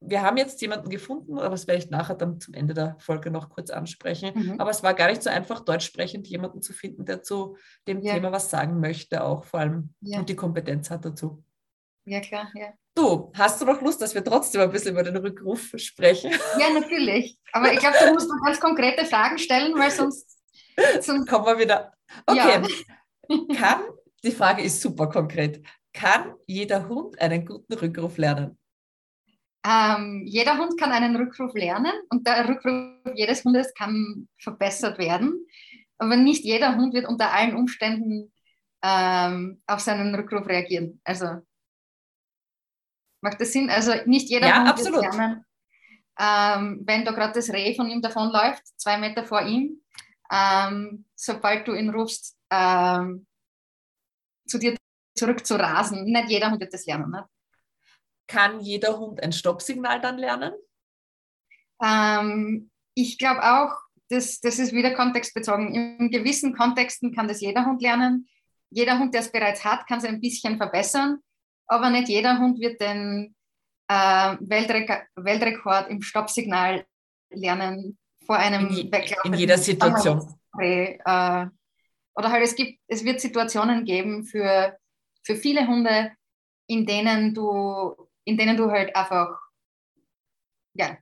wir 0.00 0.22
haben 0.22 0.38
jetzt 0.38 0.60
jemanden 0.62 0.88
gefunden, 0.88 1.38
aber 1.38 1.50
das 1.50 1.66
werde 1.66 1.82
ich 1.84 1.90
nachher 1.90 2.14
dann 2.14 2.40
zum 2.40 2.54
Ende 2.54 2.72
der 2.72 2.96
Folge 2.98 3.30
noch 3.30 3.50
kurz 3.50 3.70
ansprechen. 3.70 4.32
Mhm. 4.34 4.60
Aber 4.60 4.70
es 4.70 4.82
war 4.82 4.94
gar 4.94 5.08
nicht 5.08 5.22
so 5.22 5.28
einfach, 5.30 5.60
deutsch 5.60 5.84
sprechend 5.86 6.26
jemanden 6.26 6.62
zu 6.62 6.72
finden, 6.72 7.04
der 7.04 7.22
zu 7.22 7.56
dem 7.86 8.00
Ja. 8.00 8.14
Thema 8.14 8.32
was 8.32 8.48
sagen 8.50 8.80
möchte, 8.80 9.22
auch 9.22 9.44
vor 9.44 9.60
allem 9.60 9.94
Ja. 10.00 10.18
und 10.18 10.28
die 10.28 10.36
Kompetenz 10.36 10.90
hat 10.90 11.04
dazu. 11.04 11.44
Ja, 12.06 12.20
klar, 12.20 12.50
ja. 12.54 12.68
Du, 12.94 13.30
hast 13.34 13.60
du 13.60 13.66
noch 13.66 13.80
Lust, 13.82 14.00
dass 14.00 14.14
wir 14.14 14.24
trotzdem 14.24 14.62
ein 14.62 14.72
bisschen 14.72 14.92
über 14.92 15.02
den 15.02 15.16
Rückruf 15.16 15.72
sprechen? 15.76 16.30
Ja, 16.58 16.70
natürlich. 16.72 17.38
Aber 17.52 17.72
ich 17.72 17.78
glaube, 17.78 17.96
du 18.04 18.12
musst 18.14 18.28
noch 18.28 18.42
ganz 18.44 18.58
konkrete 18.58 19.04
Fragen 19.04 19.38
stellen, 19.38 19.78
weil 19.78 19.90
sonst. 19.90 20.38
sonst 21.00 21.28
Kommen 21.28 21.44
wir 21.46 21.58
wieder. 21.58 21.92
Okay. 22.26 22.62
Ja. 23.28 23.54
Kann, 23.54 23.82
die 24.24 24.32
Frage 24.32 24.62
ist 24.62 24.80
super 24.80 25.08
konkret, 25.08 25.64
kann 25.92 26.34
jeder 26.46 26.88
Hund 26.88 27.20
einen 27.20 27.44
guten 27.44 27.74
Rückruf 27.74 28.16
lernen? 28.16 28.58
Ähm, 29.66 30.22
jeder 30.26 30.58
Hund 30.58 30.78
kann 30.78 30.92
einen 30.92 31.16
Rückruf 31.16 31.54
lernen 31.54 31.92
und 32.08 32.26
der 32.26 32.48
Rückruf 32.48 33.14
jedes 33.14 33.44
Hundes 33.44 33.74
kann 33.74 34.28
verbessert 34.38 34.98
werden. 34.98 35.46
Aber 35.98 36.16
nicht 36.16 36.44
jeder 36.44 36.76
Hund 36.76 36.94
wird 36.94 37.06
unter 37.06 37.32
allen 37.32 37.54
Umständen 37.54 38.32
ähm, 38.82 39.62
auf 39.66 39.80
seinen 39.80 40.14
Rückruf 40.14 40.46
reagieren. 40.46 41.00
Also 41.04 41.46
macht 43.20 43.40
das 43.40 43.52
Sinn? 43.52 43.68
Also 43.68 43.92
nicht 44.06 44.30
jeder 44.30 44.48
Ja, 44.48 44.60
Hund 44.60 44.68
absolut. 44.68 45.02
wird 45.02 45.14
lernen, 45.14 45.44
ähm, 46.18 46.82
wenn 46.86 47.04
da 47.04 47.12
gerade 47.12 47.34
das 47.34 47.50
Reh 47.50 47.74
von 47.74 47.90
ihm 47.90 48.00
davonläuft, 48.00 48.66
zwei 48.78 48.96
Meter 48.96 49.24
vor 49.24 49.42
ihm, 49.42 49.82
ähm, 50.32 51.04
sobald 51.14 51.68
du 51.68 51.74
ihn 51.74 51.90
rufst, 51.90 52.38
ähm, 52.50 53.26
zu 54.46 54.58
dir 54.58 54.76
zurück 55.14 55.46
zu 55.46 55.56
rasen. 55.56 56.04
Nicht 56.04 56.30
jeder 56.30 56.50
Hund 56.50 56.60
wird 56.60 56.72
das 56.72 56.86
lernen. 56.86 57.10
Ne? 57.10 57.28
Kann 58.30 58.60
jeder 58.60 58.98
Hund 58.98 59.22
ein 59.22 59.32
Stoppsignal 59.32 60.00
dann 60.00 60.18
lernen? 60.18 60.52
Ähm, 61.82 62.70
ich 62.94 63.18
glaube 63.18 63.42
auch, 63.42 63.72
das, 64.08 64.40
das 64.40 64.58
ist 64.60 64.72
wieder 64.72 64.94
kontextbezogen. 64.94 65.74
In 65.74 66.10
gewissen 66.10 66.54
Kontexten 66.54 67.14
kann 67.14 67.26
das 67.26 67.40
jeder 67.40 67.66
Hund 67.66 67.82
lernen. 67.82 68.28
Jeder 68.70 68.98
Hund, 69.00 69.14
der 69.14 69.22
es 69.22 69.32
bereits 69.32 69.64
hat, 69.64 69.86
kann 69.88 69.98
es 69.98 70.04
ein 70.04 70.20
bisschen 70.20 70.56
verbessern, 70.58 71.18
aber 71.66 71.90
nicht 71.90 72.08
jeder 72.08 72.38
Hund 72.38 72.60
wird 72.60 72.80
den 72.80 73.34
äh, 73.88 74.36
Weltrek 74.40 75.08
Weltrekord 75.16 75.90
im 75.90 76.02
Stoppsignal 76.02 76.84
lernen 77.30 77.98
vor 78.26 78.36
einem 78.36 78.68
In, 78.68 78.92
in 79.24 79.34
jeder 79.34 79.58
Situation. 79.58 80.36
Äh, 80.58 80.98
oder 82.14 82.30
halt 82.30 82.44
es 82.44 82.54
gibt, 82.54 82.78
es 82.86 83.04
wird 83.04 83.20
Situationen 83.20 83.84
geben 83.84 84.24
für, 84.24 84.76
für 85.24 85.34
viele 85.34 85.66
Hunde, 85.66 86.12
in 86.68 86.86
denen 86.86 87.34
du, 87.34 87.94
in 88.30 88.36
denen 88.36 88.56
du 88.56 88.70
halt 88.70 88.94
einfach 88.94 89.38
ja, 90.74 90.96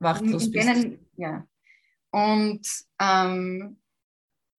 Machtlos 0.00 0.46
in 0.46 0.52
bist. 0.52 0.68
denen, 0.68 1.08
ja. 1.16 1.46
Und 2.10 2.66
ähm, 3.00 3.80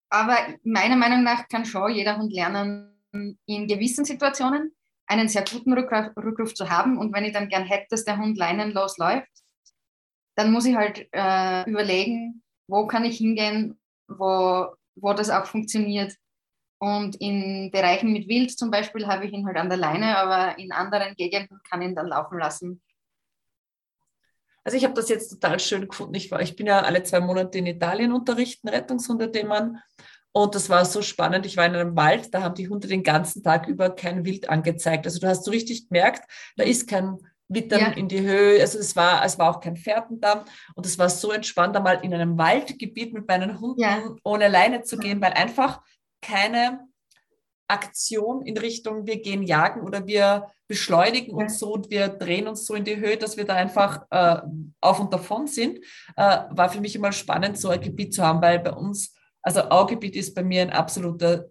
aber 0.09 0.38
meiner 0.63 0.95
Meinung 0.95 1.24
nach 1.24 1.47
kann 1.47 1.66
schon 1.66 1.93
jeder 1.93 2.18
Hund 2.18 2.32
lernen, 2.34 2.91
in 3.45 3.68
gewissen 3.68 4.05
Situationen 4.05 4.74
einen 5.07 5.28
sehr 5.28 5.43
guten 5.43 5.74
Rückruf, 5.74 6.16
Rückruf 6.18 6.53
zu 6.53 6.70
haben. 6.70 6.97
Und 6.97 7.13
wenn 7.13 7.26
ich 7.26 7.34
dann 7.34 7.49
gern 7.49 7.66
hätte, 7.66 7.88
dass 7.91 8.05
der 8.05 8.18
Hund 8.18 8.38
leinenlos 8.38 8.97
läuft, 8.97 9.32
dann 10.36 10.51
muss 10.51 10.66
ich 10.66 10.76
halt 10.76 11.07
äh, 11.11 11.70
überlegen, 11.70 12.43
wo 12.68 12.88
kann 12.88 13.05
ich 13.05 13.18
hingehen, 13.18 13.80
wo, 14.07 14.68
wo 14.95 15.13
das 15.13 15.30
auch 15.30 15.45
funktioniert. 15.45 16.16
Und 16.78 17.15
in 17.21 17.71
Bereichen 17.71 18.11
mit 18.11 18.28
Wild 18.28 18.57
zum 18.57 18.69
Beispiel 18.69 19.07
habe 19.07 19.26
ich 19.26 19.34
ihn 19.34 19.45
halt 19.45 19.57
an 19.57 19.69
der 19.69 19.78
Leine, 19.78 20.17
aber 20.17 20.57
in 20.59 20.71
anderen 20.71 21.15
Gegenden 21.15 21.59
kann 21.69 21.82
ich 21.82 21.89
ihn 21.89 21.95
dann 21.95 22.07
laufen 22.07 22.38
lassen. 22.38 22.82
Also 24.63 24.78
ich 24.78 24.84
habe 24.84 24.95
das 24.95 25.09
jetzt 25.09 25.30
total 25.30 25.59
schön 25.59 25.88
gefunden. 25.88 26.15
Ich, 26.15 26.32
war, 26.32 26.41
ich 26.41 26.55
bin 26.55 26.65
ja 26.65 26.82
alle 26.82 27.03
zwei 27.03 27.19
Monate 27.19 27.59
in 27.59 27.67
Italien 27.67 28.11
unterrichten, 28.11 28.67
Rettungshundethemen. 28.67 29.80
Und 30.32 30.55
das 30.55 30.69
war 30.69 30.84
so 30.84 31.01
spannend. 31.01 31.45
Ich 31.45 31.55
war 31.55 31.65
in 31.65 31.76
einem 31.76 31.95
Wald, 31.95 32.34
da 32.34 32.41
haben 32.41 32.55
die 32.55 32.67
Hunde 32.67 32.88
den 32.88 33.03
ganzen 33.03 33.41
Tag 33.43 33.67
über 33.67 33.91
kein 33.91 34.26
Wild 34.26 34.49
angezeigt. 34.49 35.05
Also 35.05 35.19
du 35.19 35.28
hast 35.28 35.45
so 35.45 35.51
richtig 35.51 35.88
gemerkt, 35.88 36.30
da 36.57 36.63
ist 36.63 36.89
kein 36.89 37.19
Wittern 37.47 37.80
ja. 37.80 37.88
in 37.91 38.07
die 38.07 38.21
Höhe. 38.21 38.59
Also 38.59 38.80
es 38.80 38.95
war, 38.95 39.23
es 39.23 39.38
war 39.38 39.51
auch 39.51 39.59
kein 39.61 39.78
Pferdendamm. 39.78 40.41
Und 40.73 40.86
es 40.86 40.97
war 40.97 41.09
so 41.09 41.32
entspannt, 41.32 41.78
einmal 41.78 41.99
in 42.03 42.13
einem 42.13 42.38
Waldgebiet 42.38 43.13
mit 43.13 43.28
meinen 43.28 43.59
Hunden 43.61 43.80
ja. 43.80 43.99
ohne 44.23 44.47
Leine 44.47 44.82
zu 44.82 44.97
gehen, 44.97 45.21
weil 45.21 45.34
einfach 45.34 45.82
keine 46.22 46.88
Aktion 47.68 48.45
in 48.45 48.57
Richtung, 48.57 49.05
wir 49.07 49.22
gehen 49.22 49.43
jagen 49.43 49.82
oder 49.82 50.05
wir 50.05 50.51
beschleunigen 50.68 51.34
uns 51.34 51.59
so 51.59 51.74
und 51.74 51.89
wir 51.89 52.09
drehen 52.09 52.47
uns 52.47 52.66
so 52.66 52.74
in 52.74 52.84
die 52.84 52.97
Höhe, 52.97 53.18
dass 53.18 53.38
wir 53.38 53.45
da 53.45 53.55
einfach 53.55 54.05
äh, 54.09 54.41
auf 54.82 54.99
und 54.99 55.13
davon 55.13 55.47
sind, 55.47 55.80
äh, 56.16 56.39
war 56.49 56.70
für 56.70 56.82
mich 56.82 56.95
immer 56.95 57.11
spannend, 57.11 57.57
so 57.57 57.70
ein 57.70 57.82
Gebiet 57.82 58.13
zu 58.13 58.24
haben, 58.24 58.41
weil 58.41 58.59
bei 58.59 58.72
uns, 58.72 59.16
also 59.41 59.61
Augebiet 59.61 60.16
ist 60.16 60.34
bei 60.36 60.43
mir 60.43 60.61
ein 60.61 60.72
absoluter 60.72 61.45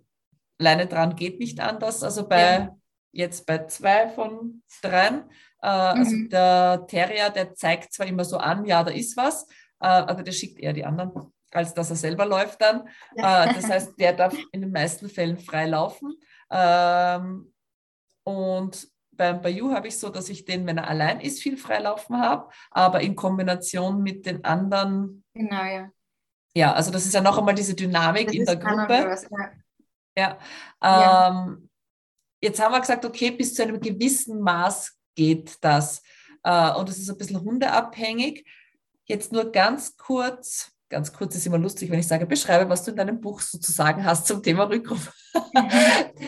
Leine 0.58 0.86
dran, 0.86 1.16
geht 1.16 1.38
nicht 1.38 1.60
anders. 1.60 2.02
Also 2.02 2.28
bei 2.28 2.58
ja. 2.58 2.76
jetzt 3.12 3.46
bei 3.46 3.66
zwei 3.66 4.08
von 4.08 4.62
dreien. 4.82 5.24
Äh, 5.62 5.66
also 5.66 6.14
mhm. 6.14 6.28
der 6.30 6.86
Terrier, 6.88 7.30
der 7.30 7.54
zeigt 7.54 7.92
zwar 7.92 8.06
immer 8.06 8.24
so 8.24 8.38
an, 8.38 8.64
ja, 8.64 8.82
da 8.82 8.90
ist 8.90 9.16
was, 9.16 9.44
äh, 9.80 9.86
aber 9.86 10.22
der 10.22 10.32
schickt 10.32 10.58
eher 10.60 10.72
die 10.72 10.84
anderen 10.84 11.12
als 11.54 11.74
dass 11.74 11.90
er 11.90 11.96
selber 11.96 12.26
läuft 12.26 12.60
dann. 12.60 12.88
Ja. 13.16 13.44
Äh, 13.44 13.54
das 13.54 13.68
heißt, 13.68 13.98
der 13.98 14.12
darf 14.12 14.36
in 14.52 14.60
den 14.60 14.72
meisten 14.72 15.08
Fällen 15.08 15.38
frei 15.38 15.66
laufen. 15.66 16.14
Ähm, 16.50 17.52
und 18.24 18.88
beim 19.16 19.40
Bayou 19.40 19.72
habe 19.72 19.88
ich 19.88 19.98
so, 19.98 20.08
dass 20.08 20.28
ich 20.28 20.44
den, 20.44 20.66
wenn 20.66 20.78
er 20.78 20.88
allein 20.88 21.20
ist, 21.20 21.40
viel 21.42 21.56
freilaufen 21.56 22.18
habe, 22.20 22.50
aber 22.70 23.00
in 23.00 23.14
Kombination 23.14 24.02
mit 24.02 24.26
den 24.26 24.44
anderen. 24.44 25.24
Genau, 25.34 25.64
ja. 25.64 25.90
Ja, 26.56 26.72
also 26.72 26.90
das 26.90 27.04
ist 27.04 27.14
ja 27.14 27.20
noch 27.20 27.36
einmal 27.38 27.54
diese 27.54 27.74
Dynamik 27.74 28.26
das 28.26 28.36
in 28.36 28.44
der 28.44 28.56
Gruppe. 28.56 29.06
Was, 29.08 29.28
ja. 30.16 30.38
ja. 30.82 31.28
Ähm, 31.28 31.68
jetzt 32.40 32.62
haben 32.62 32.72
wir 32.72 32.80
gesagt, 32.80 33.04
okay, 33.04 33.32
bis 33.32 33.54
zu 33.54 33.62
einem 33.62 33.80
gewissen 33.80 34.40
Maß 34.40 34.96
geht 35.16 35.56
das. 35.60 36.02
Äh, 36.44 36.72
und 36.74 36.88
es 36.88 36.98
ist 36.98 37.10
ein 37.10 37.18
bisschen 37.18 37.40
hundeabhängig. 37.40 38.46
Jetzt 39.06 39.32
nur 39.32 39.50
ganz 39.50 39.96
kurz, 39.96 40.73
ganz 40.94 41.12
kurz 41.12 41.34
ist 41.34 41.44
immer 41.44 41.58
lustig, 41.58 41.90
wenn 41.90 41.98
ich 41.98 42.06
sage, 42.06 42.24
beschreibe, 42.24 42.70
was 42.70 42.84
du 42.84 42.92
in 42.92 42.96
deinem 42.96 43.20
Buch 43.20 43.40
sozusagen 43.40 44.04
hast 44.04 44.28
zum 44.28 44.40
Thema 44.42 44.64
Rückruf. 44.64 45.12
Mhm. 45.34 45.68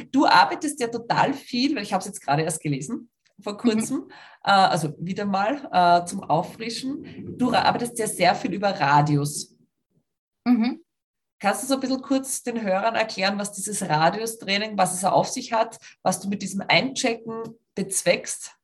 Du 0.12 0.27
arbeitest 0.27 0.81
ja 0.81 0.89
total 0.89 1.33
viel, 1.33 1.77
weil 1.77 1.83
ich 1.85 1.93
habe 1.93 2.01
es 2.01 2.07
jetzt 2.07 2.21
gerade 2.21 2.43
erst 2.43 2.61
gelesen 2.61 3.09
vor 3.41 3.53
mhm. 3.53 3.59
kurzem, 3.59 3.97
mhm. 3.99 4.11
also 4.43 4.95
wieder 4.99 5.25
mal 5.25 5.69
äh, 5.73 6.05
zum 6.07 6.25
Auffrischen. 6.25 7.37
Du 7.39 7.53
arbeitest 7.53 7.99
ja 7.99 8.09
sehr 8.09 8.35
viel 8.35 8.55
über 8.55 8.71
Radius. 8.71 9.55
Mhm. 10.45 10.83
Kannst 11.39 11.62
du 11.62 11.67
so 11.69 11.75
ein 11.75 11.81
bisschen 11.81 12.03
kurz 12.03 12.43
den 12.43 12.61
Hörern 12.61 12.97
erklären, 12.97 13.39
was 13.39 13.53
dieses 13.53 13.89
Radius-Training, 13.89 14.77
was 14.77 14.95
es 14.95 15.05
auf 15.05 15.29
sich 15.29 15.53
hat, 15.53 15.79
was 16.03 16.19
du 16.19 16.29
mit 16.29 16.43
diesem 16.43 16.62
Einchecken 16.67 17.43
bezweckst? 17.75 18.57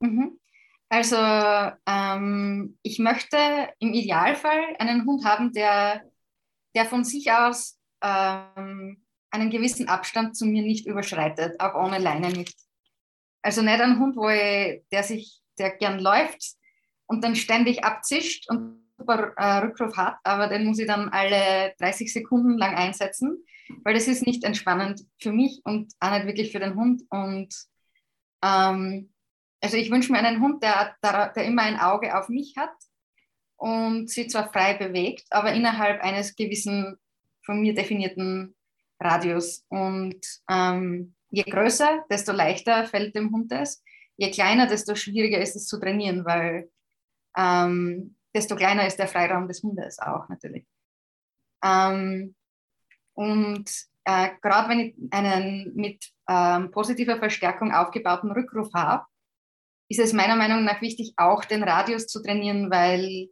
Mhm. 0.00 0.40
Also 0.88 1.16
ähm, 1.16 2.78
ich 2.82 2.98
möchte 2.98 3.36
im 3.78 3.92
Idealfall 3.92 4.76
einen 4.78 5.04
Hund 5.04 5.24
haben, 5.24 5.52
der, 5.52 6.02
der 6.74 6.86
von 6.86 7.04
sich 7.04 7.30
aus 7.30 7.78
ähm, 8.02 9.04
einen 9.30 9.50
gewissen 9.50 9.88
Abstand 9.88 10.36
zu 10.36 10.46
mir 10.46 10.62
nicht 10.62 10.86
überschreitet, 10.86 11.60
auch 11.60 11.74
ohne 11.74 11.98
Leine 11.98 12.30
nicht. 12.30 12.56
Also 13.42 13.62
nicht 13.62 13.80
ein 13.80 13.98
Hund, 13.98 14.16
wo 14.16 14.28
ich, 14.30 14.82
der 14.90 15.02
sich, 15.02 15.40
der 15.58 15.76
gern 15.76 15.98
läuft 15.98 16.54
und 17.06 17.22
dann 17.22 17.36
ständig 17.36 17.84
abzischt 17.84 18.48
und 18.48 18.82
super 18.96 19.32
äh, 19.36 19.58
Rückruf 19.58 19.96
hat, 19.96 20.16
aber 20.24 20.48
den 20.48 20.64
muss 20.64 20.78
ich 20.78 20.86
dann 20.86 21.10
alle 21.10 21.74
30 21.78 22.12
Sekunden 22.12 22.58
lang 22.58 22.74
einsetzen, 22.74 23.44
weil 23.84 23.94
das 23.94 24.08
ist 24.08 24.26
nicht 24.26 24.42
entspannend 24.42 25.02
für 25.20 25.32
mich 25.32 25.60
und 25.64 25.92
auch 26.00 26.10
nicht 26.10 26.26
wirklich 26.26 26.50
für 26.50 26.58
den 26.58 26.74
Hund. 26.74 27.02
Und 27.10 27.54
ähm, 28.42 29.12
also 29.60 29.76
ich 29.76 29.90
wünsche 29.90 30.12
mir 30.12 30.18
einen 30.18 30.40
Hund, 30.40 30.62
der, 30.62 30.96
der, 31.02 31.44
immer 31.44 31.62
ein 31.62 31.78
Auge 31.78 32.16
auf 32.16 32.28
mich 32.28 32.56
hat 32.56 32.74
und 33.56 34.08
sich 34.08 34.30
zwar 34.30 34.52
frei 34.52 34.74
bewegt, 34.74 35.26
aber 35.30 35.52
innerhalb 35.52 36.02
eines 36.02 36.36
gewissen 36.36 36.96
von 37.44 37.60
mir 37.60 37.74
definierten 37.74 38.54
Radius. 39.00 39.64
Und 39.68 40.20
ähm, 40.48 41.14
je 41.30 41.42
größer, 41.42 42.04
desto 42.10 42.32
leichter 42.32 42.86
fällt 42.86 43.14
dem 43.16 43.32
Hund 43.32 43.52
es. 43.52 43.82
Je 44.16 44.30
kleiner, 44.30 44.66
desto 44.66 44.94
schwieriger 44.94 45.40
ist 45.40 45.56
es 45.56 45.66
zu 45.66 45.78
trainieren, 45.78 46.24
weil 46.24 46.70
ähm, 47.36 48.16
desto 48.34 48.56
kleiner 48.56 48.86
ist 48.86 48.98
der 48.98 49.08
Freiraum 49.08 49.48
des 49.48 49.62
Hundes 49.62 49.98
auch 49.98 50.28
natürlich. 50.28 50.66
Ähm, 51.64 52.34
und 53.14 53.70
äh, 54.04 54.30
gerade 54.40 54.68
wenn 54.68 54.80
ich 54.80 54.94
einen 55.10 55.72
mit 55.74 56.12
ähm, 56.28 56.70
positiver 56.70 57.18
Verstärkung 57.18 57.72
aufgebauten 57.72 58.30
Rückruf 58.30 58.72
habe, 58.74 59.04
ist 59.88 60.00
es 60.00 60.12
meiner 60.12 60.36
Meinung 60.36 60.64
nach 60.64 60.82
wichtig, 60.82 61.14
auch 61.16 61.44
den 61.44 61.62
Radius 61.62 62.06
zu 62.06 62.22
trainieren, 62.22 62.70
weil 62.70 63.28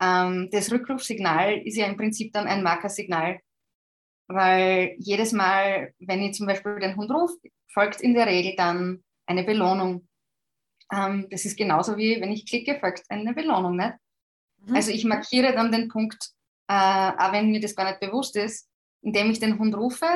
ähm, 0.00 0.48
das 0.52 0.70
Rückrufsignal 0.70 1.58
ist 1.64 1.76
ja 1.76 1.86
im 1.86 1.96
Prinzip 1.96 2.32
dann 2.32 2.46
ein 2.46 2.62
Markersignal. 2.62 3.40
Weil 4.28 4.94
jedes 4.98 5.32
Mal, 5.32 5.94
wenn 5.98 6.22
ich 6.22 6.34
zum 6.34 6.46
Beispiel 6.46 6.78
den 6.78 6.96
Hund 6.96 7.10
rufe, 7.10 7.36
folgt 7.72 8.02
in 8.02 8.14
der 8.14 8.26
Regel 8.26 8.54
dann 8.56 9.02
eine 9.26 9.44
Belohnung. 9.44 10.06
Ähm, 10.92 11.26
das 11.30 11.46
ist 11.46 11.56
genauso 11.56 11.96
wie 11.96 12.20
wenn 12.20 12.32
ich 12.32 12.46
klicke, 12.46 12.78
folgt 12.78 13.04
eine 13.08 13.32
Belohnung. 13.32 13.76
Nicht? 13.76 13.94
Mhm. 14.66 14.76
Also 14.76 14.90
ich 14.90 15.04
markiere 15.04 15.54
dann 15.54 15.72
den 15.72 15.88
Punkt, 15.88 16.32
äh, 16.68 16.74
auch 16.74 17.32
wenn 17.32 17.50
mir 17.50 17.60
das 17.60 17.74
gar 17.74 17.88
nicht 17.88 18.00
bewusst 18.00 18.36
ist, 18.36 18.68
indem 19.00 19.30
ich 19.30 19.40
den 19.40 19.58
Hund 19.58 19.74
rufe, 19.74 20.06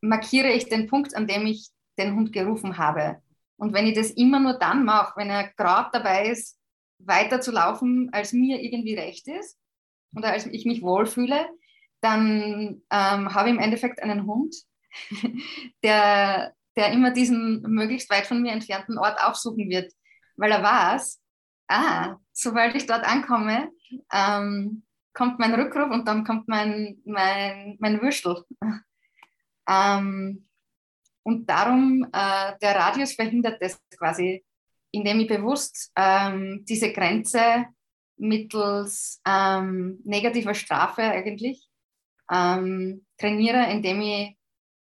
markiere 0.00 0.48
ich 0.48 0.68
den 0.68 0.88
Punkt, 0.88 1.14
an 1.14 1.28
dem 1.28 1.46
ich 1.46 1.68
den 1.98 2.16
Hund 2.16 2.32
gerufen 2.32 2.78
habe. 2.78 3.22
Und 3.60 3.74
wenn 3.74 3.86
ich 3.86 3.94
das 3.94 4.10
immer 4.12 4.40
nur 4.40 4.54
dann 4.54 4.86
mache, 4.86 5.12
wenn 5.16 5.28
er 5.28 5.52
gerade 5.52 5.90
dabei 5.92 6.28
ist, 6.28 6.58
weiter 6.98 7.42
zu 7.42 7.52
laufen, 7.52 8.08
als 8.10 8.32
mir 8.32 8.58
irgendwie 8.62 8.94
recht 8.94 9.28
ist 9.28 9.58
oder 10.16 10.32
als 10.32 10.46
ich 10.46 10.64
mich 10.64 10.80
wohlfühle, 10.80 11.46
dann 12.00 12.80
ähm, 12.90 13.34
habe 13.34 13.50
ich 13.50 13.54
im 13.54 13.60
Endeffekt 13.60 14.02
einen 14.02 14.26
Hund, 14.26 14.54
der, 15.82 16.54
der 16.74 16.92
immer 16.92 17.10
diesen 17.10 17.60
möglichst 17.62 18.08
weit 18.08 18.26
von 18.26 18.40
mir 18.40 18.52
entfernten 18.52 18.96
Ort 18.96 19.22
aufsuchen 19.22 19.68
wird, 19.68 19.92
weil 20.36 20.52
er 20.52 20.62
weiß, 20.62 21.20
ah, 21.68 22.16
sobald 22.32 22.74
ich 22.74 22.86
dort 22.86 23.04
ankomme, 23.04 23.70
ähm, 24.10 24.84
kommt 25.12 25.38
mein 25.38 25.54
Rückruf 25.54 25.90
und 25.90 26.08
dann 26.08 26.24
kommt 26.24 26.48
mein, 26.48 27.02
mein, 27.04 27.76
mein 27.78 28.00
Würstel. 28.00 28.42
ähm, 29.68 30.48
und 31.22 31.48
darum, 31.48 32.06
äh, 32.12 32.52
der 32.60 32.76
Radius 32.76 33.14
verhindert 33.14 33.60
das 33.60 33.78
quasi, 33.96 34.44
indem 34.92 35.20
ich 35.20 35.28
bewusst 35.28 35.92
ähm, 35.96 36.64
diese 36.68 36.92
Grenze 36.92 37.66
mittels 38.16 39.20
ähm, 39.26 40.00
negativer 40.04 40.54
Strafe 40.54 41.02
eigentlich 41.02 41.68
ähm, 42.30 43.04
trainiere, 43.18 43.70
indem 43.70 44.00
ich, 44.00 44.36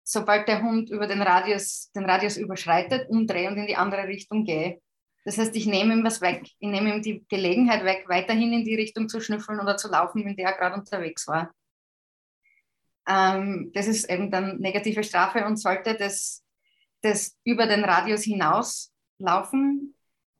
sobald 0.04 0.48
der 0.48 0.62
Hund 0.62 0.90
über 0.90 1.06
den 1.06 1.22
Radius, 1.22 1.90
den 1.92 2.04
Radius 2.04 2.36
überschreitet, 2.36 3.08
umdrehe 3.10 3.48
und 3.48 3.56
in 3.56 3.66
die 3.66 3.76
andere 3.76 4.06
Richtung 4.06 4.44
gehe. 4.44 4.80
Das 5.24 5.38
heißt, 5.38 5.56
ich 5.56 5.66
nehme 5.66 5.92
ihm 5.92 6.04
was 6.04 6.20
weg. 6.20 6.42
Ich 6.44 6.68
nehme 6.68 6.94
ihm 6.94 7.02
die 7.02 7.26
Gelegenheit 7.28 7.84
weg, 7.84 8.04
weiterhin 8.06 8.52
in 8.52 8.64
die 8.64 8.76
Richtung 8.76 9.08
zu 9.08 9.20
schnüffeln 9.20 9.58
oder 9.58 9.76
zu 9.76 9.88
laufen, 9.88 10.22
in 10.22 10.36
der 10.36 10.50
er 10.50 10.56
gerade 10.56 10.76
unterwegs 10.76 11.26
war. 11.26 11.52
Ähm, 13.08 13.70
das 13.74 13.86
ist 13.86 14.10
eben 14.10 14.30
dann 14.30 14.58
negative 14.58 15.04
Strafe 15.04 15.44
und 15.44 15.56
sollte 15.56 15.94
das, 15.94 16.44
das 17.02 17.36
über 17.44 17.66
den 17.66 17.84
Radius 17.84 18.22
hinaus 18.22 18.92
laufen, 19.18 19.94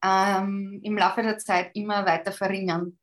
ähm, 0.04 0.80
im 0.82 0.96
Laufe 0.96 1.22
der 1.22 1.38
Zeit 1.38 1.70
immer 1.74 2.04
weiter 2.04 2.32
verringern. 2.32 2.98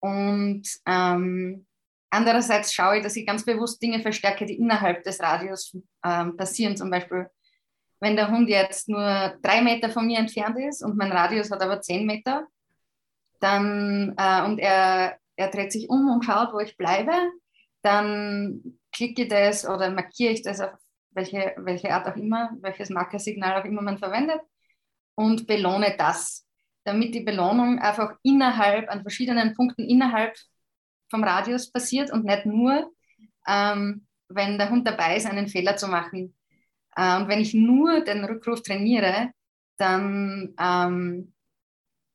Und 0.00 0.64
ähm, 0.86 1.66
andererseits 2.10 2.74
schaue 2.74 2.98
ich, 2.98 3.02
dass 3.02 3.16
ich 3.16 3.26
ganz 3.26 3.44
bewusst 3.44 3.80
Dinge 3.80 4.00
verstärke, 4.00 4.44
die 4.46 4.58
innerhalb 4.58 5.04
des 5.04 5.20
Radius 5.20 5.76
ähm, 6.04 6.36
passieren. 6.36 6.76
Zum 6.76 6.90
Beispiel, 6.90 7.28
wenn 8.00 8.16
der 8.16 8.30
Hund 8.30 8.48
jetzt 8.48 8.88
nur 8.88 9.38
drei 9.42 9.62
Meter 9.62 9.90
von 9.90 10.06
mir 10.06 10.18
entfernt 10.18 10.58
ist 10.58 10.82
und 10.82 10.96
mein 10.96 11.12
Radius 11.12 11.50
hat 11.50 11.62
aber 11.62 11.80
zehn 11.80 12.04
Meter, 12.04 12.46
dann 13.38 14.14
äh, 14.16 14.42
und 14.44 14.58
er, 14.58 15.18
er 15.36 15.50
dreht 15.50 15.72
sich 15.72 15.88
um 15.88 16.10
und 16.10 16.24
schaut, 16.24 16.52
wo 16.52 16.58
ich 16.58 16.76
bleibe, 16.76 17.12
dann 17.82 18.78
klicke 18.92 19.22
ich 19.22 19.28
das 19.28 19.66
oder 19.66 19.90
markiere 19.90 20.32
ich 20.32 20.42
das 20.42 20.60
auf 20.60 20.72
welche, 21.10 21.54
welche 21.58 21.92
Art 21.92 22.06
auch 22.08 22.16
immer, 22.16 22.50
welches 22.60 22.90
Markersignal 22.90 23.60
auch 23.60 23.64
immer 23.64 23.82
man 23.82 23.98
verwendet 23.98 24.40
und 25.14 25.46
belohne 25.46 25.94
das, 25.98 26.46
damit 26.84 27.14
die 27.14 27.20
Belohnung 27.20 27.78
einfach 27.78 28.16
innerhalb, 28.22 28.90
an 28.90 29.02
verschiedenen 29.02 29.54
Punkten 29.54 29.88
innerhalb 29.88 30.34
vom 31.10 31.22
Radius 31.22 31.70
passiert 31.70 32.10
und 32.12 32.24
nicht 32.24 32.46
nur, 32.46 32.90
ähm, 33.46 34.06
wenn 34.28 34.58
der 34.58 34.70
Hund 34.70 34.86
dabei 34.86 35.16
ist, 35.16 35.26
einen 35.26 35.48
Fehler 35.48 35.76
zu 35.76 35.88
machen. 35.88 36.34
Äh, 36.96 37.16
und 37.18 37.28
wenn 37.28 37.40
ich 37.40 37.52
nur 37.52 38.02
den 38.02 38.24
Rückruf 38.24 38.62
trainiere, 38.62 39.30
dann, 39.76 40.54
ähm, 40.58 41.34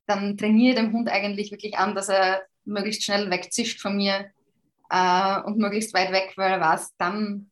dann 0.06 0.36
trainiere 0.36 0.74
ich 0.74 0.80
dem 0.80 0.92
Hund 0.92 1.08
eigentlich 1.08 1.52
wirklich 1.52 1.78
an, 1.78 1.94
dass 1.94 2.08
er 2.08 2.42
möglichst 2.64 3.04
schnell 3.04 3.30
wegzischt 3.30 3.80
von 3.80 3.96
mir 3.96 4.30
äh, 4.90 5.40
und 5.42 5.58
möglichst 5.58 5.94
weit 5.94 6.12
weg, 6.12 6.32
weil 6.36 6.52
er 6.52 6.60
weiß, 6.60 6.94
dann, 6.96 7.50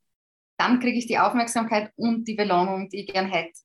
dann 0.56 0.80
kriege 0.80 0.98
ich 0.98 1.06
die 1.06 1.18
Aufmerksamkeit 1.18 1.92
und 1.96 2.26
die 2.26 2.34
Belohnung, 2.34 2.88
die 2.88 3.00
ich 3.00 3.12
gern 3.12 3.26
hätte. 3.26 3.60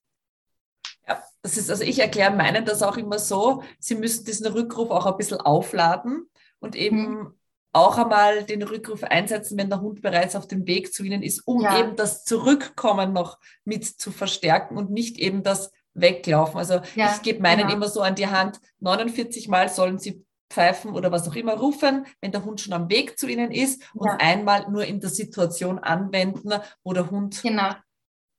Ja, 1.08 1.24
das 1.42 1.58
ist, 1.58 1.70
also 1.70 1.84
ich 1.84 2.00
erkläre 2.00 2.36
meinen 2.36 2.66
das 2.66 2.84
auch 2.84 2.98
immer 2.98 3.20
so, 3.20 3.64
sie 3.80 3.96
müssen 3.96 4.26
diesen 4.26 4.48
Rückruf 4.48 4.92
auch 4.92 5.06
ein 5.06 5.18
bisschen 5.18 5.40
aufladen 5.40 6.30
und 6.60 6.76
eben 6.76 7.10
mhm. 7.10 7.34
auch 7.74 7.98
einmal 7.98 8.44
den 8.44 8.62
Rückruf 8.62 9.04
einsetzen, 9.04 9.58
wenn 9.58 9.70
der 9.70 9.82
Hund 9.82 10.02
bereits 10.02 10.36
auf 10.36 10.48
dem 10.48 10.68
Weg 10.68 10.94
zu 10.94 11.04
ihnen 11.04 11.24
ist, 11.24 11.42
um 11.48 11.62
ja. 11.62 11.80
eben 11.80 11.96
das 11.96 12.24
Zurückkommen 12.24 13.14
noch 13.14 13.40
mit 13.66 13.86
zu 13.86 14.12
verstärken 14.12 14.78
und 14.78 14.92
nicht 14.92 15.18
eben 15.18 15.44
das 15.44 15.72
Weglaufen. 15.94 16.58
Also 16.58 16.82
ja, 16.96 17.14
ich 17.14 17.22
gebe 17.22 17.42
meinen 17.42 17.62
genau. 17.62 17.74
immer 17.74 17.88
so 17.88 18.02
an 18.02 18.16
die 18.16 18.28
Hand, 18.28 18.60
49 18.80 19.48
Mal 19.48 19.70
sollen 19.70 19.98
sie 19.98 20.24
pfeifen 20.52 20.94
oder 20.94 21.12
was 21.12 21.28
auch 21.28 21.36
immer 21.36 21.54
rufen, 21.54 22.06
wenn 22.20 22.32
der 22.32 22.46
Hund 22.46 22.62
schon 22.62 22.74
am 22.74 22.90
Weg 22.90 23.18
zu 23.18 23.28
ihnen 23.28 23.52
ist 23.52 23.84
und 23.94 24.08
ja. 24.08 24.18
einmal 24.20 24.70
nur 24.70 24.86
in 24.86 25.00
der 25.00 25.10
Situation 25.10 25.80
anwenden, 25.80 26.54
wo 26.84 26.94
der 26.94 27.10
Hund 27.10 27.42
genau. 27.42 27.74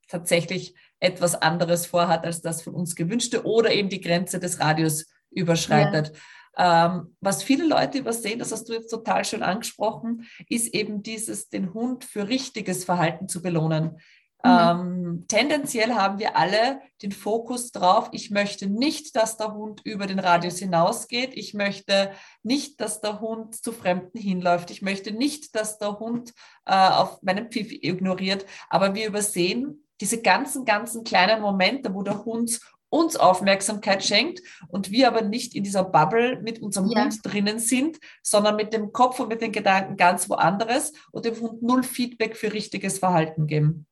tatsächlich 0.07 0.75
etwas 0.99 1.35
anderes 1.35 1.85
vorhat 1.85 2.25
als 2.25 2.41
das 2.41 2.61
von 2.61 2.73
uns 2.73 2.95
gewünschte 2.95 3.45
oder 3.45 3.71
eben 3.71 3.89
die 3.89 4.01
Grenze 4.01 4.39
des 4.39 4.59
Radius 4.59 5.07
überschreitet. 5.31 6.15
Ja. 6.15 6.21
Ähm, 6.55 7.15
was 7.19 7.41
viele 7.41 7.65
Leute 7.65 7.97
übersehen, 7.97 8.37
das 8.37 8.51
hast 8.51 8.69
du 8.69 8.73
jetzt 8.73 8.89
total 8.89 9.25
schön 9.25 9.41
angesprochen, 9.41 10.27
ist 10.47 10.73
eben 10.73 11.01
dieses, 11.01 11.49
den 11.49 11.73
Hund 11.73 12.05
für 12.05 12.27
richtiges 12.27 12.85
Verhalten 12.85 13.27
zu 13.27 13.41
belohnen. 13.41 13.97
Mhm. 14.45 14.51
Ähm, 14.51 15.25
tendenziell 15.29 15.93
haben 15.93 16.19
wir 16.19 16.35
alle 16.35 16.81
den 17.01 17.13
Fokus 17.13 17.71
drauf, 17.71 18.09
ich 18.11 18.29
möchte 18.29 18.67
nicht, 18.67 19.15
dass 19.15 19.37
der 19.37 19.53
Hund 19.53 19.81
über 19.85 20.05
den 20.05 20.19
Radius 20.19 20.59
hinausgeht. 20.59 21.31
Ich 21.33 21.53
möchte 21.53 22.11
nicht, 22.43 22.81
dass 22.81 22.99
der 22.99 23.21
Hund 23.21 23.55
zu 23.55 23.71
Fremden 23.71 24.17
hinläuft. 24.17 24.69
Ich 24.71 24.81
möchte 24.81 25.11
nicht, 25.11 25.55
dass 25.55 25.77
der 25.77 25.99
Hund 25.99 26.33
äh, 26.65 26.73
auf 26.73 27.21
meinen 27.23 27.49
Pfiff 27.49 27.71
ignoriert. 27.71 28.45
Aber 28.69 28.93
wir 28.95 29.07
übersehen 29.07 29.85
diese 30.01 30.21
ganzen, 30.21 30.65
ganzen 30.65 31.03
kleinen 31.03 31.41
Momente, 31.41 31.93
wo 31.93 32.03
der 32.03 32.25
Hund 32.25 32.59
uns 32.89 33.15
Aufmerksamkeit 33.15 34.03
schenkt 34.03 34.41
und 34.67 34.91
wir 34.91 35.07
aber 35.07 35.23
nicht 35.23 35.55
in 35.55 35.63
dieser 35.63 35.83
Bubble 35.83 36.39
mit 36.41 36.61
unserem 36.61 36.89
ja. 36.91 37.03
Hund 37.03 37.19
drinnen 37.23 37.57
sind, 37.57 37.97
sondern 38.21 38.55
mit 38.55 38.71
dem 38.71 38.91
Kopf 38.91 39.19
und 39.19 39.29
mit 39.29 39.41
den 39.41 39.51
Gedanken 39.51 39.97
ganz 39.97 40.29
woanders 40.29 40.93
und 41.11 41.25
dem 41.25 41.39
Hund 41.39 41.63
null 41.63 41.81
Feedback 41.81 42.37
für 42.37 42.53
richtiges 42.53 42.99
Verhalten 42.99 43.47
geben. 43.47 43.87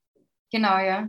Genau, 0.52 0.78
ja. 0.80 1.08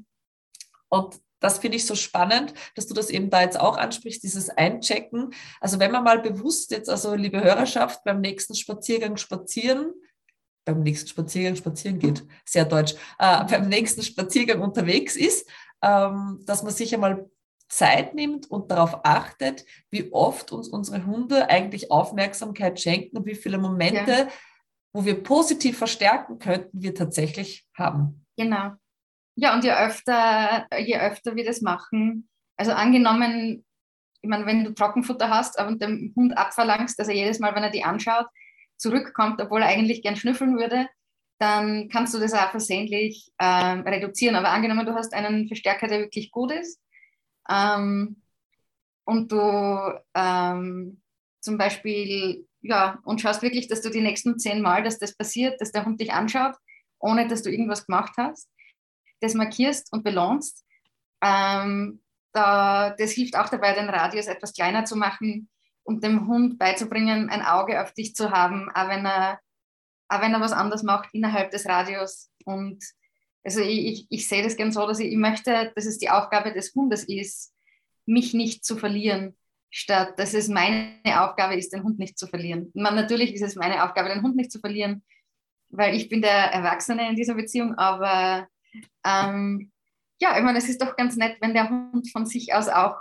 Und 0.88 1.20
das 1.40 1.58
finde 1.58 1.76
ich 1.76 1.86
so 1.86 1.94
spannend, 1.94 2.54
dass 2.76 2.86
du 2.86 2.94
das 2.94 3.10
eben 3.10 3.28
da 3.28 3.42
jetzt 3.42 3.58
auch 3.58 3.76
ansprichst, 3.76 4.22
dieses 4.22 4.48
Einchecken. 4.48 5.34
Also 5.60 5.80
wenn 5.80 5.90
man 5.90 6.04
mal 6.04 6.20
bewusst 6.20 6.70
jetzt, 6.70 6.88
also 6.88 7.14
liebe 7.14 7.42
Hörerschaft, 7.42 8.04
beim 8.04 8.20
nächsten 8.20 8.54
Spaziergang 8.54 9.16
spazieren, 9.16 9.92
beim 10.64 10.82
nächsten 10.82 11.08
Spaziergang 11.08 11.56
spazieren 11.56 11.98
geht, 11.98 12.24
sehr 12.46 12.64
deutsch, 12.64 12.94
äh, 13.18 13.44
beim 13.44 13.68
nächsten 13.68 14.02
Spaziergang 14.02 14.60
unterwegs 14.60 15.16
ist, 15.16 15.48
ähm, 15.82 16.40
dass 16.46 16.62
man 16.62 16.72
sich 16.72 16.94
einmal 16.94 17.28
Zeit 17.68 18.14
nimmt 18.14 18.50
und 18.50 18.70
darauf 18.70 19.04
achtet, 19.04 19.64
wie 19.90 20.12
oft 20.12 20.52
uns 20.52 20.68
unsere 20.68 21.06
Hunde 21.06 21.48
eigentlich 21.48 21.90
Aufmerksamkeit 21.90 22.78
schenken 22.78 23.16
und 23.16 23.26
wie 23.26 23.34
viele 23.34 23.58
Momente, 23.58 24.12
ja. 24.12 24.28
wo 24.92 25.04
wir 25.04 25.22
positiv 25.22 25.78
verstärken 25.78 26.38
könnten, 26.38 26.82
wir 26.82 26.94
tatsächlich 26.94 27.66
haben. 27.74 28.26
Genau. 28.36 28.72
Ja, 29.34 29.54
und 29.54 29.64
je 29.64 29.72
öfter, 29.72 30.66
je 30.78 30.98
öfter 30.98 31.36
wir 31.36 31.44
das 31.44 31.62
machen, 31.62 32.28
also 32.56 32.72
angenommen, 32.72 33.64
ich 34.20 34.28
meine, 34.28 34.46
wenn 34.46 34.64
du 34.64 34.72
Trockenfutter 34.72 35.30
hast 35.30 35.60
und 35.60 35.82
dem 35.82 36.12
Hund 36.14 36.36
abverlangst, 36.36 36.98
dass 36.98 37.08
er 37.08 37.14
jedes 37.14 37.40
Mal, 37.40 37.54
wenn 37.54 37.64
er 37.64 37.70
die 37.70 37.84
anschaut, 37.84 38.26
zurückkommt, 38.76 39.40
obwohl 39.40 39.62
er 39.62 39.68
eigentlich 39.68 40.02
gern 40.02 40.16
schnüffeln 40.16 40.56
würde, 40.58 40.88
dann 41.38 41.88
kannst 41.88 42.14
du 42.14 42.18
das 42.18 42.34
auch 42.34 42.50
versehentlich 42.50 43.32
ähm, 43.40 43.80
reduzieren. 43.80 44.36
Aber 44.36 44.50
angenommen, 44.50 44.86
du 44.86 44.94
hast 44.94 45.12
einen 45.12 45.48
Verstärker, 45.48 45.88
der 45.88 46.00
wirklich 46.00 46.30
gut 46.30 46.52
ist 46.52 46.80
ähm, 47.50 48.22
und 49.04 49.32
du 49.32 50.00
ähm, 50.14 51.02
zum 51.40 51.58
Beispiel, 51.58 52.46
ja, 52.60 53.00
und 53.04 53.20
schaust 53.20 53.42
wirklich, 53.42 53.66
dass 53.66 53.82
du 53.82 53.90
die 53.90 54.02
nächsten 54.02 54.38
zehn 54.38 54.62
Mal, 54.62 54.84
dass 54.84 55.00
das 55.00 55.16
passiert, 55.16 55.60
dass 55.60 55.72
der 55.72 55.84
Hund 55.84 56.00
dich 56.00 56.12
anschaut, 56.12 56.54
ohne 57.00 57.26
dass 57.26 57.42
du 57.42 57.50
irgendwas 57.50 57.86
gemacht 57.86 58.12
hast, 58.16 58.48
das 59.22 59.34
markierst 59.34 59.92
und 59.92 60.04
belohnst. 60.04 60.64
Ähm, 61.22 62.02
da, 62.32 62.90
das 62.90 63.12
hilft 63.12 63.36
auch 63.36 63.48
dabei, 63.48 63.74
den 63.74 63.88
Radius 63.88 64.26
etwas 64.26 64.52
kleiner 64.52 64.84
zu 64.84 64.96
machen, 64.96 65.48
und 65.84 66.04
dem 66.04 66.28
Hund 66.28 66.58
beizubringen, 66.58 67.28
ein 67.30 67.42
Auge 67.42 67.82
auf 67.82 67.92
dich 67.92 68.14
zu 68.14 68.30
haben, 68.30 68.70
auch 68.74 68.88
wenn 68.88 69.04
er, 69.04 69.40
auch 70.08 70.20
wenn 70.20 70.32
er 70.32 70.40
was 70.40 70.52
anderes 70.52 70.82
macht 70.82 71.10
innerhalb 71.12 71.50
des 71.50 71.66
Radios. 71.66 72.30
Und 72.44 72.82
also 73.44 73.60
ich, 73.60 73.86
ich, 73.86 74.06
ich 74.10 74.28
sehe 74.28 74.42
das 74.42 74.56
gern 74.56 74.72
so, 74.72 74.86
dass 74.86 75.00
ich, 75.00 75.10
ich 75.12 75.16
möchte, 75.16 75.72
dass 75.74 75.86
es 75.86 75.98
die 75.98 76.10
Aufgabe 76.10 76.52
des 76.52 76.74
Hundes 76.74 77.04
ist, 77.04 77.52
mich 78.06 78.34
nicht 78.34 78.64
zu 78.64 78.76
verlieren, 78.76 79.36
statt 79.70 80.18
dass 80.18 80.34
es 80.34 80.48
meine 80.48 81.00
Aufgabe 81.04 81.56
ist, 81.56 81.72
den 81.72 81.82
Hund 81.82 81.98
nicht 81.98 82.18
zu 82.18 82.26
verlieren. 82.26 82.70
Man, 82.74 82.94
natürlich 82.94 83.34
ist 83.34 83.42
es 83.42 83.56
meine 83.56 83.84
Aufgabe, 83.84 84.10
den 84.10 84.22
Hund 84.22 84.36
nicht 84.36 84.52
zu 84.52 84.60
verlieren, 84.60 85.02
weil 85.70 85.96
ich 85.96 86.08
bin 86.08 86.20
der 86.20 86.52
Erwachsene 86.52 87.08
in 87.08 87.16
dieser 87.16 87.34
Beziehung, 87.34 87.76
aber 87.76 88.46
ähm, 89.04 89.70
ja, 90.20 90.36
ich 90.36 90.44
meine, 90.44 90.58
es 90.58 90.68
ist 90.68 90.80
doch 90.80 90.96
ganz 90.96 91.16
nett, 91.16 91.36
wenn 91.40 91.54
der 91.54 91.68
Hund 91.68 92.10
von 92.10 92.26
sich 92.26 92.54
aus 92.54 92.68
auch 92.68 92.96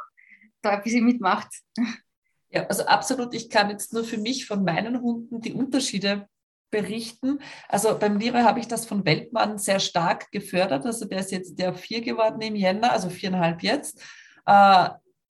da 0.61 0.72
ein 0.72 0.84
bisschen 0.84 1.05
mitmacht. 1.05 1.49
Ja, 2.49 2.65
also 2.67 2.86
absolut. 2.86 3.34
Ich 3.34 3.49
kann 3.49 3.69
jetzt 3.69 3.93
nur 3.93 4.03
für 4.03 4.17
mich 4.17 4.45
von 4.45 4.63
meinen 4.63 5.01
Hunden 5.01 5.39
die 5.39 5.53
Unterschiede 5.53 6.28
berichten. 6.72 7.39
Also 7.67 7.97
beim 7.97 8.17
Lira 8.17 8.43
habe 8.43 8.59
ich 8.59 8.67
das 8.67 8.86
von 8.86 9.05
Weltmann 9.05 9.57
sehr 9.57 9.80
stark 9.80 10.32
gefördert. 10.32 10.86
Also 10.86 11.05
der 11.05 11.19
ist 11.19 11.32
jetzt 11.32 11.59
der 11.59 11.74
vier 11.74 12.01
geworden 12.01 12.41
im 12.41 12.55
Jänner, 12.55 12.91
also 12.91 13.09
viereinhalb 13.09 13.61
jetzt. 13.61 14.01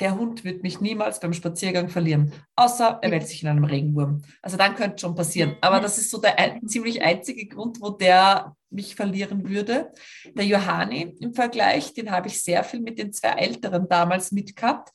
Der 0.02 0.18
Hund 0.18 0.44
wird 0.44 0.64
mich 0.64 0.82
niemals 0.82 1.20
beim 1.20 1.32
Spaziergang 1.32 1.88
verlieren, 1.88 2.34
außer 2.56 3.00
er 3.04 3.12
wälzt 3.12 3.30
sich 3.30 3.44
in 3.44 3.50
einem 3.50 3.64
Regenwurm. 3.64 4.24
Also 4.42 4.58
dann 4.58 4.76
könnte 4.76 5.00
schon 5.00 5.14
passieren. 5.14 5.56
Aber 5.62 5.80
das 5.80 6.00
ist 6.00 6.10
so 6.10 6.20
der 6.20 6.40
ein, 6.40 6.68
ziemlich 6.68 7.04
einzige 7.04 7.46
Grund, 7.46 7.80
wo 7.80 7.92
der 7.92 8.56
mich 8.72 8.96
verlieren 8.96 9.48
würde. 9.48 9.92
Der 10.26 10.46
Johanni 10.46 11.16
im 11.20 11.36
Vergleich, 11.36 11.94
den 11.94 12.10
habe 12.10 12.30
ich 12.30 12.42
sehr 12.42 12.64
viel 12.64 12.82
mit 12.82 12.98
den 12.98 13.14
zwei 13.14 13.34
Älteren 13.34 13.88
damals 13.88 14.32
mitgehabt. 14.32 14.90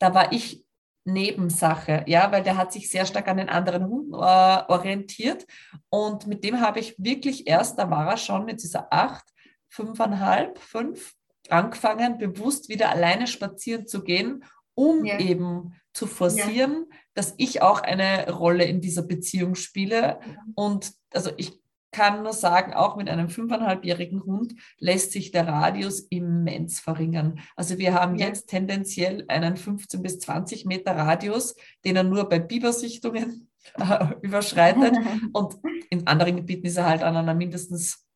Da 0.00 0.12
war 0.12 0.32
ich 0.32 0.64
Nebensache, 1.04 2.04
ja, 2.06 2.30
weil 2.32 2.42
der 2.42 2.56
hat 2.56 2.72
sich 2.72 2.90
sehr 2.90 3.06
stark 3.06 3.28
an 3.28 3.38
den 3.38 3.48
anderen 3.48 3.86
Hunden 3.86 4.12
äh, 4.12 4.16
orientiert 4.16 5.46
und 5.88 6.26
mit 6.26 6.44
dem 6.44 6.60
habe 6.60 6.80
ich 6.80 6.96
wirklich 6.98 7.46
erst, 7.46 7.78
da 7.78 7.88
war 7.90 8.10
er 8.10 8.16
schon 8.18 8.44
mit 8.44 8.62
dieser 8.62 8.92
acht, 8.92 9.24
fünfeinhalb, 9.68 10.58
fünf, 10.58 11.14
angefangen, 11.50 12.18
bewusst 12.18 12.68
wieder 12.68 12.90
alleine 12.90 13.26
spazieren 13.26 13.86
zu 13.86 14.02
gehen, 14.02 14.44
um 14.74 15.04
ja. 15.04 15.18
eben 15.18 15.74
zu 15.92 16.06
forcieren, 16.06 16.86
ja. 16.88 16.96
dass 17.14 17.34
ich 17.38 17.62
auch 17.62 17.80
eine 17.80 18.30
Rolle 18.30 18.64
in 18.64 18.80
dieser 18.80 19.02
Beziehung 19.02 19.54
spiele. 19.54 20.20
Und 20.54 20.92
also 21.12 21.30
ich 21.36 21.60
kann 21.90 22.22
nur 22.22 22.32
sagen, 22.32 22.74
auch 22.74 22.96
mit 22.96 23.08
einem 23.08 23.28
fünfeinhalbjährigen 23.28 24.22
Hund 24.24 24.54
lässt 24.78 25.12
sich 25.12 25.30
der 25.30 25.48
Radius 25.48 26.00
immens 26.00 26.80
verringern. 26.80 27.40
Also 27.56 27.78
wir 27.78 27.94
haben 27.94 28.16
ja. 28.16 28.26
jetzt 28.26 28.48
tendenziell 28.48 29.24
einen 29.28 29.56
15 29.56 30.02
bis 30.02 30.18
20 30.20 30.66
Meter 30.66 30.92
Radius, 30.92 31.56
den 31.84 31.96
er 31.96 32.04
nur 32.04 32.28
bei 32.28 32.38
Bibersichtungen 32.38 33.48
äh, 33.78 34.06
überschreitet. 34.22 34.96
Und 35.32 35.56
in 35.90 36.06
anderen 36.06 36.36
Gebieten 36.36 36.66
ist 36.66 36.76
er 36.76 36.86
halt 36.86 37.02
an 37.02 37.16
einer 37.16 37.34
mindestens, 37.34 38.06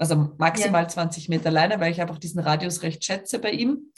also 0.00 0.32
maximal 0.38 0.84
ja. 0.84 0.88
20 0.88 1.28
Meter 1.28 1.50
Leine, 1.50 1.78
weil 1.78 1.92
ich 1.92 2.00
einfach 2.00 2.18
diesen 2.18 2.40
Radius 2.40 2.82
recht 2.82 3.04
schätze 3.04 3.38
bei 3.38 3.50
ihm. 3.50 3.92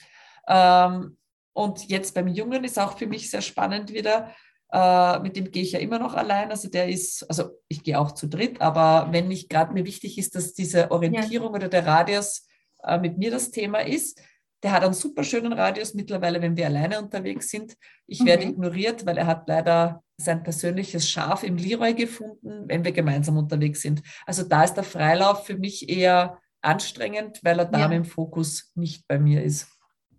Ähm, 0.49 1.17
und 1.53 1.89
jetzt 1.89 2.15
beim 2.15 2.27
Jungen 2.27 2.65
ist 2.65 2.79
auch 2.79 2.99
für 2.99 3.07
mich 3.07 3.31
sehr 3.31 3.43
spannend 3.43 3.93
wieder, 3.93 4.35
äh, 4.73 5.21
mit 5.21 5.37
dem 5.37 5.51
gehe 5.51 5.63
ich 5.63 5.73
ja 5.73 5.79
immer 5.79 6.01
noch 6.01 6.15
allein. 6.15 6.51
Also 6.51 6.69
der 6.69 6.89
ist, 6.89 7.23
also 7.29 7.51
ich 7.69 7.85
gehe 7.85 7.99
auch 8.01 8.13
zu 8.13 8.27
dritt, 8.27 8.61
aber 8.61 9.13
wenn 9.13 9.29
nicht 9.29 9.49
gerade 9.49 9.73
mir 9.73 9.85
wichtig 9.85 10.19
ist, 10.19 10.35
dass 10.35 10.55
diese 10.55 10.91
Orientierung 10.91 11.51
ja. 11.51 11.55
oder 11.55 11.69
der 11.69 11.87
Radius 11.87 12.49
äh, 12.83 12.99
mit 12.99 13.19
mir 13.19 13.31
das 13.31 13.53
Thema 13.53 13.79
ist, 13.79 14.21
der 14.65 14.73
hat 14.73 14.83
einen 14.83 14.95
super 14.95 15.23
schönen 15.23 15.53
Radius 15.53 15.95
mittlerweile, 15.95 16.43
wenn 16.43 16.57
wir 16.57 16.67
alleine 16.67 17.01
unterwegs 17.01 17.49
sind. 17.49 17.77
Ich 18.07 18.21
mhm. 18.21 18.27
werde 18.27 18.45
ignoriert, 18.45 19.07
weil 19.07 19.19
er 19.19 19.27
hat 19.27 19.47
leider 19.47 20.03
sein 20.23 20.43
persönliches 20.43 21.09
Schaf 21.09 21.43
im 21.43 21.57
Leroy 21.57 21.95
gefunden, 21.95 22.65
wenn 22.69 22.85
wir 22.85 22.93
gemeinsam 22.93 23.37
unterwegs 23.37 23.83
sind. 23.83 24.03
Also 24.27 24.43
da 24.43 24.65
ist 24.65 24.75
der 24.75 24.85
Freilauf 24.85 25.47
für 25.47 25.57
mich 25.57 25.89
eher 25.89 26.41
anstrengend, 26.61 27.41
weil 27.43 27.59
er 27.59 27.65
da 27.67 27.81
ja. 27.81 27.91
im 27.91 28.05
Fokus 28.05 28.73
nicht 28.75 29.07
bei 29.09 29.19
mir 29.19 29.43
ist. 29.43 29.69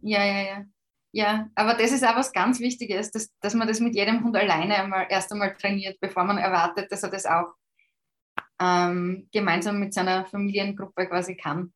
Ja, 0.01 0.23
ja, 0.23 0.41
ja. 0.41 0.65
Ja, 1.15 1.47
aber 1.53 1.75
das 1.75 1.91
ist 1.91 2.03
auch 2.03 2.15
was 2.15 2.33
ganz 2.33 2.59
Wichtiges, 2.59 3.11
dass, 3.11 3.29
dass 3.39 3.53
man 3.53 3.67
das 3.67 3.79
mit 3.79 3.93
jedem 3.93 4.23
Hund 4.23 4.35
alleine 4.35 4.75
einmal, 4.75 5.05
erst 5.09 5.31
einmal 5.31 5.55
trainiert, 5.55 5.99
bevor 5.99 6.23
man 6.23 6.39
erwartet, 6.39 6.91
dass 6.91 7.03
er 7.03 7.11
das 7.11 7.27
auch 7.27 7.53
ähm, 8.59 9.29
gemeinsam 9.31 9.79
mit 9.79 9.93
seiner 9.93 10.25
Familiengruppe 10.25 11.07
quasi 11.07 11.35
kann. 11.35 11.71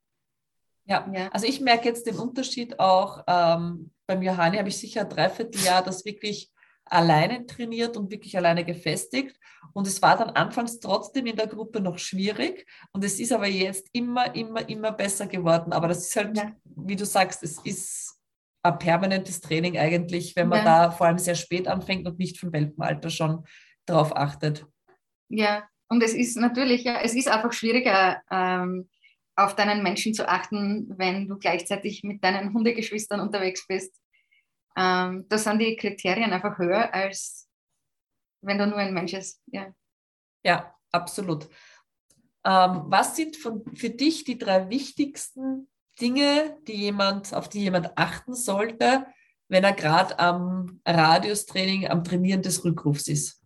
Ja, 0.86 1.07
ja. 1.13 1.28
also 1.28 1.45
ich 1.45 1.61
merke 1.61 1.88
jetzt 1.88 2.07
den 2.07 2.15
Unterschied 2.15 2.80
auch 2.80 3.23
ähm, 3.28 3.91
beim 4.07 4.21
Johanni 4.21 4.57
habe 4.57 4.69
ich 4.69 4.78
sicher 4.78 5.01
ein 5.01 5.09
Dreivierteljahr 5.09 5.84
das 5.84 6.05
wirklich 6.05 6.51
alleine 6.91 7.45
trainiert 7.45 7.97
und 7.97 8.11
wirklich 8.11 8.38
alleine 8.38 8.63
gefestigt. 8.63 9.38
Und 9.73 9.88
es 9.88 10.01
war 10.01 10.17
dann 10.17 10.31
anfangs 10.31 10.79
trotzdem 10.79 11.25
in 11.25 11.35
der 11.35 11.47
Gruppe 11.47 11.81
noch 11.81 11.97
schwierig. 11.97 12.65
Und 12.91 13.03
es 13.03 13.19
ist 13.19 13.31
aber 13.31 13.47
jetzt 13.47 13.88
immer, 13.93 14.33
immer, 14.35 14.67
immer 14.67 14.91
besser 14.91 15.27
geworden. 15.27 15.73
Aber 15.73 15.88
das 15.88 16.07
ist 16.07 16.15
halt, 16.15 16.38
ja. 16.38 16.51
wie 16.63 16.95
du 16.95 17.05
sagst, 17.05 17.43
es 17.43 17.59
ist 17.63 18.19
ein 18.63 18.79
permanentes 18.79 19.41
Training 19.41 19.77
eigentlich, 19.77 20.35
wenn 20.35 20.47
man 20.47 20.59
ja. 20.59 20.88
da 20.88 20.91
vor 20.91 21.07
allem 21.07 21.19
sehr 21.19 21.35
spät 21.35 21.67
anfängt 21.67 22.07
und 22.07 22.19
nicht 22.19 22.39
vom 22.39 22.51
Welpenalter 22.51 23.09
schon 23.09 23.45
drauf 23.85 24.15
achtet. 24.15 24.65
Ja, 25.29 25.67
und 25.89 26.03
es 26.03 26.13
ist 26.13 26.38
natürlich, 26.38 26.83
ja, 26.83 26.99
es 27.01 27.13
ist 27.13 27.29
einfach 27.29 27.53
schwieriger, 27.53 28.21
ähm, 28.29 28.89
auf 29.35 29.55
deinen 29.55 29.83
Menschen 29.83 30.13
zu 30.13 30.27
achten, 30.27 30.91
wenn 30.97 31.27
du 31.27 31.38
gleichzeitig 31.38 32.03
mit 32.03 32.23
deinen 32.23 32.53
Hundegeschwistern 32.53 33.19
unterwegs 33.19 33.67
bist. 33.67 33.95
Ähm, 34.78 35.25
da 35.28 35.38
sind 35.38 35.59
die 35.59 35.75
Kriterien 35.75 36.32
einfach 36.32 36.57
höher, 36.59 36.93
als 36.93 37.49
wenn 38.41 38.59
du 38.59 38.67
nur 38.67 38.78
ein 38.78 38.93
Mensch 38.93 39.13
bist. 39.13 39.41
Ja, 39.47 39.73
ja 40.43 40.75
absolut. 40.91 41.49
Ähm, 42.45 42.84
was 42.86 43.15
sind 43.15 43.36
von, 43.36 43.65
für 43.75 43.89
dich 43.89 44.23
die 44.23 44.38
drei 44.38 44.69
wichtigsten 44.69 45.67
Dinge, 45.99 46.57
die 46.67 46.75
jemand, 46.75 47.34
auf 47.34 47.49
die 47.49 47.61
jemand 47.61 47.97
achten 47.97 48.36
sollte, 48.36 49.07
wenn 49.49 49.63
er 49.63 49.73
gerade 49.73 50.19
am 50.19 50.80
Radiustraining, 50.86 51.88
am 51.88 52.03
Trainieren 52.03 52.43
des 52.43 52.63
Rückrufs 52.63 53.07
ist? 53.07 53.43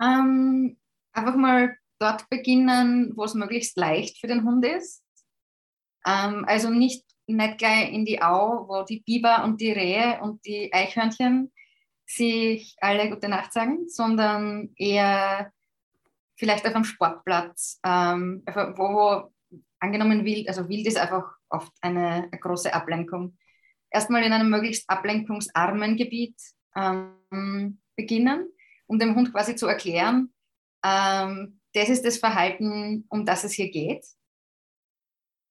Ähm, 0.00 0.78
einfach 1.12 1.36
mal 1.36 1.76
dort 1.98 2.28
beginnen, 2.30 3.12
wo 3.16 3.24
es 3.24 3.34
möglichst 3.34 3.76
leicht 3.76 4.18
für 4.18 4.28
den 4.28 4.44
Hund 4.44 4.64
ist. 4.64 5.04
Ähm, 6.06 6.44
also 6.46 6.70
nicht, 6.70 7.04
nicht 7.36 7.58
gleich 7.58 7.92
in 7.92 8.04
die 8.04 8.22
Au, 8.22 8.66
wo 8.68 8.82
die 8.82 9.00
Biber 9.00 9.44
und 9.44 9.60
die 9.60 9.72
Rehe 9.72 10.20
und 10.22 10.44
die 10.44 10.72
Eichhörnchen 10.72 11.52
sich 12.06 12.76
alle 12.80 13.10
gute 13.10 13.28
Nacht 13.28 13.52
sagen, 13.52 13.88
sondern 13.88 14.70
eher 14.76 15.52
vielleicht 16.36 16.66
auf 16.66 16.74
einem 16.74 16.84
Sportplatz, 16.84 17.80
ähm, 17.84 18.42
wo, 18.46 18.78
wo 18.78 19.32
angenommen 19.80 20.24
wild, 20.24 20.48
also 20.48 20.68
wild 20.68 20.86
ist 20.86 20.96
einfach 20.96 21.24
oft 21.50 21.72
eine, 21.80 22.28
eine 22.30 22.40
große 22.40 22.72
Ablenkung. 22.72 23.36
Erstmal 23.90 24.22
in 24.22 24.32
einem 24.32 24.50
möglichst 24.50 24.88
ablenkungsarmen 24.88 25.96
Gebiet 25.96 26.36
ähm, 26.76 27.80
beginnen, 27.96 28.48
um 28.86 28.98
dem 28.98 29.14
Hund 29.14 29.32
quasi 29.32 29.56
zu 29.56 29.66
erklären, 29.66 30.32
ähm, 30.84 31.60
das 31.74 31.88
ist 31.88 32.04
das 32.04 32.18
Verhalten, 32.18 33.04
um 33.08 33.24
das 33.24 33.44
es 33.44 33.52
hier 33.52 33.70
geht. 33.70 34.04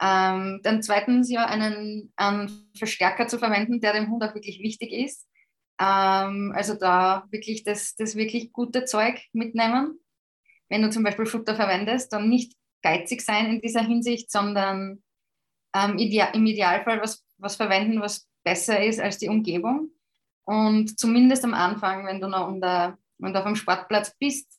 Ähm, 0.01 0.59
dann 0.63 0.83
zweitens 0.83 1.29
ja 1.29 1.45
einen, 1.45 2.11
einen, 2.15 2.69
Verstärker 2.77 3.27
zu 3.27 3.39
verwenden, 3.39 3.81
der 3.81 3.93
dem 3.93 4.11
Hund 4.11 4.23
auch 4.23 4.35
wirklich 4.35 4.59
wichtig 4.59 4.91
ist. 4.91 5.27
Ähm, 5.79 6.53
also 6.55 6.75
da 6.75 7.25
wirklich 7.31 7.63
das, 7.63 7.95
das 7.95 8.15
wirklich 8.15 8.53
gute 8.53 8.85
Zeug 8.85 9.19
mitnehmen. 9.33 9.99
Wenn 10.69 10.83
du 10.83 10.89
zum 10.89 11.03
Beispiel 11.03 11.25
Futter 11.25 11.55
verwendest, 11.55 12.13
dann 12.13 12.29
nicht 12.29 12.53
geizig 12.83 13.21
sein 13.21 13.47
in 13.47 13.61
dieser 13.61 13.81
Hinsicht, 13.81 14.29
sondern 14.31 15.01
ähm, 15.73 15.97
ideal, 15.97 16.29
im 16.33 16.45
Idealfall 16.45 17.01
was, 17.01 17.25
was 17.37 17.55
verwenden, 17.55 18.01
was 18.01 18.27
besser 18.43 18.83
ist 18.83 18.99
als 18.99 19.17
die 19.17 19.29
Umgebung. 19.29 19.91
Und 20.45 20.99
zumindest 20.99 21.43
am 21.43 21.53
Anfang, 21.53 22.05
wenn 22.05 22.21
du 22.21 22.27
noch 22.27 22.47
unter, 22.47 22.97
wenn 23.17 23.33
du 23.33 23.39
auf 23.39 23.45
dem 23.45 23.55
Sportplatz 23.55 24.15
bist, 24.17 24.56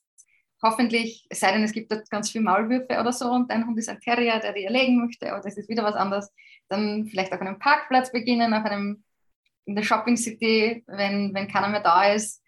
hoffentlich, 0.63 1.27
es 1.31 1.41
sei 1.41 1.53
denn, 1.53 1.63
es 1.63 1.73
gibt 1.73 1.93
dort 1.93 2.11
ganz 2.11 2.31
viele 2.31 2.45
Maulwürfe 2.45 2.99
oder 3.01 3.13
so 3.13 3.31
und 3.31 3.51
dein 3.51 3.67
Hund 3.67 3.79
ist 3.79 3.89
ein 3.89 4.01
Terrier, 4.01 4.41
der 4.41 4.53
dir 4.53 4.67
erlegen 4.67 5.01
möchte, 5.01 5.27
oder 5.27 5.41
das 5.41 5.57
ist 5.57 5.69
wieder 5.69 5.85
was 5.85 5.95
anderes, 5.95 6.33
dann 6.69 7.07
vielleicht 7.07 7.33
auf 7.33 7.41
einem 7.41 7.59
Parkplatz 7.59 8.11
beginnen, 8.13 8.55
auf 8.55 8.65
einem, 8.65 9.05
in 9.65 9.75
der 9.75 9.83
Shopping 9.83 10.17
City, 10.17 10.85
wenn, 10.87 11.33
wenn 11.35 11.49
keiner 11.49 11.69
mehr 11.69 11.83
da 11.83 12.13
ist. 12.13 12.43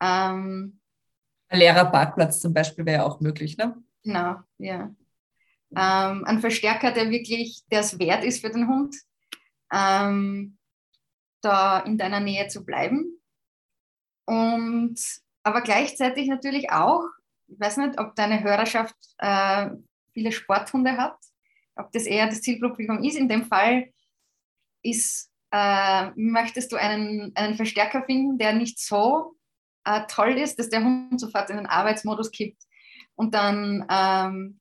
Ähm, 0.00 0.80
ein 1.48 1.58
leerer 1.58 1.84
Parkplatz 1.84 2.40
zum 2.40 2.54
Beispiel 2.54 2.86
wäre 2.86 3.04
auch 3.04 3.20
möglich, 3.20 3.58
ne? 3.58 3.76
Genau, 4.02 4.36
ja. 4.58 4.94
Ähm, 5.76 6.24
ein 6.24 6.40
Verstärker, 6.40 6.92
der 6.92 7.10
wirklich, 7.10 7.62
der 7.70 7.80
es 7.80 7.98
wert 7.98 8.24
ist 8.24 8.40
für 8.40 8.50
den 8.50 8.68
Hund, 8.68 8.96
ähm, 9.72 10.58
da 11.42 11.80
in 11.80 11.98
deiner 11.98 12.20
Nähe 12.20 12.48
zu 12.48 12.64
bleiben. 12.64 13.20
Und 14.24 14.98
aber 15.42 15.60
gleichzeitig 15.60 16.28
natürlich 16.28 16.70
auch 16.70 17.04
ich 17.48 17.60
weiß 17.60 17.78
nicht, 17.78 17.98
ob 17.98 18.14
deine 18.14 18.42
Hörerschaft 18.42 18.96
äh, 19.18 19.70
viele 20.12 20.32
Sporthunde 20.32 20.96
hat, 20.96 21.16
ob 21.76 21.92
das 21.92 22.04
eher 22.04 22.26
das 22.26 22.42
Zielpublikum 22.42 23.02
ist. 23.02 23.16
In 23.16 23.28
dem 23.28 23.44
Fall 23.44 23.92
ist, 24.82 25.30
äh, 25.50 26.10
möchtest 26.16 26.72
du 26.72 26.76
einen, 26.76 27.32
einen 27.34 27.54
Verstärker 27.54 28.04
finden, 28.04 28.38
der 28.38 28.52
nicht 28.52 28.78
so 28.78 29.36
äh, 29.84 30.02
toll 30.08 30.38
ist, 30.38 30.58
dass 30.58 30.68
der 30.68 30.84
Hund 30.84 31.20
sofort 31.20 31.50
in 31.50 31.56
den 31.56 31.66
Arbeitsmodus 31.66 32.30
kippt 32.30 32.62
und 33.14 33.34
dann 33.34 33.86
ähm, 33.90 34.60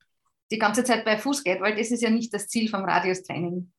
die 0.51 0.57
ganze 0.57 0.83
Zeit 0.83 1.05
bei 1.05 1.17
Fuß 1.17 1.43
geht, 1.43 1.61
weil 1.61 1.75
das 1.75 1.91
ist 1.91 2.01
ja 2.01 2.09
nicht 2.09 2.33
das 2.33 2.47
Ziel 2.47 2.69
vom 2.69 2.83
Radiustraining. 2.83 3.71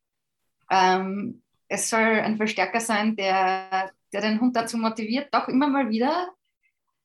Ähm, 0.70 1.42
es 1.68 1.88
soll 1.90 2.00
ein 2.00 2.36
Verstärker 2.36 2.80
sein, 2.80 3.16
der, 3.16 3.90
der 4.12 4.20
den 4.20 4.40
Hund 4.40 4.57
dazu 4.57 4.76
motiviert, 4.76 5.28
doch 5.32 5.48
immer 5.48 5.68
mal 5.68 5.90
wieder 5.90 6.28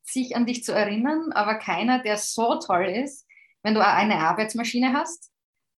sich 0.09 0.35
an 0.35 0.45
dich 0.45 0.63
zu 0.63 0.73
erinnern, 0.73 1.31
aber 1.33 1.55
keiner, 1.55 2.01
der 2.01 2.17
so 2.17 2.59
toll 2.59 2.85
ist, 2.85 3.25
wenn 3.63 3.73
du 3.73 3.85
eine 3.85 4.19
Arbeitsmaschine 4.19 4.93
hast, 4.93 5.31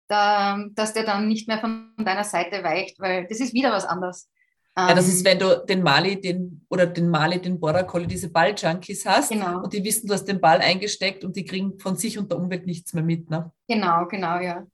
da, 0.08 0.66
dass 0.72 0.94
der 0.94 1.04
dann 1.04 1.28
nicht 1.28 1.48
mehr 1.48 1.60
von 1.60 1.94
deiner 1.98 2.24
Seite 2.24 2.64
weicht, 2.64 3.00
weil 3.00 3.28
das 3.28 3.40
ist 3.40 3.54
wieder 3.54 3.72
was 3.72 3.86
anderes. 3.86 4.30
Ja, 4.78 4.94
das 4.94 5.08
ist, 5.08 5.20
ähm, 5.20 5.26
wenn 5.26 5.40
du 5.40 5.66
den 5.66 5.84
Mali, 5.84 6.22
den 6.22 6.66
oder 6.70 6.88
den 6.88 7.10
Mali, 7.10 7.42
den 7.42 7.60
Border 7.60 7.84
Collie, 7.84 8.08
diese 8.08 8.30
Balljunkies 8.30 9.06
hast 9.06 9.30
genau. 9.30 9.62
und 9.64 9.74
die 9.74 9.84
wissen, 9.84 10.08
du 10.08 10.14
hast 10.14 10.26
den 10.26 10.40
Ball 10.40 10.62
eingesteckt 10.62 11.24
und 11.24 11.36
die 11.36 11.44
kriegen 11.44 11.78
von 11.80 11.96
sich 11.96 12.18
und 12.18 12.32
der 12.32 12.40
Umwelt 12.40 12.66
nichts 12.66 12.94
mehr 12.94 13.04
mit. 13.04 13.30
Ne? 13.30 13.52
Genau, 13.68 14.08
genau, 14.08 14.40
ja. 14.40 14.66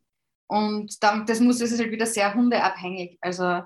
Und 0.48 1.02
dann, 1.02 1.26
das 1.26 1.40
muss 1.40 1.58
das 1.58 1.72
ist 1.72 1.80
halt 1.80 1.92
wieder 1.92 2.06
sehr 2.06 2.34
hundeabhängig. 2.34 3.18
Also 3.20 3.62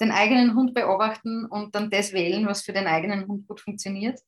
den 0.00 0.10
eigenen 0.10 0.56
Hund 0.56 0.74
beobachten 0.74 1.44
und 1.44 1.74
dann 1.76 1.90
das 1.90 2.12
wählen, 2.12 2.46
was 2.46 2.62
für 2.62 2.72
den 2.72 2.88
eigenen 2.88 3.28
Hund 3.28 3.46
gut 3.46 3.60
funktioniert 3.60 4.18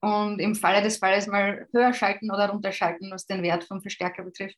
und 0.00 0.38
im 0.38 0.54
Falle 0.54 0.82
des 0.82 0.98
Falles 0.98 1.26
mal 1.26 1.66
höher 1.72 1.92
schalten 1.92 2.30
oder 2.30 2.50
runterschalten, 2.50 3.10
was 3.10 3.26
den 3.26 3.42
Wert 3.42 3.64
vom 3.64 3.80
Verstärker 3.80 4.22
betrifft. 4.22 4.56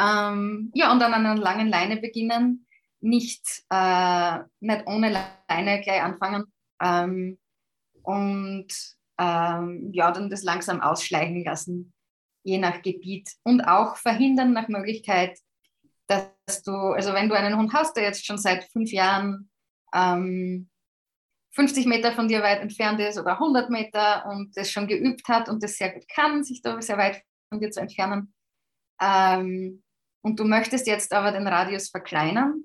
Ähm, 0.00 0.70
ja, 0.74 0.92
und 0.92 1.00
dann 1.00 1.14
an 1.14 1.26
einer 1.26 1.40
langen 1.40 1.68
Leine 1.68 1.96
beginnen, 1.96 2.66
nicht, 3.00 3.64
äh, 3.70 4.38
nicht 4.60 4.86
ohne 4.86 5.10
Leine 5.48 5.80
gleich 5.82 6.02
anfangen. 6.02 6.44
Ähm, 6.80 7.38
und 8.02 8.68
ähm, 9.18 9.90
ja, 9.92 10.10
dann 10.12 10.30
das 10.30 10.44
langsam 10.44 10.80
ausschleichen 10.80 11.44
lassen, 11.44 11.92
je 12.44 12.58
nach 12.58 12.82
Gebiet. 12.82 13.30
Und 13.42 13.62
auch 13.62 13.96
verhindern 13.96 14.52
nach 14.52 14.68
Möglichkeit, 14.68 15.38
dass 16.06 16.62
du, 16.64 16.72
also 16.72 17.12
wenn 17.12 17.28
du 17.28 17.34
einen 17.34 17.56
Hund 17.56 17.72
hast, 17.74 17.96
der 17.96 18.04
jetzt 18.04 18.24
schon 18.24 18.38
seit 18.38 18.64
fünf 18.72 18.90
Jahren 18.92 19.50
ähm, 19.92 20.70
50 21.52 21.86
Meter 21.86 22.12
von 22.12 22.28
dir 22.28 22.42
weit 22.42 22.60
entfernt 22.60 23.00
ist 23.00 23.18
oder 23.18 23.32
100 23.32 23.70
Meter 23.70 24.26
und 24.26 24.56
das 24.56 24.70
schon 24.70 24.86
geübt 24.86 25.28
hat 25.28 25.48
und 25.48 25.62
das 25.62 25.76
sehr 25.76 25.92
gut 25.92 26.08
kann, 26.08 26.44
sich 26.44 26.62
da 26.62 26.80
sehr 26.80 26.98
weit 26.98 27.22
von 27.48 27.60
dir 27.60 27.70
zu 27.70 27.80
entfernen. 27.80 28.34
Ähm, 29.00 29.82
und 30.22 30.38
du 30.38 30.44
möchtest 30.44 30.86
jetzt 30.86 31.12
aber 31.12 31.32
den 31.32 31.46
Radius 31.46 31.88
verkleinern, 31.88 32.64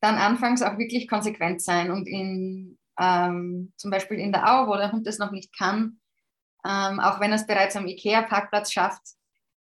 dann 0.00 0.16
anfangs 0.16 0.62
auch 0.62 0.78
wirklich 0.78 1.08
konsequent 1.08 1.62
sein 1.62 1.90
und 1.90 2.06
in, 2.06 2.78
ähm, 3.00 3.72
zum 3.76 3.90
Beispiel 3.90 4.18
in 4.18 4.32
der 4.32 4.48
Au, 4.48 4.66
wo 4.66 4.76
der 4.76 4.92
Hund 4.92 5.06
das 5.06 5.18
noch 5.18 5.30
nicht 5.30 5.56
kann, 5.56 6.00
ähm, 6.64 7.00
auch 7.00 7.20
wenn 7.20 7.30
er 7.30 7.36
es 7.36 7.46
bereits 7.46 7.76
am 7.76 7.86
IKEA-Parkplatz 7.86 8.72
schafft, 8.72 9.02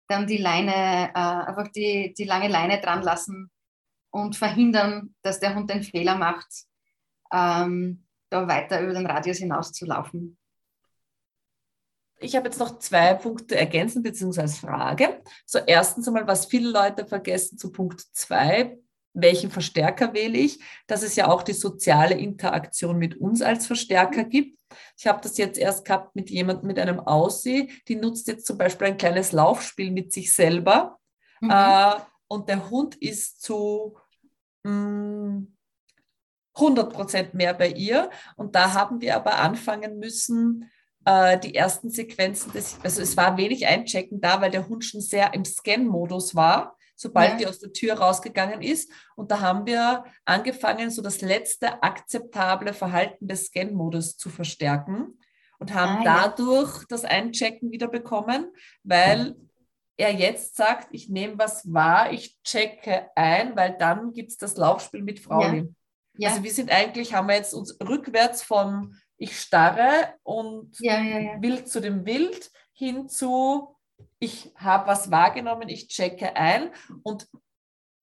dann 0.08 0.28
die 0.28 0.38
Leine, 0.38 1.12
äh, 1.14 1.48
einfach 1.48 1.70
die, 1.70 2.14
die 2.18 2.26
lange 2.26 2.48
Leine 2.48 2.82
dran 2.82 3.02
lassen 3.02 3.50
und 4.12 4.36
verhindern, 4.36 5.16
dass 5.22 5.40
der 5.40 5.56
Hund 5.56 5.70
den 5.70 5.84
Fehler 5.84 6.16
macht, 6.16 6.48
ähm, 7.34 8.04
da 8.30 8.48
weiter 8.48 8.82
über 8.82 8.94
den 8.94 9.06
Radius 9.06 9.38
hinaus 9.38 9.72
zu 9.72 9.86
laufen. 9.86 10.38
Ich 12.20 12.36
habe 12.36 12.48
jetzt 12.48 12.60
noch 12.60 12.78
zwei 12.80 13.16
Punkte 13.16 13.56
ergänzen 13.56 14.04
bzw. 14.04 14.48
Frage. 14.48 15.22
So 15.46 15.60
erstens 15.66 16.08
einmal, 16.08 16.28
was 16.28 16.46
viele 16.46 16.70
Leute 16.70 17.06
vergessen 17.06 17.58
zu 17.58 17.72
Punkt 17.72 18.02
zwei, 18.14 18.78
welchen 19.14 19.50
Verstärker 19.50 20.14
wähle 20.14 20.38
ich, 20.38 20.60
dass 20.88 21.04
es 21.04 21.16
ja 21.16 21.28
auch 21.28 21.44
die 21.44 21.54
soziale 21.54 22.16
Interaktion 22.16 22.98
mit 22.98 23.18
uns 23.18 23.42
als 23.42 23.66
Verstärker 23.66 24.24
gibt. 24.24 24.60
Ich 24.98 25.08
habe 25.08 25.20
das 25.22 25.38
jetzt 25.38 25.58
erst 25.58 25.84
gehabt 25.84 26.16
mit 26.16 26.30
jemandem, 26.30 26.68
mit 26.68 26.80
einem 26.80 27.00
Ausseh, 27.00 27.70
die 27.88 27.96
nutzt 27.96 28.28
jetzt 28.28 28.46
zum 28.46 28.58
Beispiel 28.58 28.88
ein 28.88 28.98
kleines 28.98 29.32
Laufspiel 29.32 29.92
mit 29.92 30.14
sich 30.14 30.34
selber 30.34 31.00
mhm. 31.42 31.50
äh, 31.50 31.96
und 32.28 32.48
der 32.48 32.70
Hund 32.70 32.96
ist 32.96 33.42
zu 33.42 33.98
mh, 34.64 34.72
mm, 34.72 35.58
100 36.56 36.92
Prozent 36.92 37.34
mehr 37.34 37.54
bei 37.54 37.70
ihr. 37.70 38.10
Und 38.36 38.56
da 38.56 38.74
haben 38.74 39.02
wir 39.02 39.16
aber 39.16 39.40
anfangen 39.40 40.00
müssen, 40.00 40.70
äh, 41.06 41.40
die 41.40 41.56
ersten 41.56 41.90
Sequenzen, 41.90 42.52
des, 42.52 42.78
also 42.84 43.02
es 43.02 43.18
war 43.18 43.38
wenig 43.38 43.66
Einchecken 43.66 44.22
da, 44.22 44.42
weil 44.42 44.52
der 44.52 44.68
Hund 44.68 44.86
schon 44.86 45.02
sehr 45.02 45.34
im 45.34 45.46
Scan-Modus 45.46 46.36
war, 46.36 46.78
sobald 46.96 47.32
ja. 47.32 47.38
die 47.38 47.48
aus 47.48 47.60
der 47.60 47.74
Tür 47.74 47.96
rausgegangen 47.96 48.62
ist. 48.62 48.92
Und 49.16 49.32
da 49.32 49.40
haben 49.40 49.66
wir 49.66 50.04
angefangen, 50.26 50.92
so 50.92 51.02
das 51.02 51.22
letzte 51.22 51.82
akzeptable 51.82 52.74
Verhalten 52.74 53.28
des 53.28 53.48
Scan-Modus 53.48 54.18
zu 54.18 54.30
verstärken 54.30 55.18
und 55.60 55.74
haben 55.74 56.06
ah, 56.06 56.28
dadurch 56.28 56.80
ja. 56.80 56.86
das 56.90 57.06
Einchecken 57.06 57.72
wieder 57.72 57.88
bekommen, 57.88 58.52
weil 58.84 59.36
er 59.98 60.12
jetzt 60.12 60.56
sagt, 60.56 60.90
ich 60.92 61.10
nehme 61.10 61.38
was 61.38 61.72
wahr, 61.72 62.12
ich 62.12 62.42
checke 62.44 63.10
ein, 63.16 63.56
weil 63.56 63.78
dann 63.78 64.14
gibt 64.14 64.32
es 64.32 64.38
das 64.38 64.58
Laufspiel 64.58 65.04
mit 65.04 65.20
Frauen. 65.20 65.56
Ja. 65.56 65.64
Ja. 66.18 66.30
Also 66.30 66.44
wir 66.44 66.52
sind 66.52 66.72
eigentlich, 66.72 67.14
haben 67.14 67.28
wir 67.28 67.36
jetzt 67.36 67.54
uns 67.54 67.78
rückwärts 67.80 68.44
vom 68.44 68.96
ich 69.18 69.40
starre 69.40 70.16
und 70.24 70.76
ja, 70.80 71.00
ja, 71.00 71.42
wild 71.42 71.70
zu 71.70 71.80
dem 71.80 72.06
Wild 72.06 72.52
hin 72.74 73.08
zu 73.08 73.76
ich 74.22 74.52
habe 74.56 74.88
was 74.88 75.12
wahrgenommen, 75.12 75.68
ich 75.68 75.88
checke 75.88 76.36
ein. 76.36 76.70
Und 77.04 77.28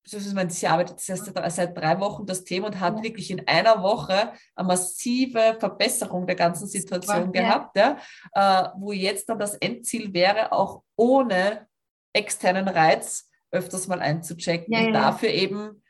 sie 0.04 0.66
arbeitet 0.66 1.00
seit 1.00 1.76
drei 1.76 2.00
Wochen 2.00 2.26
das 2.26 2.44
Thema 2.44 2.68
und 2.68 2.80
hat 2.80 3.02
wirklich 3.02 3.30
in 3.30 3.46
einer 3.46 3.82
Woche 3.82 4.32
eine 4.56 4.66
massive 4.66 5.56
Verbesserung 5.60 6.26
der 6.26 6.36
ganzen 6.36 6.66
Situation 6.66 7.30
gehabt, 7.30 7.76
ja. 7.76 7.98
äh, 8.32 8.68
wo 8.78 8.92
jetzt 8.92 9.28
dann 9.28 9.38
das 9.38 9.54
Endziel 9.54 10.12
wäre, 10.12 10.52
auch 10.52 10.82
ohne 10.96 11.68
externen 12.12 12.68
Reiz 12.68 13.30
öfters 13.50 13.86
mal 13.86 14.00
einzuchecken 14.00 14.74
und 14.74 14.92
dafür 14.92 15.30
eben 15.30 15.82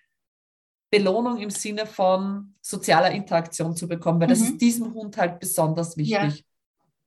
Belohnung 0.90 1.38
im 1.38 1.50
Sinne 1.50 1.86
von 1.86 2.54
sozialer 2.60 3.10
Interaktion 3.10 3.76
zu 3.76 3.88
bekommen, 3.88 4.20
weil 4.20 4.28
mhm. 4.28 4.32
das 4.32 4.40
ist 4.40 4.60
diesem 4.60 4.94
Hund 4.94 5.16
halt 5.16 5.38
besonders 5.38 5.96
wichtig. 5.96 6.38
Ja. 6.38 6.44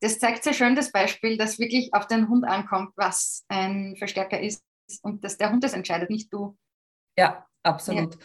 Das 0.02 0.20
zeigt 0.20 0.44
sehr 0.44 0.54
schön 0.54 0.76
das 0.76 0.92
Beispiel, 0.92 1.38
dass 1.38 1.60
wirklich 1.60 1.94
auf 1.94 2.08
den 2.08 2.28
Hund 2.28 2.44
ankommt, 2.46 2.92
was 2.96 3.46
ein 3.50 3.96
Verstärker 3.98 4.40
ist 4.40 4.64
und 5.04 5.24
dass 5.24 5.38
der 5.38 5.52
Hund 5.52 5.64
das 5.64 5.74
entscheidet, 5.74 6.10
nicht 6.10 6.34
du. 6.34 6.58
Ja, 7.18 7.46
absolut. 7.64 8.18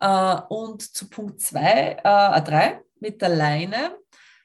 Ja. 0.00 0.38
Äh, 0.38 0.42
und 0.48 0.82
zu 0.82 1.08
Punkt 1.08 1.40
2, 1.40 1.96
äh, 2.02 2.42
3 2.42 2.80
mit 3.00 3.22
der 3.22 3.30
Leine. 3.30 3.96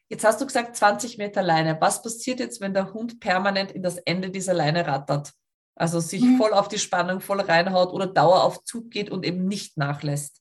Jetzt 0.10 0.26
hast 0.26 0.42
du 0.42 0.46
gesagt 0.46 0.76
20 0.76 1.18
Meter 1.18 1.42
Leine. 1.42 1.78
Was 1.80 2.02
passiert 2.02 2.40
jetzt, 2.40 2.62
wenn 2.62 2.74
der 2.74 2.94
Hund 2.94 3.20
permanent 3.20 3.72
in 3.72 3.84
das 3.84 3.98
Ende 3.98 4.30
dieser 4.30 4.54
Leine 4.54 4.86
rattert? 4.86 5.32
Also 5.76 6.00
sich 6.00 6.22
mhm. 6.22 6.38
voll 6.38 6.54
auf 6.54 6.68
die 6.68 6.80
Spannung 6.80 7.22
voll 7.22 7.40
reinhaut 7.42 7.94
oder 7.94 8.08
Dauer 8.08 8.44
auf 8.44 8.64
Zug 8.64 8.92
geht 8.92 9.10
und 9.10 9.26
eben 9.26 9.48
nicht 9.48 9.78
nachlässt? 9.78 10.41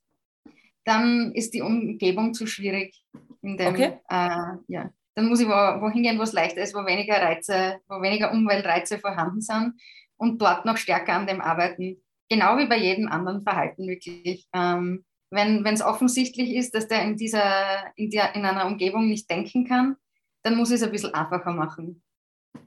Dann 0.85 1.33
ist 1.33 1.55
die 1.55 1.63
Umgebung 1.63 2.35
zu 2.35 2.47
schwierig. 2.47 3.03
Dem, 3.43 3.75
okay. 3.75 4.01
Äh, 4.09 4.57
ja. 4.69 4.91
Dann 5.15 5.29
muss 5.29 5.41
ich 5.41 5.47
wo, 5.47 5.51
wohin 5.51 6.03
gehen, 6.03 6.19
wo 6.19 6.23
es 6.23 6.33
leichter 6.33 6.63
ist, 6.63 6.75
wo 6.75 6.85
weniger 6.87 7.21
Reize, 7.21 7.81
wo 7.89 8.01
weniger 8.01 8.33
Umweltreize 8.33 8.99
vorhanden 8.99 9.41
sind 9.41 9.75
und 10.17 10.41
dort 10.41 10.65
noch 10.65 10.77
stärker 10.77 11.15
an 11.15 11.27
dem 11.27 11.41
arbeiten. 11.41 12.03
Genau 12.29 12.59
wie 12.59 12.67
bei 12.67 12.79
jedem 12.79 13.09
anderen 13.09 13.43
Verhalten 13.43 13.87
wirklich. 13.89 14.47
Ähm, 14.55 15.05
wenn 15.31 15.65
es 15.65 15.83
offensichtlich 15.83 16.55
ist, 16.55 16.75
dass 16.75 16.89
der 16.89 17.03
in 17.03 17.17
dieser, 17.17 17.97
in, 17.97 18.11
der, 18.11 18.35
in 18.35 18.45
einer 18.45 18.67
Umgebung 18.67 19.07
nicht 19.07 19.31
denken 19.31 19.67
kann, 19.67 19.97
dann 20.43 20.57
muss 20.57 20.71
ich 20.71 20.77
es 20.77 20.83
ein 20.83 20.93
bisschen 20.93 21.15
einfacher 21.15 21.53
machen. 21.53 22.03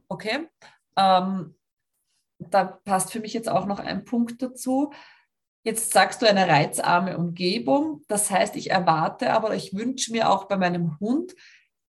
Okay. 0.07 0.47
Ähm, 0.97 1.55
da 2.39 2.66
passt 2.66 3.11
für 3.11 3.20
mich 3.20 3.34
jetzt 3.34 3.49
auch 3.49 3.66
noch 3.66 3.80
ein 3.80 4.05
Punkt 4.05 4.41
dazu. 4.41 4.93
Jetzt 5.64 5.93
sagst 5.93 6.22
du 6.22 6.28
eine 6.28 6.47
reizarme 6.47 7.18
Umgebung. 7.18 8.01
Das 8.07 8.30
heißt, 8.30 8.55
ich 8.57 8.72
erwarte 8.72 9.32
aber, 9.32 9.55
ich 9.55 9.74
wünsche 9.74 10.11
mir 10.11 10.30
auch 10.30 10.45
bei 10.45 10.57
meinem 10.57 10.99
Hund 10.99 11.34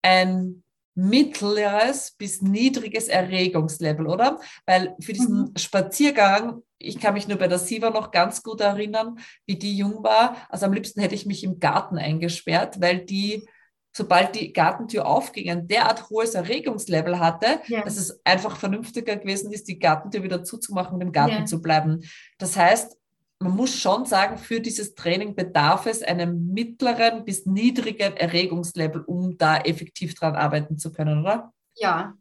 ein 0.02 0.64
mittleres 0.98 2.16
bis 2.18 2.42
niedriges 2.42 3.08
Erregungslevel, 3.08 4.08
oder? 4.08 4.40
Weil 4.66 4.96
für 5.00 5.14
diesen 5.14 5.42
mhm. 5.42 5.58
Spaziergang, 5.58 6.64
ich 6.80 7.00
kann 7.00 7.14
mich 7.14 7.28
nur 7.28 7.38
bei 7.38 7.48
der 7.48 7.60
Siva 7.60 7.92
noch 7.92 8.10
ganz 8.10 8.42
gut 8.42 8.62
erinnern, 8.62 9.20
wie 9.46 9.58
die 9.58 9.78
jung 9.78 10.04
war. 10.04 10.38
Also 10.50 10.66
am 10.66 10.74
liebsten 10.74 11.00
hätte 11.00 11.14
ich 11.14 11.28
mich 11.28 11.44
im 11.44 11.60
Garten 11.60 12.00
eingesperrt, 12.00 12.82
weil 12.82 13.06
die, 13.06 13.48
sobald 13.96 14.34
die 14.34 14.54
Gartentür 14.54 15.06
aufging, 15.06 15.52
ein 15.52 15.68
derart 15.68 16.10
hohes 16.10 16.34
Erregungslevel 16.34 17.20
hatte, 17.20 17.60
ja. 17.68 17.84
dass 17.84 17.98
es 17.98 18.20
einfach 18.26 18.58
vernünftiger 18.58 19.18
gewesen 19.18 19.52
ist, 19.52 19.68
die 19.68 19.78
Gartentür 19.78 20.24
wieder 20.24 20.44
zuzumachen 20.44 20.96
und 20.96 21.02
im 21.02 21.12
Garten 21.12 21.42
ja. 21.42 21.46
zu 21.46 21.62
bleiben. 21.62 22.06
Das 22.40 22.58
heißt, 22.58 22.98
man 23.40 23.56
muss 23.56 23.80
schon 23.80 24.06
sagen, 24.06 24.38
für 24.38 24.60
dieses 24.60 24.96
Training 24.96 25.36
bedarf 25.36 25.86
es 25.86 26.02
einem 26.02 26.54
mittleren 26.54 27.24
bis 27.24 27.46
niedrigen 27.46 28.18
Erregungslevel, 28.18 29.02
um 29.02 29.38
da 29.38 29.58
effektiv 29.58 30.16
dran 30.16 30.36
arbeiten 30.36 30.78
zu 30.78 30.92
können, 30.92 31.22
oder? 31.22 31.54
Ja, 31.76 32.16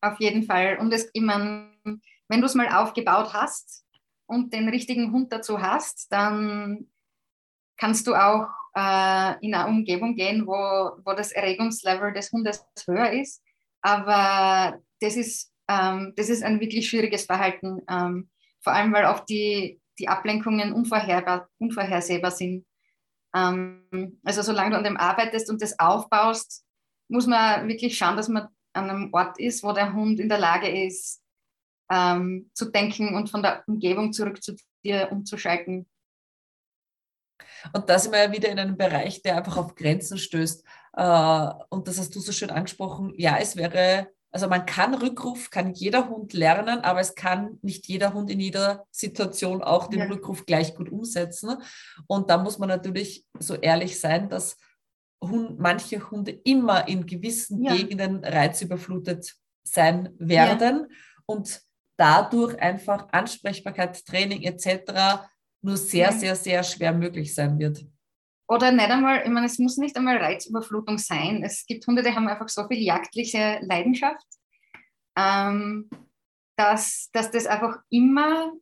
auf 0.00 0.18
jeden 0.18 0.44
Fall. 0.44 0.78
Und 0.78 0.92
es, 0.92 1.10
ich 1.12 1.22
mein, 1.22 2.00
wenn 2.28 2.40
du 2.40 2.46
es 2.46 2.54
mal 2.54 2.68
aufgebaut 2.68 3.34
hast 3.34 3.84
und 4.26 4.52
den 4.52 4.68
richtigen 4.68 5.12
Hund 5.12 5.32
dazu 5.32 5.60
hast, 5.60 6.10
dann 6.10 6.88
kannst 7.76 8.06
du 8.06 8.14
auch 8.14 8.48
äh, 8.74 9.44
in 9.44 9.54
eine 9.54 9.66
Umgebung 9.66 10.14
gehen, 10.14 10.46
wo, 10.46 10.52
wo 10.52 11.12
das 11.12 11.32
Erregungslevel 11.32 12.12
des 12.12 12.32
Hundes 12.32 12.66
höher 12.86 13.10
ist. 13.10 13.42
Aber 13.82 14.78
das 15.00 15.16
ist, 15.16 15.52
ähm, 15.68 16.14
das 16.16 16.30
ist 16.30 16.42
ein 16.42 16.60
wirklich 16.60 16.88
schwieriges 16.88 17.24
Verhalten, 17.24 17.82
ähm, 17.88 18.30
vor 18.62 18.72
allem 18.72 18.92
weil 18.92 19.04
oft 19.04 19.28
die, 19.28 19.80
die 19.98 20.08
Ablenkungen 20.08 20.72
unvorhersehbar, 20.72 21.48
unvorhersehbar 21.58 22.30
sind. 22.30 22.66
Ähm, 23.34 24.20
also 24.24 24.42
solange 24.42 24.70
du 24.70 24.76
an 24.78 24.84
dem 24.84 24.96
arbeitest 24.96 25.50
und 25.50 25.62
das 25.62 25.78
aufbaust, 25.78 26.64
muss 27.08 27.26
man 27.26 27.68
wirklich 27.68 27.96
schauen, 27.96 28.16
dass 28.16 28.28
man 28.28 28.48
an 28.72 28.90
einem 28.90 29.14
Ort 29.14 29.38
ist, 29.38 29.62
wo 29.62 29.72
der 29.72 29.92
Hund 29.92 30.20
in 30.20 30.28
der 30.28 30.38
Lage 30.38 30.68
ist, 30.68 31.22
ähm, 31.90 32.50
zu 32.52 32.70
denken 32.70 33.14
und 33.14 33.30
von 33.30 33.42
der 33.42 33.62
Umgebung 33.66 34.12
zurück 34.12 34.42
zu 34.42 34.56
dir 34.84 35.08
umzuschalten. 35.10 35.86
Und 37.72 37.88
da 37.88 37.98
sind 37.98 38.12
wir 38.12 38.24
ja 38.24 38.32
wieder 38.32 38.48
in 38.48 38.58
einem 38.58 38.76
Bereich, 38.76 39.22
der 39.22 39.36
einfach 39.36 39.56
auf 39.56 39.74
Grenzen 39.74 40.18
stößt. 40.18 40.64
Äh, 40.94 41.48
und 41.68 41.88
das 41.88 41.98
hast 41.98 42.14
du 42.14 42.20
so 42.20 42.32
schön 42.32 42.50
angesprochen. 42.50 43.12
Ja, 43.16 43.38
es 43.38 43.56
wäre 43.56 44.08
also 44.36 44.48
man 44.48 44.66
kann 44.66 44.92
Rückruf, 44.92 45.48
kann 45.48 45.72
jeder 45.72 46.10
Hund 46.10 46.34
lernen, 46.34 46.80
aber 46.80 47.00
es 47.00 47.14
kann 47.14 47.58
nicht 47.62 47.86
jeder 47.86 48.12
Hund 48.12 48.28
in 48.28 48.38
jeder 48.38 48.84
Situation 48.90 49.62
auch 49.62 49.86
den 49.86 50.00
ja. 50.00 50.04
Rückruf 50.04 50.44
gleich 50.44 50.74
gut 50.74 50.92
umsetzen. 50.92 51.56
Und 52.06 52.28
da 52.28 52.36
muss 52.36 52.58
man 52.58 52.68
natürlich 52.68 53.24
so 53.38 53.54
ehrlich 53.54 53.98
sein, 53.98 54.28
dass 54.28 54.58
Hund, 55.24 55.58
manche 55.58 56.10
Hunde 56.10 56.32
immer 56.32 56.86
in 56.86 57.06
gewissen 57.06 57.62
ja. 57.62 57.74
Gegenden 57.74 58.22
reizüberflutet 58.22 59.36
sein 59.62 60.10
werden 60.18 60.80
ja. 60.80 60.96
und 61.24 61.62
dadurch 61.96 62.60
einfach 62.60 63.08
Ansprechbarkeit, 63.12 64.04
Training 64.04 64.42
etc. 64.42 65.22
nur 65.62 65.78
sehr, 65.78 66.12
sehr, 66.12 66.36
sehr 66.36 66.62
schwer 66.62 66.92
möglich 66.92 67.34
sein 67.34 67.58
wird 67.58 67.86
oder 68.48 68.70
nicht 68.70 68.90
einmal, 68.90 69.22
ich 69.24 69.30
meine, 69.30 69.46
es 69.46 69.58
muss 69.58 69.76
nicht 69.76 69.96
einmal 69.96 70.18
Reizüberflutung 70.18 70.98
sein. 70.98 71.42
Es 71.42 71.66
gibt 71.66 71.86
Hunde, 71.86 72.02
die 72.02 72.14
haben 72.14 72.28
einfach 72.28 72.48
so 72.48 72.66
viel 72.68 72.78
jagdliche 72.78 73.58
Leidenschaft, 73.62 74.26
ähm, 75.16 75.90
dass, 76.56 77.10
dass 77.12 77.30
das 77.30 77.46
einfach 77.46 77.78
immer 77.90 78.52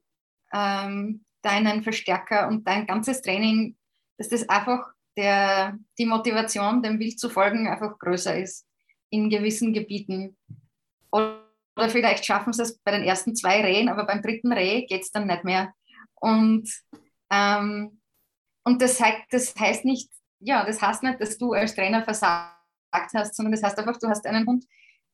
ähm, 0.53 1.25
deinen 1.43 1.83
Verstärker 1.83 2.49
und 2.49 2.67
dein 2.67 2.87
ganzes 2.87 3.21
Training, 3.21 3.77
dass 4.17 4.31
das 4.31 4.49
einfach 4.49 4.95
der, 5.17 5.79
die 5.99 6.07
Motivation, 6.07 6.83
dem 6.83 6.99
Wild 6.99 7.21
zu 7.21 7.29
folgen, 7.29 7.69
einfach 7.69 7.99
größer 7.99 8.37
ist 8.37 8.67
in 9.11 9.29
gewissen 9.29 9.73
Gebieten. 9.73 10.37
Oder, 11.11 11.41
vielleicht 11.89 12.25
schaffen 12.25 12.53
sie 12.53 12.63
es 12.63 12.79
bei 12.79 12.91
den 12.91 13.03
ersten 13.03 13.37
zwei 13.37 13.61
Rehen, 13.63 13.89
aber 13.89 14.07
beim 14.07 14.23
dritten 14.23 14.53
Reh 14.53 14.87
geht 14.87 15.03
es 15.03 15.13
dann 15.13 15.27
nicht 15.27 15.45
mehr. 15.45 15.73
Und 16.15 16.69
ähm, 17.31 18.01
und 18.65 18.81
das, 18.83 19.01
das 19.31 19.55
heißt 19.55 19.85
nicht, 19.85 20.11
ja, 20.41 20.65
das 20.65 20.81
heißt 20.81 21.03
nicht, 21.03 21.21
dass 21.21 21.39
du 21.39 21.53
als 21.53 21.75
Trainer 21.75 22.03
versagt 22.03 22.55
hast, 23.15 23.37
sondern 23.37 23.53
das 23.53 23.63
heißt 23.63 23.79
einfach, 23.79 23.99
du 23.99 24.09
hast 24.09 24.27
einen 24.27 24.47
Hund, 24.47 24.65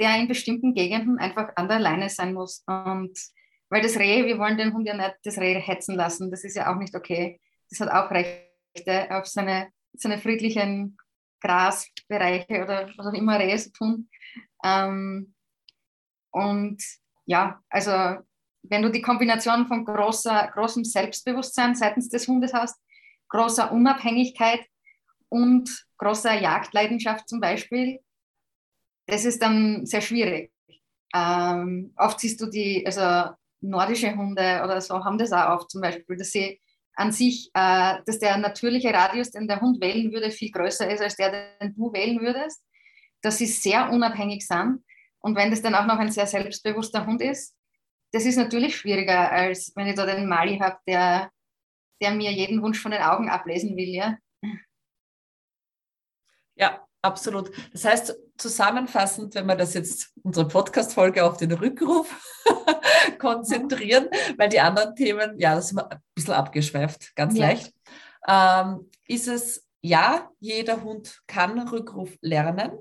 der 0.01 0.17
in 0.17 0.29
bestimmten 0.29 0.75
Gegenden 0.75 1.19
einfach 1.19 1.51
an 1.57 1.69
der 1.69 1.79
Leine 1.79 2.09
sein 2.09 2.33
muss. 2.33 2.63
Und 2.67 3.19
weil 3.69 3.83
das 3.83 3.99
Reh, 3.99 4.25
wir 4.25 4.39
wollen 4.39 4.57
den 4.57 4.73
Hund 4.73 4.87
ja 4.87 4.97
nicht 4.97 5.17
das 5.25 5.39
Reh 5.39 5.61
hetzen 5.61 5.95
lassen, 5.95 6.31
das 6.31 6.45
ist 6.45 6.57
ja 6.57 6.73
auch 6.73 6.79
nicht 6.79 6.95
okay. 6.95 7.41
Das 7.69 7.81
hat 7.81 7.91
auch 7.91 8.11
Rechte 8.11 9.09
auf 9.11 9.27
seine, 9.27 9.71
seine 9.93 10.19
friedlichen 10.19 10.97
Grasbereiche 11.41 12.63
oder 12.63 12.91
was 12.97 13.07
auch 13.07 13.13
immer 13.13 13.39
Rehe 13.39 13.59
so 13.59 13.71
tun. 13.71 14.09
Ähm, 14.65 15.35
und 16.33 16.83
ja, 17.27 17.61
also 17.69 18.23
wenn 18.63 18.83
du 18.83 18.91
die 18.91 19.03
Kombination 19.03 19.67
von 19.67 19.85
großer, 19.85 20.51
großem 20.55 20.85
Selbstbewusstsein 20.85 21.75
seitens 21.75 22.09
des 22.09 22.29
Hundes 22.29 22.53
hast, 22.53 22.77
großer 23.31 23.73
Unabhängigkeit 23.73 24.61
und 25.29 25.87
großer 25.99 26.35
Jagdleidenschaft 26.41 27.29
zum 27.29 27.41
Beispiel, 27.41 28.01
das 29.07 29.25
ist 29.25 29.41
dann 29.43 29.87
sehr 29.87 30.03
schwierig. 30.03 30.53
Ähm, 31.15 31.93
oft 31.97 32.21
siehst 32.21 32.41
du 32.41 32.47
die, 32.47 32.85
also 32.87 33.35
nordische 33.61 34.15
Hunde 34.15 34.63
oder 34.65 34.81
so 34.81 35.05
haben 35.05 35.19
das 35.19 35.33
auch 35.33 35.57
oft 35.61 35.71
zum 35.71 35.81
Beispiel, 35.81 36.17
dass 36.17 36.31
sie 36.31 36.61
an 36.95 37.13
sich, 37.13 37.51
äh, 37.55 37.97
dass 38.07 38.19
der 38.19 38.37
natürliche 38.39 38.93
Radius, 38.93 39.31
den 39.31 39.49
der 39.49 39.61
Hund 39.61 39.81
wählen 39.81 40.13
würde, 40.13 40.31
viel 40.31 40.51
größer 40.51 40.91
ist 40.91 41.01
als 41.03 41.17
der, 41.17 41.57
den 41.61 41.75
du 41.75 41.93
wählen 41.93 42.21
würdest. 42.21 42.63
dass 43.23 43.39
sie 43.39 43.47
sehr 43.47 43.91
unabhängig 43.91 44.47
sind. 44.47 44.85
Und 45.21 45.37
wenn 45.37 45.51
das 45.51 45.63
dann 45.63 45.75
auch 45.75 45.87
noch 45.87 45.99
ein 45.99 46.11
sehr 46.11 46.27
selbstbewusster 46.27 47.07
Hund 47.07 47.21
ist, 47.23 47.55
das 48.13 48.25
ist 48.25 48.37
natürlich 48.37 48.77
schwieriger, 48.77 49.31
als 49.31 49.73
wenn 49.77 49.87
ich 49.87 49.95
da 49.95 50.07
den 50.07 50.29
Mali 50.29 50.59
habe, 50.59 50.79
der, 50.87 51.31
der 52.01 52.13
mir 52.13 52.33
jeden 52.33 52.63
Wunsch 52.63 52.81
von 52.81 52.91
den 52.91 53.03
Augen 53.03 53.29
ablesen 53.29 53.77
will. 53.77 53.89
Ja, 53.89 54.19
ja 56.57 56.87
absolut. 57.03 57.51
Das 57.73 57.85
heißt, 57.85 58.17
zusammenfassend, 58.37 59.35
wenn 59.35 59.47
wir 59.47 59.57
das 59.57 59.75
jetzt, 59.75 60.13
unsere 60.23 60.49
Podcast-Folge 60.49 61.25
auf 61.25 61.37
den 61.37 61.53
Rückruf 61.53 62.09
konzentrieren, 63.19 64.09
weil 64.37 64.49
die 64.49 64.61
anderen 64.61 64.95
Themen, 64.95 65.39
ja, 65.39 65.55
das 65.55 65.73
ist 65.73 65.79
ein 65.79 66.01
bisschen 66.15 66.35
abgeschweift, 66.35 67.15
ganz 67.15 67.37
ja. 67.37 67.47
leicht, 67.47 67.73
ähm, 68.27 68.91
ist 69.07 69.29
es, 69.29 69.67
ja, 69.83 70.31
jeder 70.41 70.83
Hund 70.83 71.21
kann 71.27 71.59
Rückruf 71.69 72.17
lernen. 72.21 72.73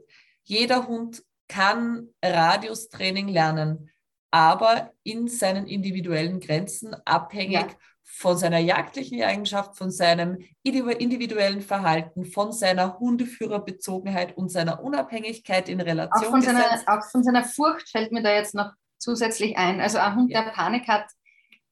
Jeder 0.43 0.87
Hund 0.87 1.23
kann 1.47 2.09
Radiustraining 2.23 3.27
lernen, 3.27 3.89
aber 4.31 4.93
in 5.03 5.27
seinen 5.27 5.65
individuellen 5.65 6.39
Grenzen, 6.39 6.95
abhängig 7.05 7.53
ja. 7.53 7.67
Von 8.11 8.37
seiner 8.37 8.57
jagdlichen 8.57 9.21
Eigenschaft, 9.21 9.77
von 9.77 9.91
seinem 9.91 10.39
individuellen 10.63 11.61
Verhalten, 11.61 12.25
von 12.25 12.51
seiner 12.51 12.99
Hundeführerbezogenheit 12.99 14.35
und 14.35 14.49
seiner 14.49 14.83
Unabhängigkeit 14.83 15.69
in 15.69 15.79
Relation. 15.79 16.25
Auch 16.25 16.31
von, 16.31 16.41
seiner, 16.41 16.65
auch 16.87 17.03
von 17.11 17.23
seiner 17.23 17.43
Furcht 17.43 17.89
fällt 17.89 18.11
mir 18.11 18.23
da 18.23 18.33
jetzt 18.33 18.55
noch 18.55 18.71
zusätzlich 18.97 19.57
ein. 19.57 19.79
Also 19.79 19.99
ein 19.99 20.15
Hund, 20.15 20.31
ja. 20.31 20.43
der 20.43 20.51
Panik 20.51 20.87
hat, 20.87 21.05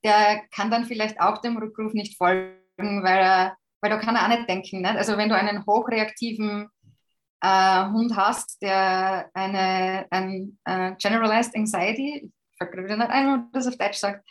der 0.03 0.43
kann 0.51 0.69
dann 0.69 0.85
vielleicht 0.85 1.19
auch 1.19 1.39
dem 1.39 1.57
Rückruf 1.57 1.93
nicht 1.93 2.17
folgen, 2.17 2.55
weil, 2.77 3.17
er, 3.17 3.57
weil 3.81 3.89
da 3.89 3.97
kann 3.97 4.15
er 4.15 4.23
auch 4.23 4.29
nicht 4.29 4.47
denken. 4.47 4.81
Nicht? 4.81 4.95
Also 4.95 5.17
wenn 5.17 5.29
du 5.29 5.35
einen 5.35 5.65
hochreaktiven 5.65 6.69
äh, 7.41 7.85
Hund 7.87 8.15
hast, 8.15 8.61
der 8.61 9.29
eine 9.33 10.05
ein, 10.11 10.57
uh, 10.69 10.95
Generalized 10.97 11.55
Anxiety, 11.55 12.31
fällt 12.57 12.71
gerade 12.71 12.97
nicht 12.97 13.09
ein, 13.09 13.25
wie 13.25 13.29
man 13.31 13.51
das 13.51 13.67
auf 13.67 13.77
Deutsch 13.77 13.97
sagt, 13.97 14.27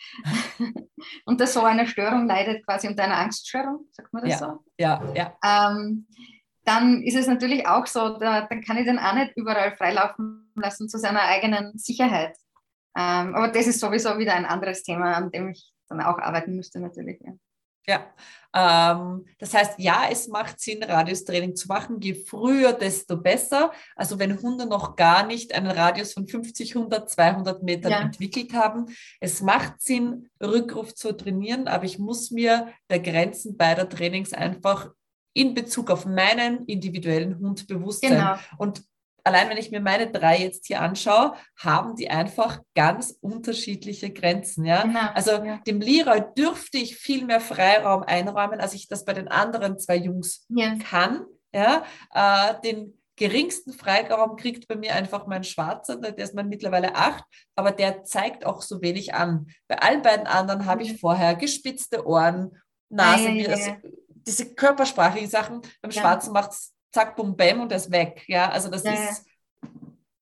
und 1.24 1.40
der 1.40 1.46
so 1.46 1.62
eine 1.62 1.86
Störung 1.86 2.26
leidet, 2.26 2.66
quasi 2.66 2.88
unter 2.88 3.04
einer 3.04 3.18
Angststörung, 3.18 3.86
sagt 3.92 4.12
man 4.12 4.24
das 4.24 4.32
ja, 4.32 4.38
so? 4.38 4.64
Ja, 4.78 5.02
ja. 5.14 5.36
Ähm, 5.44 6.06
dann 6.64 7.02
ist 7.02 7.16
es 7.16 7.28
natürlich 7.28 7.66
auch 7.68 7.86
so, 7.86 8.18
da, 8.18 8.42
dann 8.42 8.60
kann 8.62 8.76
ich 8.76 8.86
den 8.86 8.98
auch 8.98 9.14
nicht 9.14 9.36
überall 9.36 9.76
freilaufen 9.76 10.50
lassen 10.56 10.88
zu 10.88 10.98
seiner 10.98 11.22
eigenen 11.22 11.78
Sicherheit. 11.78 12.36
Ähm, 12.96 13.34
aber 13.34 13.48
das 13.48 13.66
ist 13.66 13.80
sowieso 13.80 14.18
wieder 14.18 14.34
ein 14.34 14.46
anderes 14.46 14.82
Thema, 14.82 15.12
an 15.12 15.30
dem 15.30 15.50
ich 15.50 15.72
dann 15.88 16.00
auch 16.00 16.18
arbeiten 16.18 16.56
müsste 16.56 16.80
natürlich. 16.80 17.20
Ja. 17.20 17.32
Ja, 17.88 18.06
ähm, 18.56 19.26
das 19.38 19.52
heißt, 19.52 19.74
ja, 19.78 20.04
es 20.10 20.28
macht 20.28 20.60
Sinn, 20.60 20.82
Radiustraining 20.82 21.54
zu 21.54 21.68
machen. 21.68 22.00
Je 22.00 22.14
früher, 22.14 22.72
desto 22.72 23.18
besser. 23.18 23.70
Also 23.94 24.18
wenn 24.18 24.40
Hunde 24.40 24.66
noch 24.66 24.96
gar 24.96 25.26
nicht 25.26 25.54
einen 25.54 25.70
Radius 25.70 26.14
von 26.14 26.26
50, 26.26 26.74
100, 26.74 27.10
200 27.10 27.62
Metern 27.62 27.92
ja. 27.92 28.00
entwickelt 28.00 28.54
haben, 28.54 28.86
es 29.20 29.42
macht 29.42 29.82
Sinn, 29.82 30.30
Rückruf 30.42 30.94
zu 30.94 31.12
trainieren, 31.12 31.68
aber 31.68 31.84
ich 31.84 31.98
muss 31.98 32.30
mir 32.30 32.68
der 32.88 33.00
Grenzen 33.00 33.58
beider 33.58 33.88
Trainings 33.88 34.32
einfach 34.32 34.90
in 35.34 35.52
Bezug 35.52 35.90
auf 35.90 36.06
meinen 36.06 36.64
individuellen 36.64 37.38
Hund 37.38 37.66
bewusst 37.66 38.00
sein. 38.00 38.12
Genau. 38.12 38.36
Und 38.56 38.82
allein 39.26 39.50
wenn 39.50 39.56
ich 39.56 39.70
mir 39.70 39.80
meine 39.80 40.10
drei 40.10 40.38
jetzt 40.38 40.66
hier 40.66 40.80
anschaue, 40.80 41.34
haben 41.58 41.96
die 41.96 42.08
einfach 42.08 42.60
ganz 42.74 43.18
unterschiedliche 43.20 44.10
Grenzen. 44.10 44.64
Ja? 44.64 44.82
Genau, 44.82 45.00
also 45.14 45.32
ja. 45.32 45.58
dem 45.66 45.80
Leroy 45.80 46.22
dürfte 46.36 46.78
ich 46.78 46.96
viel 46.96 47.24
mehr 47.24 47.40
Freiraum 47.40 48.02
einräumen, 48.04 48.60
als 48.60 48.74
ich 48.74 48.88
das 48.88 49.04
bei 49.04 49.12
den 49.12 49.28
anderen 49.28 49.78
zwei 49.78 49.96
Jungs 49.96 50.46
ja. 50.48 50.76
kann. 50.76 51.24
Ja? 51.52 51.84
Äh, 52.14 52.60
den 52.62 52.98
geringsten 53.16 53.72
Freiraum 53.72 54.36
kriegt 54.36 54.68
bei 54.68 54.76
mir 54.76 54.94
einfach 54.94 55.26
mein 55.26 55.42
Schwarzer, 55.42 55.96
der 55.96 56.16
ist 56.18 56.34
man 56.34 56.48
mittlerweile 56.48 56.94
acht, 56.94 57.24
aber 57.56 57.72
der 57.72 58.04
zeigt 58.04 58.44
auch 58.44 58.62
so 58.62 58.82
wenig 58.82 59.14
an. 59.14 59.46
Bei 59.66 59.78
allen 59.78 60.02
beiden 60.02 60.26
anderen 60.26 60.66
habe 60.66 60.82
ich 60.82 61.00
vorher 61.00 61.34
gespitzte 61.34 62.06
Ohren, 62.06 62.56
Nase, 62.88 63.28
ah, 63.28 63.32
ja, 63.32 63.48
also 63.48 63.72
diese 64.08 64.54
körpersprachlichen 64.54 65.30
Sachen. 65.30 65.62
Beim 65.82 65.90
Schwarzen 65.90 66.32
macht 66.32 66.52
es 66.52 66.75
zack, 66.96 67.14
bum, 67.14 67.36
bam 67.36 67.60
und 67.60 67.70
er 67.70 67.76
ist 67.76 67.90
weg. 67.90 68.24
Ja, 68.26 68.50
also 68.50 68.70
das 68.70 68.84
ja. 68.84 68.92
ist, 68.92 69.26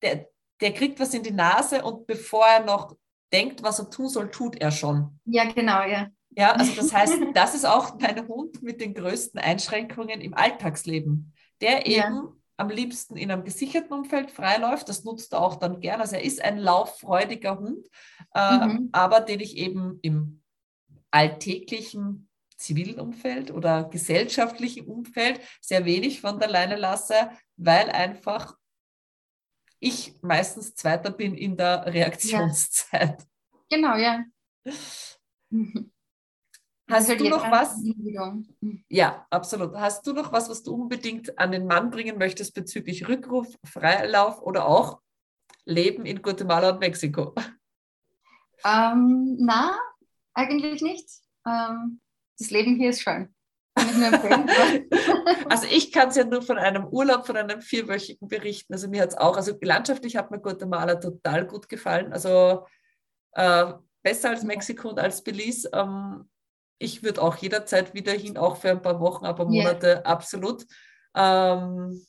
der, 0.03 0.27
der 0.61 0.73
kriegt 0.73 0.99
was 0.99 1.15
in 1.15 1.23
die 1.23 1.33
Nase 1.33 1.83
und 1.85 2.07
bevor 2.07 2.45
er 2.47 2.65
noch 2.65 2.97
denkt, 3.33 3.63
was 3.63 3.79
er 3.79 3.91
tun 3.91 4.09
soll, 4.09 4.31
tut 4.31 4.61
er 4.61 4.73
schon. 4.73 5.21
Ja, 5.25 5.45
genau, 5.45 5.83
ja. 5.85 6.09
Ja, 6.37 6.53
also 6.53 6.75
das 6.75 6.93
heißt, 6.93 7.15
das 7.35 7.55
ist 7.55 7.65
auch 7.65 7.97
mein 8.01 8.27
Hund 8.27 8.61
mit 8.61 8.81
den 8.81 8.93
größten 8.93 9.39
Einschränkungen 9.39 10.21
im 10.21 10.35
Alltagsleben, 10.35 11.33
der 11.61 11.87
eben 11.87 12.15
ja. 12.15 12.33
am 12.57 12.71
liebsten 12.71 13.17
in 13.17 13.31
einem 13.31 13.45
gesicherten 13.45 13.93
Umfeld 13.93 14.33
freiläuft. 14.33 14.89
Das 14.89 15.05
nutzt 15.05 15.33
er 15.33 15.43
auch 15.43 15.57
dann 15.57 15.79
gern. 15.79 16.01
Also 16.01 16.17
er 16.17 16.25
ist 16.25 16.43
ein 16.43 16.59
lauffreudiger 16.59 17.61
Hund, 17.61 17.87
äh, 18.35 18.67
mhm. 18.67 18.89
aber 18.91 19.21
den 19.21 19.39
ich 19.39 19.57
eben 19.57 20.01
im 20.03 20.43
alltäglichen 21.13 22.29
zivilen 22.65 22.99
Umfeld 22.99 23.51
oder 23.51 23.85
gesellschaftlichen 23.85 24.87
Umfeld 24.87 25.41
sehr 25.61 25.85
wenig 25.85 26.21
von 26.21 26.39
der 26.39 26.49
Leine 26.49 26.77
lasse, 26.77 27.31
weil 27.57 27.91
einfach 27.91 28.57
ich 29.81 30.15
meistens 30.23 30.75
Zweiter 30.75 31.11
bin 31.11 31.35
in 31.35 31.57
der 31.59 31.85
Reaktionszeit. 31.87 33.21
Ja. 33.21 33.27
Genau, 33.69 33.97
ja. 33.97 34.25
Hast 36.91 37.09
du 37.19 37.29
noch 37.29 37.51
was? 37.51 37.83
Ja, 38.89 39.27
absolut. 39.31 39.75
Hast 39.75 40.07
du 40.07 40.13
noch 40.13 40.33
was, 40.33 40.51
was 40.51 40.63
du 40.63 40.75
unbedingt 40.75 41.39
an 41.39 41.53
den 41.53 41.67
Mann 41.67 41.91
bringen 41.91 42.19
möchtest 42.19 42.55
bezüglich 42.55 43.09
Rückruf, 43.09 43.47
Freilauf 43.65 44.43
oder 44.43 44.67
auch 44.67 45.01
Leben 45.65 46.05
in 46.05 46.21
Guatemala 46.21 46.71
und 46.71 46.81
Mexiko? 46.81 47.35
Ähm, 48.65 49.37
na, 49.39 49.79
eigentlich 50.35 50.83
nicht. 50.83 51.09
Ähm, 51.47 52.01
das 52.39 52.51
Leben 52.51 52.77
hier 52.77 52.91
ist 52.91 53.03
schön. 53.03 53.35
also 55.49 55.67
ich 55.71 55.91
kann 55.93 56.09
es 56.09 56.17
ja 56.17 56.25
nur 56.25 56.43
von 56.43 56.59
einem 56.59 56.87
Urlaub, 56.87 57.27
von 57.27 57.37
einem 57.37 57.61
vierwöchigen 57.61 58.29
berichten. 58.29 58.73
Also 58.73 58.89
mir 58.89 59.03
hat 59.03 59.11
es 59.11 59.17
auch, 59.17 59.37
also 59.37 59.57
landschaftlich 59.61 60.17
hat 60.17 60.31
mir 60.31 60.39
Guatemala 60.39 60.95
total 60.97 61.47
gut 61.47 61.69
gefallen. 61.69 62.13
Also 62.13 62.67
äh, 63.33 63.73
besser 64.03 64.31
als 64.31 64.45
Mexiko 64.45 64.91
und 64.91 65.01
als 65.01 65.23
Belize. 65.23 65.69
Ähm, 65.73 66.29
ich 66.79 67.03
würde 67.03 67.23
auch 67.23 67.37
jederzeit 67.37 67.95
wieder 67.95 68.13
hin, 68.13 68.37
auch 68.37 68.57
für 68.59 68.71
ein 68.71 68.83
paar 68.83 69.01
Wochen, 69.01 69.25
aber 69.25 69.45
Monate 69.45 69.87
yeah. 69.87 70.03
absolut. 70.03 70.67
Ähm, 71.15 72.05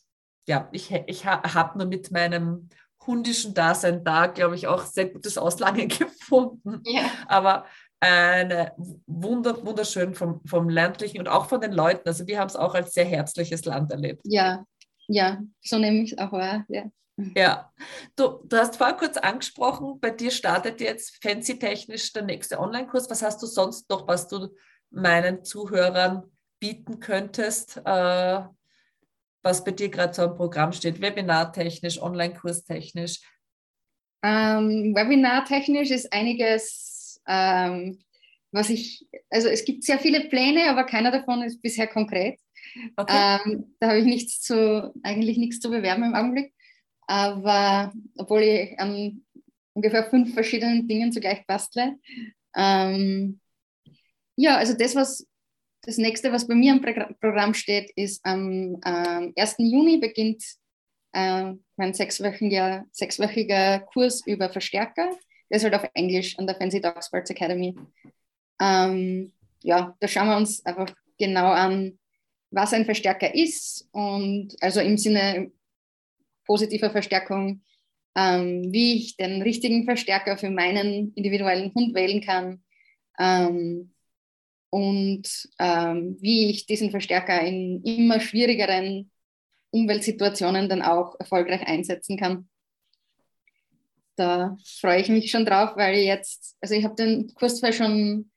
ja, 0.47 0.69
ich, 0.72 0.91
ich 0.91 1.26
habe 1.26 1.77
nur 1.77 1.88
mit 1.88 2.11
meinem 2.11 2.69
hundischen 3.06 3.53
Dasein 3.53 4.03
da, 4.03 4.27
glaube 4.27 4.56
ich, 4.56 4.68
auch 4.68 4.84
sehr 4.84 5.10
gutes 5.10 5.38
Auslangen 5.38 5.88
gefunden. 5.89 6.81
Yeah. 6.85 7.10
Aber 7.27 7.65
eine 8.06 8.73
wunder, 9.07 9.65
wunderschön 9.65 10.14
vom, 10.14 10.41
vom 10.45 10.69
ländlichen 10.69 11.19
und 11.19 11.27
auch 11.27 11.48
von 11.48 11.61
den 11.61 11.72
Leuten. 11.72 12.07
Also 12.07 12.27
wir 12.27 12.40
haben 12.40 12.48
es 12.48 12.56
auch 12.56 12.76
als 12.76 12.94
sehr 12.94 13.06
herzliches 13.06 13.65
Land 13.65 13.91
erlebt. 13.91 14.22
Ja, 14.26 14.65
ja, 15.07 15.41
so 15.61 15.77
nehme 15.77 16.03
ich 16.03 16.14
es 16.14 16.18
auch 16.18 16.32
wahr. 16.32 16.65
Ja. 16.68 16.86
Ja, 17.36 17.72
du, 18.18 18.41
du 18.44 18.57
hast 18.57 18.76
vorher 18.76 18.98
kurz 18.98 19.15
angesprochen, 19.15 19.99
bei 20.02 20.10
dir 20.10 20.32
startet 20.32 20.82
jetzt 20.82 21.23
fancy-technisch 21.23 22.11
der 22.11 22.23
nächste 22.23 22.60
Online-Kurs. 22.60 23.10
Was 23.10 23.22
hast 23.22 23.41
du 23.41 23.45
sonst 23.45 23.90
noch, 23.90 24.06
was 24.07 24.27
du 24.27 24.49
meinen 24.91 25.45
Zuhörern 25.45 26.23
bieten 26.60 26.99
könntest, 26.99 27.82
äh, 27.86 28.41
was 29.44 29.64
bei 29.64 29.72
dir 29.72 29.90
gerade 29.90 30.14
so 30.14 30.23
am 30.23 30.36
Programm 30.36 30.73
steht, 30.73 30.99
webinartechnisch, 30.99 32.02
Online-Kurs-technisch? 32.02 33.22
Ähm, 34.23 34.94
Webinar-technisch 34.95 35.91
ist 35.91 36.11
einiges 36.11 36.94
ähm, 37.27 37.99
was 38.52 38.69
ich, 38.69 39.06
also 39.30 39.49
es 39.49 39.65
gibt 39.65 39.84
sehr 39.84 39.99
viele 39.99 40.30
Pläne, 40.30 40.69
aber 40.69 40.85
keiner 40.85 41.11
davon 41.11 41.43
ist 41.43 41.61
bisher 41.61 41.88
konkret. 41.88 42.39
Okay. 42.95 43.39
Ähm, 43.45 43.76
da 43.80 43.89
habe 43.89 43.99
ich 43.99 44.06
nichts 44.06 44.41
zu, 44.41 44.93
eigentlich 45.03 45.38
nichts 45.38 45.60
zu 45.60 45.69
bewerben 45.69 46.03
im 46.03 46.15
Augenblick. 46.15 46.53
Aber 47.07 47.93
obwohl 48.18 48.41
ich 48.41 48.80
an 48.80 49.26
ungefähr 49.73 50.10
fünf 50.10 50.34
verschiedenen 50.34 50.88
Dingen 50.88 51.11
zugleich 51.11 51.45
bastle. 51.45 51.99
Ähm, 52.56 53.39
ja, 54.38 54.57
also 54.57 54.73
das, 54.73 54.95
was 54.95 55.27
das 55.81 55.97
nächste, 55.97 56.31
was 56.31 56.47
bei 56.47 56.56
mir 56.56 56.73
im 56.73 56.81
Programm 57.19 57.53
steht, 57.53 57.91
ist 57.95 58.26
am 58.26 58.80
ähm, 58.85 59.34
1. 59.35 59.56
Juni 59.60 59.97
beginnt 59.97 60.43
äh, 61.14 61.53
mein 61.77 61.93
sechswöchiger, 61.93 62.85
sechswöchiger 62.91 63.80
Kurs 63.80 64.26
über 64.26 64.49
Verstärker. 64.49 65.11
Der 65.49 65.57
ist 65.57 65.63
halt 65.63 65.76
auf 65.76 65.89
Englisch 65.93 66.38
an 66.38 66.47
der 66.47 66.55
Fancy 66.55 66.81
Dog 66.81 67.03
Sports 67.03 67.30
Academy. 67.30 67.76
Ähm, 68.61 69.31
ja, 69.63 69.95
da 69.99 70.07
schauen 70.07 70.27
wir 70.27 70.38
uns 70.38 70.65
einfach 70.65 70.93
genau 71.17 71.51
an, 71.51 71.97
was 72.51 72.73
ein 72.73 72.85
Verstärker 72.85 73.34
ist 73.34 73.88
und 73.91 74.55
also 74.61 74.80
im 74.80 74.97
Sinne 74.97 75.51
positiver 76.45 76.89
Verstärkung, 76.89 77.63
ähm, 78.15 78.72
wie 78.72 78.97
ich 78.97 79.17
den 79.17 79.41
richtigen 79.41 79.84
Verstärker 79.84 80.38
für 80.38 80.49
meinen 80.49 81.13
individuellen 81.15 81.73
Hund 81.73 81.93
wählen 81.95 82.22
kann 82.22 82.63
ähm, 83.19 83.93
und 84.69 85.49
ähm, 85.59 86.17
wie 86.22 86.49
ich 86.49 86.65
diesen 86.65 86.91
Verstärker 86.91 87.41
in 87.41 87.84
immer 87.84 88.19
schwierigeren 88.19 89.11
Umweltsituationen 89.72 90.69
dann 90.69 90.81
auch 90.81 91.19
erfolgreich 91.19 91.67
einsetzen 91.67 92.17
kann. 92.17 92.47
Da 94.15 94.57
freue 94.79 95.01
ich 95.01 95.09
mich 95.09 95.29
schon 95.29 95.45
drauf, 95.45 95.71
weil 95.75 95.97
jetzt, 95.97 96.55
also 96.61 96.73
ich 96.73 96.83
habe 96.85 96.95
den 96.95 97.33
Kurs 97.33 97.59
zwar 97.59 97.73
schon 97.73 98.31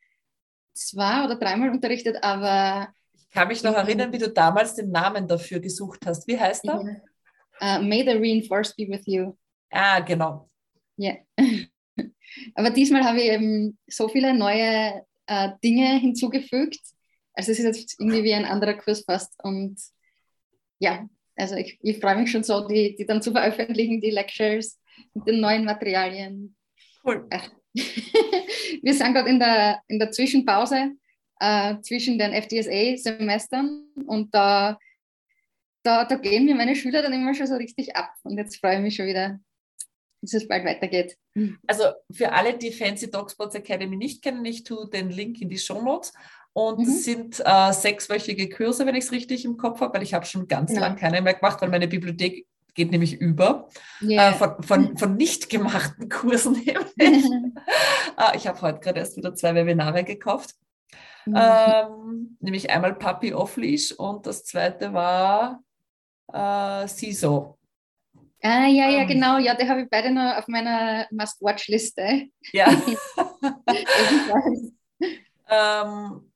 zwei 0.75 1.25
oder 1.25 1.37
dreimal 1.37 1.71
unterrichtet, 1.71 2.23
aber. 2.23 2.89
Ich 3.15 3.31
kann 3.31 3.49
mich 3.49 3.63
noch 3.63 3.75
erinnern, 3.75 4.13
wie 4.13 4.19
du 4.19 4.31
damals 4.31 4.75
den 4.75 4.91
Namen 4.91 5.29
dafür 5.29 5.61
gesucht 5.61 6.07
hast. 6.07 6.27
Wie 6.27 6.39
heißt 6.39 6.65
er? 6.67 6.81
Uh, 7.61 7.83
May 7.83 8.05
the 8.05 8.17
Reinforce 8.17 8.75
be 8.75 8.89
with 8.89 9.03
you. 9.07 9.37
Ah, 9.71 10.01
genau. 10.01 10.49
Ja. 10.97 11.15
aber 12.55 12.71
diesmal 12.71 13.05
habe 13.05 13.21
ich 13.21 13.31
eben 13.31 13.79
so 13.87 14.09
viele 14.09 14.33
neue 14.35 15.03
uh, 15.31 15.51
Dinge 15.63 15.99
hinzugefügt. 15.99 16.81
Also 17.35 17.53
es 17.53 17.59
ist 17.59 17.79
jetzt 17.79 18.01
irgendwie 18.01 18.25
wie 18.25 18.35
ein 18.35 18.45
anderer 18.45 18.75
Kurs 18.75 19.05
fast. 19.05 19.35
Und 19.43 19.79
ja, 20.79 21.09
also 21.37 21.57
ich, 21.57 21.79
ich 21.83 21.99
freue 21.99 22.17
mich 22.17 22.31
schon 22.31 22.43
so, 22.43 22.67
die, 22.67 22.97
die 22.97 23.07
dann 23.07 23.23
zu 23.23 23.33
veröffentlichen, 23.33 24.01
die 24.01 24.11
Lectures 24.11 24.79
mit 25.15 25.27
den 25.27 25.41
neuen 25.41 25.65
Materialien. 25.65 26.57
Cool. 27.05 27.29
Wir 28.83 28.95
sind 28.95 29.15
gerade 29.15 29.29
in 29.29 29.39
der, 29.39 29.83
in 29.89 29.99
der 29.99 30.11
Zwischenpause 30.11 30.93
äh, 31.41 31.77
zwischen 31.83 32.19
den 32.19 32.33
FDSA-Semestern 32.33 33.85
und 34.07 34.35
da, 34.35 34.79
da, 35.83 36.05
da 36.05 36.17
gehen 36.17 36.45
mir 36.45 36.55
meine 36.55 36.75
Schüler 36.75 37.03
dann 37.03 37.13
immer 37.13 37.35
schon 37.35 37.47
so 37.47 37.55
richtig 37.55 37.97
ab. 37.97 38.13
Und 38.23 38.37
jetzt 38.37 38.57
freue 38.57 38.77
ich 38.77 38.83
mich 38.83 38.97
schon 38.97 39.07
wieder, 39.07 39.39
dass 40.21 40.35
es 40.35 40.49
bald 40.49 40.65
weitergeht. 40.65 41.17
Also 41.67 41.85
für 42.13 42.33
alle, 42.33 42.59
die 42.59 42.73
Fancy 42.73 43.11
Dogspots 43.11 43.55
Academy 43.55 43.97
nicht 43.97 44.23
kennen, 44.23 44.45
ich 44.45 44.65
tue 44.65 44.89
den 44.91 45.11
Link 45.11 45.41
in 45.41 45.49
die 45.49 45.59
Show 45.59 45.81
Notes. 45.81 46.13
Und 46.53 46.81
mhm. 46.81 46.85
das 46.85 47.05
sind 47.05 47.43
äh, 47.45 47.73
sechswöchige 47.73 48.49
Kurse, 48.49 48.85
wenn 48.87 48.97
ich 48.97 49.05
es 49.05 49.13
richtig 49.13 49.45
im 49.45 49.57
Kopf 49.57 49.81
habe, 49.81 49.95
weil 49.95 50.03
ich 50.03 50.15
habe 50.15 50.27
schon 50.27 50.49
ganz 50.49 50.71
genau. 50.71 50.83
lange 50.83 50.97
keine 50.97 51.23
mehr 51.23 51.35
gemacht, 51.35 51.61
weil 51.61 51.69
meine 51.69 51.87
Bibliothek 51.87 52.47
geht 52.79 52.93
nämlich 52.93 53.21
über 53.21 53.69
yeah. 54.01 54.31
äh, 54.31 54.35
von, 54.35 54.63
von, 54.63 54.97
von 54.97 55.17
nicht 55.17 55.51
gemachten 55.51 56.09
Kursen. 56.09 56.65
äh, 56.65 56.77
ich 58.37 58.47
habe 58.47 58.63
heute 58.63 58.79
gerade 58.79 59.01
erst 59.01 59.17
wieder 59.17 59.35
zwei 59.35 59.55
Webinare 59.57 60.05
gekauft. 60.05 60.55
Mhm. 61.27 61.35
Ähm, 61.37 62.37
nämlich 62.41 62.71
einmal 62.71 62.95
Puppy 62.95 63.35
Off 63.35 63.57
Leash 63.57 63.91
und 63.91 64.27
das 64.27 64.45
zweite 64.45 64.93
war 64.93 65.61
äh, 66.33 66.87
CISO. 66.87 67.59
Ah, 68.43 68.67
ja, 68.67 68.89
ja, 68.89 69.01
ähm. 69.01 69.09
genau. 69.09 69.39
Ja, 69.39 69.57
die 69.57 69.69
habe 69.69 69.83
ich 69.83 69.91
beide 69.91 70.13
noch 70.13 70.37
auf 70.37 70.47
meiner 70.47 71.09
Must-Watch-Liste. 71.11 72.29
Ja. 72.53 72.69
ähm, 75.51 76.28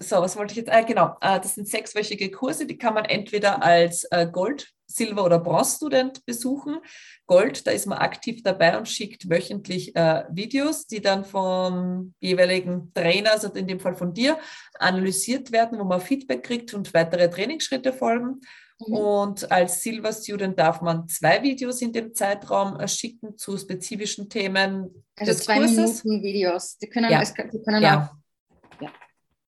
so, 0.00 0.16
was 0.16 0.36
wollte 0.36 0.52
ich 0.52 0.58
jetzt? 0.58 0.70
Ah, 0.70 0.82
genau, 0.82 1.16
äh, 1.20 1.40
das 1.40 1.54
sind 1.54 1.68
sechswöchige 1.68 2.30
Kurse, 2.30 2.66
die 2.66 2.78
kann 2.78 2.94
man 2.94 3.04
entweder 3.04 3.62
als 3.62 4.04
äh, 4.10 4.26
Gold, 4.30 4.68
Silber 4.86 5.24
oder 5.24 5.38
Bronze-Student 5.38 6.24
besuchen. 6.24 6.78
Gold, 7.26 7.66
da 7.66 7.70
ist 7.72 7.86
man 7.86 7.98
aktiv 7.98 8.42
dabei 8.42 8.78
und 8.78 8.88
schickt 8.88 9.28
wöchentlich 9.28 9.94
äh, 9.94 10.24
Videos, 10.30 10.86
die 10.86 11.00
dann 11.00 11.24
vom 11.24 12.14
jeweiligen 12.20 12.92
Trainer, 12.94 13.32
also 13.32 13.48
in 13.52 13.66
dem 13.66 13.80
Fall 13.80 13.94
von 13.94 14.14
dir, 14.14 14.38
analysiert 14.78 15.52
werden, 15.52 15.78
wo 15.78 15.84
man 15.84 16.00
Feedback 16.00 16.42
kriegt 16.42 16.72
und 16.72 16.94
weitere 16.94 17.28
Trainingsschritte 17.28 17.92
folgen. 17.92 18.40
Mhm. 18.86 18.94
Und 18.94 19.52
als 19.52 19.82
Silver 19.82 20.12
Student 20.12 20.58
darf 20.58 20.80
man 20.80 21.06
zwei 21.08 21.42
Videos 21.42 21.82
in 21.82 21.92
dem 21.92 22.14
Zeitraum 22.14 22.78
schicken 22.86 23.36
zu 23.36 23.58
spezifischen 23.58 24.28
Themen. 24.28 25.04
Also 25.16 25.32
des 25.32 25.44
zwei 25.44 25.58
Kurses. 25.58 26.04
Minuten 26.04 26.22
Videos. 26.22 26.78
Die 26.78 26.88
können, 26.88 27.10
ja. 27.10 27.20
es, 27.20 27.34
die 27.34 27.62
können 27.62 27.82
ja. 27.82 28.10
auch 28.10 28.18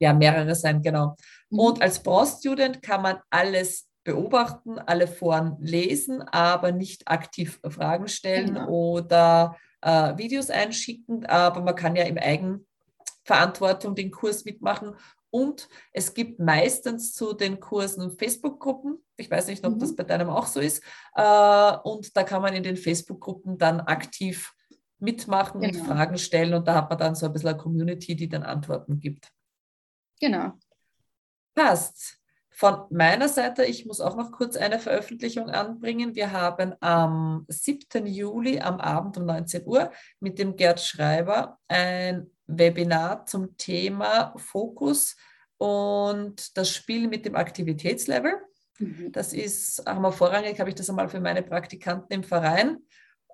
ja, 0.01 0.13
mehrere 0.13 0.55
sein, 0.55 0.83
genau. 0.83 1.17
Mhm. 1.51 1.59
Und 1.59 1.83
als 1.83 2.03
Bronze-Student 2.03 2.83
kann 2.83 3.03
man 3.03 3.19
alles 3.31 3.87
beobachten, 4.03 4.79
alle 4.79 5.07
Foren 5.07 5.57
lesen, 5.61 6.23
aber 6.23 6.73
nicht 6.73 7.07
aktiv 7.07 7.61
Fragen 7.69 8.09
stellen 8.09 8.55
genau. 8.55 8.69
oder 8.69 9.57
äh, 9.83 10.17
Videos 10.17 10.51
einschicken. 10.51 11.27
Aber 11.27 11.61
man 11.61 11.75
kann 11.75 11.97
ja 11.97 12.05
im 12.05 12.19
Eigenverantwortung 12.19 13.95
den 13.95 14.11
Kurs 14.11 14.45
mitmachen. 14.45 14.95
Und 15.33 15.69
es 15.93 16.15
gibt 16.15 16.41
meistens 16.41 17.13
zu 17.13 17.35
den 17.35 17.61
Kursen 17.61 18.19
Facebook-Gruppen. 18.19 18.99
Ich 19.17 19.31
weiß 19.31 19.47
nicht, 19.47 19.65
ob 19.65 19.75
mhm. 19.75 19.79
das 19.79 19.95
bei 19.95 20.03
deinem 20.03 20.29
auch 20.31 20.47
so 20.47 20.61
ist. 20.61 20.83
Äh, 21.15 21.77
und 21.85 22.17
da 22.17 22.25
kann 22.25 22.43
man 22.43 22.55
in 22.55 22.63
den 22.63 22.77
Facebook-Gruppen 22.77 23.59
dann 23.59 23.81
aktiv 23.81 24.53
mitmachen 24.99 25.61
genau. 25.61 25.79
und 25.79 25.87
Fragen 25.87 26.19
stellen. 26.19 26.55
Und 26.55 26.67
da 26.67 26.75
hat 26.75 26.89
man 26.89 26.99
dann 26.99 27.15
so 27.15 27.27
ein 27.27 27.33
bisschen 27.33 27.51
eine 27.51 27.59
Community, 27.59 28.17
die 28.17 28.29
dann 28.29 28.43
Antworten 28.43 28.99
gibt. 28.99 29.31
Genau. 30.21 30.53
Passt. 31.55 32.19
Von 32.51 32.85
meiner 32.91 33.29
Seite, 33.29 33.65
ich 33.65 33.87
muss 33.87 34.03
auch 34.03 34.17
noch 34.17 34.33
kurz 34.33 34.55
eine 34.55 34.79
Veröffentlichung 34.79 35.49
anbringen. 35.49 36.15
Wir 36.15 36.31
haben 36.33 36.75
am 36.81 37.47
7. 37.49 38.07
Juli 38.07 38.61
am 38.61 38.79
Abend 38.81 39.17
um 39.17 39.25
19 39.25 39.67
Uhr 39.67 39.91
mit 40.21 40.39
dem 40.39 40.57
Gerd 40.57 40.79
Schreiber 40.79 41.59
ein 41.69 42.31
Webinar 42.47 43.25
zum 43.25 43.57
Thema 43.57 44.35
Fokus 44.37 45.17
und 45.57 46.55
das 46.57 46.71
Spiel 46.71 47.09
mit 47.09 47.25
dem 47.25 47.35
Aktivitätslevel. 47.35 48.35
Mhm. 48.79 49.11
Das 49.13 49.33
ist, 49.33 49.83
haben 49.87 50.03
wir 50.03 50.13
vorrangig, 50.13 50.61
habe 50.61 50.69
ich 50.69 50.77
das 50.77 50.91
einmal 50.91 51.09
für 51.09 51.21
meine 51.21 51.43
Praktikanten 51.43 52.13
im 52.13 52.25
Verein 52.25 52.79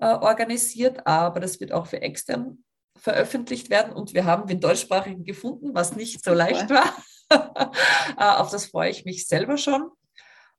äh, 0.00 0.06
organisiert, 0.06 1.04
aber 1.04 1.40
das 1.40 1.58
wird 1.58 1.72
auch 1.72 1.86
für 1.86 2.00
extern 2.00 2.64
veröffentlicht 2.98 3.70
werden 3.70 3.92
und 3.92 4.14
wir 4.14 4.24
haben 4.24 4.46
den 4.46 4.60
deutschsprachigen 4.60 5.24
gefunden, 5.24 5.74
was 5.74 5.96
nicht 5.96 6.24
so 6.24 6.34
leicht 6.34 6.70
war. 6.70 6.94
Äh, 7.28 8.22
auf 8.22 8.52
das 8.52 8.66
freue 8.66 8.88
ich 8.88 9.04
mich 9.04 9.26
selber 9.26 9.58
schon. 9.58 9.90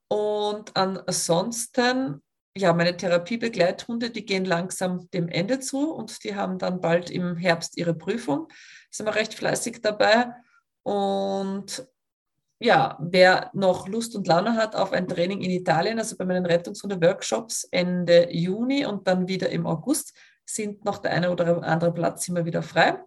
Und 0.10 0.76
ansonsten, 0.76 2.22
ja, 2.58 2.74
meine 2.74 2.98
Therapiebegleithunde, 2.98 4.10
die 4.10 4.26
gehen 4.26 4.44
langsam 4.44 5.10
dem 5.12 5.30
Ende 5.30 5.62
zu 5.62 5.94
und 5.94 6.26
die 6.26 6.36
haben 6.36 6.58
dann 6.60 6.82
bald 6.82 7.10
im 7.10 7.38
Herbst 7.38 7.78
ihre 7.78 7.94
Prüfung. 7.94 8.50
Sind 8.92 9.06
wir 9.06 9.16
recht 9.16 9.34
fleißig 9.34 9.82
dabei. 9.82 10.34
Und 10.84 11.88
ja, 12.60 12.98
wer 13.00 13.52
noch 13.54 13.88
Lust 13.88 14.16
und 14.16 14.28
Laune 14.28 14.56
hat 14.56 14.76
auf 14.76 14.92
ein 14.92 15.08
Training 15.08 15.42
in 15.42 15.52
Italien, 15.52 16.00
also 16.00 16.18
bei 16.18 16.26
meinen 16.26 16.46
Rettungshunde-Workshops 16.46 17.68
Ende 17.72 18.30
Juni 18.32 18.86
und 18.86 19.08
dann 19.08 19.28
wieder 19.28 19.50
im 19.50 19.68
August, 19.68 20.14
sind 20.50 20.86
noch 20.86 21.00
der 21.00 21.12
eine 21.12 21.32
oder 21.32 21.64
andere 21.64 21.94
Platz 21.94 22.28
immer 22.28 22.46
wieder 22.46 22.64
frei. 22.64 23.00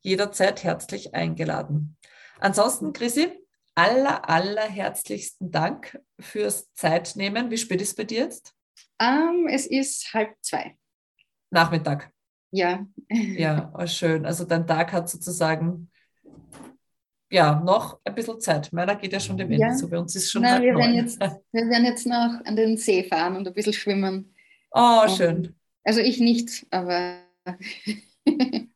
Jederzeit 0.00 0.64
herzlich 0.64 1.14
eingeladen. 1.14 1.96
Ansonsten, 2.40 2.92
Chrissy, 2.92 3.32
aller, 3.74 4.28
aller 4.28 4.68
herzlichsten 4.68 5.50
Dank 5.50 6.00
fürs 6.20 6.72
Zeitnehmen. 6.74 7.50
Wie 7.50 7.56
spät 7.56 7.80
ist 7.80 7.90
es 7.90 7.94
bei 7.94 8.04
dir 8.04 8.24
jetzt? 8.24 8.54
Um, 9.00 9.06
ähm, 9.06 9.48
es 9.48 9.66
ist 9.66 10.12
halb 10.12 10.34
zwei. 10.42 10.76
Nachmittag. 11.50 12.10
Ja. 12.50 12.86
Ja, 13.08 13.72
oh, 13.78 13.86
schön. 13.86 14.26
Also 14.26 14.44
dein 14.44 14.66
Tag 14.66 14.92
hat 14.92 15.08
sozusagen 15.08 15.90
ja 17.30 17.60
noch 17.60 18.00
ein 18.04 18.14
bisschen 18.14 18.40
Zeit. 18.40 18.72
Meiner 18.72 18.94
geht 18.96 19.12
ja 19.12 19.20
schon 19.20 19.36
dem 19.36 19.50
Ende 19.50 19.74
zu. 19.74 19.88
Bei 19.88 19.98
uns 19.98 20.14
ist 20.14 20.30
schon 20.30 20.42
Nein, 20.42 20.62
wir 20.62 20.76
werden, 20.76 20.94
jetzt, 20.94 21.18
wir 21.20 21.68
werden 21.68 21.84
jetzt 21.84 22.06
noch 22.06 22.40
an 22.44 22.56
den 22.56 22.76
See 22.76 23.02
fahren 23.04 23.36
und 23.36 23.46
ein 23.46 23.54
bisschen 23.54 23.72
schwimmen. 23.72 24.34
Oh, 24.70 25.08
schön. 25.08 25.56
Also 25.84 26.00
ich 26.00 26.20
nicht, 26.20 26.66
aber. 26.70 27.18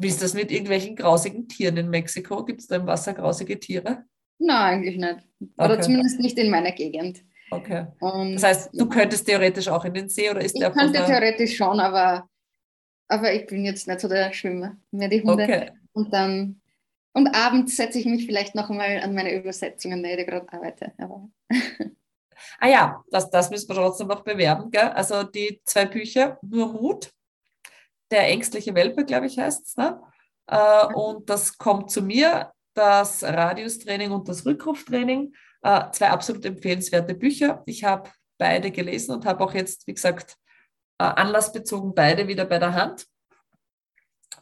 Wie 0.00 0.06
ist 0.06 0.22
das 0.22 0.34
mit 0.34 0.52
irgendwelchen 0.52 0.94
grausigen 0.94 1.48
Tieren 1.48 1.76
in 1.76 1.90
Mexiko? 1.90 2.44
Gibt 2.44 2.60
es 2.60 2.68
da 2.68 2.76
im 2.76 2.86
Wasser 2.86 3.14
grausige 3.14 3.58
Tiere? 3.58 4.04
Nein, 4.38 4.74
eigentlich 4.74 4.96
nicht. 4.96 5.26
Oder 5.56 5.74
okay. 5.74 5.82
zumindest 5.82 6.20
nicht 6.20 6.38
in 6.38 6.50
meiner 6.50 6.72
Gegend. 6.72 7.24
Okay. 7.50 7.86
Und, 8.00 8.34
das 8.34 8.44
heißt, 8.44 8.70
du 8.74 8.88
könntest 8.88 9.26
theoretisch 9.26 9.68
auch 9.68 9.84
in 9.84 9.94
den 9.94 10.08
See 10.08 10.30
oder 10.30 10.40
ist 10.40 10.54
ich 10.54 10.60
der 10.60 10.70
Ich 10.70 10.76
könnte 10.76 11.04
theoretisch 11.04 11.56
schon, 11.56 11.80
aber, 11.80 12.28
aber 13.08 13.32
ich 13.32 13.46
bin 13.46 13.64
jetzt 13.64 13.88
nicht 13.88 14.00
so 14.00 14.08
der 14.08 14.32
Schwimmer. 14.32 14.76
Mehr 14.92 15.08
die 15.08 15.22
Hunde. 15.22 15.42
Okay. 15.44 15.70
Und 15.92 16.12
dann 16.12 16.60
und 17.18 17.34
abends 17.34 17.76
setze 17.76 17.98
ich 17.98 18.06
mich 18.06 18.26
vielleicht 18.26 18.54
noch 18.54 18.70
einmal 18.70 19.00
an 19.00 19.12
meine 19.12 19.34
Übersetzungen, 19.34 20.04
die 20.04 20.10
ich 20.10 20.26
gerade 20.26 20.52
arbeite. 20.52 20.92
Aber 20.98 21.28
Ah 22.58 22.68
ja, 22.68 23.04
das, 23.10 23.30
das 23.30 23.50
müssen 23.50 23.68
wir 23.68 23.76
trotzdem 23.76 24.08
noch 24.08 24.22
bewerben. 24.22 24.70
Gell? 24.70 24.88
Also 24.90 25.22
die 25.22 25.60
zwei 25.64 25.86
Bücher, 25.86 26.38
Nur 26.42 26.72
Mut, 26.72 27.10
der 28.10 28.28
ängstliche 28.28 28.74
Welpe, 28.74 29.04
glaube 29.04 29.26
ich, 29.26 29.38
heißt 29.38 29.66
es. 29.66 29.76
Ne? 29.76 30.00
Äh, 30.46 30.86
und 30.94 31.28
das 31.28 31.58
kommt 31.58 31.90
zu 31.90 32.02
mir, 32.02 32.52
das 32.74 33.22
Radiustraining 33.24 34.12
und 34.12 34.28
das 34.28 34.46
Rückruftraining. 34.46 35.34
Äh, 35.62 35.90
zwei 35.92 36.10
absolut 36.10 36.44
empfehlenswerte 36.44 37.14
Bücher. 37.14 37.62
Ich 37.66 37.84
habe 37.84 38.10
beide 38.38 38.70
gelesen 38.70 39.12
und 39.12 39.26
habe 39.26 39.44
auch 39.44 39.54
jetzt, 39.54 39.86
wie 39.86 39.94
gesagt, 39.94 40.36
äh, 40.98 41.04
anlassbezogen 41.04 41.94
beide 41.94 42.28
wieder 42.28 42.44
bei 42.44 42.58
der 42.58 42.74
Hand. 42.74 43.06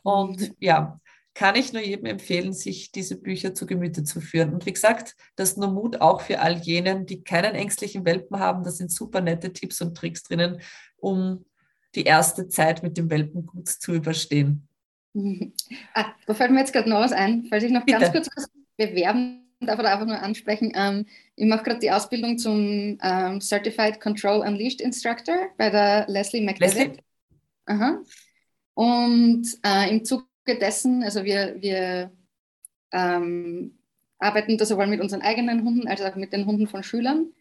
Und 0.03 0.55
ja, 0.59 0.99
kann 1.37 1.55
ich 1.55 1.75
nur 1.75 1.83
jedem 1.83 2.07
empfehlen, 2.07 2.55
sich 2.55 2.93
diese 2.93 3.21
Bücher 3.21 3.55
zu 3.55 3.67
Gemüte 3.67 4.05
zu 4.05 4.23
führen. 4.23 4.55
Und 4.55 4.65
wie 4.65 4.73
gesagt, 4.73 5.15
das 5.37 5.59
nur 5.59 5.71
Mut 5.71 6.01
auch 6.01 6.23
für 6.23 6.41
all 6.41 6.57
jenen, 6.57 7.05
die 7.05 7.23
keinen 7.25 7.55
ängstlichen 7.55 8.07
Welpen 8.07 8.39
haben. 8.39 8.65
Da 8.65 8.71
sind 8.71 8.91
super 8.91 9.21
nette 9.21 9.53
Tipps 9.53 9.83
und 9.83 9.95
Tricks 9.95 10.23
drinnen, 10.23 10.63
um 10.97 11.45
die 11.95 12.05
erste 12.05 12.49
Zeit 12.49 12.83
mit 12.83 12.97
dem 12.97 13.11
Welpen 13.11 13.45
gut 13.45 13.69
zu 13.69 13.93
überstehen. 13.95 14.67
Ah, 15.95 16.13
da 16.27 16.35
fällt 16.35 16.51
mir 16.51 16.61
jetzt 16.61 16.75
gerade 16.75 16.91
noch 16.91 17.01
was 17.01 17.13
ein, 17.13 17.47
falls 17.49 17.65
ich 17.65 17.71
noch 17.71 17.85
Bitte. 17.85 18.01
ganz 18.01 18.13
kurz 18.13 18.29
was 18.37 18.49
bewerben 18.77 19.43
darf 19.61 19.81
da 19.81 19.93
einfach 19.93 20.07
nur 20.07 20.21
ansprechen. 20.21 20.73
Ähm, 20.75 21.07
ich 21.35 21.47
mache 21.47 21.65
gerade 21.65 21.81
die 21.81 21.91
Ausbildung 21.91 22.37
zum 22.37 22.99
ähm, 23.03 23.41
Certified 23.41 23.99
Control 24.01 24.41
Unleashed 24.41 24.83
Instructor 24.83 25.49
bei 25.57 25.71
der 25.71 26.05
Leslie 26.09 26.43
McDevitt. 26.43 27.03
Aha. 27.65 28.03
Und 28.75 29.47
äh, 29.65 29.91
im 29.91 30.05
Zuge 30.05 30.25
dessen, 30.55 31.03
also 31.03 31.25
wir, 31.25 31.57
wir 31.61 32.13
ähm, 32.93 33.79
arbeiten 34.19 34.57
da 34.57 34.65
sowohl 34.65 34.87
mit 34.87 35.01
unseren 35.01 35.23
eigenen 35.23 35.65
Hunden 35.65 35.89
als 35.89 36.01
auch 36.01 36.15
mit 36.17 36.33
den 36.33 36.47
Hunden 36.47 36.69
von 36.69 36.83
Schülern. 36.83 37.33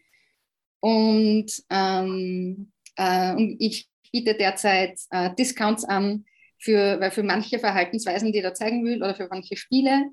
Und, 0.80 1.50
ähm, 1.70 2.72
äh, 2.96 3.32
und 3.34 3.56
ich 3.60 3.88
biete 4.12 4.34
derzeit 4.34 4.98
äh, 5.10 5.34
Discounts 5.34 5.84
an 5.84 6.24
für, 6.58 7.00
weil 7.00 7.10
für 7.10 7.22
manche 7.22 7.58
Verhaltensweisen, 7.58 8.32
die 8.32 8.38
ich 8.38 8.44
da 8.44 8.54
zeigen 8.54 8.84
will, 8.84 9.02
oder 9.02 9.14
für 9.14 9.28
manche 9.28 9.56
Spiele, 9.56 10.10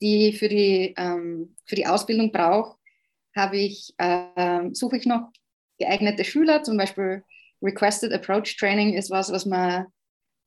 die 0.00 0.28
ich 0.28 0.38
für 0.38 0.48
die, 0.48 0.94
ähm, 0.96 1.54
für 1.66 1.76
die 1.76 1.86
Ausbildung 1.86 2.32
brauche, 2.32 2.76
habe 3.36 3.58
ich, 3.58 3.94
äh, 3.98 4.70
suche 4.72 4.96
ich 4.96 5.06
noch 5.06 5.30
geeignete 5.78 6.24
Schüler, 6.24 6.62
zum 6.62 6.76
Beispiel 6.76 7.22
Requested 7.62 8.12
Approach 8.12 8.56
Training 8.56 8.94
ist 8.94 9.10
was, 9.10 9.30
was 9.32 9.46
man, 9.46 9.86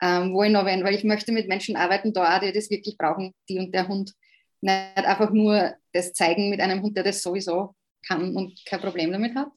ähm, 0.04 0.34
wo 0.34 0.44
ich 0.44 0.52
noch 0.52 0.66
wenn, 0.66 0.84
weil 0.84 0.96
ich 0.96 1.06
möchte 1.06 1.32
mit 1.32 1.48
Menschen 1.48 1.78
arbeiten, 1.78 2.12
da 2.12 2.36
auch, 2.36 2.42
die 2.42 2.52
das 2.52 2.70
wirklich 2.70 2.98
brauchen, 2.98 3.34
die 3.48 3.58
und 3.58 3.74
der 3.74 3.88
Hund. 3.88 4.14
Nicht 4.60 4.98
einfach 4.98 5.32
nur 5.32 5.76
das 5.94 6.12
zeigen 6.12 6.50
mit 6.50 6.60
einem 6.60 6.82
Hund, 6.82 6.98
der 6.98 7.06
das 7.06 7.22
sowieso 7.22 7.74
kann 8.06 8.36
und 8.36 8.66
kein 8.66 8.82
Problem 8.82 9.14
damit 9.14 9.34
hat. 9.34 9.48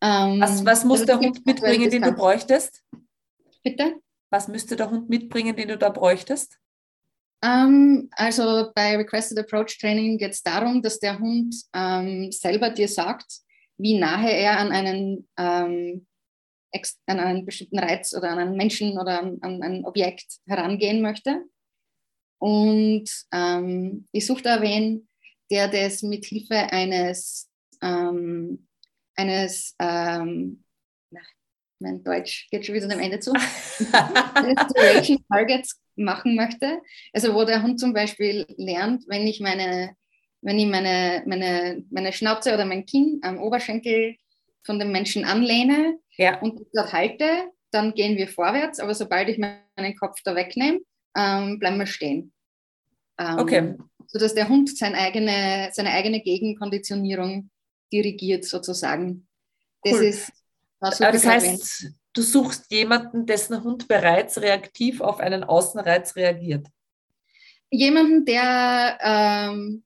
Ähm, 0.00 0.40
was, 0.40 0.64
was 0.64 0.84
muss 0.84 1.00
also 1.00 1.12
der 1.12 1.18
Hund 1.18 1.44
mitbringen, 1.44 1.90
den 1.90 2.02
du 2.02 2.12
bräuchtest? 2.12 2.82
Bitte? 3.62 3.96
Was 4.30 4.48
müsste 4.48 4.74
der 4.74 4.90
Hund 4.90 5.10
mitbringen, 5.10 5.54
den 5.54 5.68
du 5.68 5.76
da 5.76 5.90
bräuchtest? 5.90 6.58
Ähm, 7.42 8.08
also 8.12 8.70
bei 8.74 8.96
Requested 8.96 9.38
Approach 9.38 9.78
Training 9.78 10.16
geht 10.16 10.32
es 10.32 10.42
darum, 10.42 10.80
dass 10.80 10.98
der 10.98 11.18
Hund 11.18 11.54
ähm, 11.74 12.32
selber 12.32 12.70
dir 12.70 12.88
sagt, 12.88 13.26
wie 13.76 13.98
nahe 13.98 14.30
er 14.30 14.58
an 14.58 14.72
einen, 14.72 15.28
ähm, 15.36 16.06
an 17.06 17.18
einen 17.18 17.46
bestimmten 17.46 17.78
Reiz 17.78 18.14
oder 18.14 18.30
an 18.30 18.38
einen 18.38 18.56
Menschen 18.56 18.98
oder 18.98 19.20
an, 19.20 19.38
an 19.40 19.62
ein 19.62 19.84
Objekt 19.84 20.38
herangehen 20.46 21.00
möchte. 21.02 21.44
Und 22.38 23.08
ähm, 23.32 24.06
ich 24.12 24.26
suche 24.26 24.42
da 24.42 24.62
wen, 24.62 25.08
der 25.50 25.68
das 25.68 26.02
mit 26.02 26.24
Hilfe 26.26 26.54
eines, 26.54 27.50
ähm, 27.82 28.68
eines 29.16 29.74
ähm, 29.78 30.62
mein 31.80 32.02
Deutsch 32.02 32.48
geht 32.50 32.66
schon 32.66 32.74
wieder 32.74 32.92
am 32.92 33.00
Ende 33.00 33.20
zu, 33.20 33.32
Restoration 34.34 35.24
Targets 35.30 35.80
machen 35.96 36.34
möchte. 36.34 36.80
Also 37.12 37.34
wo 37.34 37.44
der 37.44 37.62
Hund 37.62 37.78
zum 37.78 37.92
Beispiel 37.92 38.46
lernt, 38.56 39.04
wenn 39.08 39.26
ich 39.26 39.40
meine, 39.40 39.94
wenn 40.40 40.58
ich 40.58 40.66
meine, 40.66 41.22
meine, 41.26 41.84
meine 41.90 42.12
Schnauze 42.12 42.54
oder 42.54 42.64
mein 42.64 42.86
Kinn 42.86 43.20
am 43.22 43.38
Oberschenkel 43.38 44.16
von 44.64 44.78
dem 44.78 44.92
Menschen 44.92 45.24
anlehne 45.24 45.98
ja. 46.16 46.40
und 46.40 46.60
dort 46.72 46.92
halte, 46.92 47.50
dann 47.70 47.94
gehen 47.94 48.16
wir 48.16 48.28
vorwärts, 48.28 48.80
aber 48.80 48.94
sobald 48.94 49.28
ich 49.28 49.38
meinen 49.38 49.96
Kopf 49.96 50.20
da 50.24 50.34
wegnehme, 50.34 50.80
ähm, 51.16 51.58
bleiben 51.58 51.78
wir 51.78 51.86
stehen. 51.86 52.32
Ähm, 53.18 53.38
okay. 53.38 53.74
Sodass 54.06 54.34
der 54.34 54.48
Hund 54.48 54.76
seine 54.76 54.96
eigene, 54.96 55.70
seine 55.72 55.90
eigene 55.90 56.20
Gegenkonditionierung 56.20 57.50
dirigiert 57.92 58.44
sozusagen. 58.44 59.26
Das 59.82 59.94
cool. 59.94 60.04
ist 60.04 60.32
aber 60.80 61.12
das 61.12 61.26
heißt, 61.26 61.92
du 62.12 62.22
suchst 62.22 62.70
jemanden, 62.70 63.26
dessen 63.26 63.62
Hund 63.62 63.88
bereits 63.88 64.40
reaktiv 64.40 65.00
auf 65.00 65.20
einen 65.20 65.44
Außenreiz 65.44 66.14
reagiert. 66.16 66.66
Jemanden, 67.70 68.24
der, 68.24 68.98
ähm, 69.02 69.84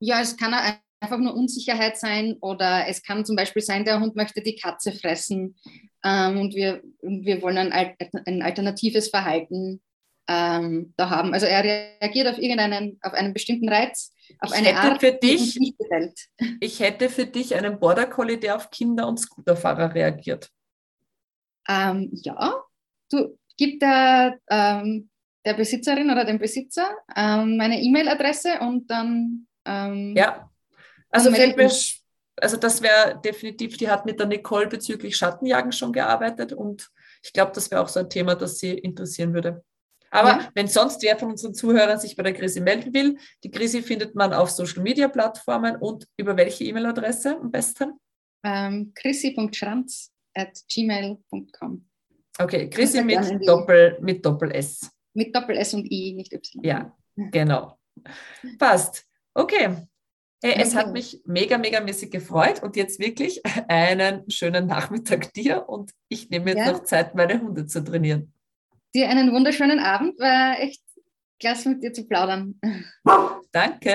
ja, 0.00 0.20
es 0.20 0.36
kann 0.36 0.54
einfach 1.02 1.18
nur 1.18 1.34
Unsicherheit 1.34 1.98
sein 1.98 2.36
oder 2.40 2.86
es 2.86 3.02
kann 3.02 3.24
zum 3.24 3.36
Beispiel 3.36 3.62
sein, 3.62 3.84
der 3.84 4.00
Hund 4.00 4.16
möchte 4.16 4.40
die 4.42 4.56
Katze 4.56 4.92
fressen 4.92 5.56
ähm, 6.04 6.40
und 6.40 6.54
wir, 6.54 6.82
wir 7.02 7.42
wollen 7.42 7.58
ein, 7.58 7.96
ein 8.26 8.42
alternatives 8.42 9.08
Verhalten 9.08 9.82
ähm, 10.28 10.94
da 10.96 11.10
haben. 11.10 11.34
Also 11.34 11.46
er 11.46 11.64
reagiert 11.64 12.28
auf 12.28 12.38
irgendeinen, 12.38 12.98
auf 13.02 13.12
einen 13.12 13.34
bestimmten 13.34 13.68
Reiz, 13.68 14.14
auf 14.38 14.50
ich 14.50 14.56
eine 14.56 14.78
Art, 14.78 15.00
für 15.00 15.12
dich, 15.12 15.56
nicht 15.58 15.78
gefällt. 15.78 16.18
Ich 16.60 16.80
hätte 16.80 17.08
für 17.08 17.26
dich 17.26 17.54
einen 17.54 17.78
Border 17.78 18.06
Collie, 18.06 18.38
der 18.38 18.56
auf 18.56 18.70
Kinder 18.70 19.08
und 19.08 19.18
Scooterfahrer 19.18 19.94
reagiert. 19.94 20.48
Ähm, 21.68 22.10
ja, 22.12 22.54
du 23.10 23.38
gib 23.56 23.80
der, 23.80 24.38
ähm, 24.48 25.10
der 25.44 25.54
Besitzerin 25.54 26.10
oder 26.10 26.24
dem 26.24 26.38
Besitzer 26.38 26.88
ähm, 27.16 27.56
meine 27.56 27.80
E-Mail-Adresse 27.80 28.60
und 28.60 28.90
dann. 28.90 29.46
Ähm, 29.64 30.14
ja, 30.16 30.51
also 31.12 31.30
fällt 31.30 31.56
mir, 31.56 31.70
also 32.36 32.56
das 32.56 32.82
wäre 32.82 33.20
definitiv, 33.24 33.76
die 33.76 33.88
hat 33.88 34.06
mit 34.06 34.18
der 34.18 34.26
Nicole 34.26 34.66
bezüglich 34.66 35.16
Schattenjagen 35.16 35.72
schon 35.72 35.92
gearbeitet 35.92 36.52
und 36.52 36.90
ich 37.22 37.32
glaube, 37.32 37.52
das 37.54 37.70
wäre 37.70 37.82
auch 37.82 37.88
so 37.88 38.00
ein 38.00 38.10
Thema, 38.10 38.34
das 38.34 38.58
sie 38.58 38.72
interessieren 38.72 39.32
würde. 39.32 39.64
Aber 40.10 40.28
ja. 40.28 40.50
wenn 40.54 40.68
sonst 40.68 41.02
wer 41.02 41.18
von 41.18 41.30
unseren 41.30 41.54
Zuhörern 41.54 41.98
sich 41.98 42.16
bei 42.16 42.22
der 42.22 42.34
Krise 42.34 42.60
melden 42.60 42.92
will, 42.92 43.16
die 43.44 43.50
Krise 43.50 43.82
findet 43.82 44.14
man 44.14 44.34
auf 44.34 44.50
Social 44.50 44.82
Media 44.82 45.08
Plattformen 45.08 45.76
und 45.76 46.06
über 46.18 46.36
welche 46.36 46.64
E-Mail-Adresse 46.64 47.38
am 47.40 47.50
besten? 47.50 47.98
Ähm, 48.44 48.92
chrissy.schranz 48.94 50.12
at 50.34 50.58
gmail.com. 50.68 51.86
Okay, 52.38 52.68
Chrissy 52.68 53.02
mit 53.02 53.20
Doppel, 53.46 53.98
mit 54.00 54.24
Doppel 54.24 54.50
S. 54.52 54.90
Mit 55.14 55.34
Doppel 55.34 55.56
S 55.56 55.74
und 55.74 55.90
I, 55.90 56.14
nicht 56.14 56.32
Y. 56.32 56.64
Ja, 56.64 56.96
genau. 57.16 57.78
Passt. 58.58 59.06
Okay. 59.34 59.86
Hey, 60.44 60.56
es 60.58 60.74
hat 60.74 60.92
mich 60.92 61.22
mega, 61.24 61.56
mega 61.56 61.80
mäßig 61.80 62.10
gefreut 62.10 62.64
und 62.64 62.74
jetzt 62.74 62.98
wirklich 62.98 63.40
einen 63.68 64.28
schönen 64.28 64.66
Nachmittag 64.66 65.32
dir 65.34 65.68
und 65.68 65.92
ich 66.08 66.30
nehme 66.30 66.50
jetzt 66.50 66.66
ja. 66.66 66.72
noch 66.72 66.82
Zeit, 66.82 67.14
meine 67.14 67.40
Hunde 67.40 67.66
zu 67.66 67.84
trainieren. 67.84 68.32
Dir 68.92 69.08
einen 69.08 69.32
wunderschönen 69.32 69.78
Abend. 69.78 70.18
War 70.18 70.58
echt 70.60 70.82
klasse 71.40 71.68
mit 71.68 71.82
dir 71.82 71.92
zu 71.92 72.06
plaudern. 72.06 72.58
Danke. 73.52 73.92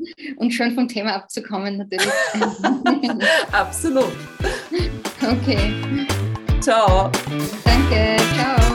Und 0.36 0.50
schön 0.52 0.74
vom 0.74 0.88
Thema 0.88 1.14
abzukommen, 1.14 1.78
natürlich. 1.78 2.08
Absolut. 3.52 4.12
Okay. 5.20 6.06
Ciao. 6.60 7.10
Danke. 7.64 8.16
Ciao. 8.34 8.65